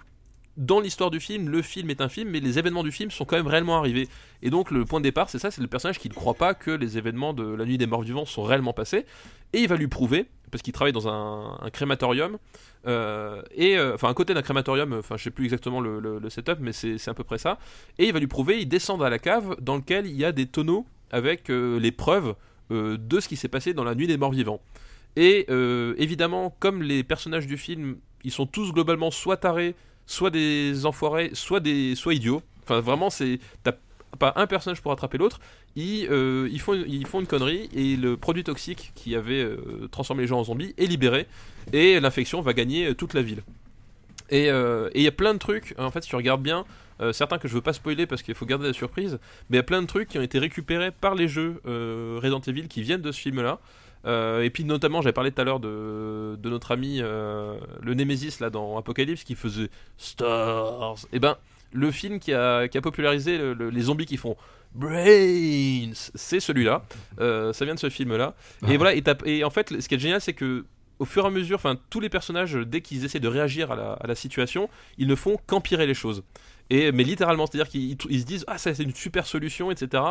dans 0.59 0.81
l'histoire 0.81 1.09
du 1.09 1.21
film, 1.21 1.49
le 1.49 1.61
film 1.61 1.89
est 1.89 2.01
un 2.01 2.09
film, 2.09 2.29
mais 2.29 2.41
les 2.41 2.59
événements 2.59 2.83
du 2.83 2.91
film 2.91 3.09
sont 3.11 3.23
quand 3.23 3.37
même 3.37 3.47
réellement 3.47 3.77
arrivés. 3.77 4.09
Et 4.43 4.49
donc, 4.49 4.71
le 4.71 4.83
point 4.83 4.99
de 4.99 5.05
départ, 5.05 5.29
c'est 5.29 5.39
ça, 5.39 5.51
c'est 5.51 5.61
le 5.61 5.67
personnage 5.67 5.99
qui 5.99 6.09
ne 6.09 6.13
croit 6.13 6.33
pas 6.33 6.53
que 6.53 6.69
les 6.69 6.97
événements 6.97 7.33
de 7.33 7.43
la 7.43 7.65
nuit 7.65 7.77
des 7.77 7.87
morts 7.87 8.01
vivants 8.01 8.25
sont 8.25 8.43
réellement 8.43 8.73
passés. 8.73 9.05
Et 9.53 9.61
il 9.61 9.69
va 9.69 9.77
lui 9.77 9.87
prouver, 9.87 10.27
parce 10.51 10.61
qu'il 10.61 10.73
travaille 10.73 10.91
dans 10.91 11.07
un, 11.07 11.57
un 11.61 11.69
crématorium, 11.69 12.37
euh, 12.87 13.41
et 13.55 13.77
euh, 13.77 13.95
enfin, 13.95 14.09
à 14.09 14.13
côté 14.13 14.33
d'un 14.33 14.41
crématorium, 14.41 14.93
enfin, 14.93 15.15
je 15.15 15.23
sais 15.23 15.31
plus 15.31 15.45
exactement 15.45 15.79
le, 15.79 16.29
setup, 16.29 16.57
mais 16.59 16.73
c'est 16.73 17.07
à 17.07 17.13
peu 17.13 17.23
près 17.23 17.37
ça. 17.37 17.57
Et 17.97 18.07
il 18.07 18.13
va 18.13 18.19
lui 18.19 18.27
prouver, 18.27 18.59
il 18.59 18.67
descend 18.67 19.01
à 19.01 19.09
la 19.09 19.17
cave 19.17 19.55
dans 19.61 19.77
lequel 19.77 20.07
il 20.07 20.15
y 20.15 20.25
a 20.25 20.33
des 20.33 20.45
tonneaux 20.45 20.85
avec 21.09 21.49
euh, 21.49 21.79
les 21.79 21.91
preuves 21.91 22.35
de 22.69 23.19
ce 23.19 23.27
qui 23.27 23.35
s'est 23.35 23.47
passé 23.47 23.73
dans 23.73 23.83
la 23.83 23.95
nuit 23.95 24.05
des 24.05 24.17
morts 24.17 24.29
vivants. 24.29 24.61
Et 25.15 25.47
évidemment, 25.97 26.55
comme 26.59 26.83
les 26.83 27.03
personnages 27.03 27.47
du 27.47 27.57
film, 27.57 27.97
ils 28.23 28.29
sont 28.29 28.45
tous 28.45 28.71
globalement 28.73 29.09
soit 29.09 29.37
tarés, 29.37 29.75
soit 30.09 30.31
des 30.31 30.87
enfoirés, 30.87 31.29
soit 31.33 31.59
des, 31.59 31.93
soit 31.93 32.15
idiots. 32.15 32.41
Enfin, 32.63 32.79
vraiment, 32.81 33.11
c'est 33.11 33.39
t'as 33.63 33.73
pas 34.17 34.33
un 34.37 34.47
personnage 34.47 34.81
pour 34.81 34.91
attraper 34.91 35.19
l'autre. 35.19 35.39
Ils, 35.75 36.07
euh, 36.09 36.49
ils, 36.51 36.59
font, 36.59 36.73
ils 36.73 37.05
font 37.05 37.19
une 37.19 37.27
connerie 37.27 37.69
et 37.75 37.95
le 37.95 38.17
produit 38.17 38.43
toxique 38.43 38.91
qui 38.95 39.15
avait 39.15 39.43
euh, 39.43 39.87
transformé 39.91 40.23
les 40.23 40.27
gens 40.27 40.39
en 40.39 40.43
zombies 40.43 40.73
est 40.79 40.87
libéré 40.87 41.27
et 41.73 41.99
l'infection 41.99 42.41
va 42.41 42.53
gagner 42.53 42.87
euh, 42.87 42.95
toute 42.95 43.13
la 43.13 43.21
ville. 43.21 43.43
Et 44.31 44.47
il 44.47 45.01
y 45.01 45.07
a 45.07 45.11
plein 45.11 45.33
de 45.33 45.39
trucs, 45.39 45.73
en 45.79 45.89
fait, 45.89 46.03
si 46.03 46.09
tu 46.09 46.15
regardes 46.15 46.43
bien, 46.43 46.63
certains 47.13 47.39
que 47.39 47.47
je 47.47 47.55
veux 47.55 47.61
pas 47.61 47.73
spoiler 47.73 48.05
parce 48.05 48.21
qu'il 48.21 48.35
faut 48.35 48.45
garder 48.45 48.67
la 48.67 48.73
surprise, 48.73 49.17
mais 49.49 49.55
il 49.55 49.59
y 49.59 49.59
a 49.59 49.63
plein 49.63 49.81
de 49.81 49.87
trucs 49.87 50.07
qui 50.07 50.19
ont 50.19 50.21
été 50.21 50.37
récupérés 50.37 50.91
par 50.91 51.15
les 51.15 51.27
jeux 51.27 51.59
euh, 51.65 52.19
Resident 52.21 52.41
Evil 52.41 52.67
qui 52.67 52.83
viennent 52.83 53.01
de 53.01 53.11
ce 53.11 53.19
film-là. 53.19 53.59
Euh, 54.05 54.41
et 54.43 54.49
puis 54.49 54.63
notamment, 54.63 55.01
j'avais 55.01 55.13
parlé 55.13 55.31
tout 55.31 55.41
à 55.41 55.43
l'heure 55.43 55.59
de, 55.59 56.37
de 56.37 56.49
notre 56.49 56.71
ami 56.71 56.99
euh, 57.01 57.57
le 57.81 57.93
Nemesis 57.93 58.39
là 58.39 58.49
dans 58.49 58.77
Apocalypse 58.77 59.23
qui 59.23 59.35
faisait 59.35 59.69
Stars. 59.97 60.95
Et 61.11 61.19
ben, 61.19 61.35
le 61.73 61.91
film 61.91 62.19
qui 62.19 62.33
a, 62.33 62.67
qui 62.67 62.77
a 62.77 62.81
popularisé 62.81 63.37
le- 63.37 63.53
le- 63.53 63.69
les 63.69 63.81
zombies 63.81 64.05
qui 64.05 64.17
font 64.17 64.35
Brains, 64.93 65.91
c'est 66.15 66.39
celui-là. 66.39 66.83
Euh, 67.19 67.53
ça 67.53 67.65
vient 67.65 67.75
de 67.75 67.79
ce 67.79 67.89
film-là. 67.89 68.35
Et 68.67 68.77
voilà. 68.77 68.95
Et, 68.95 69.03
et 69.25 69.43
en 69.43 69.49
fait, 69.49 69.79
ce 69.81 69.87
qui 69.87 69.95
est 69.95 69.99
génial, 69.99 70.21
c'est 70.21 70.33
que 70.33 70.65
au 70.99 71.05
fur 71.05 71.23
et 71.23 71.27
à 71.27 71.29
mesure, 71.29 71.55
enfin, 71.55 71.77
tous 71.89 71.99
les 72.01 72.09
personnages, 72.09 72.53
dès 72.55 72.81
qu'ils 72.81 73.05
essaient 73.05 73.21
de 73.21 73.27
réagir 73.27 73.71
à 73.71 73.75
la, 73.75 73.93
à 73.93 74.05
la 74.07 74.15
situation, 74.15 74.69
ils 74.97 75.07
ne 75.07 75.15
font 75.15 75.37
qu'empirer 75.47 75.87
les 75.87 75.93
choses. 75.93 76.23
Mais 76.71 77.03
littéralement, 77.03 77.47
c'est-à-dire 77.47 77.69
qu'ils 77.69 77.97
ils 78.09 78.19
se 78.21 78.25
disent 78.25 78.45
ah 78.47 78.57
ça 78.57 78.73
c'est 78.75 78.83
une 78.83 78.93
super 78.93 79.25
solution, 79.25 79.71
etc. 79.71 80.03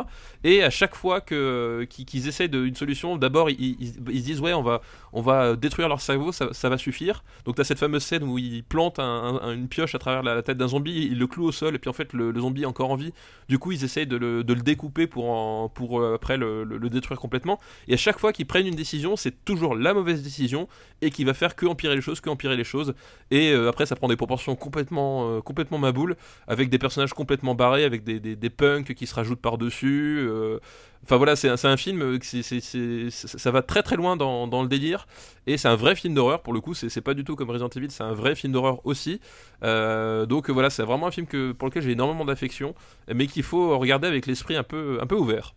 Et 0.45 0.63
à 0.63 0.71
chaque 0.71 0.95
fois 0.97 1.21
qu'ils 1.21 2.29
essaient 2.29 2.49
de, 2.49 2.65
une 2.65 2.75
solution, 2.75 3.17
d'abord 3.17 3.49
ils- 3.51 3.77
ils 3.81 4.21
se 4.21 4.25
disent 4.25 4.41
ouais 4.41 4.55
on 4.55 4.63
va 4.63 4.81
on 5.13 5.23
va 5.23 5.57
détruire 5.57 5.89
leur 5.89 6.01
cerveau, 6.01 6.33
ça, 6.33 6.69
va 6.69 6.79
suffire. 6.79 7.25
Donc 7.45 7.57
t'as 7.57 7.65
cette 7.65 7.79
fameuse 7.79 8.03
scène 8.03 8.23
où 8.25 8.39
un- 8.39 9.41
un- 9.43 9.53
une 9.55 9.69
pioche 9.69 9.95
à 9.95 9.99
travers 9.99 10.23
la, 10.23 10.43
tête 10.43 10.59
d'un 10.59 10.69
zombie, 10.69 11.09
ils 11.11 11.19
le 11.19 11.27
clouent 11.27 11.47
au 11.47 11.53
sol 11.53 11.75
et 11.75 11.79
puis 11.79 11.89
en 11.91 11.93
fait 11.93 12.13
le, 12.13 12.39
zombie 12.39 12.63
est 12.63 12.67
encore 12.67 12.91
en 12.91 12.97
vie. 12.97 13.13
Du 13.49 13.59
coup 13.59 13.73
ils 13.73 13.85
essayent 13.85 14.07
de 14.07 14.17
le, 14.17 14.45
découper 14.45 15.07
pour 15.07 16.01
euh, 16.01 16.15
après 16.15 16.37
le, 16.37 16.65
détruire 16.91 17.19
complètement. 17.19 17.59
Et 17.87 17.95
à 17.95 17.97
chaque 17.97 18.19
fois 18.19 18.33
qu'ils 18.33 18.47
prennent 18.47 18.67
une 18.67 18.75
décision, 18.75 19.17
c'est 19.17 19.45
toujours 19.45 19.75
la 19.75 19.95
mauvaise 19.95 20.23
décision 20.23 20.69
et 21.03 21.11
qui 21.11 21.25
va 21.25 21.35
faire 21.35 21.57
que 21.57 21.67
empirer 21.67 21.95
les 21.95 22.03
choses, 22.03 22.21
que 22.21 22.31
empirer 22.31 22.57
les 22.57 22.65
choses. 22.65 22.95
Et 23.31 23.53
euh, 23.53 23.69
après 23.69 23.87
ça 23.87 23.97
prend 23.97 24.09
des 24.09 24.17
proportions 24.17 24.57
complètement 24.57 25.37
euh, 25.37 25.41
complètement 25.41 25.79
maboules 25.79 26.17
avec 26.47 26.71
des 26.71 26.79
personnages 26.79 27.15
complètement 27.15 27.55
barrés, 27.55 27.85
avec 27.85 28.05
des 28.05 28.51
punks 28.51 28.95
qui 28.95 29.07
se 29.07 29.15
rajoutent 29.15 29.41
par-dessus. 29.41 30.29
Enfin 31.05 31.17
voilà, 31.17 31.37
c'est 31.37 31.49
un, 31.49 31.77
film, 31.77 32.03
euh, 32.03 32.19
c'est- 32.21 32.43
c'est- 32.43 32.61
ça 33.11 33.39
ça 33.39 33.51
va 33.51 33.63
très 33.63 33.83
très 33.83 33.97
loin 33.97 34.17
dans, 34.17 34.47
dans 34.47 34.63
le 34.63 34.69
délire, 34.69 35.07
et 35.47 35.57
c'est 35.57 35.69
un 35.69 35.77
vrai 35.77 35.95
film 35.95 36.13
d'horreur 36.13 36.43
pour 36.43 36.53
le 36.53 36.61
coup, 36.61 36.75
c'est 36.75 37.01
pas 37.01 37.15
du 37.15 37.25
tout 37.25 37.35
comme 37.37 37.49
Resident 37.51 37.69
Evil, 37.75 37.87
c'est 37.91 38.03
un 38.03 38.13
vrai 38.13 38.35
film 38.35 38.53
d'horreur 38.53 38.85
aussi. 38.85 39.21
Euh, 39.63 40.27
donc 40.27 40.51
euh, 40.51 40.53
voilà, 40.53 40.71
c'est 40.71 40.83
vraiment 40.83 41.07
un 41.07 41.11
film 41.11 41.27
que, 41.27 41.53
pour 41.53 41.69
lequel 41.69 41.83
j'ai 41.83 41.93
énormément 41.93 42.25
d'affection, 42.25 42.75
mais 43.15 43.27
qu'il 43.27 43.43
faut 43.45 43.79
regarder 43.79 44.07
avec 44.09 44.27
l'esprit 44.27 44.57
un 44.57 44.63
peu, 44.65 44.99
un 45.01 45.07
peu 45.07 45.17
ouvert. 45.17 45.55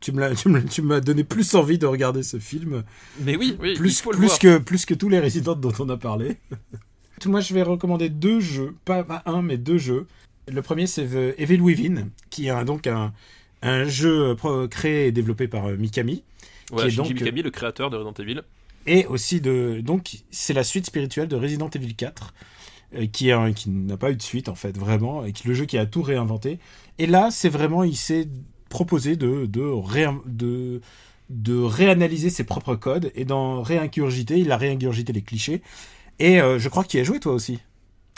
tu 0.00 0.12
me 0.12 0.20
l'as- 0.20 0.34
tu 0.34 0.48
me 0.50 0.58
l'as- 0.58 0.68
tu 0.68 0.82
m'as 0.82 1.00
donné 1.00 1.24
plus 1.24 1.54
envie 1.54 1.78
de 1.78 1.86
regarder 1.86 2.22
ce 2.22 2.38
film, 2.38 2.82
Mais 3.20 3.36
oui, 3.36 3.56
oui, 3.58 3.70
il 3.72 3.78
plus, 3.78 4.02
que, 4.38 4.58
plus 4.58 4.84
que 4.84 4.92
tous 4.92 5.08
les 5.08 5.18
Resident 5.20 5.54
dont 5.54 5.72
on 5.78 5.88
a 5.88 5.96
parlé. 5.96 6.36
Moi, 7.26 7.40
je 7.40 7.54
vais 7.54 7.62
recommander 7.62 8.10
deux 8.10 8.38
jeux, 8.40 8.74
pas, 8.84 9.06
un, 9.24 9.40
mais 9.40 9.56
deux 9.56 9.78
jeux. 9.78 10.06
Le 10.46 10.60
premier, 10.60 10.86
c'est 10.86 11.06
The 11.06 11.38
Evil 11.40 11.60
Within, 11.62 12.08
qui 12.28 12.48
est 12.48 12.64
donc 12.66 12.86
un, 12.86 13.14
un 13.64 13.84
jeu 13.84 14.36
euh, 14.44 14.68
créé 14.68 15.06
et 15.08 15.12
développé 15.12 15.48
par 15.48 15.66
euh, 15.66 15.76
Mikami. 15.76 16.22
Voilà, 16.70 16.88
qui 16.88 16.94
est 16.94 16.96
donc, 16.96 17.08
Mikami, 17.12 17.42
le 17.42 17.50
créateur 17.50 17.90
de 17.90 17.96
Resident 17.96 18.14
Evil. 18.18 18.42
Et 18.86 19.06
aussi 19.06 19.40
de. 19.40 19.80
Donc, 19.80 20.18
c'est 20.30 20.52
la 20.52 20.62
suite 20.64 20.86
spirituelle 20.86 21.28
de 21.28 21.36
Resident 21.36 21.70
Evil 21.70 21.94
4, 21.94 22.34
euh, 22.96 23.06
qui, 23.06 23.28
est 23.30 23.32
un- 23.32 23.52
qui 23.52 23.70
n'a 23.70 23.96
pas 23.96 24.10
eu 24.10 24.16
de 24.16 24.22
suite, 24.22 24.48
en 24.48 24.54
fait, 24.54 24.76
vraiment, 24.76 25.24
et 25.24 25.32
qui 25.32 25.48
le 25.48 25.54
jeu 25.54 25.64
qui 25.64 25.78
a 25.78 25.86
tout 25.86 26.02
réinventé. 26.02 26.58
Et 26.98 27.06
là, 27.06 27.30
c'est 27.30 27.48
vraiment. 27.48 27.82
Il 27.84 27.96
s'est 27.96 28.28
proposé 28.68 29.16
de, 29.16 29.46
de, 29.46 29.62
réin- 29.62 30.20
de, 30.26 30.80
de 31.30 31.56
réanalyser 31.58 32.28
ses 32.30 32.44
propres 32.44 32.74
codes 32.76 33.10
et 33.14 33.24
d'en 33.24 33.62
réingurgiter. 33.62 34.38
Il 34.38 34.50
a 34.52 34.56
réingurgité 34.56 35.12
les 35.12 35.22
clichés. 35.22 35.62
Et 36.18 36.40
euh, 36.40 36.58
je 36.58 36.68
crois 36.68 36.84
qu'il 36.84 36.98
y 36.98 37.00
a 37.00 37.04
joué, 37.04 37.20
toi 37.20 37.32
aussi. 37.32 37.58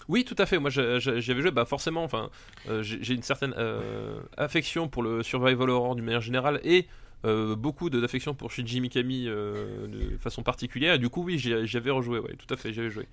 Oui, 0.08 0.24
tout 0.24 0.36
à 0.38 0.46
fait. 0.46 0.58
Moi, 0.58 0.70
j'avais 0.70 1.20
joué, 1.20 1.50
bah 1.50 1.64
forcément. 1.64 2.04
Enfin, 2.04 2.30
euh, 2.68 2.82
j'ai 2.82 3.14
une 3.14 3.22
certaine 3.22 3.54
euh, 3.58 4.20
affection 4.36 4.88
pour 4.88 5.02
le 5.02 5.22
survival 5.22 5.70
horror 5.70 5.96
d'une 5.96 6.04
manière 6.04 6.20
générale 6.20 6.60
et 6.64 6.86
euh, 7.24 7.56
beaucoup 7.56 7.90
d'affection 7.90 8.34
pour 8.34 8.50
Shinji 8.52 8.80
Mikami 8.80 9.24
de 9.24 10.16
façon 10.20 10.42
particulière. 10.42 10.94
Et 10.94 10.98
du 10.98 11.08
coup, 11.08 11.24
oui, 11.24 11.38
j'y 11.38 11.66
j'y 11.66 11.76
avais 11.76 11.90
rejoué. 11.90 12.18
Ouais, 12.18 12.34
tout 12.36 12.52
à 12.52 12.56
fait, 12.56 12.72
j'avais 12.72 12.90
joué. 12.90 13.08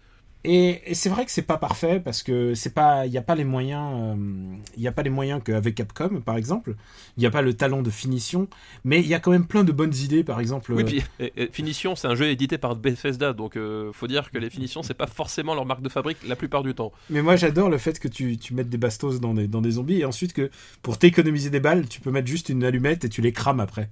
Et, 0.45 0.81
et 0.91 0.93
c'est 0.93 1.07
vrai 1.07 1.23
que 1.23 1.31
c'est 1.31 1.41
pas 1.43 1.57
parfait 1.57 2.01
parce 2.03 2.21
que 2.21 2.53
c'est 2.53 2.73
pas, 2.73 3.05
il 3.05 3.11
n'y 3.11 3.17
a 3.17 3.21
pas 3.21 3.33
les 3.35 3.45
moyens, 3.45 3.93
euh, 4.17 4.55
il 4.75 4.83
y 4.83 4.89
a 4.89 4.91
pas 4.91 5.01
les 5.01 5.09
moyens 5.09 5.41
qu'avec 5.43 5.75
Capcom 5.75 6.19
par 6.19 6.35
exemple. 6.35 6.75
Il 7.15 7.21
n'y 7.21 7.25
a 7.25 7.31
pas 7.31 7.41
le 7.41 7.53
talent 7.53 7.81
de 7.81 7.89
finition, 7.89 8.49
mais 8.83 8.99
il 8.99 9.07
y 9.07 9.13
a 9.13 9.19
quand 9.19 9.31
même 9.31 9.47
plein 9.47 9.63
de 9.63 9.71
bonnes 9.71 9.95
idées. 9.95 10.23
Par 10.25 10.41
exemple, 10.41 10.73
Oui, 10.73 10.81
euh, 10.81 10.85
puis 10.85 11.03
et- 11.19 11.43
et 11.43 11.49
Finition, 11.51 11.95
c'est 11.95 12.07
un 12.07 12.15
jeu 12.15 12.27
édité 12.27 12.57
par 12.57 12.75
Bethesda, 12.75 13.31
donc 13.31 13.55
euh, 13.55 13.91
faut 13.93 14.07
dire 14.07 14.31
que 14.31 14.37
les 14.37 14.49
finitions, 14.49 14.83
c'est 14.83 14.93
pas 14.93 15.07
forcément 15.07 15.55
leur 15.55 15.65
marque 15.65 15.81
de 15.81 15.89
fabrique 15.89 16.17
la 16.27 16.35
plupart 16.35 16.63
du 16.63 16.73
temps. 16.73 16.91
mais 17.09 17.21
moi 17.21 17.37
j'adore 17.37 17.69
le 17.69 17.77
fait 17.77 17.97
que 17.99 18.09
tu, 18.09 18.37
tu 18.37 18.53
mettes 18.53 18.69
des 18.69 18.77
bastos 18.77 19.21
dans 19.21 19.33
des, 19.33 19.47
dans 19.47 19.61
des 19.61 19.71
zombies 19.71 19.99
et 20.01 20.05
ensuite 20.05 20.33
que 20.33 20.49
pour 20.81 20.97
t'économiser 20.97 21.51
des 21.51 21.61
balles, 21.61 21.87
tu 21.87 22.01
peux 22.01 22.11
mettre 22.11 22.27
juste 22.27 22.49
une 22.49 22.65
allumette 22.65 23.05
et 23.05 23.09
tu 23.09 23.21
les 23.21 23.31
crames 23.31 23.61
après. 23.61 23.89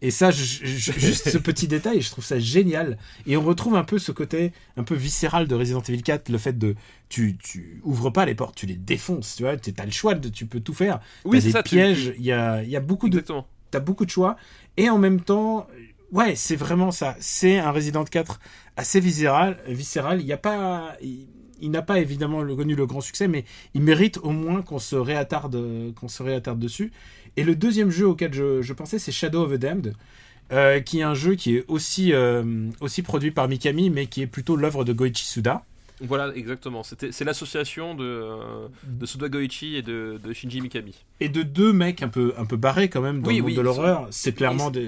Et 0.00 0.10
ça, 0.12 0.30
je- 0.30 0.64
je- 0.64 0.92
juste 0.92 1.28
ce 1.28 1.38
petit 1.38 1.66
détail, 1.66 2.00
je 2.00 2.10
trouve 2.10 2.24
ça 2.24 2.38
génial. 2.38 2.98
Et 3.26 3.36
on 3.36 3.42
retrouve 3.42 3.74
un 3.74 3.82
peu 3.84 3.98
ce 3.98 4.12
côté 4.12 4.52
un 4.76 4.84
peu 4.84 4.94
viscéral 4.94 5.48
de 5.48 5.54
Resident 5.56 5.82
Evil 5.82 6.02
4, 6.02 6.28
le 6.28 6.38
fait 6.38 6.56
de 6.56 6.76
tu, 7.08 7.36
tu 7.36 7.80
ouvres 7.82 8.10
pas 8.10 8.24
les 8.24 8.34
portes, 8.36 8.54
tu 8.54 8.66
les 8.66 8.76
défonces, 8.76 9.34
tu 9.36 9.42
vois, 9.42 9.56
t'as 9.56 9.84
le 9.84 9.90
choix, 9.90 10.14
de, 10.14 10.28
tu 10.28 10.46
peux 10.46 10.60
tout 10.60 10.74
faire. 10.74 11.00
Oui, 11.24 11.40
c'est 11.40 11.48
des 11.48 11.52
ça. 11.52 11.62
pièges, 11.64 12.14
il 12.18 12.24
y 12.24 12.32
a, 12.32 12.62
il 12.62 12.68
y 12.70 12.76
a 12.76 12.80
beaucoup 12.80 13.08
de 13.08 13.18
Exactement. 13.18 13.46
t'as 13.70 13.80
beaucoup 13.80 14.04
de 14.04 14.10
choix 14.10 14.36
et 14.76 14.88
en 14.88 14.98
même 14.98 15.20
temps 15.20 15.66
ouais 16.12 16.34
c'est 16.36 16.56
vraiment 16.56 16.90
ça 16.90 17.16
c'est 17.20 17.58
un 17.58 17.70
Resident 17.70 18.04
4 18.04 18.40
assez 18.78 18.98
viscéral 19.00 19.58
viscéral 19.66 20.20
il 20.22 20.26
y 20.26 20.32
a 20.32 20.38
pas 20.38 20.96
il, 21.60 21.70
n'a 21.70 21.82
pas 21.82 21.98
évidemment 21.98 22.44
connu 22.54 22.74
le 22.74 22.86
grand 22.86 23.00
succès 23.00 23.28
mais 23.28 23.44
il 23.74 23.82
mérite 23.82 24.18
au 24.22 24.30
moins 24.30 24.62
qu'on 24.62 24.78
se 24.78 24.96
réattarde 24.96 25.94
qu'on 25.94 26.08
se 26.08 26.22
réattarde 26.22 26.58
dessus. 26.58 26.92
Et 27.36 27.44
le 27.44 27.54
deuxième 27.54 27.90
jeu 27.90 28.06
auquel 28.06 28.32
je, 28.32 28.62
je 28.62 28.72
pensais 28.72 28.98
c'est 28.98 29.12
Shadow 29.12 29.42
of 29.42 29.52
the 29.52 29.56
Damned 29.56 29.94
euh, 30.50 30.80
qui 30.80 31.00
est 31.00 31.02
un 31.02 31.14
jeu 31.14 31.34
qui 31.34 31.56
est 31.56 31.64
aussi 31.68 32.12
euh, 32.12 32.70
aussi 32.80 33.02
produit 33.02 33.30
par 33.30 33.48
Mikami 33.48 33.90
mais 33.90 34.06
qui 34.06 34.22
est 34.22 34.26
plutôt 34.26 34.56
l'œuvre 34.56 34.84
de 34.84 34.92
Goichi 34.92 35.26
Suda 35.26 35.64
Voilà, 36.00 36.34
exactement. 36.36 36.82
C'est 36.84 37.24
l'association 37.24 37.94
de, 37.94 38.04
euh, 38.04 38.68
de 38.84 39.04
Suda 39.06 39.28
Goichi 39.28 39.76
et 39.76 39.82
de, 39.82 40.20
de 40.22 40.32
Shinji 40.32 40.60
Mikami. 40.60 40.94
et 41.20 41.28
de 41.28 41.42
deux 41.42 41.72
mecs 41.72 42.02
un 42.02 42.08
peu 42.08 42.34
un 42.38 42.46
peu 42.46 42.56
barrés 42.56 42.88
quand 42.88 43.00
même 43.00 43.20
dans 43.20 43.28
Oui, 43.28 43.36
le 43.36 43.42
monde 43.42 43.50
oui, 43.50 43.56
de 43.56 43.60
l'horreur 43.62 44.06
c'est 44.10 44.32
clairement 44.32 44.68
ils- 44.68 44.72
des 44.72 44.84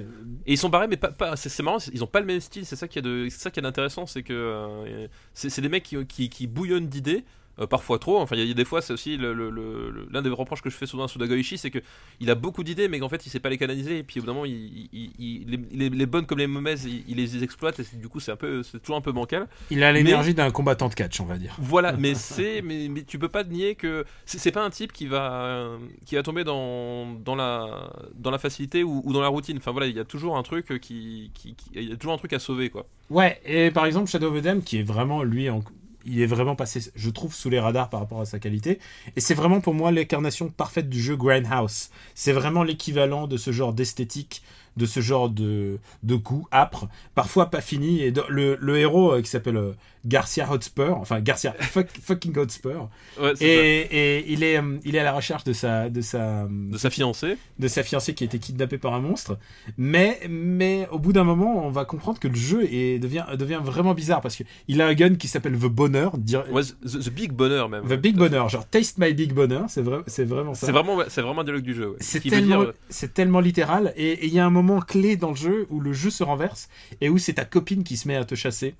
Et 0.46 0.52
ils 0.52 0.58
sont 0.58 0.68
barrés, 0.68 0.86
mais 0.88 0.96
pas, 0.96 1.10
pas 1.10 1.36
c'est 1.36 1.62
marrant, 1.62 1.78
ils 1.92 2.02
ont 2.04 2.06
pas 2.06 2.20
le 2.20 2.26
même 2.26 2.40
style. 2.40 2.64
C'est 2.64 2.76
ça 2.76 2.86
qui 2.88 2.98
est 2.98 3.02
de, 3.02 3.28
c'est 3.28 4.22
que 4.22 4.32
euh, 4.32 5.06
c'est 5.34 5.50
c'est 5.50 5.62
des 5.62 5.68
mecs 5.68 5.82
qui, 5.82 5.96
qui, 6.06 6.28
qui 6.28 6.46
bouillonnent 6.46 6.88
d'idées. 6.88 7.24
Euh, 7.60 7.66
parfois 7.66 7.98
trop, 7.98 8.18
enfin 8.18 8.36
il 8.36 8.38
y, 8.38 8.42
a- 8.42 8.44
il 8.44 8.48
y 8.48 8.52
a 8.52 8.54
des 8.54 8.64
fois 8.64 8.80
c'est 8.82 8.92
aussi 8.92 9.16
le- 9.16 9.32
le- 9.34 9.50
le- 9.50 9.90
le- 9.90 10.08
l'un 10.10 10.22
des 10.22 10.28
reproches 10.30 10.62
que 10.62 10.70
je 10.70 10.76
fais 10.76 10.86
souvent 10.86 11.04
à 11.04 11.08
Suda 11.08 11.26
Goichi 11.26 11.58
c'est 11.58 11.70
que 11.70 11.78
il 12.20 12.30
a 12.30 12.34
beaucoup 12.34 12.64
d'idées 12.64 12.88
mais 12.88 12.98
qu'en 12.98 13.08
fait 13.08 13.24
il 13.26 13.30
sait 13.30 13.40
pas 13.40 13.50
les 13.50 13.58
canaliser 13.58 13.98
et 13.98 14.02
puis 14.02 14.20
au 14.20 14.22
bout 14.22 14.26
d'un 14.28 14.32
moment 14.34 14.46
il, 14.46 14.88
il- 14.92 15.10
il- 15.18 15.90
les, 15.90 16.06
bonnes 16.06 16.26
comme 16.26 16.38
les 16.38 16.46
mauvaises 16.46 16.86
il, 17.06 17.16
les 17.16 17.42
exploite 17.44 17.80
et 17.80 17.84
du 17.96 18.08
coup 18.08 18.20
c'est 18.20 18.32
un 18.32 18.36
peu 18.36 18.62
c'est 18.62 18.80
toujours 18.80 18.96
un 18.96 19.00
peu 19.00 19.12
bancal 19.12 19.46
il 19.70 19.82
a 19.82 19.92
l'énergie 19.92 20.34
d'un 20.34 20.50
combattant 20.50 20.88
de 20.88 20.94
catch 20.94 21.20
on 21.20 21.24
va 21.26 21.38
dire 21.38 21.54
Voilà, 21.58 21.92
mais 21.98 22.14
c'est, 22.14 22.62
mais, 22.62 22.88
mais 22.88 23.02
tu 23.02 23.18
peux 23.18 23.28
pas 23.28 23.44
nier 23.44 23.74
que 23.74 24.04
c'est 24.24 24.50
pas 24.52 24.64
un 24.64 24.70
type 24.70 24.92
qui 24.92 25.06
va, 25.06 25.44
euh, 25.44 25.78
qui 26.06 26.14
va 26.14 26.22
tomber 26.22 26.44
dans, 26.44 27.06
dans 27.14 27.34
la, 27.34 27.90
dans 28.14 28.30
la 28.30 28.38
facilité 28.38 28.82
ou, 28.82 29.02
ou 29.04 29.12
dans 29.12 29.20
la 29.20 29.28
routine. 29.28 29.56
Enfin 29.58 29.72
voilà, 29.72 29.86
il 29.86 29.96
y 29.96 30.00
a 30.00 30.04
toujours 30.04 30.36
un 30.36 30.42
truc 30.42 30.78
qui, 30.80 31.30
qui, 31.34 31.54
qui- 31.54 31.70
il 31.74 31.90
y 31.90 31.92
a 31.92 31.96
toujours 31.96 32.14
un 32.14 32.18
truc 32.18 32.32
à 32.32 32.38
sauver 32.38 32.70
quoi. 32.70 32.86
Ouais, 33.10 33.40
et 33.44 33.70
par 33.70 33.86
exemple 33.86 34.08
Shadow 34.08 34.28
of 34.32 34.40
the 34.40 34.42
Dam, 34.44 34.62
qui 34.62 34.78
est 34.78 34.82
vraiment, 34.82 35.22
lui, 35.22 35.50
en- 35.50 35.62
il 36.04 36.20
est 36.20 36.26
vraiment 36.26 36.56
passé, 36.56 36.80
je 36.94 37.10
trouve, 37.10 37.34
sous 37.34 37.50
les 37.50 37.60
radars 37.60 37.90
par 37.90 38.00
rapport 38.00 38.20
à 38.20 38.24
sa 38.24 38.38
qualité. 38.38 38.78
Et 39.16 39.20
c'est 39.20 39.34
vraiment 39.34 39.60
pour 39.60 39.74
moi 39.74 39.90
l'incarnation 39.92 40.48
parfaite 40.48 40.88
du 40.88 41.00
jeu 41.00 41.16
Grindhouse. 41.16 41.90
C'est 42.14 42.32
vraiment 42.32 42.62
l'équivalent 42.62 43.26
de 43.26 43.36
ce 43.36 43.52
genre 43.52 43.72
d'esthétique, 43.72 44.42
de 44.76 44.86
ce 44.86 45.00
genre 45.00 45.28
de, 45.28 45.78
de 46.02 46.16
coup 46.16 46.46
âpre, 46.52 46.88
parfois 47.14 47.50
pas 47.50 47.60
fini. 47.60 48.02
Et 48.02 48.12
le 48.28 48.78
héros 48.78 49.12
euh, 49.12 49.22
qui 49.22 49.28
s'appelle 49.28 49.56
euh, 49.56 49.72
Garcia 50.06 50.50
Hotspur, 50.50 50.96
enfin 50.96 51.20
Garcia 51.20 51.54
fuck- 51.60 52.00
fucking 52.02 52.36
Hotspur, 52.38 52.88
Ouais, 53.20 53.32
et, 53.40 53.80
et 54.18 54.32
il, 54.32 54.42
est, 54.42 54.58
euh, 54.58 54.78
il 54.84 54.96
est 54.96 54.98
à 54.98 55.04
la 55.04 55.12
recherche 55.12 55.44
de 55.44 55.52
sa, 55.52 55.88
de 55.90 56.00
sa, 56.00 56.46
de 56.48 56.78
sa 56.78 56.90
fiancée. 56.90 57.36
de 57.58 57.68
sa 57.68 57.82
fiancée 57.82 58.14
qui 58.14 58.24
a 58.24 58.26
été 58.26 58.38
kidnappée 58.38 58.78
par 58.78 58.94
un 58.94 59.00
monstre. 59.00 59.38
Mais, 59.76 60.18
mais 60.28 60.88
au 60.90 60.98
bout 60.98 61.12
d'un 61.12 61.24
moment, 61.24 61.66
on 61.66 61.70
va 61.70 61.84
comprendre 61.84 62.18
que 62.18 62.28
le 62.28 62.34
jeu 62.34 62.64
est, 62.72 62.98
devient, 62.98 63.24
devient 63.38 63.60
vraiment 63.62 63.94
bizarre 63.94 64.20
parce 64.20 64.36
qu'il 64.36 64.80
a 64.80 64.86
un 64.86 64.94
gun 64.94 65.14
qui 65.16 65.28
s'appelle 65.28 65.54
The 65.58 65.66
Bonheur, 65.66 66.16
dire- 66.18 66.44
Ouais, 66.50 66.62
the, 66.62 66.98
the 67.04 67.10
Big 67.10 67.32
Bonheur 67.32 67.68
même. 67.68 67.84
The 67.86 67.94
Big 68.00 68.16
Bonheur, 68.16 68.48
genre 68.48 68.66
Taste 68.66 68.98
My 68.98 69.12
Big 69.12 69.32
Bonheur, 69.34 69.64
c'est 69.68 69.82
vrai, 69.82 69.98
c'est 70.06 70.24
vraiment 70.24 70.54
ça. 70.54 70.66
C'est 70.66 70.72
vraiment, 70.72 70.98
c'est 71.08 71.20
vraiment 71.22 71.42
un 71.42 71.44
dialogue 71.44 71.62
du 71.62 71.74
jeu. 71.74 71.90
ouais. 71.90 71.96
C'est 72.00 72.20
tellement, 72.20 72.46
dire, 72.60 72.60
euh, 72.70 72.74
c'est 72.88 73.12
tellement 73.14 73.40
littéral 73.40 73.92
et 73.96 74.26
il 74.26 74.32
y 74.32 74.38
a 74.38 74.46
un 74.46 74.50
moment 74.50 74.80
clé 74.80 75.16
dans 75.16 75.30
le 75.30 75.36
jeu 75.36 75.66
où 75.70 75.80
le 75.80 75.92
jeu 75.92 76.10
se 76.10 76.22
renverse 76.24 76.68
et 77.00 77.08
où 77.08 77.18
c'est 77.18 77.34
ta 77.34 77.44
copine 77.44 77.84
qui 77.84 77.96
se 77.96 78.08
met 78.08 78.16
à 78.16 78.24
te 78.24 78.34
chasser. 78.34 78.74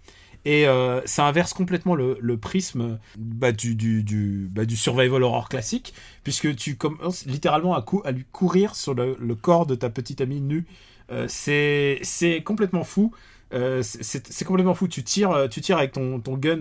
Et 0.44 0.66
euh, 0.66 1.02
ça 1.04 1.26
inverse 1.26 1.52
complètement 1.52 1.94
le, 1.94 2.16
le 2.20 2.36
prisme 2.38 2.98
bah, 3.18 3.52
du, 3.52 3.74
du, 3.74 4.02
du, 4.02 4.48
bah, 4.50 4.64
du 4.64 4.76
survival 4.76 5.22
horror 5.22 5.48
classique, 5.50 5.92
puisque 6.24 6.56
tu 6.56 6.76
commences 6.76 7.26
littéralement 7.26 7.74
à, 7.74 7.82
cou- 7.82 8.02
à 8.04 8.12
lui 8.12 8.24
courir 8.32 8.74
sur 8.74 8.94
le, 8.94 9.16
le 9.20 9.34
corps 9.34 9.66
de 9.66 9.74
ta 9.74 9.90
petite 9.90 10.22
amie 10.22 10.40
nue. 10.40 10.64
Euh, 11.12 11.26
c'est 11.28 12.42
complètement 12.44 12.84
fou. 12.84 13.12
Euh, 13.52 13.82
c'est- 13.82 14.44
complètement 14.44 14.74
fou. 14.74 14.88
Tu 14.88 15.02
tires, 15.02 15.48
tu 15.50 15.60
tires 15.60 15.76
avec 15.78 15.92
ton, 15.92 16.20
ton 16.20 16.36
gun, 16.38 16.60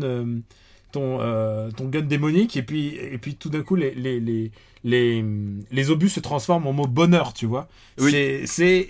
ton, 0.92 1.22
euh, 1.22 1.72
ton 1.72 1.86
gun 1.86 2.02
démonique, 2.02 2.58
et 2.58 2.64
puis, 2.64 2.96
et 2.96 3.18
puis 3.18 3.36
tout 3.36 3.50
d'un 3.50 3.62
coup, 3.62 3.76
les, 3.76 3.94
les, 3.94 4.20
les, 4.20 4.52
les, 4.84 5.24
les 5.72 5.92
obus 5.92 6.10
se 6.10 6.20
transforment 6.20 6.68
en 6.68 6.74
mot 6.74 6.88
bonheur, 6.88 7.34
tu 7.34 7.46
vois. 7.46 7.68
Oui. 8.00 8.44
C'est 8.46 8.88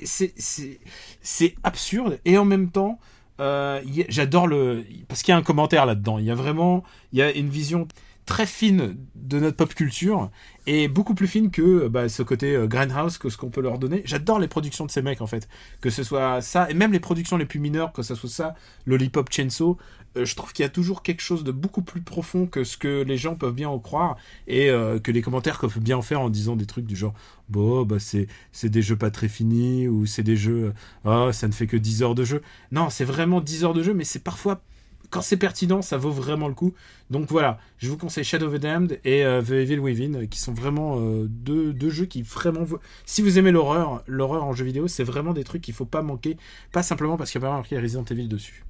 absurde, 1.64 2.20
et 2.26 2.38
en 2.38 2.46
même 2.46 2.72
temps, 2.72 3.00
euh, 3.40 3.82
j'adore 4.10 4.48
le. 4.48 4.86
Parce 5.08 5.24
qu'il 5.24 5.32
y 5.32 5.36
a 5.36 5.38
un 5.38 5.44
commentaire 5.44 5.86
là-dedans. 5.86 6.18
Il 6.20 6.26
y 6.26 6.32
a 6.32 6.36
vraiment. 6.36 6.84
Il 7.14 7.20
y 7.20 7.22
a 7.22 7.32
une 7.32 7.50
vision 7.50 7.88
très 8.30 8.46
fine 8.46 8.96
de 9.16 9.40
notre 9.40 9.58
pop 9.58 9.74
culture 9.74 10.30
et 10.68 10.88
beaucoup 10.88 11.16
plus 11.16 11.26
fine 11.26 11.50
que 11.50 11.88
bah, 11.88 12.10
ce 12.10 12.22
côté 12.22 12.56
euh, 12.56 12.68
Grindhouse 12.68 13.18
que 13.18 13.28
ce 13.28 13.38
qu'on 13.38 13.50
peut 13.50 13.60
leur 13.60 13.80
donner. 13.80 14.04
J'adore 14.06 14.38
les 14.38 14.48
productions 14.48 14.86
de 14.86 14.92
ces 14.92 15.02
mecs 15.02 15.22
en 15.22 15.26
fait, 15.26 15.50
que 15.82 15.90
ce 15.90 16.04
soit 16.04 16.40
ça 16.40 16.70
et 16.70 16.76
même 16.76 16.92
les 16.94 17.00
productions 17.00 17.38
les 17.38 17.48
plus 17.48 17.60
mineures, 17.60 17.92
que 17.92 18.04
ce 18.04 18.14
soit 18.14 18.30
ça, 18.30 18.54
Lollipop 18.86 19.32
Chainsaw. 19.32 19.78
euh, 20.16 20.26
je 20.26 20.36
trouve 20.36 20.54
qu'il 20.54 20.62
y 20.62 20.66
a 20.68 20.70
toujours 20.70 21.02
quelque 21.02 21.22
chose 21.22 21.44
de 21.44 21.52
beaucoup 21.52 21.82
plus 21.82 22.02
profond 22.02 22.46
que 22.46 22.64
ce 22.64 22.78
que 22.78 23.02
les 23.02 23.18
gens 23.18 23.34
peuvent 23.34 23.56
bien 23.56 23.68
en 23.68 23.80
croire 23.80 24.16
et 24.48 24.70
euh, 24.70 25.00
que 25.00 25.12
les 25.12 25.24
commentaires 25.24 25.58
peut 25.58 25.68
bien 25.80 25.98
en 25.98 26.04
faire 26.04 26.22
en 26.22 26.30
disant 26.30 26.56
des 26.56 26.68
trucs 26.68 26.86
du 26.86 26.96
genre 26.96 27.16
bon 27.50 27.82
bah 27.82 27.98
c'est 27.98 28.28
c'est 28.52 28.70
des 28.70 28.84
jeux 28.84 28.96
pas 28.96 29.10
très 29.10 29.28
finis 29.28 29.88
ou 29.88 30.06
c'est 30.06 30.22
des 30.24 30.38
jeux 30.38 30.74
ah 31.04 31.30
ça 31.34 31.48
ne 31.48 31.54
fait 31.54 31.66
que 31.66 31.78
10 31.78 32.04
heures 32.04 32.16
de 32.16 32.26
jeu. 32.26 32.44
Non, 32.72 32.92
c'est 32.92 33.06
vraiment 33.06 33.42
10 33.42 33.64
heures 33.64 33.74
de 33.74 33.82
jeu 33.82 33.96
mais 33.96 34.04
c'est 34.04 34.24
parfois 34.24 34.62
quand 35.10 35.22
c'est 35.22 35.38
pertinent, 35.38 35.82
ça 35.82 35.98
vaut 35.98 36.12
vraiment 36.12 36.48
le 36.48 36.54
coup. 36.54 36.74
Donc 37.10 37.30
voilà, 37.30 37.60
je 37.78 37.90
vous 37.90 37.98
conseille 37.98 38.24
Shadow 38.24 38.48
of 38.48 38.54
the 38.54 38.58
Damned 38.58 39.00
et 39.04 39.26
euh, 39.26 39.42
The 39.42 39.52
Evil 39.52 39.80
Within, 39.80 40.14
euh, 40.16 40.26
qui 40.26 40.40
sont 40.40 40.54
vraiment 40.54 40.98
euh, 41.00 41.26
deux, 41.28 41.74
deux 41.74 41.90
jeux 41.90 42.06
qui 42.06 42.22
vraiment... 42.22 42.66
Si 43.06 43.22
vous 43.22 43.40
aimez 43.40 43.52
l'horreur, 43.52 44.04
l'horreur 44.08 44.44
en 44.44 44.54
jeu 44.54 44.66
vidéo, 44.66 44.88
c'est 44.88 45.04
vraiment 45.04 45.34
des 45.34 45.44
trucs 45.44 45.62
qu'il 45.62 45.74
faut 45.74 45.86
pas 45.86 46.02
manquer. 46.02 46.38
Pas 46.72 46.84
simplement 46.84 47.18
parce 47.18 47.32
qu'il 47.32 47.42
y 47.42 47.44
a 47.44 47.48
pas 47.48 47.56
marqué 47.56 47.80
Resident 47.80 48.06
Evil 48.06 48.28
dessus. 48.28 48.64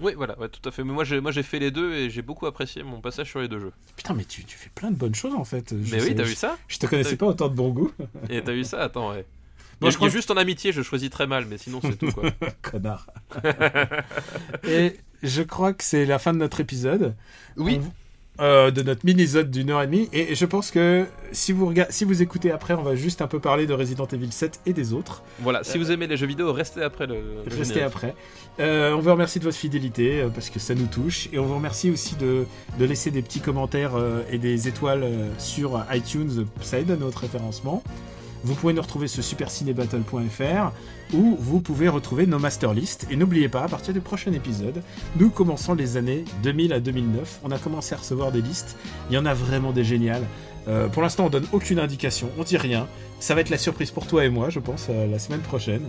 Oui, 0.00 0.12
voilà, 0.16 0.38
ouais, 0.38 0.48
tout 0.48 0.66
à 0.66 0.72
fait. 0.72 0.82
Mais 0.82 0.92
moi, 0.92 1.04
j'ai, 1.04 1.20
moi, 1.20 1.30
j'ai 1.30 1.42
fait 1.42 1.58
les 1.58 1.70
deux 1.70 1.92
et 1.92 2.08
j'ai 2.08 2.22
beaucoup 2.22 2.46
apprécié 2.46 2.82
mon 2.82 3.00
passage 3.00 3.28
sur 3.28 3.40
les 3.40 3.48
deux 3.48 3.58
jeux. 3.58 3.72
Putain, 3.96 4.14
mais 4.14 4.24
tu, 4.24 4.44
tu 4.44 4.56
fais 4.56 4.70
plein 4.74 4.90
de 4.90 4.96
bonnes 4.96 5.14
choses 5.14 5.34
en 5.34 5.44
fait. 5.44 5.74
Je 5.82 5.94
mais 5.94 6.02
oui, 6.02 6.14
t'as 6.14 6.24
je, 6.24 6.28
vu 6.28 6.34
ça 6.34 6.56
je 6.68 6.78
te 6.78 6.86
connaissais 6.86 7.16
pas 7.16 7.26
autant 7.26 7.48
de 7.48 7.54
bon 7.54 7.70
goût, 7.70 7.90
Et 8.30 8.42
t'as 8.42 8.52
vu 8.52 8.64
ça 8.64 8.80
Attends, 8.80 9.10
ouais. 9.10 9.26
Moi, 9.80 9.90
je 9.90 9.96
crois 9.96 10.08
que- 10.08 10.12
juste 10.14 10.30
en 10.30 10.36
amitié, 10.36 10.72
je 10.72 10.82
choisis 10.82 11.08
très 11.10 11.26
mal, 11.26 11.46
mais 11.48 11.56
sinon 11.58 11.80
c'est 11.82 11.96
tout 11.96 12.12
quoi. 12.12 12.30
connard. 12.62 13.06
et 14.66 14.96
je 15.22 15.42
crois 15.42 15.72
que 15.72 15.84
c'est 15.84 16.04
la 16.06 16.18
fin 16.18 16.32
de 16.32 16.38
notre 16.38 16.60
épisode. 16.60 17.14
Oui. 17.56 17.80
On- 17.82 17.92
euh, 18.40 18.70
de 18.70 18.80
notre 18.82 19.04
mini-zode 19.04 19.50
d'une 19.50 19.68
heure 19.68 19.82
et 19.82 19.86
demie. 19.86 20.08
Et 20.14 20.34
je 20.34 20.46
pense 20.46 20.70
que 20.70 21.04
si 21.30 21.52
vous, 21.52 21.66
regardez, 21.66 21.92
si 21.92 22.04
vous 22.06 22.22
écoutez 22.22 22.50
après, 22.50 22.72
on 22.72 22.82
va 22.82 22.94
juste 22.94 23.20
un 23.20 23.26
peu 23.26 23.38
parler 23.38 23.66
de 23.66 23.74
Resident 23.74 24.06
Evil 24.06 24.32
7 24.32 24.60
et 24.64 24.72
des 24.72 24.94
autres. 24.94 25.22
Voilà, 25.40 25.62
si 25.62 25.76
vous 25.76 25.90
aimez 25.90 26.06
les 26.06 26.16
jeux 26.16 26.26
vidéo, 26.26 26.50
restez 26.50 26.82
après 26.82 27.06
le. 27.06 27.16
le 27.16 27.42
Restez 27.44 27.64
générique. 27.74 27.82
après. 27.82 28.14
Euh, 28.58 28.94
on 28.94 29.00
vous 29.00 29.10
remercie 29.10 29.40
de 29.40 29.44
votre 29.44 29.58
fidélité 29.58 30.22
euh, 30.22 30.28
parce 30.30 30.48
que 30.48 30.58
ça 30.58 30.74
nous 30.74 30.86
touche. 30.86 31.28
Et 31.34 31.38
on 31.38 31.44
vous 31.44 31.56
remercie 31.56 31.90
aussi 31.90 32.14
de, 32.16 32.46
de 32.78 32.84
laisser 32.86 33.10
des 33.10 33.20
petits 33.20 33.40
commentaires 33.40 33.94
euh, 33.96 34.22
et 34.30 34.38
des 34.38 34.68
étoiles 34.68 35.02
euh, 35.02 35.28
sur 35.36 35.84
iTunes. 35.92 36.46
Ça 36.62 36.78
aide 36.78 36.90
à 36.92 36.96
notre 36.96 37.18
référencement. 37.18 37.82
Vous 38.44 38.54
pouvez 38.54 38.72
nous 38.72 38.82
retrouver 38.82 39.06
sur 39.08 39.22
supercinébattle.fr 39.22 40.72
où 41.12 41.36
vous 41.38 41.60
pouvez 41.60 41.88
retrouver 41.88 42.26
nos 42.26 42.38
master 42.38 42.72
lists. 42.72 43.06
Et 43.10 43.16
n'oubliez 43.16 43.48
pas, 43.48 43.62
à 43.62 43.68
partir 43.68 43.92
du 43.92 44.00
prochain 44.00 44.32
épisode, 44.32 44.82
nous 45.16 45.30
commençons 45.30 45.74
les 45.74 45.96
années 45.96 46.24
2000 46.42 46.72
à 46.72 46.80
2009. 46.80 47.40
On 47.44 47.50
a 47.50 47.58
commencé 47.58 47.94
à 47.94 47.98
recevoir 47.98 48.32
des 48.32 48.40
listes. 48.42 48.76
Il 49.10 49.14
y 49.14 49.18
en 49.18 49.26
a 49.26 49.34
vraiment 49.34 49.72
des 49.72 49.84
géniales. 49.84 50.26
Euh, 50.68 50.88
pour 50.88 51.02
l'instant, 51.02 51.26
on 51.26 51.30
donne 51.30 51.46
aucune 51.52 51.78
indication, 51.78 52.30
on 52.38 52.44
dit 52.44 52.56
rien. 52.58 52.86
Ça 53.18 53.34
va 53.34 53.40
être 53.40 53.50
la 53.50 53.58
surprise 53.58 53.90
pour 53.90 54.06
toi 54.06 54.24
et 54.24 54.28
moi, 54.30 54.50
je 54.50 54.60
pense, 54.60 54.86
euh, 54.90 55.06
la 55.06 55.18
semaine 55.18 55.40
prochaine. 55.40 55.82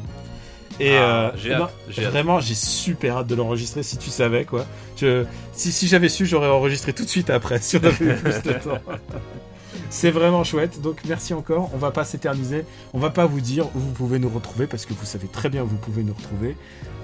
Et 0.79 0.97
Ah, 0.97 1.27
euh, 1.27 1.31
j'ai 1.35 1.51
eh 1.51 1.55
ben, 1.55 1.63
hâte, 1.65 1.75
j'ai 1.89 2.05
hâte. 2.05 2.11
vraiment, 2.11 2.39
j'ai 2.39 2.55
super 2.55 3.17
hâte 3.17 3.27
de 3.27 3.35
l'enregistrer 3.35 3.83
si 3.83 3.97
tu 3.97 4.09
savais 4.09 4.45
quoi. 4.45 4.65
Je, 4.97 5.25
si 5.51 5.71
si 5.71 5.87
j'avais 5.87 6.09
su, 6.09 6.25
j'aurais 6.25 6.47
enregistré 6.47 6.93
tout 6.93 7.03
de 7.03 7.09
suite 7.09 7.29
après 7.29 7.59
si 7.59 7.75
on 7.77 7.83
avait 7.83 8.05
eu 8.05 8.15
plus 8.15 8.41
de 8.41 8.53
temps. 8.53 8.79
C'est 9.93 10.09
vraiment 10.11 10.45
chouette, 10.45 10.81
donc 10.81 11.01
merci 11.05 11.33
encore. 11.33 11.69
On 11.73 11.77
va 11.77 11.91
pas 11.91 12.05
s'éterniser, 12.05 12.63
on 12.93 12.99
va 12.99 13.09
pas 13.09 13.25
vous 13.25 13.41
dire 13.41 13.65
où 13.75 13.79
vous 13.79 13.91
pouvez 13.91 14.19
nous 14.19 14.29
retrouver 14.29 14.65
parce 14.65 14.85
que 14.85 14.93
vous 14.93 15.05
savez 15.05 15.27
très 15.27 15.49
bien 15.49 15.63
où 15.63 15.67
vous 15.67 15.75
pouvez 15.75 16.01
nous 16.01 16.13
retrouver. 16.13 16.55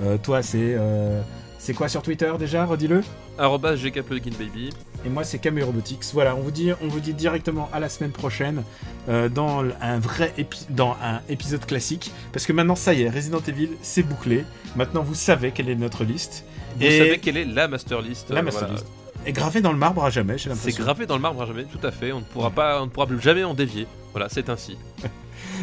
Euh, 0.04 0.18
toi, 0.18 0.42
c'est 0.42 0.58
euh, 0.78 1.22
c'est 1.60 1.74
quoi 1.74 1.90
sur 1.90 2.02
Twitter 2.02 2.32
déjà? 2.40 2.66
Redis-le. 2.66 3.04
Arrobas 3.38 3.76
GK 3.76 4.04
Plugin 4.04 4.32
Baby. 4.40 4.70
Et 5.06 5.10
moi, 5.10 5.26
c'est 5.26 5.38
Camus 5.38 5.64
Robotics. 5.64 6.06
Voilà, 6.14 6.34
on 6.38 6.40
vous 6.40 6.50
dit, 6.52 6.72
on 6.82 6.88
vous 6.88 7.02
dit 7.02 7.14
directement 7.14 7.70
à 7.74 7.80
la 7.82 7.90
semaine 7.90 8.12
prochaine 8.12 8.64
euh, 9.10 9.28
dans 9.28 9.64
un 9.82 10.00
vrai 10.00 10.34
épi- 10.38 10.66
dans 10.70 10.96
un 11.04 11.20
épisode 11.28 11.66
classique. 11.66 12.12
Parce 12.32 12.46
que 12.46 12.54
maintenant, 12.54 12.76
ça 12.76 12.94
y 12.94 13.02
est, 13.04 13.10
Resident 13.10 13.42
Evil, 13.48 13.70
c'est 13.82 14.02
bouclé. 14.04 14.46
Maintenant, 14.78 15.04
vous 15.04 15.14
savez 15.14 15.52
quelle 15.52 15.68
est 15.70 15.76
notre 15.76 16.06
liste. 16.06 16.46
Vous 16.78 16.86
Et- 16.86 16.98
savez 17.00 17.20
quelle 17.20 17.36
est 17.38 17.46
la 17.46 17.68
master 17.68 18.02
list 18.02 18.30
La 18.30 18.42
master 18.42 18.62
voilà. 18.70 18.76
list. 18.76 18.88
Et 19.26 19.34
gravé 19.34 19.62
dans 19.62 19.72
le 19.74 19.78
marbre 19.78 20.04
à 20.06 20.10
jamais, 20.10 20.38
j'ai 20.38 20.44
C'est 20.46 20.50
l'impression. 20.50 20.84
gravé 20.84 21.06
dans 21.06 21.16
le 21.16 21.22
marbre 21.22 21.42
à 21.42 21.46
jamais, 21.46 21.66
tout 21.66 21.86
à 21.86 21.92
fait. 21.92 22.12
On 22.14 22.20
ne 22.20 22.26
pourra 22.26 22.50
pas, 22.52 22.82
on 22.82 22.86
ne 22.86 22.90
pourra 22.90 23.08
plus 23.08 23.20
jamais 23.20 23.44
en 23.44 23.54
dévier. 23.54 23.88
Voilà, 24.14 24.30
c'est 24.30 24.50
ainsi. 24.50 24.78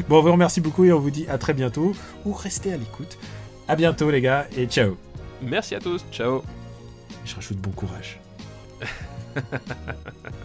Bon, 0.09 0.19
on 0.19 0.23
vous 0.23 0.33
remercie 0.33 0.61
beaucoup 0.61 0.85
et 0.85 0.93
on 0.93 0.99
vous 0.99 1.11
dit 1.11 1.27
à 1.29 1.39
très 1.39 1.53
bientôt. 1.55 1.95
Ou 2.25 2.33
restez 2.33 2.73
à 2.73 2.77
l'écoute. 2.77 3.17
À 3.69 3.77
bientôt, 3.77 4.11
les 4.11 4.21
gars, 4.21 4.47
et 4.57 4.67
ciao. 4.67 4.97
Merci 5.43 5.75
à 5.75 5.79
tous. 5.81 6.05
Ciao. 6.13 6.43
Je 7.25 7.35
rajoute 7.35 7.59
bon 7.59 7.71
courage. 7.71 8.19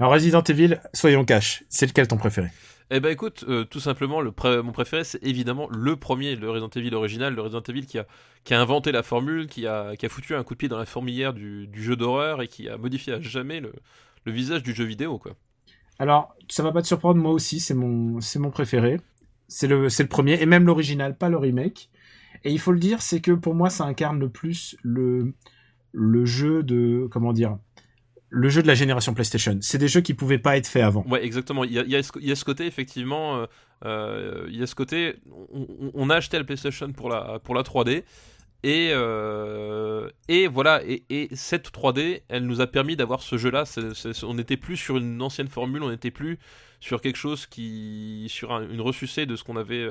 Alors, 0.00 0.14
Resident 0.14 0.42
Evil, 0.42 0.80
soyons 0.94 1.26
cash. 1.26 1.62
C'est 1.68 1.84
lequel 1.86 2.08
ton 2.08 2.16
préféré? 2.16 2.48
Eh 2.90 3.00
ben 3.00 3.12
écoute, 3.12 3.44
euh, 3.48 3.64
tout 3.64 3.80
simplement, 3.80 4.22
le 4.22 4.32
pré- 4.32 4.62
mon 4.62 4.72
préféré, 4.72 5.04
c'est 5.04 5.22
évidemment 5.22 5.68
le 5.70 5.94
premier, 5.94 6.36
le 6.36 6.50
Resident 6.50 6.70
Evil 6.74 6.94
original, 6.94 7.34
le 7.34 7.42
Resident 7.42 7.62
Evil 7.68 7.84
qui 7.84 7.98
a, 7.98 8.06
qui 8.42 8.54
a 8.54 8.60
inventé 8.62 8.92
la 8.92 9.02
formule, 9.02 9.46
qui 9.46 9.66
a, 9.66 9.94
qui 9.96 10.06
a 10.06 10.08
foutu 10.08 10.34
un 10.34 10.42
coup 10.42 10.54
de 10.54 10.58
pied 10.58 10.68
dans 10.68 10.78
la 10.78 10.86
fourmilière 10.86 11.34
du, 11.34 11.66
du 11.66 11.82
jeu 11.82 11.96
d'horreur 11.96 12.40
et 12.40 12.48
qui 12.48 12.66
a 12.70 12.78
modifié 12.78 13.12
à 13.12 13.20
jamais 13.20 13.60
le, 13.60 13.74
le 14.24 14.32
visage 14.32 14.62
du 14.62 14.74
jeu 14.74 14.84
vidéo, 14.84 15.18
quoi. 15.18 15.32
Alors, 15.98 16.34
ça 16.48 16.62
va 16.62 16.72
pas 16.72 16.80
te 16.80 16.86
surprendre, 16.86 17.20
moi 17.20 17.32
aussi, 17.32 17.60
c'est 17.60 17.74
mon, 17.74 18.20
préféré. 18.50 19.02
C'est 19.48 19.68
le, 19.68 19.88
premier, 20.08 20.40
et 20.40 20.46
même 20.46 20.64
l'original, 20.64 21.14
pas 21.14 21.28
le 21.28 21.36
remake. 21.36 21.90
Et 22.44 22.52
il 22.52 22.58
faut 22.58 22.72
le 22.72 22.78
dire, 22.80 23.02
c'est 23.02 23.20
que 23.20 23.32
pour 23.32 23.54
moi, 23.54 23.68
ça 23.68 23.84
incarne 23.84 24.18
le 24.18 24.30
plus 24.30 24.78
le, 24.82 25.34
le 25.92 26.24
jeu 26.24 26.62
de, 26.62 27.06
comment 27.10 27.34
dire, 27.34 27.58
le 28.30 28.48
jeu 28.48 28.62
de 28.62 28.66
la 28.68 28.74
génération 28.74 29.12
PlayStation. 29.12 29.58
C'est 29.60 29.78
des 29.78 29.88
jeux 29.88 30.00
qui 30.00 30.14
pouvaient 30.14 30.38
pas 30.38 30.56
être 30.56 30.68
faits 30.68 30.84
avant. 30.84 31.04
Ouais, 31.08 31.24
exactement. 31.24 31.64
Il 31.64 31.72
y 31.72 31.96
a, 31.96 32.02
ce, 32.02 32.44
côté, 32.44 32.64
effectivement, 32.66 33.36
euh, 33.38 33.46
euh, 33.84 34.46
il 34.48 34.56
y 34.56 34.62
a 34.62 34.66
ce 34.66 34.76
côté, 34.76 35.16
on, 35.94 36.08
a 36.10 36.14
acheté 36.16 36.38
la 36.38 36.44
PlayStation 36.44 36.92
pour 36.92 37.08
la, 37.08 37.40
pour 37.40 37.54
la 37.54 37.62
3D. 37.62 38.04
Et, 38.62 38.90
euh, 38.92 40.10
et 40.28 40.46
voilà, 40.46 40.82
et, 40.84 41.02
et 41.10 41.28
cette 41.34 41.72
3D, 41.72 42.22
elle 42.28 42.46
nous 42.46 42.60
a 42.60 42.66
permis 42.66 42.94
d'avoir 42.94 43.22
ce 43.22 43.36
jeu-là. 43.36 43.64
On 44.22 44.34
n'était 44.34 44.58
plus 44.58 44.76
sur 44.76 44.96
une 44.98 45.20
ancienne 45.22 45.48
formule, 45.48 45.82
on 45.82 45.90
n'était 45.90 46.10
plus 46.10 46.38
sur 46.78 47.00
quelque 47.00 47.16
chose 47.16 47.46
qui, 47.46 48.26
sur 48.28 48.52
un- 48.52 48.68
une 48.68 48.80
ressucée 48.80 49.26
de 49.26 49.34
ce 49.34 49.44
qu'on 49.44 49.56
avait, 49.56 49.88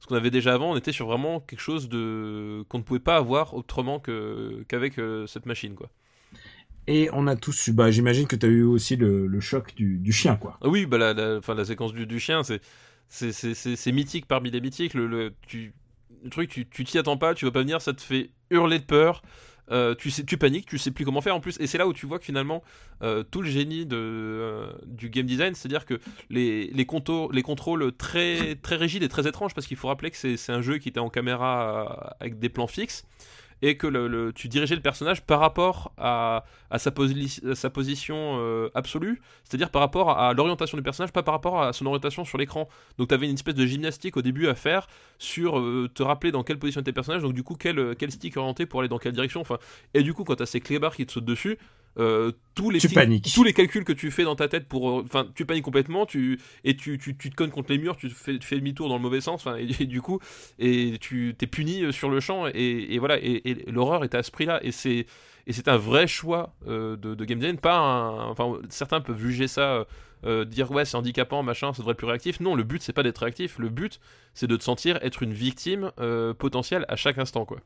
ce 0.00 0.06
qu'on 0.06 0.16
avait 0.16 0.30
déjà 0.32 0.52
avant. 0.52 0.72
On 0.72 0.76
était 0.76 0.92
sur 0.92 1.06
vraiment 1.06 1.40
quelque 1.40 1.60
chose 1.60 1.88
de 1.88 2.64
qu'on 2.68 2.78
ne 2.78 2.82
pouvait 2.82 3.00
pas 3.00 3.16
avoir 3.16 3.54
autrement 3.54 3.98
que 4.00 4.64
qu'avec 4.68 4.94
cette 5.26 5.46
machine, 5.46 5.74
quoi. 5.76 5.88
Et 6.86 7.08
on 7.12 7.26
a 7.26 7.36
tous 7.36 7.68
eu, 7.68 7.72
bah, 7.72 7.90
j'imagine 7.90 8.26
que 8.26 8.36
tu 8.36 8.46
as 8.46 8.48
eu 8.48 8.62
aussi 8.64 8.96
le, 8.96 9.40
choc 9.40 9.74
du, 9.74 10.12
chien, 10.12 10.36
quoi. 10.36 10.58
Ah 10.62 10.68
oui, 10.68 10.86
bah 10.86 10.98
la, 10.98 11.12
la, 11.14 11.64
séquence 11.64 11.92
du, 11.92 12.20
chien, 12.20 12.42
c'est 12.42 12.60
c'est- 13.08 13.32
c'est 13.32 13.54
c'est- 13.54 13.92
mythique 13.92 14.26
parmi 14.26 14.50
les 14.50 14.60
mythiques. 14.60 14.94
Le, 14.94 15.32
tu, 15.46 15.72
le 16.24 16.30
truc, 16.30 16.50
tu 16.50 16.66
tu 16.66 16.84
t'y 16.84 16.98
attends 16.98 17.16
pas, 17.16 17.34
tu 17.34 17.44
vas 17.44 17.50
pas 17.50 17.60
venir, 17.60 17.80
ça 17.80 17.92
te 17.92 18.00
fait 18.00 18.30
hurler 18.50 18.78
de 18.78 18.84
peur. 18.84 19.22
euh, 19.70 19.94
tu, 19.94 20.10
sais, 20.10 20.24
tu 20.24 20.36
paniques, 20.38 20.66
tu 20.66 20.76
sais 20.76 20.90
plus 20.90 21.04
comment 21.04 21.20
faire 21.20 21.36
en 21.36 21.40
plus. 21.40 21.56
Et 21.60 21.66
c'est 21.66 21.78
là 21.78 21.86
où 21.86 21.92
tu 21.92 22.04
vois 22.06 22.18
que 22.18 22.24
finalement, 22.24 22.62
euh, 23.02 23.22
tout 23.22 23.42
le 23.42 23.48
génie 23.48 23.86
euh, 23.92 24.72
du 24.86 25.08
game 25.08 25.24
design, 25.24 25.54
c'est-à-dire 25.54 25.86
que 25.86 26.00
les, 26.30 26.66
les, 26.66 26.84
contours, 26.84 27.32
les 27.32 27.42
contrôles 27.42 27.92
très, 27.96 28.56
très 28.56 28.76
rigides 28.76 29.02
et 29.04 29.08
très 29.08 29.26
étranges, 29.28 29.54
parce 29.54 29.66
qu'il 29.66 29.76
faut 29.76 29.88
rappeler 29.88 30.10
que 30.10 30.16
c'est 30.16 30.36
c'est 30.36 30.52
un 30.52 30.62
jeu 30.62 30.78
qui 30.78 30.88
était 30.88 31.00
en 31.00 31.10
caméra 31.10 32.16
avec 32.20 32.38
des 32.40 32.48
plans 32.48 32.66
fixes, 32.66 33.06
et 33.62 33.76
que 33.76 33.86
le, 33.86 34.32
tu 34.34 34.48
dirigeais 34.48 34.74
le 34.74 34.82
personnage 34.82 35.22
par 35.22 35.38
rapport 35.38 35.92
à, 35.96 36.44
sa, 36.76 36.90
position 36.90 38.38
euh, 38.40 38.68
absolue, 38.74 39.22
c'est-à-dire 39.44 39.70
par 39.70 39.80
rapport 39.80 40.10
à 40.18 40.34
l'orientation 40.34 40.76
du 40.76 40.82
personnage, 40.82 41.12
pas 41.12 41.22
par 41.22 41.34
rapport 41.34 41.62
à 41.62 41.72
son 41.72 41.86
orientation 41.86 42.24
sur 42.24 42.38
l'écran. 42.38 42.68
Donc 42.98 43.08
tu 43.08 43.14
avais 43.14 43.28
une 43.28 43.34
espèce 43.34 43.54
de 43.54 43.64
gymnastique 43.64 44.16
au 44.16 44.22
début 44.22 44.48
à 44.48 44.56
faire 44.56 44.88
sur 45.18 45.58
euh, 45.58 45.88
te 45.94 46.02
rappeler 46.02 46.32
dans 46.32 46.42
quelle 46.42 46.58
position 46.58 46.80
était 46.80 46.90
le 46.90 46.94
personnage, 46.96 47.22
donc 47.22 47.34
du 47.34 47.44
coup 47.44 47.54
quel, 47.54 47.96
stick 48.10 48.36
orienter 48.36 48.66
pour 48.66 48.80
aller 48.80 48.88
dans 48.88 48.98
quelle 48.98 49.12
direction. 49.12 49.44
Et 49.94 50.02
du 50.02 50.12
coup 50.12 50.24
quand 50.24 50.34
tu 50.34 50.42
as 50.42 50.46
ces 50.46 50.60
clébards 50.60 50.96
qui 50.96 51.06
te 51.06 51.12
sautent 51.12 51.24
dessus, 51.24 51.56
euh, 51.98 52.32
tous 52.54 52.70
les 52.70 52.78
Tu 52.78 52.86
petits- 52.86 52.94
paniques. 52.94 53.32
tous 53.34 53.44
les 53.44 53.52
calculs 53.52 53.84
que 53.84 53.92
tu 53.92 54.10
fais 54.10 54.24
dans 54.24 54.34
ta 54.36 54.48
tête 54.48 54.66
pour 54.68 54.90
euh, 54.90 55.02
enfin 55.04 55.26
tu 55.34 55.44
paniques 55.44 55.64
complètement 55.64 56.06
tu 56.06 56.38
et 56.64 56.74
tu, 56.76 56.96
tu, 56.98 57.16
tu 57.16 57.28
te 57.30 57.34
cognes 57.34 57.50
contre 57.50 57.70
les 57.70 57.78
murs 57.78 57.96
tu 57.96 58.08
fais, 58.08 58.38
tu 58.38 58.46
fais 58.46 58.56
demi-tour 58.56 58.88
dans 58.88 58.96
le 58.96 59.02
mauvais 59.02 59.20
sens 59.20 59.46
et, 59.58 59.66
et 59.82 59.86
du 59.86 60.00
coup 60.00 60.18
et 60.58 60.96
tu 61.00 61.34
t'es 61.36 61.46
puni 61.46 61.82
euh, 61.84 61.92
sur 61.92 62.08
le 62.08 62.20
champ 62.20 62.46
et, 62.46 62.86
et 62.94 62.98
voilà 62.98 63.18
et, 63.18 63.42
et 63.50 63.70
l'horreur 63.70 64.04
est 64.04 64.14
à 64.14 64.22
ce 64.22 64.30
prix 64.30 64.46
là 64.46 64.58
et 64.64 64.72
c'est 64.72 65.06
et 65.46 65.52
c'est 65.52 65.68
un 65.68 65.76
vrai 65.76 66.06
choix 66.06 66.54
euh, 66.66 66.96
de, 66.96 67.14
de 67.14 67.24
game 67.24 67.38
design 67.38 67.58
pas 67.58 67.76
un, 67.76 68.28
enfin 68.28 68.58
certains 68.70 69.00
peuvent 69.00 69.20
juger 69.20 69.46
ça 69.48 69.86
euh, 70.24 70.44
dire 70.44 70.70
ouais 70.70 70.84
c'est 70.84 70.96
handicapant 70.96 71.42
machin 71.42 71.72
ça 71.72 71.78
devrait 71.78 71.92
être 71.92 71.98
plus 71.98 72.06
réactif. 72.06 72.38
Non 72.40 72.54
le 72.54 72.62
but 72.62 72.80
c'est 72.80 72.92
pas 72.92 73.02
d'être 73.02 73.18
réactif. 73.18 73.58
Le 73.58 73.68
but 73.68 73.98
c'est 74.34 74.46
de 74.46 74.56
te 74.56 74.62
sentir 74.62 74.98
être 75.02 75.22
une 75.24 75.32
victime 75.32 75.90
potentielle 76.38 76.84
à 76.88 76.94
chaque 76.96 77.18
instant 77.18 77.44
quoi 77.44 77.58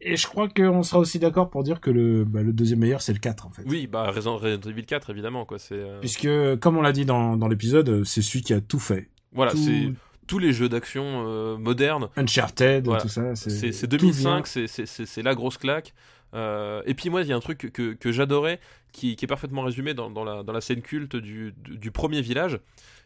Et 0.00 0.16
je 0.16 0.26
crois 0.26 0.48
qu'on 0.48 0.82
sera 0.82 0.98
aussi 1.00 1.18
d'accord 1.18 1.50
pour 1.50 1.62
dire 1.64 1.80
que 1.80 1.90
le, 1.90 2.24
bah, 2.24 2.42
le 2.42 2.52
deuxième 2.52 2.78
meilleur, 2.80 3.00
c'est 3.02 3.12
le 3.12 3.18
4, 3.18 3.46
en 3.46 3.50
fait. 3.50 3.62
oui 3.66 3.86
bah 3.86 4.10
Resident, 4.10 4.38
Evil 4.40 4.84
4 4.84 5.10
évidemment 5.10 5.44
quoi 5.44 5.58
c'est 5.58 5.74
euh, 5.74 5.98
Puisque, 6.00 6.28
comme 6.60 6.76
on 6.76 6.82
l'a 6.82 6.92
dit 6.92 7.04
dans, 7.06 7.36
dans 7.36 7.48
l'épisode, 7.48 8.04
c'est 8.04 8.22
celui 8.22 8.42
qui 8.42 8.52
a 8.54 8.60
tout 8.60 8.78
fait. 8.78 9.08
voilà 9.32 9.52
Tout- 9.52 9.58
c'est 9.58 9.92
tous 10.26 10.38
les 10.38 10.52
jeux 10.52 10.68
d'action 10.68 11.24
euh, 11.26 11.56
modernes 11.56 12.08
Uncharted, 12.16 12.84
Voilà. 12.84 13.00
tout 13.00 13.08
ça. 13.08 13.34
C'est 13.36 13.72
c'est 13.72 13.86
tout 13.88 13.96
vient. 14.10 14.38
2005, 14.40 14.46
c'est- 14.46 14.66
c'est 14.66 14.86
c'est- 14.86 15.06
c'est 15.06 15.22
la 15.22 15.34
grosse 15.34 15.56
claque. 15.56 15.94
Euh, 16.34 16.82
et 16.84 16.94
puis 16.94 17.08
moi, 17.10 17.22
il 17.22 17.28
y 17.28 17.32
a 17.32 17.36
un 17.36 17.40
truc 17.40 17.70
que, 17.72 17.92
que 17.94 18.12
j'adorais, 18.12 18.58
qui, 18.92 19.14
qui 19.16 19.24
est 19.24 19.28
parfaitement 19.28 19.62
résumé 19.62 19.94
dans, 19.94 20.10
dans 20.10 20.24
la, 20.24 20.42
dans 20.42 20.52
la 20.52 20.60
scène 20.60 20.82
culte 20.82 21.14
du, 21.16 21.54
du, 21.64 21.78
du 21.78 21.90
premier 21.92 22.20
village, 22.22 22.58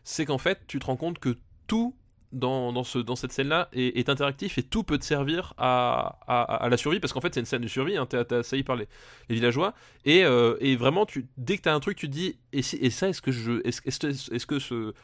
c'est 0.03 0.25
qu'en 0.25 0.39
fait, 0.39 0.61
tu 0.67 0.79
te 0.79 0.87
rends 0.87 0.97
compte 0.97 1.19
que 1.19 1.37
tout 1.67 1.95
dans, 2.33 2.73
dans, 2.73 2.85
ce, 2.85 2.99
dans 2.99 3.17
cette 3.17 3.33
scène-là 3.33 3.69
est, 3.73 3.99
est 3.99 4.09
interactif 4.09 4.59
et 4.59 4.63
tout 4.63 4.83
peut 4.85 4.99
te 4.99 5.05
servir 5.05 5.55
à, 5.59 6.19
à, 6.27 6.69
la 6.69 6.77
survie, 6.77 7.01
parce 7.01 7.13
qu'en 7.13 7.21
fait, 7.21 7.35
c'est 7.35 7.41
une 7.41 7.47
scène 7.47 7.63
de 7.63 7.69
survie, 7.69 7.97
hein, 7.97 8.07
t'es 8.07 8.33
assailli 8.35 8.63
par 8.63 8.77
les, 8.77 8.87
les 9.29 9.35
villageois, 9.35 9.75
et, 10.05 10.25
euh, 10.25 10.57
et 10.61 10.77
vraiment, 10.77 11.07
tu, 11.07 11.27
dès 11.37 11.57
que 11.57 11.63
t'as 11.63 11.75
un 11.75 11.81
truc, 11.81 11.97
tu 11.97 12.07
te 12.09 12.13
dis, 12.13 12.37
et, 12.53 12.63
si- 12.63 12.77
et 12.77 12.91
ça, 12.91 13.09
est-ce 13.09 13.23
que 13.23 13.33
je... 13.33 13.61
Est-ce 13.67 13.81
est-ce- 13.85 14.33
est-ce 14.35 14.47
que 14.47 14.59
ce 14.59 14.95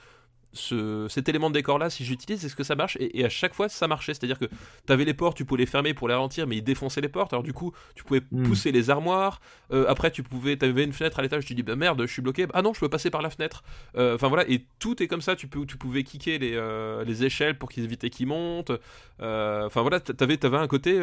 ce, 0.56 1.06
cet 1.08 1.28
élément 1.28 1.50
de 1.50 1.54
décor 1.54 1.78
là 1.78 1.90
si 1.90 2.04
j'utilise 2.04 2.44
est-ce 2.44 2.56
que 2.56 2.64
ça 2.64 2.74
marche 2.74 2.96
et, 2.98 3.20
et 3.20 3.24
à 3.24 3.28
chaque 3.28 3.54
fois 3.54 3.68
ça 3.68 3.86
marchait. 3.86 4.14
C'est 4.14 4.24
à 4.24 4.26
dire 4.26 4.38
que 4.38 4.46
tu 4.46 4.92
avais 4.92 5.04
les 5.04 5.14
portes 5.14 5.36
tu 5.36 5.44
pouvais 5.44 5.60
les 5.60 5.66
fermer 5.66 5.94
pour 5.94 6.08
les 6.08 6.14
ralentir 6.14 6.46
mais 6.46 6.56
ils 6.56 6.62
défonçaient 6.62 7.00
les 7.00 7.08
portes. 7.08 7.32
Alors 7.32 7.42
du 7.44 7.52
coup 7.52 7.72
tu 7.94 8.02
pouvais 8.02 8.22
Hmm. 8.32 8.42
pousser 8.42 8.72
les 8.72 8.90
armoires. 8.90 9.40
Euh, 9.72 9.84
après 9.88 10.10
tu 10.10 10.22
pouvais 10.22 10.56
t'avais 10.56 10.82
une 10.84 10.92
fenêtre 10.92 11.18
à 11.18 11.22
l'étage 11.22 11.44
tu 11.44 11.54
dis 11.54 11.62
bah 11.62 11.76
merde 11.76 12.02
je 12.06 12.12
suis 12.12 12.22
bloqué. 12.22 12.46
Ah 12.54 12.62
non 12.62 12.72
je 12.74 12.80
peux 12.80 12.88
passer 12.88 13.10
par 13.10 13.22
la 13.22 13.30
fenêtre. 13.30 13.62
Euh, 13.96 14.14
enfin 14.16 14.28
voilà. 14.28 14.48
Et 14.48 14.64
tout 14.78 15.02
est 15.02 15.06
comme 15.06 15.20
ça. 15.20 15.36
Tu 15.36 15.46
peux 15.46 15.64
tu 15.66 15.76
pouvais 15.76 16.02
kicker 16.02 16.38
les, 16.38 16.54
euh, 16.54 17.04
les 17.04 17.24
échelles 17.24 17.56
pour 17.58 17.68
qu'ils 17.70 17.84
évitaient 17.84 18.10
qu'ils 18.10 18.26
montent. 18.26 18.72
Enfin 19.20 19.82
voilà. 19.82 20.00
T'avais 20.00 20.36
t'avais 20.38 20.56
un 20.56 20.66
côté 20.66 20.98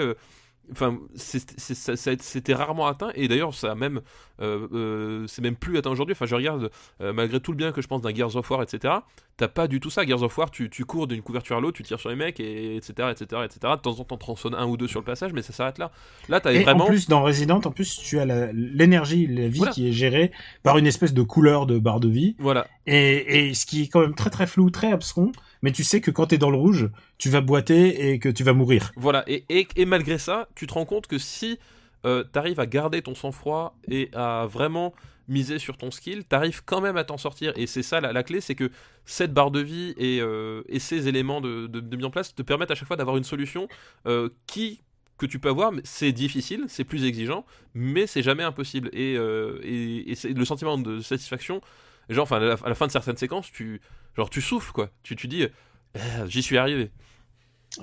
Enfin, 0.72 0.98
c'était 1.16 2.54
rarement 2.54 2.88
atteint 2.88 3.12
et 3.16 3.28
d'ailleurs 3.28 3.54
ça 3.54 3.76
même, 3.76 4.00
euh, 4.42 4.68
euh, 4.74 5.28
c'est 5.28 5.42
même 5.42 5.56
plus 5.58 5.78
atteint 5.78 5.90
aujourd'hui. 5.90 6.14
Enfin, 6.14 6.26
je 6.26 6.36
regarde 6.36 6.72
euh, 7.02 7.12
malgré 7.12 7.40
tout 7.42 7.52
le 7.52 7.58
bien 7.58 7.72
que 7.74 7.82
je 7.82 7.88
pense 7.88 8.02
d'un 8.02 8.14
Gears 8.14 8.36
of 8.38 8.50
War, 8.50 8.64
etc. 8.64 8.94
T'as 9.36 9.50
pas 9.50 9.68
du 9.68 9.80
tout 9.82 9.90
ça. 9.90 10.06
Gears 10.06 10.24
of 10.24 10.38
War, 10.38 10.52
tu, 10.52 10.70
tu 10.70 10.86
cours 10.86 11.08
d'une 11.08 11.22
couverture 11.22 11.58
à 11.58 11.60
l'autre, 11.60 11.76
tu 11.76 11.84
tires 11.84 12.00
sur 12.00 12.10
les 12.10 12.16
mecs, 12.16 12.40
et 12.40 12.78
etc., 12.78 13.10
etc., 13.12 13.42
etc. 13.44 13.74
De 13.76 13.82
temps 13.82 14.00
en 14.00 14.04
temps, 14.06 14.18
tronçonnes 14.18 14.56
un 14.56 14.66
ou 14.66 14.78
deux 14.78 14.88
sur 14.88 15.02
le 15.02 15.06
passage, 15.06 15.34
mais 15.34 15.42
ça 15.42 15.52
s'arrête 15.52 15.78
là. 15.78 15.92
Là, 16.30 16.40
t'as 16.40 16.54
vraiment. 16.54 16.86
en 16.86 16.88
plus, 16.88 17.10
dans 17.10 17.24
Resident, 17.24 17.60
en 17.64 17.72
plus, 17.72 17.98
tu 17.98 18.20
as 18.20 18.26
l'énergie, 18.54 19.28
la, 19.28 19.48
vie 19.48 19.58
Voilà. 19.60 19.74
qui 19.74 19.88
est 19.88 19.92
gérée 19.92 20.32
par 20.64 20.78
une 20.78 20.88
espèce 20.88 21.14
de 21.14 21.24
couleur 21.24 21.66
de 21.66 21.78
barre 21.78 22.00
de 22.00 22.08
vie. 22.08 22.36
Voilà, 22.40 22.68
Et, 22.88 23.50
et 23.50 23.54
ce 23.54 23.66
qui 23.66 23.84
est 23.84 23.88
quand 23.88 24.02
même 24.02 24.16
très 24.16 24.30
très 24.30 24.48
flou, 24.48 24.70
très 24.70 24.92
abscon. 24.92 25.32
Mais 25.64 25.72
tu 25.72 25.84
sais 25.84 26.02
que 26.02 26.12
quand 26.12 26.28
t'es 26.28 26.38
dans 26.38 26.52
le 26.52 26.58
rouge, 26.58 26.90
tu 27.18 27.30
vas 27.30 27.42
boiter 27.42 28.12
et 28.12 28.20
que 28.20 28.30
tu 28.30 28.44
vas 28.44 28.54
mourir. 28.54 28.92
voilà. 28.96 29.24
Et, 29.28 29.46
et, 29.50 29.68
et 29.76 29.86
malgré 29.86 30.20
ça, 30.20 30.48
tu 30.54 30.68
te 30.68 30.74
rends 30.74 30.86
compte 30.86 31.08
que 31.08 31.18
si 31.18 31.58
euh, 32.06 32.24
t'arrives 32.24 32.60
à 32.60 32.68
garder 32.68 33.02
ton 33.02 33.16
sang-froid 33.16 33.76
et 33.88 34.10
à 34.14 34.46
vraiment 34.46 34.94
miser 35.28 35.58
sur 35.60 35.78
ton 35.78 35.90
skill, 35.90 36.26
t'arrives 36.26 36.64
quand 36.66 36.82
même 36.82 36.98
à 36.98 37.04
t'en 37.04 37.18
sortir. 37.18 37.54
Et 37.56 37.66
c'est 37.66 37.84
ça 37.84 38.02
la, 38.02 38.12
la 38.12 38.24
clé, 38.24 38.42
c'est 38.42 38.56
que 38.56 38.70
cette 39.06 39.34
barre 39.34 39.52
de 39.52 39.62
vie 39.62 39.94
et, 39.98 40.20
euh, 40.22 40.64
et 40.68 40.80
ces 40.80 41.08
éléments 41.08 41.42
de, 41.42 41.68
de, 41.68 41.96
mise 41.96 42.06
en 42.06 42.10
place 42.10 42.36
te 42.36 42.42
permettent 42.42 42.72
à 42.72 42.76
chaque 42.76 42.88
fois 42.88 42.98
d'avoir 42.98 43.18
une 43.18 43.24
solution 43.24 43.68
euh, 44.06 44.30
qui 44.48 44.82
que 45.18 45.26
tu 45.28 45.40
peux 45.40 45.50
avoir, 45.50 45.72
c'est 45.84 46.12
difficile, 46.12 46.66
c'est 46.68 46.84
plus 46.84 47.06
exigeant, 47.06 47.46
mais 47.76 48.08
c'est 48.08 48.24
jamais 48.24 48.44
impossible. 48.44 48.90
Et, 48.94 49.16
euh, 49.16 49.60
et, 49.64 50.12
et 50.12 50.34
le 50.34 50.44
sentiment 50.44 50.78
de 50.78 51.00
satisfaction, 51.02 51.62
genre, 52.10 52.24
enfin, 52.24 52.38
à 52.38 52.40
la, 52.40 52.54
à 52.54 52.70
la 52.70 52.76
fin 52.76 52.88
de 52.88 52.92
certaines 52.92 53.18
séquences, 53.18 53.52
tu, 53.52 53.82
genre, 54.18 54.30
tu 54.30 54.42
souffles, 54.42 54.72
quoi. 54.72 54.90
Tu, 55.04 55.16
tu 55.16 55.28
dis, 55.28 55.48
Eh, 55.96 56.00
j'y 56.28 56.42
suis 56.44 56.58
arrivé. 56.58 56.92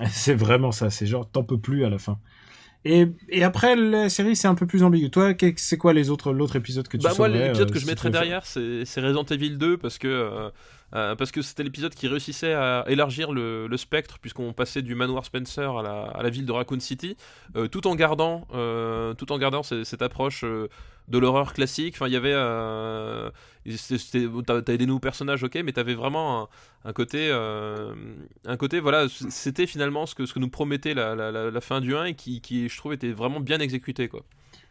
C'est 0.09 0.35
vraiment 0.35 0.71
ça. 0.71 0.89
C'est 0.89 1.05
genre, 1.05 1.29
t'en 1.29 1.43
peux 1.43 1.57
plus 1.59 1.83
à 1.85 1.89
la 1.89 1.97
fin. 1.97 2.17
Et, 2.83 3.07
et 3.29 3.43
après, 3.43 3.75
la 3.75 4.09
série, 4.09 4.35
c'est 4.35 4.47
un 4.47 4.55
peu 4.55 4.65
plus 4.65 4.81
ambigu. 4.83 5.11
Toi, 5.11 5.33
c'est 5.57 5.77
quoi 5.77 5.93
les 5.93 6.09
autres, 6.09 6.33
l'autre 6.33 6.55
épisode 6.55 6.87
que 6.87 6.97
tu 6.97 7.03
Bah 7.03 7.13
moi 7.17 7.27
l'épisode 7.27 7.69
euh, 7.69 7.73
que 7.73 7.77
je 7.77 7.83
si 7.83 7.89
mettrais 7.89 8.09
derrière 8.09 8.43
c'est 8.45 9.01
Resident 9.01 9.23
Evil 9.25 9.51
2 9.57 9.77
parce 9.77 9.99
que 9.99 10.07
euh, 10.07 10.49
euh, 10.95 11.15
parce 11.15 11.31
que 11.31 11.43
c'était 11.43 11.61
l'épisode 11.63 11.93
qui 11.93 12.07
réussissait 12.07 12.53
à 12.53 12.83
élargir 12.87 13.31
le, 13.33 13.67
le 13.67 13.77
spectre 13.77 14.17
puisqu'on 14.17 14.51
passait 14.53 14.81
du 14.81 14.95
manoir 14.95 15.23
Spencer 15.25 15.77
à 15.77 15.83
la, 15.83 16.01
à 16.05 16.23
la 16.23 16.29
ville 16.31 16.45
de 16.47 16.51
Raccoon 16.51 16.79
City 16.79 17.15
tout 17.71 17.85
en 17.85 17.93
gardant 17.95 18.47
tout 19.17 19.31
en 19.31 19.37
gardant 19.37 19.61
ce- 19.61 19.83
cette 19.83 20.01
approche 20.01 20.43
de 21.11 21.17
l'horreur 21.17 21.53
classique. 21.53 21.95
Enfin 21.95 22.07
il 22.07 22.13
y 22.13 22.15
avait 22.15 22.33
euh, 22.33 23.29
t'avais 24.45 24.77
des 24.77 24.85
nouveaux 24.85 24.99
personnages 24.99 25.43
ok 25.43 25.59
mais 25.63 25.73
t'avais 25.73 25.93
vraiment 25.93 26.49
un, 26.83 26.93
côté 26.93 27.29
euh, 27.31 27.93
un 28.45 28.57
côté 28.57 28.79
voilà 28.79 29.07
c'était 29.09 29.67
finalement 29.67 30.05
ce 30.05 30.15
que 30.15 30.25
ce 30.25 30.33
que 30.33 30.39
nous 30.39 30.49
promettait 30.49 30.93
la, 30.93 31.61
fin 31.61 31.81
du 31.81 31.95
1 31.95 32.05
et 32.05 32.13
qui, 32.15 32.41
qui 32.41 32.69
je 32.69 32.77
trouve 32.77 32.93
était 32.93 33.11
vraiment 33.11 33.39
bien 33.39 33.59
exécuté 33.59 34.07
quoi. 34.07 34.23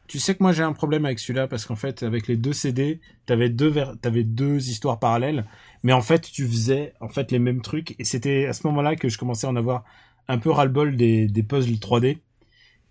Tu 0.09 0.19
sais 0.19 0.35
que 0.35 0.43
moi 0.43 0.53
j'ai 0.53 0.65
un 0.65 0.73
problème 0.73 1.05
avec 1.05 1.21
celui-là 1.21 1.47
parce 1.47 1.67
qu'en 1.67 1.77
fait 1.77 2.03
avec 2.03 2.27
les 2.27 2.37
deux 2.37 2.53
CD, 2.53 3.01
t'avais 3.27 3.49
deux 3.49 3.69
ver- 3.69 3.95
t'avais 4.01 4.25
deux 4.25 4.69
histoires 4.69 4.99
parallèles, 4.99 5.45
mais 5.85 5.93
en 5.93 6.01
fait 6.03 6.23
tu 6.33 6.49
faisais 6.49 6.95
en 7.01 7.09
fait 7.09 7.31
les 7.31 7.39
mêmes 7.39 7.63
trucs 7.63 7.95
et 8.01 8.05
c'était 8.05 8.47
à 8.47 8.53
ce 8.53 8.67
moment-là 8.67 8.97
que 8.97 9.09
je 9.09 9.19
commençais 9.19 9.47
à 9.47 9.51
en 9.51 9.57
avoir 9.57 9.85
un 10.27 10.39
peu 10.39 10.51
ras-le-bol 10.51 10.97
des, 10.97 11.29
des 11.29 11.43
puzzles 11.45 11.79
3D 11.79 12.19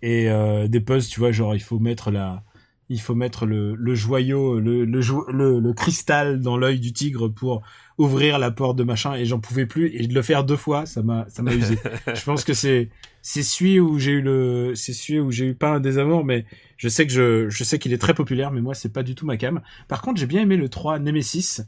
et 0.00 0.30
euh, 0.30 0.66
des 0.66 0.80
puzzles 0.80 1.10
tu 1.10 1.20
vois 1.20 1.30
genre 1.30 1.54
il 1.54 1.60
faut 1.60 1.78
mettre 1.78 2.10
la 2.10 2.42
il 2.90 3.00
faut 3.00 3.14
mettre 3.14 3.46
le, 3.46 3.74
le 3.74 3.94
joyau 3.94 4.60
le, 4.60 4.84
le, 4.84 5.00
jo- 5.00 5.24
le, 5.30 5.60
le 5.60 5.72
cristal 5.72 6.40
dans 6.40 6.58
l'œil 6.58 6.80
du 6.80 6.92
tigre 6.92 7.28
pour 7.28 7.62
ouvrir 7.98 8.38
la 8.38 8.50
porte 8.50 8.76
de 8.76 8.84
machin 8.84 9.14
et 9.14 9.24
j'en 9.24 9.40
pouvais 9.40 9.66
plus 9.66 9.90
et 9.94 10.06
de 10.06 10.14
le 10.14 10.22
faire 10.22 10.44
deux 10.44 10.56
fois 10.56 10.84
ça 10.86 11.02
m'a 11.02 11.26
ça 11.28 11.42
m'a 11.42 11.54
usé 11.54 11.78
je 12.14 12.24
pense 12.24 12.44
que 12.44 12.52
c'est 12.54 12.90
c'est 13.22 13.42
celui 13.42 13.80
où 13.80 13.98
j'ai 13.98 14.12
eu 14.12 14.20
le 14.22 14.72
c'est 14.74 14.92
celui 14.92 15.20
où 15.20 15.30
j'ai 15.30 15.46
eu 15.46 15.54
pas 15.54 15.70
un 15.70 15.80
désamour 15.80 16.24
mais 16.24 16.44
je 16.76 16.88
sais 16.88 17.06
que 17.06 17.12
je, 17.12 17.48
je 17.50 17.64
sais 17.64 17.78
qu'il 17.78 17.92
est 17.92 17.98
très 17.98 18.14
populaire, 18.14 18.50
mais 18.52 18.62
moi 18.62 18.74
c'est 18.74 18.88
pas 18.92 19.02
du 19.02 19.14
tout 19.14 19.26
ma 19.26 19.36
cam. 19.36 19.60
Par 19.86 20.00
contre, 20.00 20.18
j'ai 20.18 20.26
bien 20.26 20.40
aimé 20.40 20.56
le 20.56 20.70
3 20.70 20.98
Nemesis, 20.98 21.60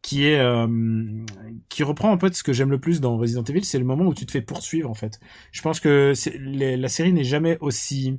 qui 0.00 0.24
est 0.26 0.38
euh, 0.40 0.66
qui 1.68 1.82
reprend 1.82 2.12
un 2.12 2.16
peu 2.16 2.30
de 2.30 2.34
ce 2.34 2.42
que 2.42 2.52
j'aime 2.52 2.70
le 2.70 2.78
plus 2.78 3.00
dans 3.00 3.16
Resident 3.16 3.42
Evil, 3.44 3.64
c'est 3.64 3.78
le 3.78 3.84
moment 3.84 4.04
où 4.06 4.14
tu 4.14 4.26
te 4.26 4.30
fais 4.32 4.40
poursuivre 4.42 4.90
en 4.90 4.94
fait. 4.94 5.20
Je 5.52 5.62
pense 5.62 5.80
que 5.80 6.12
les- 6.38 6.76
la 6.76 6.88
série 6.88 7.12
n'est 7.12 7.24
jamais 7.24 7.58
aussi 7.60 8.18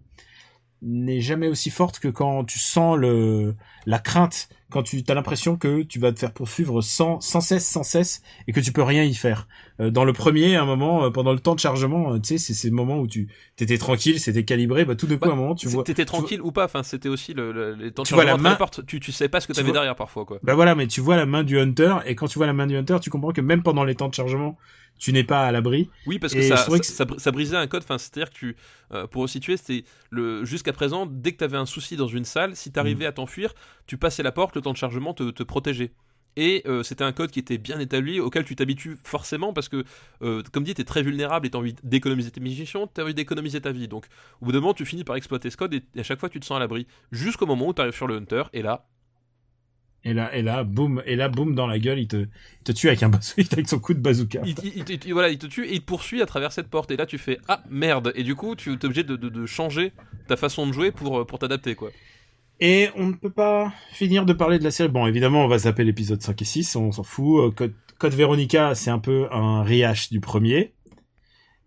n'est 0.81 1.21
jamais 1.21 1.47
aussi 1.47 1.69
forte 1.69 1.99
que 1.99 2.07
quand 2.07 2.43
tu 2.45 2.59
sens 2.59 2.97
le 2.97 3.55
la 3.87 3.99
crainte, 3.99 4.49
quand 4.69 4.83
tu 4.83 5.03
as 5.07 5.13
l'impression 5.13 5.57
que 5.57 5.83
tu 5.83 5.99
vas 5.99 6.11
te 6.11 6.19
faire 6.19 6.33
poursuivre 6.33 6.81
sans 6.81 7.19
sans 7.21 7.39
cesse, 7.41 7.67
sans 7.67 7.83
cesse, 7.83 8.21
et 8.47 8.51
que 8.51 8.59
tu 8.59 8.71
peux 8.71 8.81
rien 8.83 9.03
y 9.03 9.13
faire. 9.13 9.47
Euh, 9.79 9.89
dans 9.89 10.03
le 10.05 10.13
premier, 10.13 10.55
à 10.55 10.61
un 10.63 10.65
moment, 10.65 11.05
euh, 11.05 11.09
pendant 11.11 11.33
le 11.33 11.39
temps 11.39 11.53
de 11.55 11.59
chargement, 11.59 12.13
euh, 12.13 12.19
tu 12.19 12.29
sais, 12.29 12.37
c'est 12.37 12.53
ces 12.53 12.71
moments 12.71 12.99
où 12.99 13.07
tu 13.07 13.27
t'étais 13.55 13.77
tranquille, 13.77 14.19
c'était 14.19 14.43
calibré, 14.45 14.85
bah 14.85 14.95
tout 14.95 15.05
de 15.07 15.15
coup, 15.15 15.29
à 15.29 15.33
un 15.33 15.35
moment, 15.35 15.55
tu 15.55 15.67
vois, 15.67 15.83
T'étais 15.83 16.05
tranquille 16.05 16.41
ou 16.41 16.51
pas, 16.51 16.65
enfin 16.65 16.83
c'était 16.83 17.09
aussi 17.09 17.33
le, 17.33 17.51
le- 17.51 17.75
les 17.75 17.91
temps 17.91 18.03
de 18.03 18.07
Tu 18.07 18.13
vois 18.13 18.23
la 18.23 18.31
chargement 18.31 18.49
les 18.49 18.57
main-. 18.59 18.83
Tu, 18.87 18.99
tu 18.99 19.11
sais 19.11 19.29
pas 19.29 19.39
ce 19.41 19.47
que 19.47 19.53
Tu 19.53 19.57
t'avais 19.59 19.71
derrière 19.71 19.95
parfois 19.95 20.25
quoi. 20.25 20.39
Bah 20.43 20.55
voilà, 20.55 20.75
mais 20.75 20.87
tu 20.87 20.99
vois 21.01 21.15
la 21.15 21.25
main 21.25 21.43
du 21.43 21.59
hunter, 21.59 21.97
et 22.05 22.15
quand 22.15 22.27
tu 22.27 22.37
vois 22.39 22.47
la 22.47 22.53
main 22.53 22.67
du 22.67 22.75
hunter, 22.75 22.97
tu 23.01 23.09
comprends 23.09 23.31
que 23.31 23.41
même 23.41 23.63
pendant 23.63 23.83
les 23.83 23.95
temps 23.95 24.07
de 24.09 24.13
chargement, 24.13 24.57
tu 24.97 25.11
n'es 25.13 25.23
pas 25.23 25.45
à 25.45 25.51
l'abri. 25.51 25.91
Oui, 26.05 26.19
parce 26.19 26.35
que 26.35 26.41
ça, 26.41 26.55
que 26.79 26.85
ça, 26.85 26.93
ça 26.93 27.05
br- 27.05 27.19
ça 27.19 27.31
brisait 27.31 27.57
un 27.57 27.67
code. 27.67 27.83
Enfin, 27.83 27.97
c'est-à-dire 27.97 28.29
que 28.29 28.35
tu, 28.35 28.55
euh, 28.93 29.07
pour 29.07 29.27
situer, 29.29 29.57
c'était 29.57 29.83
le 30.09 30.45
jusqu'à 30.45 30.73
présent, 30.73 31.05
dès 31.05 31.31
que 31.33 31.37
t'avais 31.37 31.57
un 31.57 31.65
souci 31.65 31.95
dans 31.97 32.07
une 32.07 32.25
salle, 32.25 32.55
si 32.55 32.71
t'arrivais 32.71 33.05
Mm. 33.05 33.09
à 33.09 33.11
t'enfuir, 33.11 33.53
tu 33.87 33.97
passais 33.97 34.23
la 34.23 34.31
porte, 34.31 34.55
le 34.55 34.61
temps 34.61 34.71
de 34.71 34.77
chargement 34.77 35.13
te, 35.13 35.31
te 35.31 35.43
protégeait. 35.43 35.91
Et 36.37 36.63
euh, 36.67 36.83
c'était 36.83 37.05
un 37.05 37.13
code 37.13 37.31
qui 37.31 37.39
était 37.39 37.57
bien 37.57 37.79
établi, 37.79 38.19
auquel 38.19 38.43
tu 38.43 38.57
t'habitues 38.57 38.97
forcément, 39.05 39.53
parce 39.53 39.69
que, 39.69 39.85
euh, 40.21 40.43
comme 40.51 40.65
dit, 40.65 40.73
t'es 40.73 40.83
très 40.83 41.01
vulnérable 41.01 41.47
et 41.47 41.49
t'as 41.49 41.59
envie 41.59 41.75
d'économiser 41.83 42.29
tes 42.29 42.41
munitions, 42.41 42.87
t'as 42.87 43.03
envie 43.03 43.13
d'économiser 43.13 43.61
ta 43.61 43.71
vie. 43.71 43.87
Donc, 43.87 44.05
au 44.41 44.45
bout 44.45 44.51
d'un 44.51 44.59
moment, 44.59 44.73
tu 44.73 44.85
finis 44.85 45.05
par 45.05 45.15
exploiter 45.15 45.49
ce 45.49 45.55
code 45.55 45.73
et, 45.73 45.83
et 45.95 45.99
à 46.01 46.03
chaque 46.03 46.19
fois, 46.19 46.27
tu 46.29 46.41
te 46.41 46.45
sens 46.45 46.57
à 46.57 46.59
l'abri. 46.59 46.87
Jusqu'au 47.11 47.45
moment 47.45 47.67
où 47.67 47.73
t'arrives 47.73 47.95
sur 47.95 48.07
le 48.07 48.17
hunter, 48.17 48.43
et 48.51 48.61
là, 48.61 48.85
Et 50.07 50.13
là, 50.13 50.33
et 50.35 50.43
là, 50.43 50.63
boum, 50.63 51.01
et 51.07 51.15
là, 51.15 51.29
boum, 51.29 51.55
dans 51.55 51.65
la 51.65 51.79
gueule, 51.79 51.97
il 51.99 52.07
te, 52.07 52.17
il 52.17 52.63
te 52.63 52.71
tue 52.71 52.87
avec 52.87 53.01
un 53.03 53.09
bazooka, 53.09 53.41
avec 53.53 53.67
son 53.67 53.79
coup 53.79 53.93
de 53.95 53.99
bazooka. 53.99 54.41
il, 54.45 54.55
il- 54.63 54.83
il- 54.87 54.99
il- 55.05 55.13
voilà, 55.13 55.29
il 55.29 55.37
te 55.39 55.47
tue 55.47 55.65
et 55.65 55.73
il 55.73 55.79
te 55.81 55.85
poursuit 55.85 56.21
à 56.21 56.25
travers 56.27 56.51
cette 56.51 56.67
porte. 56.67 56.91
Et 56.91 56.95
là, 56.97 57.05
tu 57.07 57.17
fais 57.17 57.39
Ah 57.47 57.63
merde 57.69 58.13
Et 58.15 58.23
du 58.23 58.35
coup, 58.35 58.55
tu 58.55 58.71
es 58.71 58.85
obligé 58.85 59.03
de, 59.03 59.15
de- 59.15 59.29
de 59.29 59.45
changer 59.47 59.91
ta 60.27 60.35
façon 60.37 60.67
de 60.67 60.71
jouer 60.73 60.91
pour, 60.91 61.25
pour 61.25 61.39
t'adapter, 61.39 61.73
quoi. 61.75 61.89
Et 62.61 62.89
on 62.95 63.07
ne 63.07 63.13
peut 63.13 63.29
pas 63.31 63.73
finir 63.91 64.25
de 64.25 64.31
parler 64.31 64.59
de 64.59 64.63
la 64.63 64.71
série. 64.71 64.89
Bon, 64.89 65.07
évidemment, 65.07 65.43
on 65.43 65.47
va 65.47 65.57
zapper 65.57 65.83
l'épisode 65.83 66.21
5 66.21 66.41
et 66.41 66.45
6, 66.45 66.75
on 66.77 66.91
s'en 66.91 67.03
fout. 67.03 67.39
Euh, 67.39 67.51
Code, 67.51 67.73
Code 67.97 68.13
Veronica, 68.13 68.75
c'est 68.75 68.91
un 68.91 68.99
peu 68.99 69.27
un 69.31 69.63
rehash 69.63 70.09
du 70.11 70.19
premier. 70.21 70.71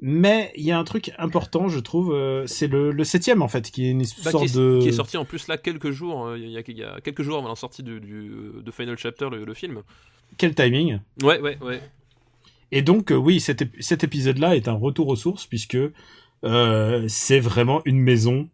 Mais 0.00 0.52
il 0.56 0.62
y 0.64 0.70
a 0.70 0.78
un 0.78 0.84
truc 0.84 1.10
important, 1.18 1.68
je 1.68 1.80
trouve, 1.80 2.12
euh, 2.14 2.46
c'est 2.46 2.68
le, 2.68 2.92
le 2.92 3.04
septième, 3.04 3.42
en 3.42 3.48
fait, 3.48 3.70
qui 3.70 3.86
est 3.86 3.90
une 3.90 4.04
Bah, 4.24 4.30
sorte 4.30 4.46
qui, 4.46 4.52
est, 4.52 4.56
de... 4.56 4.78
qui 4.80 4.88
est 4.88 4.92
sorti 4.92 5.16
en 5.16 5.24
plus 5.24 5.48
là 5.48 5.58
quelques 5.58 5.90
jours. 5.90 6.26
euh, 6.26 6.38
Il 6.38 6.48
y, 6.50 6.56
a, 6.56 6.62
il 6.66 6.78
y 6.78 6.84
a 6.84 7.00
quelques 7.00 7.22
jours 7.22 7.38
avant 7.38 7.48
la 7.48 7.56
sortie 7.56 7.82
du, 7.82 7.98
du- 8.00 8.30
de 8.62 8.70
Final 8.70 8.96
Chapter, 8.96 9.28
le, 9.30 9.44
le 9.44 9.54
film. 9.54 9.82
Quel 10.36 10.54
timing 10.54 11.00
Ouais, 11.22 11.40
ouais, 11.40 11.58
ouais. 11.60 11.80
Et 12.70 12.82
donc, 12.82 13.10
euh, 13.10 13.16
oui, 13.16 13.40
cet, 13.40 13.62
ép- 13.62 13.80
cet 13.82 14.04
épisode-là 14.04 14.54
est 14.54 14.68
un 14.68 14.74
retour 14.74 15.08
aux 15.08 15.16
sources, 15.16 15.46
puisque 15.46 15.78
c'est 17.08 17.40
vraiment 17.40 17.82
une 17.84 17.98
maison, 17.98 18.48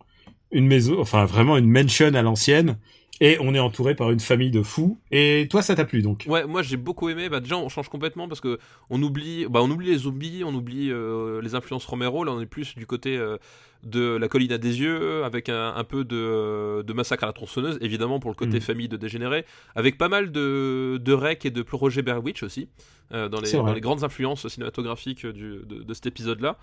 une 0.50 0.66
maison, 0.66 0.98
enfin 1.00 1.26
vraiment 1.26 1.58
une 1.58 1.68
mansion 1.70 2.14
à 2.14 2.22
l'ancienne, 2.22 2.78
et 3.20 3.36
on 3.40 3.54
est 3.54 3.58
entouré 3.60 3.94
par 3.94 4.10
une 4.10 4.20
famille 4.20 4.50
de 4.50 4.62
fous. 4.62 4.98
Et 5.10 5.46
toi, 5.50 5.62
ça 5.62 5.74
t'a 5.74 5.84
plu, 5.84 6.02
donc? 6.02 6.24
Ouais, 6.28 6.46
moi 6.46 6.62
j'ai 6.62 6.76
beaucoup 6.76 7.08
aimé. 7.08 7.28
Bah, 7.28 7.40
déjà, 7.40 7.56
on 7.56 7.68
change 7.68 7.88
complètement 7.88 8.28
parce 8.28 8.40
que 8.40 8.58
on 8.90 9.02
oublie, 9.02 9.46
bah, 9.48 9.60
on 9.62 9.70
oublie 9.70 9.88
les 9.90 9.98
zombies, 9.98 10.42
on 10.44 10.54
oublie 10.54 10.90
euh, 10.90 11.40
les 11.40 11.54
influences 11.54 11.84
Romero. 11.86 12.24
Là, 12.24 12.32
on 12.32 12.40
est 12.40 12.46
plus 12.46 12.74
du 12.76 12.86
côté 12.86 13.16
euh, 13.16 13.36
de 13.84 14.16
la 14.16 14.28
colline 14.28 14.52
à 14.52 14.58
des 14.58 14.80
yeux, 14.80 15.24
avec 15.24 15.48
un, 15.48 15.74
un 15.76 15.84
peu 15.84 16.04
de, 16.04 16.82
de 16.82 16.92
massacre 16.92 17.24
à 17.24 17.26
la 17.26 17.32
tronçonneuse, 17.34 17.78
évidemment 17.82 18.18
pour 18.18 18.30
le 18.30 18.36
côté 18.36 18.54
Mhm. 18.54 18.60
famille 18.62 18.88
de 18.88 18.96
dégénérés, 18.96 19.44
avec 19.74 19.98
pas 19.98 20.08
mal 20.08 20.32
de, 20.32 20.98
de 21.02 21.12
rec 21.12 21.44
et 21.44 21.50
de 21.50 21.64
Roger 21.70 22.00
Berwitch 22.02 22.42
aussi, 22.42 22.68
euh, 23.12 23.28
dans, 23.28 23.40
les, 23.42 23.52
dans 23.52 23.78
grandes 23.80 24.02
influences 24.02 24.48
cinématographiques 24.48 25.26
du- 25.26 25.60
de, 25.66 25.82
de 25.82 25.94
cet 25.94 26.06
épisode-là. 26.06 26.56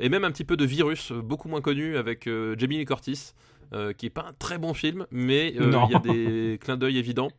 Et 0.00 0.08
même 0.08 0.22
un 0.24 0.30
petit 0.30 0.44
peu 0.44 0.56
de 0.56 0.64
Virus, 0.64 1.10
beaucoup 1.12 1.48
moins 1.48 1.60
connu, 1.60 1.96
avec 1.96 2.28
Jamie 2.56 2.78
Lee 2.78 2.84
Curtis. 2.84 3.32
Euh, 3.72 3.92
qui 3.92 4.06
est 4.06 4.10
pas 4.10 4.26
un 4.28 4.32
très 4.32 4.58
bon 4.58 4.74
film, 4.74 5.06
mais 5.10 5.54
euh, 5.58 5.72
il 5.88 5.92
y 5.92 5.94
a 5.94 5.98
des 5.98 6.58
clins 6.60 6.76
d'œil 6.76 6.98
évidents. 6.98 7.30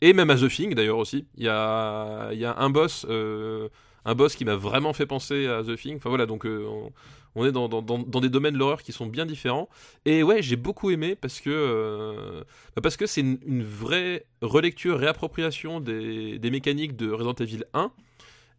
Et 0.00 0.12
même 0.12 0.30
à 0.30 0.36
The 0.36 0.48
Thing 0.48 0.74
d'ailleurs 0.74 0.98
aussi. 0.98 1.26
Il 1.36 1.44
y 1.44 1.48
a, 1.48 2.32
y 2.32 2.44
a 2.44 2.56
un 2.58 2.70
boss, 2.70 3.06
euh, 3.08 3.68
un 4.04 4.14
boss 4.14 4.36
qui 4.36 4.44
m'a 4.44 4.56
vraiment 4.56 4.92
fait 4.92 5.06
penser 5.06 5.46
à 5.46 5.62
The 5.62 5.76
Thing. 5.76 5.96
Enfin 5.96 6.10
voilà, 6.10 6.26
donc 6.26 6.44
on, 6.46 6.92
on 7.34 7.44
est 7.44 7.52
dans, 7.52 7.68
dans, 7.68 7.82
dans, 7.82 7.98
dans 7.98 8.20
des 8.20 8.28
domaines 8.28 8.54
de 8.54 8.58
l'horreur 8.58 8.82
qui 8.82 8.92
sont 8.92 9.06
bien 9.06 9.26
différents. 9.26 9.68
Et 10.04 10.22
ouais, 10.22 10.42
j'ai 10.42 10.56
beaucoup 10.56 10.90
aimé 10.90 11.16
parce 11.16 11.40
que 11.40 12.44
bah 12.76 12.82
parce 12.82 12.96
que 12.96 13.06
c'est 13.06 13.22
une, 13.22 13.38
une 13.46 13.64
vraie 13.64 14.26
relecture, 14.42 14.98
réappropriation 14.98 15.80
des, 15.80 16.38
des 16.38 16.50
mécaniques 16.50 16.96
de 16.96 17.10
Resident 17.10 17.34
Evil 17.34 17.64
1. 17.72 17.90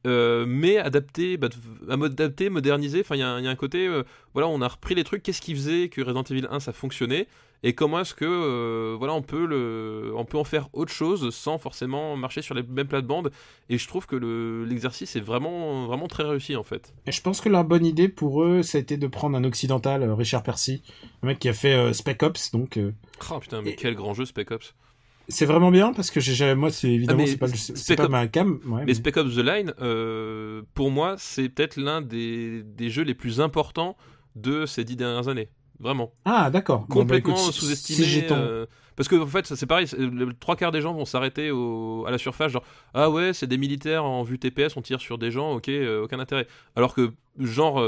Euh, 0.05 0.45
mais 0.47 0.77
adapté, 0.77 1.37
bah, 1.37 1.49
adapté, 1.89 2.49
modernisé. 2.49 3.01
Enfin, 3.01 3.15
il 3.15 3.19
y, 3.19 3.23
a 3.23 3.29
un- 3.29 3.39
il 3.39 3.45
y 3.45 3.47
a 3.47 3.51
un 3.51 3.55
côté, 3.55 3.87
euh, 3.87 4.03
voilà, 4.33 4.47
on 4.47 4.61
a 4.61 4.67
repris 4.67 4.95
les 4.95 5.03
trucs. 5.03 5.23
Qu'est-ce 5.23 5.41
qui 5.41 5.53
faisait 5.55 5.89
que 5.89 6.01
Resident 6.01 6.23
Evil 6.23 6.47
1 6.49 6.59
ça 6.59 6.73
fonctionnait? 6.73 7.27
Et 7.63 7.73
comment 7.73 7.99
est-ce 8.01 8.13
que, 8.13 8.25
euh, 8.25 8.95
voilà, 8.97 9.13
on 9.13 9.23
peut 9.23 9.45
le, 9.47 10.13
on 10.15 10.23
peut 10.25 10.37
en 10.37 10.43
faire 10.43 10.67
autre 10.73 10.91
chose 10.91 11.33
sans 11.33 11.57
forcément 11.57 12.15
marcher 12.15 12.43
sur 12.43 12.53
les 12.53 12.61
mêmes 12.61 12.85
plates-bandes? 12.87 13.31
Et 13.69 13.79
je 13.79 13.87
trouve 13.87 14.05
que 14.05 14.15
le- 14.15 14.65
l'exercice 14.65 15.15
est 15.15 15.19
vraiment, 15.21 15.87
vraiment 15.87 16.07
très 16.07 16.23
réussi 16.23 16.55
en 16.55 16.63
fait. 16.63 16.93
Et 17.07 17.11
je 17.11 17.21
pense 17.21 17.41
que 17.41 17.49
la 17.49 17.63
bonne 17.63 17.85
idée 17.85 18.07
pour 18.07 18.43
eux, 18.43 18.61
ça 18.61 18.77
a 18.77 18.81
été 18.81 18.97
de 18.97 19.07
prendre 19.07 19.35
un 19.35 19.43
occidental, 19.45 20.03
Richard 20.11 20.43
Percy, 20.43 20.83
un 21.23 21.27
mec 21.27 21.39
qui 21.39 21.49
a 21.49 21.53
fait 21.53 21.73
euh, 21.73 21.93
Spec 21.93 22.21
Ops, 22.21 22.51
donc 22.51 22.77
euh, 22.77 22.91
Oh 23.31 23.39
putain, 23.39 23.61
mais 23.63 23.71
Et- 23.71 23.75
quel 23.75 23.95
grand 23.95 24.13
jeu 24.13 24.25
Spec 24.25 24.51
Ops. 24.51 24.75
C'est 25.27 25.45
vraiment 25.45 25.71
bien 25.71 25.93
parce 25.93 26.11
que 26.11 26.19
j'ai 26.19 26.55
moi 26.55 26.69
c'est 26.71 26.89
évidemment 26.91 27.23
Ah, 27.23 27.27
c'est 27.27 27.37
pas, 27.37 27.47
c'est 27.47 27.77
Spec 27.77 27.97
pas 27.97 28.07
ma 28.07 28.27
cam. 28.27 28.53
ouais, 28.65 28.79
Mais 28.79 28.85
mais- 28.85 28.93
Spec 28.93 29.17
Ops 29.17 29.35
The 29.35 29.39
Line, 29.39 29.73
euh, 29.81 30.61
pour 30.73 30.91
moi, 30.91 31.15
c'est 31.17 31.49
peut-être 31.49 31.77
l'un 31.77 32.01
des, 32.01 32.63
des 32.63 32.89
jeux 32.89 33.03
les 33.03 33.13
plus 33.15 33.41
importants 33.41 33.95
de 34.35 34.65
ces 34.65 34.83
dix 34.83 34.95
dernières 34.95 35.27
années. 35.27 35.49
Vraiment. 35.79 36.13
Ah 36.23 36.49
d'accord. 36.49 36.81
Bon, 36.81 36.85
bah, 36.87 37.01
Complètement 37.01 37.35
écoute, 37.35 37.53
sous-estimé. 37.53 38.07
si 38.07 38.23
euh, 38.31 38.65
Parce 38.95 39.09
que 39.09 39.15
en 39.17 39.27
fait, 39.27 39.45
ça, 39.45 39.55
c'est 39.57 39.65
pareil, 39.65 39.87
le, 39.97 40.31
trois 40.33 40.55
quarts 40.55 40.71
des 40.71 40.79
gens 40.79 40.93
vont 40.93 41.03
s'arrêter 41.03 41.49
à 41.49 42.11
la 42.11 42.17
surface, 42.17 42.51
genre 42.53 42.63
ah 42.93 43.09
ouais, 43.09 43.33
c'est 43.33 43.47
des 43.47 43.57
militaires 43.57 44.05
en 44.05 44.23
vue 44.23 44.39
TPS, 44.39 44.77
on 44.77 44.81
tire 44.81 45.01
sur 45.01 45.17
des 45.17 45.31
gens, 45.31 45.53
ok, 45.53 45.67
euh, 45.67 46.03
aucun 46.03 46.19
intérêt. 46.19 46.47
Alors 46.77 46.93
que 46.95 47.11
genre, 47.37 47.83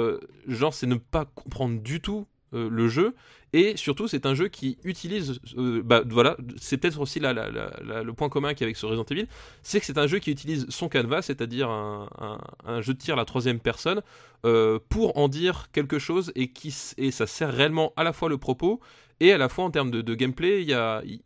genre 0.47 0.73
c'est 0.73 0.87
ne 0.87 0.95
pas 0.95 1.23
comprendre 1.25 1.81
du 1.81 2.01
tout 2.01 2.27
euh, 2.53 2.69
le 2.69 2.87
jeu 2.87 3.13
et 3.51 3.75
surtout 3.75 4.07
c'est 4.07 4.25
un 4.25 4.33
jeu 4.33 4.47
qui 4.47 4.77
utilise, 4.85 5.39
euh, 5.57 5.81
bah 5.83 6.01
voilà, 6.07 6.37
c'est 6.57 6.77
peut-être 6.77 6.99
aussi 7.01 7.19
le 7.19 8.11
point 8.11 8.29
commun 8.29 8.49
a 8.49 8.63
avec 8.63 8.77
ce 8.77 8.85
Resident 8.85 9.05
Evil, 9.09 9.27
c'est 9.63 9.79
que 9.81 9.85
c'est 9.85 9.97
un 9.97 10.07
jeu 10.07 10.19
qui 10.19 10.31
utilise 10.31 10.65
son 10.69 10.87
canevas, 10.87 11.23
c'est-à-dire 11.23 11.69
un, 11.69 12.81
jeu 12.81 12.93
de 12.93 12.99
tir 12.99 13.15
à 13.15 13.17
la 13.17 13.25
troisième 13.25 13.59
personne, 13.59 14.01
euh, 14.45 14.79
pour 14.89 15.17
en 15.17 15.27
dire 15.27 15.67
quelque 15.73 15.99
chose 15.99 16.31
et 16.35 16.49
qui 16.49 16.73
et 16.97 17.11
ça 17.11 17.27
sert 17.27 17.51
réellement 17.51 17.91
à 17.97 18.03
la 18.03 18.13
fois 18.13 18.29
le 18.29 18.37
propos 18.37 18.79
et 19.19 19.33
à 19.33 19.37
la 19.37 19.49
fois 19.49 19.65
en 19.65 19.71
termes 19.71 19.91
de, 19.91 20.15
gameplay, 20.15 20.65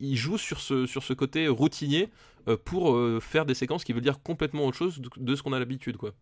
il, 0.00 0.16
joue 0.16 0.38
sur 0.38 0.60
ce, 0.60 0.86
sur 0.86 1.02
ce 1.02 1.12
côté 1.12 1.46
routinier 1.46 2.08
pour 2.64 2.98
faire 3.20 3.46
des 3.46 3.54
séquences 3.54 3.84
qui 3.84 3.92
veulent 3.92 4.02
dire 4.02 4.22
complètement 4.22 4.66
autre 4.66 4.78
chose 4.78 5.00
de, 5.00 5.08
de 5.16 5.34
ce 5.36 5.42
qu'on 5.42 5.52
a 5.52 5.58
l'habitude 5.58 5.96
quoi. 5.98 6.12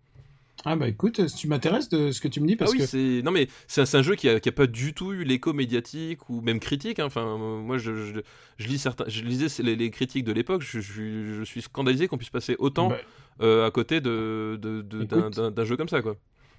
Ah 0.67 0.77
bah 0.77 0.89
écoute, 0.89 1.23
tu 1.35 1.49
m'intéresses 1.49 1.89
de 1.89 2.11
ce 2.11 2.21
que 2.21 2.29
tu 2.29 2.41
me 2.41 2.47
dis 2.47 2.55
parce 2.55 2.71
ah 2.71 2.75
oui, 2.75 2.81
que 2.81 2.87
c'est 2.87 3.23
non 3.25 3.31
mais 3.31 3.49
c'est 3.67 3.95
un, 3.95 4.03
jeu 4.03 4.15
qui 4.15 4.29
a, 4.29 4.39
qui 4.41 4.49
a 4.51 4.53
pas 4.53 4.67
du 4.67 4.93
tout 4.93 5.13
eu 5.13 5.25
l'écho 5.25 5.55
médiatique 5.55 6.29
ou 6.29 6.43
même 6.43 6.61
critique. 6.61 6.99
hein. 6.99 7.07
Enfin, 7.07 7.39
moi 7.39 7.79
je, 7.79 7.95
je, 7.95 8.21
je 8.59 8.69
lis 8.69 8.79
certains, 8.79 9.05
je 9.09 9.23
lisais 9.23 9.47
les, 9.63 9.75
les 9.75 9.91
critiques 9.91 10.25
de 10.25 10.33
l'époque. 10.33 10.61
Je, 10.63 11.43
suis 11.45 11.63
scandalisé 11.63 12.09
qu'on 12.09 12.19
puisse 12.19 12.31
passer 12.31 12.57
autant 12.59 12.91
bah, 12.91 12.99
euh, 13.41 13.67
à 13.67 13.71
côté 13.71 14.03
de, 14.03 14.59
d'un, 14.61 15.65
jeu 15.65 15.77
comme 15.79 15.89
ça 15.89 16.03
quoi. 16.03 16.17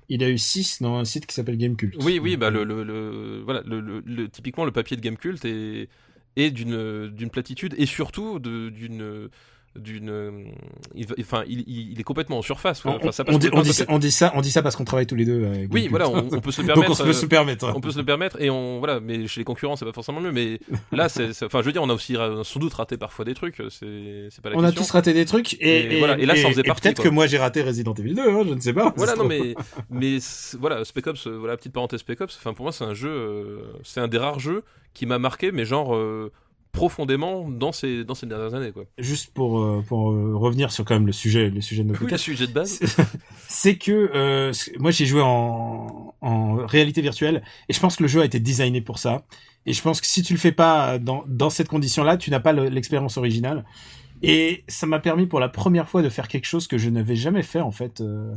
il 0.10 0.24
a 0.24 0.30
eu 0.30 0.38
6 0.38 0.82
dans 0.82 0.96
un 0.96 1.06
site 1.06 1.28
qui 1.28 1.36
s'appelle 1.36 1.58
Gamecult. 1.58 1.96
Oui, 2.00 2.20
oui, 2.20 2.38
bah 2.38 2.50
le, 2.50 2.64
le, 2.64 2.84
le- 2.84 3.42
voilà, 3.44 3.62
le, 3.66 4.28
typiquement 4.30 4.66
le 4.66 4.72
papier 4.72 4.98
de 4.98 5.02
Gamecult 5.02 5.46
est, 5.46 5.90
est 6.38 6.50
d'une, 6.50 7.08
d'une 7.10 7.30
platitude 7.30 7.76
et 7.78 7.86
surtout 7.86 8.40
d'une 8.40 9.30
d'une 9.78 10.52
va- 10.96 11.16
enfin 11.22 11.44
il, 11.48 11.64
il- 11.68 12.00
est 12.00 12.04
complètement 12.04 12.38
en 12.40 12.42
surface. 12.42 12.84
On, 12.86 12.90
Enfin, 12.98 13.12
ça 13.12 13.24
passe 13.24 13.36
on 13.36 13.38
dit, 13.38 13.50
on, 13.54 13.64
ça, 13.64 13.86
on 13.88 14.00
dit 14.00 14.12
ça, 14.12 14.32
on 14.36 14.42
dit 14.42 14.52
ça 14.52 14.62
parce 14.62 14.76
qu'on 14.76 14.84
travaille 14.84 15.08
tous 15.08 15.16
les 15.16 15.24
deux. 15.26 15.46
avec 15.46 15.74
oui 15.74 15.88
voilà 15.88 16.10
on, 16.10 16.28
on 16.32 16.42
peut 16.42 16.52
se 16.52 16.62
le 16.62 16.68
Donc 16.68 16.76
permettre 16.76 16.92
on 16.92 16.96
se 16.96 17.04
peut 17.04 17.10
euh, 17.10 17.14
se 17.14 17.26
permettre. 17.26 17.72
on 17.76 17.80
peut 17.80 17.92
se 17.92 17.98
le 17.98 18.04
permettre 18.06 18.42
et 18.42 18.50
on 18.50 18.80
voilà 18.80 19.00
mais 19.00 19.28
chez 19.28 19.40
les 19.40 19.46
concurrents 19.46 19.76
c'est 19.78 19.86
pas 19.86 19.94
forcément 19.94 20.20
mieux 20.20 20.32
mais 20.34 20.60
là 20.92 21.08
c'est 21.10 21.30
enfin 21.44 21.62
je 21.62 21.66
veux 21.68 21.72
dire 21.72 21.82
on 21.84 21.90
a 21.90 21.94
aussi 21.94 22.16
sans 22.44 22.60
doute 22.60 22.74
raté 22.74 22.98
parfois 22.98 23.24
des 23.24 23.34
trucs 23.34 23.62
c'est 23.70 24.30
pas 24.44 24.50
la 24.50 24.58
On 24.58 24.60
a 24.64 24.68
question 24.68 24.84
tous 24.84 24.92
raté 24.92 25.14
des 25.14 25.26
trucs 25.26 25.54
et, 25.62 25.96
Et 25.96 26.00
voilà, 26.00 26.18
et 26.18 26.26
là, 26.26 26.36
ça 26.36 26.48
en 26.48 26.50
faisait 26.52 26.62
et 26.62 26.64
partie, 26.66 26.82
peut-être 26.82 27.02
que 27.04 27.10
moi 27.10 27.28
j'ai 27.28 27.38
raté 27.38 27.62
Resident 27.62 27.94
Evil 27.94 28.14
2, 28.16 28.22
hein, 28.22 28.44
je 28.48 28.54
ne 28.54 28.60
sais 28.60 28.74
pas. 28.74 28.94
voilà 28.98 29.16
non 29.16 29.24
mais 29.28 29.56
mais 29.90 30.18
voilà 30.60 30.84
Spec 30.84 31.08
Ops 31.08 31.28
euh, 31.28 31.38
voilà 31.38 31.56
petite 31.56 31.72
parenthèse 31.74 32.02
Spec 32.02 32.20
Ops 32.20 32.36
enfin 32.38 32.54
pour 32.54 32.64
moi 32.64 32.72
c'est 32.74 32.84
un 32.84 32.94
jeu 32.94 33.10
euh, 33.10 33.60
c'est 33.84 34.02
un 34.02 34.08
des 34.10 34.18
rares 34.18 34.40
jeux 34.40 34.64
qui 34.94 35.06
m'a 35.06 35.18
marqué 35.20 35.52
mais 35.54 35.64
genre 35.64 35.96
euh, 35.96 36.32
profondément 36.72 37.50
dans 37.50 37.72
ces 37.72 38.04
dans 38.04 38.16
ces 38.16 38.26
dernières 38.26 38.54
années 38.54 38.72
quoi 38.72 38.84
Juste 38.98 39.34
pour, 39.34 39.60
euh, 39.60 39.84
pour 39.88 40.12
euh, 40.12 40.36
revenir 40.36 40.72
sur 40.72 40.86
quand 40.86 40.94
même 40.96 41.06
le 41.08 41.12
sujet, 41.12 41.50
le 41.50 41.62
sujet 41.62 41.84
de 41.84 41.90
notre 41.90 42.04
oui 42.04 42.12
le 42.12 42.18
sujet 42.18 42.48
de 42.48 42.54
base 42.54 42.80
c'est- 43.48 43.78
que 43.78 44.10
euh, 44.16 44.54
moi 44.80 44.92
j'ai 44.92 45.06
joué 45.06 45.22
en, 45.22 46.14
en 46.22 46.56
réalité 46.66 47.02
virtuelle 47.02 47.44
et 47.70 47.74
je 47.74 47.80
pense 47.80 47.96
que 47.98 48.04
le 48.04 48.10
jeu 48.10 48.22
a 48.22 48.26
été 48.26 48.40
designé 48.40 48.82
pour 48.82 49.00
ça. 49.00 49.26
Et 49.68 49.74
je 49.74 49.82
pense 49.84 50.02
que 50.02 50.08
si 50.08 50.24
tu 50.24 50.34
le 50.34 50.40
fais 50.40 50.52
pas 50.52 50.98
dans, 50.98 51.24
dans 51.28 51.52
cette 51.52 51.68
condition-là, 51.68 52.18
tu 52.18 52.32
n'as 52.32 52.40
pas 52.40 52.52
le- 52.52 52.68
l'expérience 52.70 53.18
originale. 53.18 53.64
Et 54.24 54.64
ça 54.68 54.88
m'a 54.88 55.00
permis 55.00 55.28
pour 55.28 55.40
la 55.40 55.50
première 55.50 55.88
fois 55.88 56.02
de 56.02 56.10
faire 56.10 56.28
quelque 56.28 56.46
chose 56.46 56.68
que 56.68 56.78
je 56.80 56.90
n'avais 56.90 57.16
jamais 57.16 57.44
fait 57.44 57.60
en 57.62 57.72
fait 57.72 58.02
euh, 58.02 58.34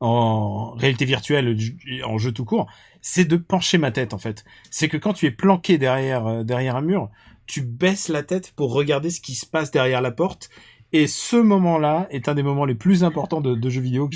en 0.00 0.70
réalité 0.76 1.04
virtuelle, 1.04 1.56
en 2.04 2.18
jeu 2.18 2.30
tout 2.32 2.44
court, 2.44 2.66
c'est 3.00 3.24
de 3.24 3.36
pencher 3.36 3.78
ma 3.78 3.90
tête 3.90 4.14
en 4.14 4.18
fait. 4.18 4.44
C'est 4.70 4.88
que 4.88 4.96
quand 4.96 5.12
tu 5.14 5.26
es 5.26 5.30
planqué 5.32 5.78
derrière 5.78 6.26
euh, 6.26 6.42
derrière 6.44 6.76
un 6.76 6.82
mur, 6.82 7.08
tu 7.48 7.62
baisses 7.62 8.08
la 8.08 8.22
tête 8.22 8.52
pour 8.54 8.72
regarder 8.72 9.10
ce 9.10 9.20
qui 9.20 9.34
se 9.34 9.46
passe 9.46 9.72
derrière 9.72 10.00
la 10.00 10.12
porte. 10.12 10.50
Et 10.92 11.06
ce 11.06 11.36
moment-là 11.36 12.06
est 12.10 12.28
un 12.28 12.34
des 12.34 12.42
moments 12.42 12.64
les 12.64 12.74
plus 12.74 13.02
importants 13.02 13.40
de, 13.40 13.68
jeux 13.68 13.80
vidéo 13.80 14.08
que 14.08 14.14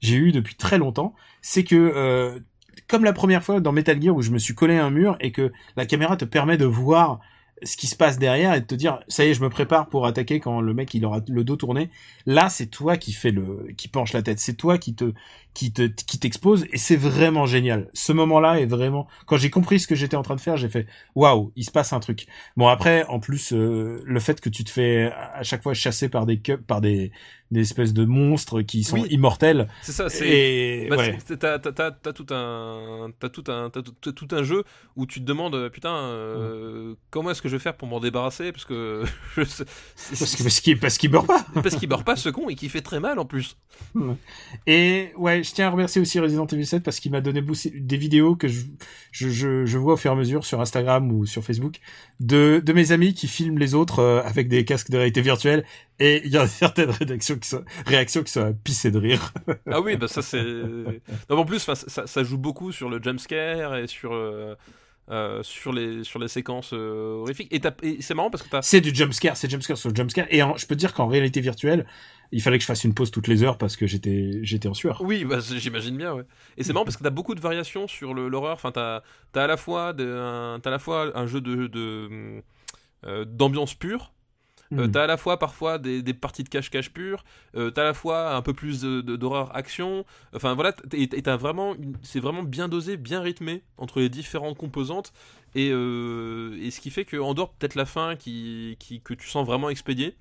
j'ai 0.00 0.16
eu 0.16 0.32
depuis 0.32 0.54
très 0.54 0.78
longtemps. 0.78 1.14
C'est 1.42 1.64
que 1.64 1.76
euh, 1.76 2.40
comme 2.88 3.04
la 3.04 3.12
première 3.12 3.44
fois 3.44 3.60
dans 3.60 3.72
Metal 3.72 4.00
Gear 4.00 4.16
où 4.16 4.22
je 4.22 4.30
me 4.30 4.38
suis 4.38 4.54
collé 4.54 4.76
à 4.76 4.84
un 4.84 4.90
mur 4.90 5.16
et 5.20 5.32
que 5.32 5.52
la 5.76 5.86
caméra 5.86 6.16
te 6.16 6.24
permet 6.24 6.56
de 6.56 6.64
voir 6.64 7.20
ce 7.62 7.76
qui 7.76 7.86
se 7.86 7.96
passe 7.96 8.18
derrière 8.18 8.54
et 8.54 8.60
de 8.60 8.66
te 8.66 8.74
dire 8.74 9.00
ça 9.08 9.24
y 9.24 9.28
est 9.28 9.34
je 9.34 9.42
me 9.42 9.50
prépare 9.50 9.88
pour 9.88 10.06
attaquer 10.06 10.38
quand 10.38 10.60
le 10.60 10.74
mec 10.74 10.94
il 10.94 11.04
aura 11.04 11.20
le 11.28 11.42
dos 11.42 11.56
tourné 11.56 11.90
là 12.24 12.48
c'est 12.48 12.66
toi 12.66 12.96
qui 12.96 13.12
fait 13.12 13.32
le 13.32 13.66
qui 13.76 13.88
penche 13.88 14.12
la 14.12 14.22
tête 14.22 14.38
c'est 14.38 14.54
toi 14.54 14.78
qui 14.78 14.94
te 14.94 15.12
qui 15.58 15.72
te 15.72 15.82
qui 15.88 16.20
t'expose 16.20 16.66
et 16.72 16.78
c'est 16.78 16.94
vraiment 16.96 17.44
génial. 17.46 17.88
Ce 17.92 18.12
moment 18.12 18.38
là 18.38 18.60
est 18.60 18.66
vraiment 18.66 19.08
quand 19.26 19.36
j'ai 19.36 19.50
compris 19.50 19.80
ce 19.80 19.88
que 19.88 19.96
j'étais 19.96 20.14
en 20.16 20.22
train 20.22 20.36
de 20.36 20.40
faire 20.40 20.56
j'ai 20.56 20.68
fait 20.68 20.86
waouh 21.16 21.50
il 21.56 21.64
se 21.64 21.72
passe 21.72 21.92
un 21.92 21.98
truc. 21.98 22.26
Bon 22.56 22.68
après 22.68 23.04
en 23.08 23.18
plus 23.18 23.52
euh, 23.52 24.00
le 24.04 24.20
fait 24.20 24.40
que 24.40 24.48
tu 24.50 24.62
te 24.62 24.70
fais 24.70 25.10
à 25.34 25.42
chaque 25.42 25.64
fois 25.64 25.74
chasser 25.74 26.08
par 26.08 26.26
des 26.26 26.36
par 26.66 26.80
des 26.80 27.10
des 27.50 27.62
espèces 27.62 27.94
de 27.94 28.04
monstres 28.04 28.60
qui 28.60 28.84
sont 28.84 28.98
Oui. 29.00 29.08
immortels. 29.10 29.68
C'est 29.80 29.92
ça 29.92 30.10
c'est 30.10 30.86
Bah, 30.90 30.96
ouais. 30.98 31.16
t'as, 31.40 31.58
t'as- 31.58 31.72
t'as- 31.72 31.90
t'as 31.92 32.12
tout 32.12 32.26
un, 32.30 33.10
t'as 33.18 33.30
tout 33.30 33.44
un, 33.50 33.70
t'as 33.70 33.80
tout, 33.82 34.28
un 34.32 34.42
jeu 34.42 34.64
où 34.96 35.06
tu 35.06 35.20
te 35.20 35.24
demandes, 35.24 35.54
euh, 35.54 35.70
putain, 35.70 35.94
euh, 35.96 36.94
comment 37.10 37.30
est-ce 37.30 37.40
que 37.40 37.48
je 37.48 37.56
vais 37.56 37.62
faire 37.62 37.74
pour 37.78 37.88
m'en 37.88 38.00
débarrasser? 38.00 38.52
Parce 38.52 38.66
que 38.66 39.02
je 39.36 39.42
parce 40.18 40.36
que 40.36 40.42
parce 40.42 40.60
qu'il 40.60 40.78
parce 40.78 40.98
qu'il 40.98 41.10
meurt 41.10 41.26
pas. 41.26 41.42
Parce 41.62 41.76
qu'il 41.76 41.88
meurt 41.88 42.04
pas 42.04 42.16
ce 42.16 42.28
con 42.28 42.50
et 42.50 42.54
qu'il 42.54 42.68
fait 42.68 42.82
très 42.82 43.00
mal 43.00 43.18
en 43.18 43.24
plus. 43.24 43.56
Et 44.66 45.12
ouais, 45.16 45.42
je 45.48 45.54
tiens 45.54 45.66
à 45.66 45.70
remercier 45.70 46.00
aussi 46.00 46.20
Resident 46.20 46.46
Evil 46.46 46.66
7 46.66 46.82
parce 46.82 47.00
qu'il 47.00 47.10
m'a 47.12 47.20
donné 47.20 47.42
des 47.74 47.96
vidéos 47.96 48.36
que 48.36 48.48
je, 48.48 48.62
je, 49.12 49.28
je, 49.30 49.66
je 49.66 49.78
vois 49.78 49.94
au 49.94 49.96
fur 49.96 50.10
et 50.10 50.14
à 50.14 50.16
mesure 50.16 50.44
sur 50.44 50.60
Instagram 50.60 51.10
ou 51.12 51.26
sur 51.26 51.42
Facebook 51.44 51.78
de, 52.20 52.62
de 52.64 52.72
mes 52.72 52.92
amis 52.92 53.14
qui 53.14 53.26
filment 53.28 53.58
les 53.58 53.74
autres 53.74 53.98
euh, 54.00 54.22
avec 54.24 54.48
des 54.48 54.64
casques 54.64 54.90
de 54.90 54.96
réalité 54.96 55.20
virtuelle 55.22 55.64
et 55.98 56.22
il 56.24 56.30
y 56.32 56.36
a 56.36 56.46
certaines 56.48 56.90
réactions 56.90 57.36
qui 57.38 57.48
sont, 57.48 57.64
réactions 57.86 58.22
qui 58.22 58.32
sont 58.32 58.42
à 58.44 58.52
pisser 58.52 58.90
de 58.90 58.98
rire. 58.98 59.32
Ah 59.70 59.80
oui, 59.80 59.96
bah 59.96 60.08
ça 60.08 60.22
c'est. 60.22 60.42
Non, 61.30 61.38
en 61.38 61.44
plus, 61.44 61.58
ça, 61.60 61.74
ça 61.74 62.22
joue 62.24 62.38
beaucoup 62.38 62.72
sur 62.72 62.88
le 62.88 63.02
jumpscare 63.02 63.76
et 63.76 63.86
sur. 63.86 64.12
euh, 64.14 64.54
euh, 65.10 65.42
sur 65.42 65.72
les 65.72 66.04
sur 66.04 66.18
les 66.18 66.28
séquences 66.28 66.72
euh, 66.74 67.22
horrifiques 67.22 67.48
et, 67.50 68.02
c'est 68.02 68.12
marrant 68.14 68.28
parce 68.30 68.42
que 68.42 68.48
C'est 68.60 68.82
du 68.82 68.94
jumpscare, 68.94 69.38
c'est 69.38 69.50
jumpscare 69.50 69.78
sur 69.78 69.94
jumpscare 69.94 70.26
et 70.28 70.42
en- 70.42 70.54
je 70.58 70.66
peux 70.66 70.74
te 70.74 70.80
dire 70.80 70.92
qu'en 70.92 71.06
réalité 71.06 71.40
virtuelle, 71.40 71.86
il 72.32 72.42
fallait 72.42 72.58
que 72.58 72.62
je 72.62 72.66
fasse 72.66 72.84
une 72.84 72.94
pause 72.94 73.10
toutes 73.10 73.28
les 73.28 73.42
heures 73.42 73.58
parce 73.58 73.76
que 73.76 73.86
j'étais 73.86 74.40
j'étais 74.42 74.68
en 74.68 74.74
sueur. 74.74 75.00
Oui, 75.00 75.24
bah, 75.24 75.38
j'imagine 75.40 75.96
bien, 75.96 76.14
ouais. 76.14 76.24
Et 76.56 76.64
c'est 76.64 76.72
marrant 76.72 76.84
parce 76.84 76.96
que 76.96 77.02
t'as 77.02 77.10
beaucoup 77.10 77.34
de 77.34 77.40
variations 77.40 77.86
sur 77.88 78.14
l'horreur. 78.14 78.54
Enfin, 78.54 78.72
t'as 78.72 79.02
as 79.34 79.40
à 79.44 79.46
la 79.46 79.56
fois 79.56 79.92
de- 79.92 80.04
un, 80.12 80.60
à 80.64 80.70
la 80.70 80.78
fois 80.78 81.16
un 81.18 81.26
jeu 81.26 81.40
de 81.40 81.66
de, 81.68 82.42
euh, 83.06 83.24
d'ambiance 83.24 83.74
pure. 83.74 84.12
Euh, 84.76 84.86
Hmm. 84.86 84.90
t'as 84.90 85.04
à 85.04 85.06
la 85.06 85.16
fois 85.16 85.38
parfois 85.38 85.78
des, 85.78 86.02
des 86.02 86.12
parties 86.12 86.44
de 86.44 86.50
cache-cache 86.50 86.90
pure, 86.92 87.24
euh, 87.56 87.70
t'as 87.70 87.80
à 87.80 87.84
la 87.86 87.94
fois 87.94 88.34
un 88.34 88.42
peu 88.42 88.52
plus 88.52 88.82
d'horreur 88.82 89.56
action. 89.56 90.04
Enfin 90.36 90.54
voilà, 90.54 90.74
et 90.92 91.08
t'as 91.08 91.36
vraiment, 91.38 91.74
c'est 92.02 92.20
vraiment 92.20 92.42
bien 92.42 92.68
dosé, 92.68 92.98
bien 92.98 93.22
rythmé 93.22 93.62
entre 93.78 94.00
les 94.00 94.10
différentes 94.10 94.58
composantes. 94.58 95.14
Et, 95.54 95.70
euh, 95.72 96.54
et 96.60 96.70
ce 96.70 96.80
qui 96.82 96.90
fait 96.90 97.06
que 97.06 97.16
en 97.16 97.32
dehors 97.32 97.54
peut-être 97.54 97.76
la 97.76 97.86
fin 97.86 98.14
qui, 98.16 98.76
qui 98.78 99.00
que 99.00 99.14
tu 99.14 99.26
sens 99.28 99.46
vraiment 99.46 99.70
expédiée, 99.70 100.16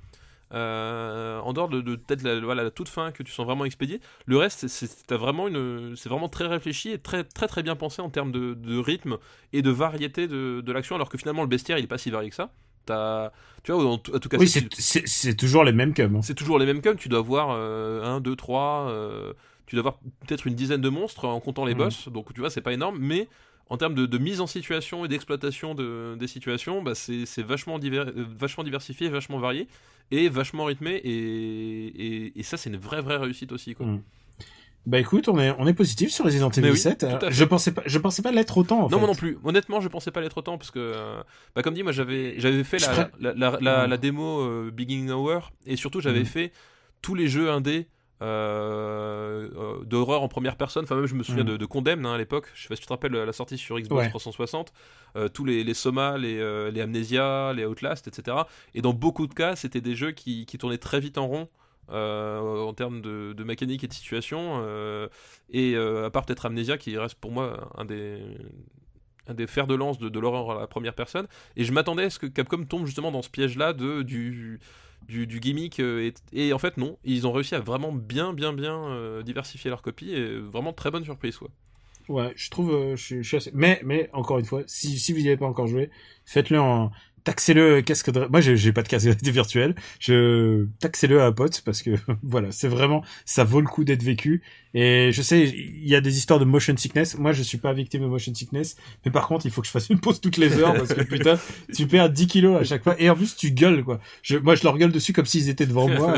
euh, 0.54 1.40
en 1.40 1.54
dehors 1.54 1.70
de, 1.70 1.82
de 1.82 1.96
peut-être 1.96 2.24
la, 2.24 2.40
voilà, 2.40 2.64
la 2.64 2.72
toute 2.72 2.90
fin 2.90 3.12
que 3.12 3.24
tu 3.24 3.32
sens 3.32 3.46
vraiment 3.46 3.66
expédiée, 3.66 4.00
le 4.26 4.38
reste 4.38 4.68
c'est- 4.68 5.12
vraiment 5.14 5.48
une, 5.48 5.96
c'est 5.96 6.10
vraiment 6.10 6.30
très 6.30 6.46
réfléchi 6.48 6.92
et 6.92 6.98
très 7.00 7.24
très 7.24 7.48
très 7.48 7.64
bien 7.64 7.76
pensé 7.76 8.02
en 8.02 8.10
termes 8.10 8.32
de, 8.32 8.54
de 8.54 8.78
rythme 8.78 9.18
et 9.54 9.62
de 9.62 9.70
variété 9.70 10.28
de, 10.28 10.62
de 10.62 10.72
l'action, 10.72 10.96
alors 10.96 11.10
que 11.10 11.18
finalement 11.18 11.42
le 11.42 11.48
bestiaire 11.50 11.78
il 11.78 11.84
est 11.84 11.88
pas 11.88 11.98
si 11.98 12.10
varié 12.12 12.30
que 12.30 12.36
ça. 12.36 12.52
T'as, 12.86 13.32
tu 13.64 13.74
vois, 13.74 13.84
en, 13.86 13.98
tout 13.98 14.30
cas, 14.30 14.38
Oui, 14.38 14.48
c'est- 14.48 15.36
toujours 15.36 15.66
les 15.66 15.74
mêmes 15.74 15.94
cums. 15.94 16.16
hein. 16.16 16.22
c'est 16.22 16.36
toujours 16.36 16.58
les 16.58 16.66
mêmes 16.66 16.82
coms, 16.82 16.96
tu 16.96 17.10
dois 17.10 17.20
voir 17.20 17.50
1, 17.52 18.22
2, 18.22 18.36
3, 18.38 18.90
tu 19.66 19.76
dois 19.76 19.82
avoir 19.82 20.00
peut-être 20.26 20.48
une 20.48 20.56
dizaine 20.56 20.80
de 20.80 20.88
monstres 20.88 21.26
en 21.26 21.38
comptant 21.42 21.66
les 21.66 21.74
Mhm. 21.74 21.80
boss, 21.80 22.08
donc 22.08 22.34
tu 22.34 22.40
vois, 22.40 22.50
c'est 22.50 22.62
pas 22.62 22.72
énorme, 22.72 22.98
mais 23.02 23.28
en 23.70 23.78
termes 23.78 23.96
de, 23.96 24.06
de 24.06 24.18
mise 24.18 24.42
en 24.42 24.48
situation 24.48 25.04
et 25.06 25.08
d'exploitation 25.08 25.76
de, 25.76 26.16
des 26.20 26.28
situations, 26.28 26.82
bah, 26.82 26.96
c'est 26.96 27.26
c'est 27.26 27.44
vachement, 27.44 27.80
diver- 27.80 28.00
euh, 28.00 28.26
vachement 28.38 28.64
diversifié, 28.64 29.10
vachement 29.10 29.40
varié 29.40 29.68
et 30.12 30.30
vachement 30.30 30.66
rythmé, 30.66 30.96
et, 30.96 31.88
et, 31.88 32.40
et 32.40 32.44
ça, 32.44 32.56
c'est 32.58 32.70
une 32.70 32.78
vraie, 32.78 33.02
vraie 33.02 33.18
réussite 33.18 33.52
aussi. 33.52 33.76
Quoi. 33.76 33.86
Mhm. 33.86 34.02
Bah 34.86 35.00
écoute, 35.00 35.28
on 35.28 35.38
est, 35.38 35.54
on 35.60 35.68
est 35.68 35.74
positif 35.74 36.12
sur 36.12 36.24
Resident 36.24 36.50
Evil 36.50 36.72
oui, 36.72 36.78
7. 36.78 37.00
tout 37.00 37.06
à 37.08 37.20
fait. 37.20 37.32
Je 37.34 37.44
pensais 37.44 37.74
pas, 37.74 37.82
je 37.86 37.98
pensais 38.00 38.22
pas 38.22 38.32
l'être 38.32 38.58
autant. 38.58 38.78
En 38.80 38.82
Non, 38.84 38.90
fait. 38.90 38.96
moi 39.00 39.08
non 39.08 39.16
plus. 39.16 39.38
Honnêtement, 39.44 39.82
je 39.82 39.90
pensais 39.90 40.12
pas 40.12 40.22
l'être 40.22 40.38
autant 40.38 40.58
parce 40.58 40.72
que, 40.72 40.80
euh, 40.80 41.22
bah, 41.54 41.62
comme 41.62 41.74
dit, 41.74 41.84
moi 41.84 41.92
j'avais 41.92 42.40
j'avais 42.40 42.64
fait 42.64 42.80
la, 42.80 42.88
ferais- 42.94 43.12
la, 43.20 43.34
la, 43.34 43.58
la- 43.60 43.82
Ouais. 43.82 43.88
la 43.90 43.98
démo 43.98 44.40
euh, 44.40 44.72
Beginning 44.74 45.10
Hour 45.12 45.52
et 45.66 45.76
surtout 45.76 46.00
j'avais 46.00 46.20
Mhm. 46.22 46.26
fait 46.26 46.52
tous 47.02 47.16
les 47.16 47.28
jeux 47.28 47.50
indés 47.52 47.88
euh, 48.22 49.50
euh, 49.56 49.84
d'horreur 49.86 50.24
en 50.24 50.28
première 50.28 50.56
personne. 50.56 50.84
Enfin, 50.84 50.96
même 50.96 51.06
je 51.06 51.16
me 51.16 51.24
souviens 51.24 51.44
Mhm. 51.44 51.52
de, 51.52 51.58
de 51.58 51.66
Condemn 51.66 52.06
hein, 52.06 52.14
à 52.14 52.18
l'époque. 52.18 52.48
Je 52.56 52.64
sais 52.64 52.68
pas 52.68 52.76
si 52.76 52.82
tu 52.82 52.88
te 52.88 52.94
rappelles 52.94 53.12
la 53.14 53.34
sortie 53.34 53.58
sur 53.58 53.80
Xbox 53.80 54.04
Ouais. 54.04 54.10
360. 54.10 54.74
euh, 55.16 55.30
tous 55.30 55.46
les, 55.46 55.64
les 55.64 55.74
Soma, 55.74 56.18
les, 56.18 56.38
euh, 56.40 56.70
les 56.72 56.82
Amnesia, 56.82 57.54
les 57.54 57.66
Outlast, 57.66 58.08
etc. 58.08 58.38
Et 58.76 58.82
dans 58.82 58.94
beaucoup 58.94 59.26
de 59.28 59.34
cas, 59.34 59.56
c'était 59.56 59.82
des 59.82 59.96
jeux 59.96 60.12
qui, 60.12 60.46
qui 60.46 60.58
tournaient 60.58 60.78
très 60.78 61.00
vite 61.00 61.18
en 61.18 61.28
rond. 61.28 61.50
en 61.90 62.74
termes 62.74 63.02
de, 63.02 63.34
de 63.34 63.44
mécanique 63.46 63.84
et 63.84 63.88
de 63.88 63.94
situation 63.94 64.62
et 65.50 65.76
à 65.78 66.10
part 66.10 66.26
peut-être 66.26 66.46
Amnesia 66.46 66.78
qui 66.78 66.98
reste 66.98 67.16
pour 67.16 67.32
moi 67.32 67.72
un 67.78 67.86
des 67.86 68.22
un 69.30 69.34
des 69.34 69.46
fers 69.48 69.68
de 69.68 69.76
lance 69.76 69.98
de, 70.00 70.08
de 70.08 70.20
l'horreur 70.22 70.52
à 70.52 70.60
la 70.62 70.68
première 70.68 70.94
personne. 70.94 71.28
Et 71.58 71.64
je 71.66 71.74
m'attendais 71.74 72.04
à 72.06 72.10
ce 72.10 72.18
que 72.20 72.28
Capcom 72.28 72.64
tombe 72.66 72.86
justement 72.86 73.12
dans 73.12 73.22
ce 73.22 73.30
piège-là 73.30 73.74
de 73.74 74.02
du, 74.02 74.60
du, 75.08 75.26
gimmick. 75.40 75.80
euh, 75.80 76.12
et, 76.34 76.54
en 76.54 76.60
fait, 76.60 76.78
non. 76.78 76.98
Ils 77.04 77.28
ont 77.28 77.32
réussi 77.32 77.56
à 77.56 77.60
vraiment 77.60 77.92
bien, 77.92 78.34
bien, 78.34 78.54
bien 78.54 78.90
euh, 78.90 79.24
diversifier 79.24 79.70
leur 79.70 79.82
copie. 79.82 80.12
Et 80.12 80.38
vraiment 80.38 80.74
très 80.74 80.92
bonne 80.92 81.04
surprise, 81.04 81.38
quoi. 81.38 81.50
Ouais, 82.10 82.32
je 82.36 82.50
trouve, 82.50 82.72
euh, 82.72 82.96
je 82.96 83.22
suis 83.22 83.38
assez... 83.38 83.52
Mais, 83.54 83.82
mais 83.84 84.10
encore 84.14 84.40
une 84.40 84.46
fois, 84.46 84.64
si, 84.66 84.98
si 84.98 85.12
vous 85.12 85.20
n'y 85.20 85.28
avez 85.28 85.38
pas 85.38 85.46
encore 85.46 85.68
joué, 85.68 85.90
faites-le 86.26 86.60
en 86.60 86.92
taxez-le 87.28 87.82
casque 87.82 88.10
de... 88.10 88.26
Moi, 88.32 88.40
j'ai 88.40 88.56
j'ai 88.56 88.72
pas 88.72 88.84
de 88.84 88.88
casque 88.88 89.22
de 89.24 89.32
virtuelle. 89.32 89.76
Je 90.00 90.66
taxez-le 90.80 91.22
à 91.22 91.26
un 91.26 91.34
pote 91.34 91.62
parce 91.66 91.82
que 91.82 91.92
voilà, 92.24 92.52
c'est 92.52 92.70
vraiment, 92.70 93.04
ça 93.26 93.44
vaut 93.44 93.60
le 93.60 93.68
coup 93.68 93.84
d'être 93.84 94.02
vécu. 94.02 94.42
Et 94.74 95.12
je 95.12 95.22
sais, 95.22 95.44
il 95.44 95.88
y 95.88 95.96
a 95.96 96.02
des 96.02 96.18
histoires 96.18 96.40
de 96.40 96.46
motion 96.46 96.76
sickness. 96.78 97.18
Moi, 97.18 97.34
je 97.34 97.42
suis 97.42 97.58
pas 97.58 97.74
victime 97.74 98.02
de 98.02 98.08
motion 98.08 98.34
sickness, 98.34 98.78
mais 99.04 99.12
par 99.12 99.28
contre, 99.28 99.46
il 99.46 99.52
faut 99.52 99.62
que 99.62 99.68
je 99.68 99.72
fasse 99.72 99.90
une 99.90 100.00
pause 100.00 100.22
toutes 100.22 100.38
les 100.38 100.58
heures 100.60 100.74
parce 100.74 100.94
que 100.94 101.02
putain, 101.02 101.40
tu 101.76 101.88
perds 101.88 102.12
10 102.12 102.28
kilos 102.28 102.62
à 102.62 102.64
chaque 102.64 102.84
fois. 102.84 102.96
Et 103.00 103.10
en 103.10 103.16
plus, 103.16 103.36
tu 103.36 103.52
gueules 103.52 103.84
quoi. 103.84 104.00
Je, 104.22 104.38
moi, 104.38 104.56
je 104.56 104.64
leur 104.64 104.78
gueule 104.78 104.92
dessus 104.92 105.14
comme 105.14 105.26
s'ils 105.26 105.50
étaient 105.50 105.66
devant 105.66 105.90
moi. 105.90 106.14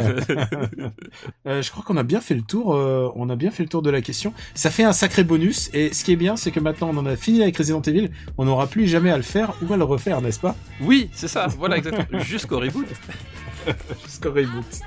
Euh, 1.47 1.61
je 1.61 1.71
crois 1.71 1.83
qu'on 1.83 1.97
a 1.97 2.03
bien 2.03 2.21
fait 2.21 2.35
le 2.35 2.41
tour. 2.41 2.75
euh, 2.75 3.09
on 3.15 3.29
a 3.29 3.35
bien 3.35 3.49
fait 3.49 3.63
le 3.63 3.69
tour 3.69 3.81
de 3.81 3.89
la 3.89 4.01
question. 4.01 4.33
Ça 4.53 4.69
fait 4.69 4.83
un 4.83 4.93
sacré 4.93 5.23
bonus. 5.23 5.69
Et 5.73 5.93
ce 5.93 6.03
qui 6.03 6.11
est 6.11 6.17
bien, 6.17 6.35
c'est 6.35 6.51
que 6.51 6.59
maintenant, 6.59 6.89
on 6.93 6.97
en 6.97 7.05
a 7.05 7.15
fini 7.15 7.41
avec 7.41 7.57
Resident 7.57 7.81
Evil. 7.81 8.09
On 8.37 8.45
n'aura 8.45 8.67
plus 8.67 8.87
jamais 8.87 9.09
à 9.09 9.17
le 9.17 9.23
faire 9.23 9.53
ou 9.61 9.73
à 9.73 9.77
le 9.77 9.83
refaire, 9.83 10.21
n'est-ce 10.21 10.39
pas? 10.39 10.55
Oui, 10.81 10.98
c'est 11.13 11.27
ça. 11.27 11.47
Voilà, 11.47 11.77
exactement. 11.77 12.19
Jusqu'au 12.23 12.59
reboot. 12.59 12.87
Jusqu'au 14.05 14.31
reboot. 14.31 14.81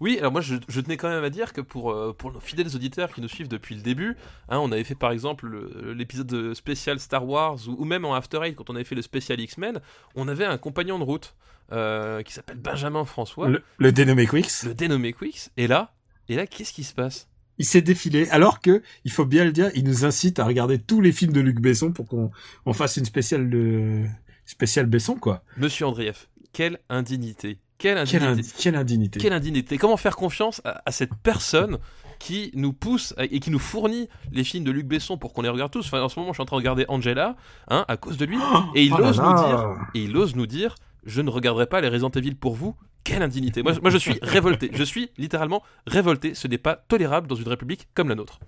Oui, 0.00 0.16
alors 0.18 0.32
moi 0.32 0.40
je, 0.40 0.54
je 0.68 0.80
tenais 0.80 0.96
quand 0.96 1.10
même 1.10 1.24
à 1.24 1.28
dire 1.28 1.52
que 1.52 1.60
pour, 1.60 1.90
euh, 1.92 2.14
pour 2.16 2.32
nos 2.32 2.40
fidèles 2.40 2.74
auditeurs 2.74 3.12
qui 3.12 3.20
nous 3.20 3.28
suivent 3.28 3.48
depuis 3.48 3.74
le 3.74 3.82
début, 3.82 4.16
hein, 4.48 4.58
on 4.58 4.72
avait 4.72 4.84
fait 4.84 4.94
par 4.94 5.10
exemple 5.10 5.46
le- 5.46 5.92
l'épisode 5.92 6.54
spécial 6.54 6.98
Star 6.98 7.26
Wars 7.28 7.58
ou, 7.68 7.76
ou 7.78 7.84
même 7.84 8.06
en 8.06 8.14
After 8.14 8.38
Eight 8.42 8.56
quand 8.56 8.70
on 8.70 8.76
avait 8.76 8.84
fait 8.84 8.94
le 8.94 9.02
spécial 9.02 9.38
X-Men, 9.40 9.80
on 10.14 10.26
avait 10.26 10.46
un 10.46 10.56
compagnon 10.56 10.98
de 10.98 11.04
route 11.04 11.34
euh, 11.72 12.22
qui 12.22 12.32
s'appelle 12.32 12.56
Benjamin 12.56 13.04
François, 13.04 13.46
le, 13.48 13.52
Le, 13.58 13.62
le 13.78 13.92
dénommé 13.92 14.26
Quicks. 14.26 14.64
dénommé 14.74 15.12
Quix, 15.12 15.50
et 15.58 15.66
là, 15.66 15.92
et 16.30 16.36
là 16.36 16.46
qu'est-ce 16.46 16.72
qui 16.72 16.84
se 16.84 16.94
passe? 16.94 17.28
Il 17.58 17.66
s'est 17.66 17.82
défilé. 17.82 18.26
Alors 18.30 18.60
que, 18.60 18.82
il 19.04 19.10
faut 19.10 19.26
bien 19.26 19.44
le 19.44 19.52
dire, 19.52 19.70
il 19.74 19.84
nous 19.84 20.06
incite 20.06 20.38
à 20.38 20.46
regarder 20.46 20.78
tous 20.78 21.02
les 21.02 21.12
films 21.12 21.32
de 21.34 21.40
Luc 21.40 21.60
Besson 21.60 21.92
pour 21.92 22.06
qu'on 22.08 22.30
on 22.64 22.72
fasse 22.72 22.96
une 22.96 23.04
spéciale 23.04 23.50
de 23.50 24.04
spéciale 24.46 24.86
Besson 24.86 25.16
quoi. 25.16 25.42
Monsieur 25.58 25.86
Andrieff, 25.86 26.28
quelle 26.54 26.78
indignité 26.88 27.58
Quelle 27.76 27.98
indignité 27.98 28.26
indi- 28.26 28.54
quelle 28.58 28.76
indignité. 28.76 29.20
Quelle 29.20 29.32
indignité 29.34 29.76
Comment 29.76 29.98
faire 29.98 30.16
confiance 30.16 30.62
à, 30.64 30.80
à 30.86 30.90
cette 30.92 31.14
personne 31.22 31.78
qui 32.18 32.50
nous 32.54 32.72
pousse 32.72 33.14
et 33.18 33.40
qui 33.40 33.50
nous 33.50 33.58
fournit 33.58 34.08
les 34.32 34.44
films 34.44 34.64
de 34.64 34.70
Luc 34.70 34.86
Besson 34.86 35.16
pour 35.18 35.32
qu'on 35.34 35.42
les 35.42 35.48
regarde 35.50 35.70
tous? 35.72 35.86
Enfin, 35.86 36.00
en 36.02 36.08
ce 36.08 36.18
moment, 36.18 36.32
je 36.32 36.36
suis 36.36 36.42
en 36.42 36.46
train 36.46 36.56
de 36.56 36.60
regarder 36.60 36.84
Angela, 36.88 37.36
hein, 37.68 37.84
à 37.88 37.96
cause 37.98 38.16
de 38.16 38.24
lui, 38.24 38.38
et 38.74 38.84
il 38.84 38.92
Oh 38.94 39.00
ose 39.02 39.18
là. 39.18 39.24
nous 39.32 39.46
dire, 39.46 39.86
et 39.94 40.04
il 40.04 40.16
ose 40.16 40.34
nous 40.34 40.46
dire, 40.46 40.74
je 41.04 41.20
ne 41.22 41.30
regarderai 41.30 41.66
pas 41.66 41.80
les 41.82 41.88
Resident 41.88 42.10
Evil 42.10 42.34
pour 42.34 42.54
vous. 42.54 42.74
Quelle 43.04 43.22
indignité 43.22 43.62
moi, 43.62 43.72
je- 43.72 43.80
moi, 43.80 43.90
je 43.90 43.98
suis 43.98 44.18
révolté. 44.22 44.70
Je 44.74 44.82
suis 44.84 45.10
littéralement 45.18 45.62
révolté. 45.86 46.34
Ce 46.34 46.46
n'est 46.48 46.58
pas 46.58 46.76
tolérable 46.76 47.26
dans 47.26 47.34
une 47.36 47.48
république 47.48 47.88
comme 47.94 48.08
la 48.08 48.14
nôtre. 48.14 48.40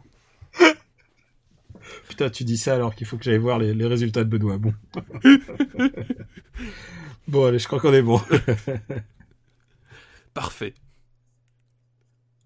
Putain, 2.08 2.30
tu 2.30 2.44
dis 2.44 2.58
ça 2.58 2.74
alors 2.74 2.94
qu'il 2.94 3.06
faut 3.06 3.16
que 3.16 3.24
j'aille 3.24 3.38
voir 3.38 3.58
les, 3.58 3.74
les 3.74 3.86
résultats 3.86 4.22
de 4.24 4.28
Benoît. 4.28 4.58
Bon. 4.58 4.72
bon, 7.28 7.46
allez, 7.46 7.58
je 7.58 7.66
crois 7.66 7.80
qu'on 7.80 7.92
est 7.92 8.02
bon. 8.02 8.20
Parfait. 10.34 10.74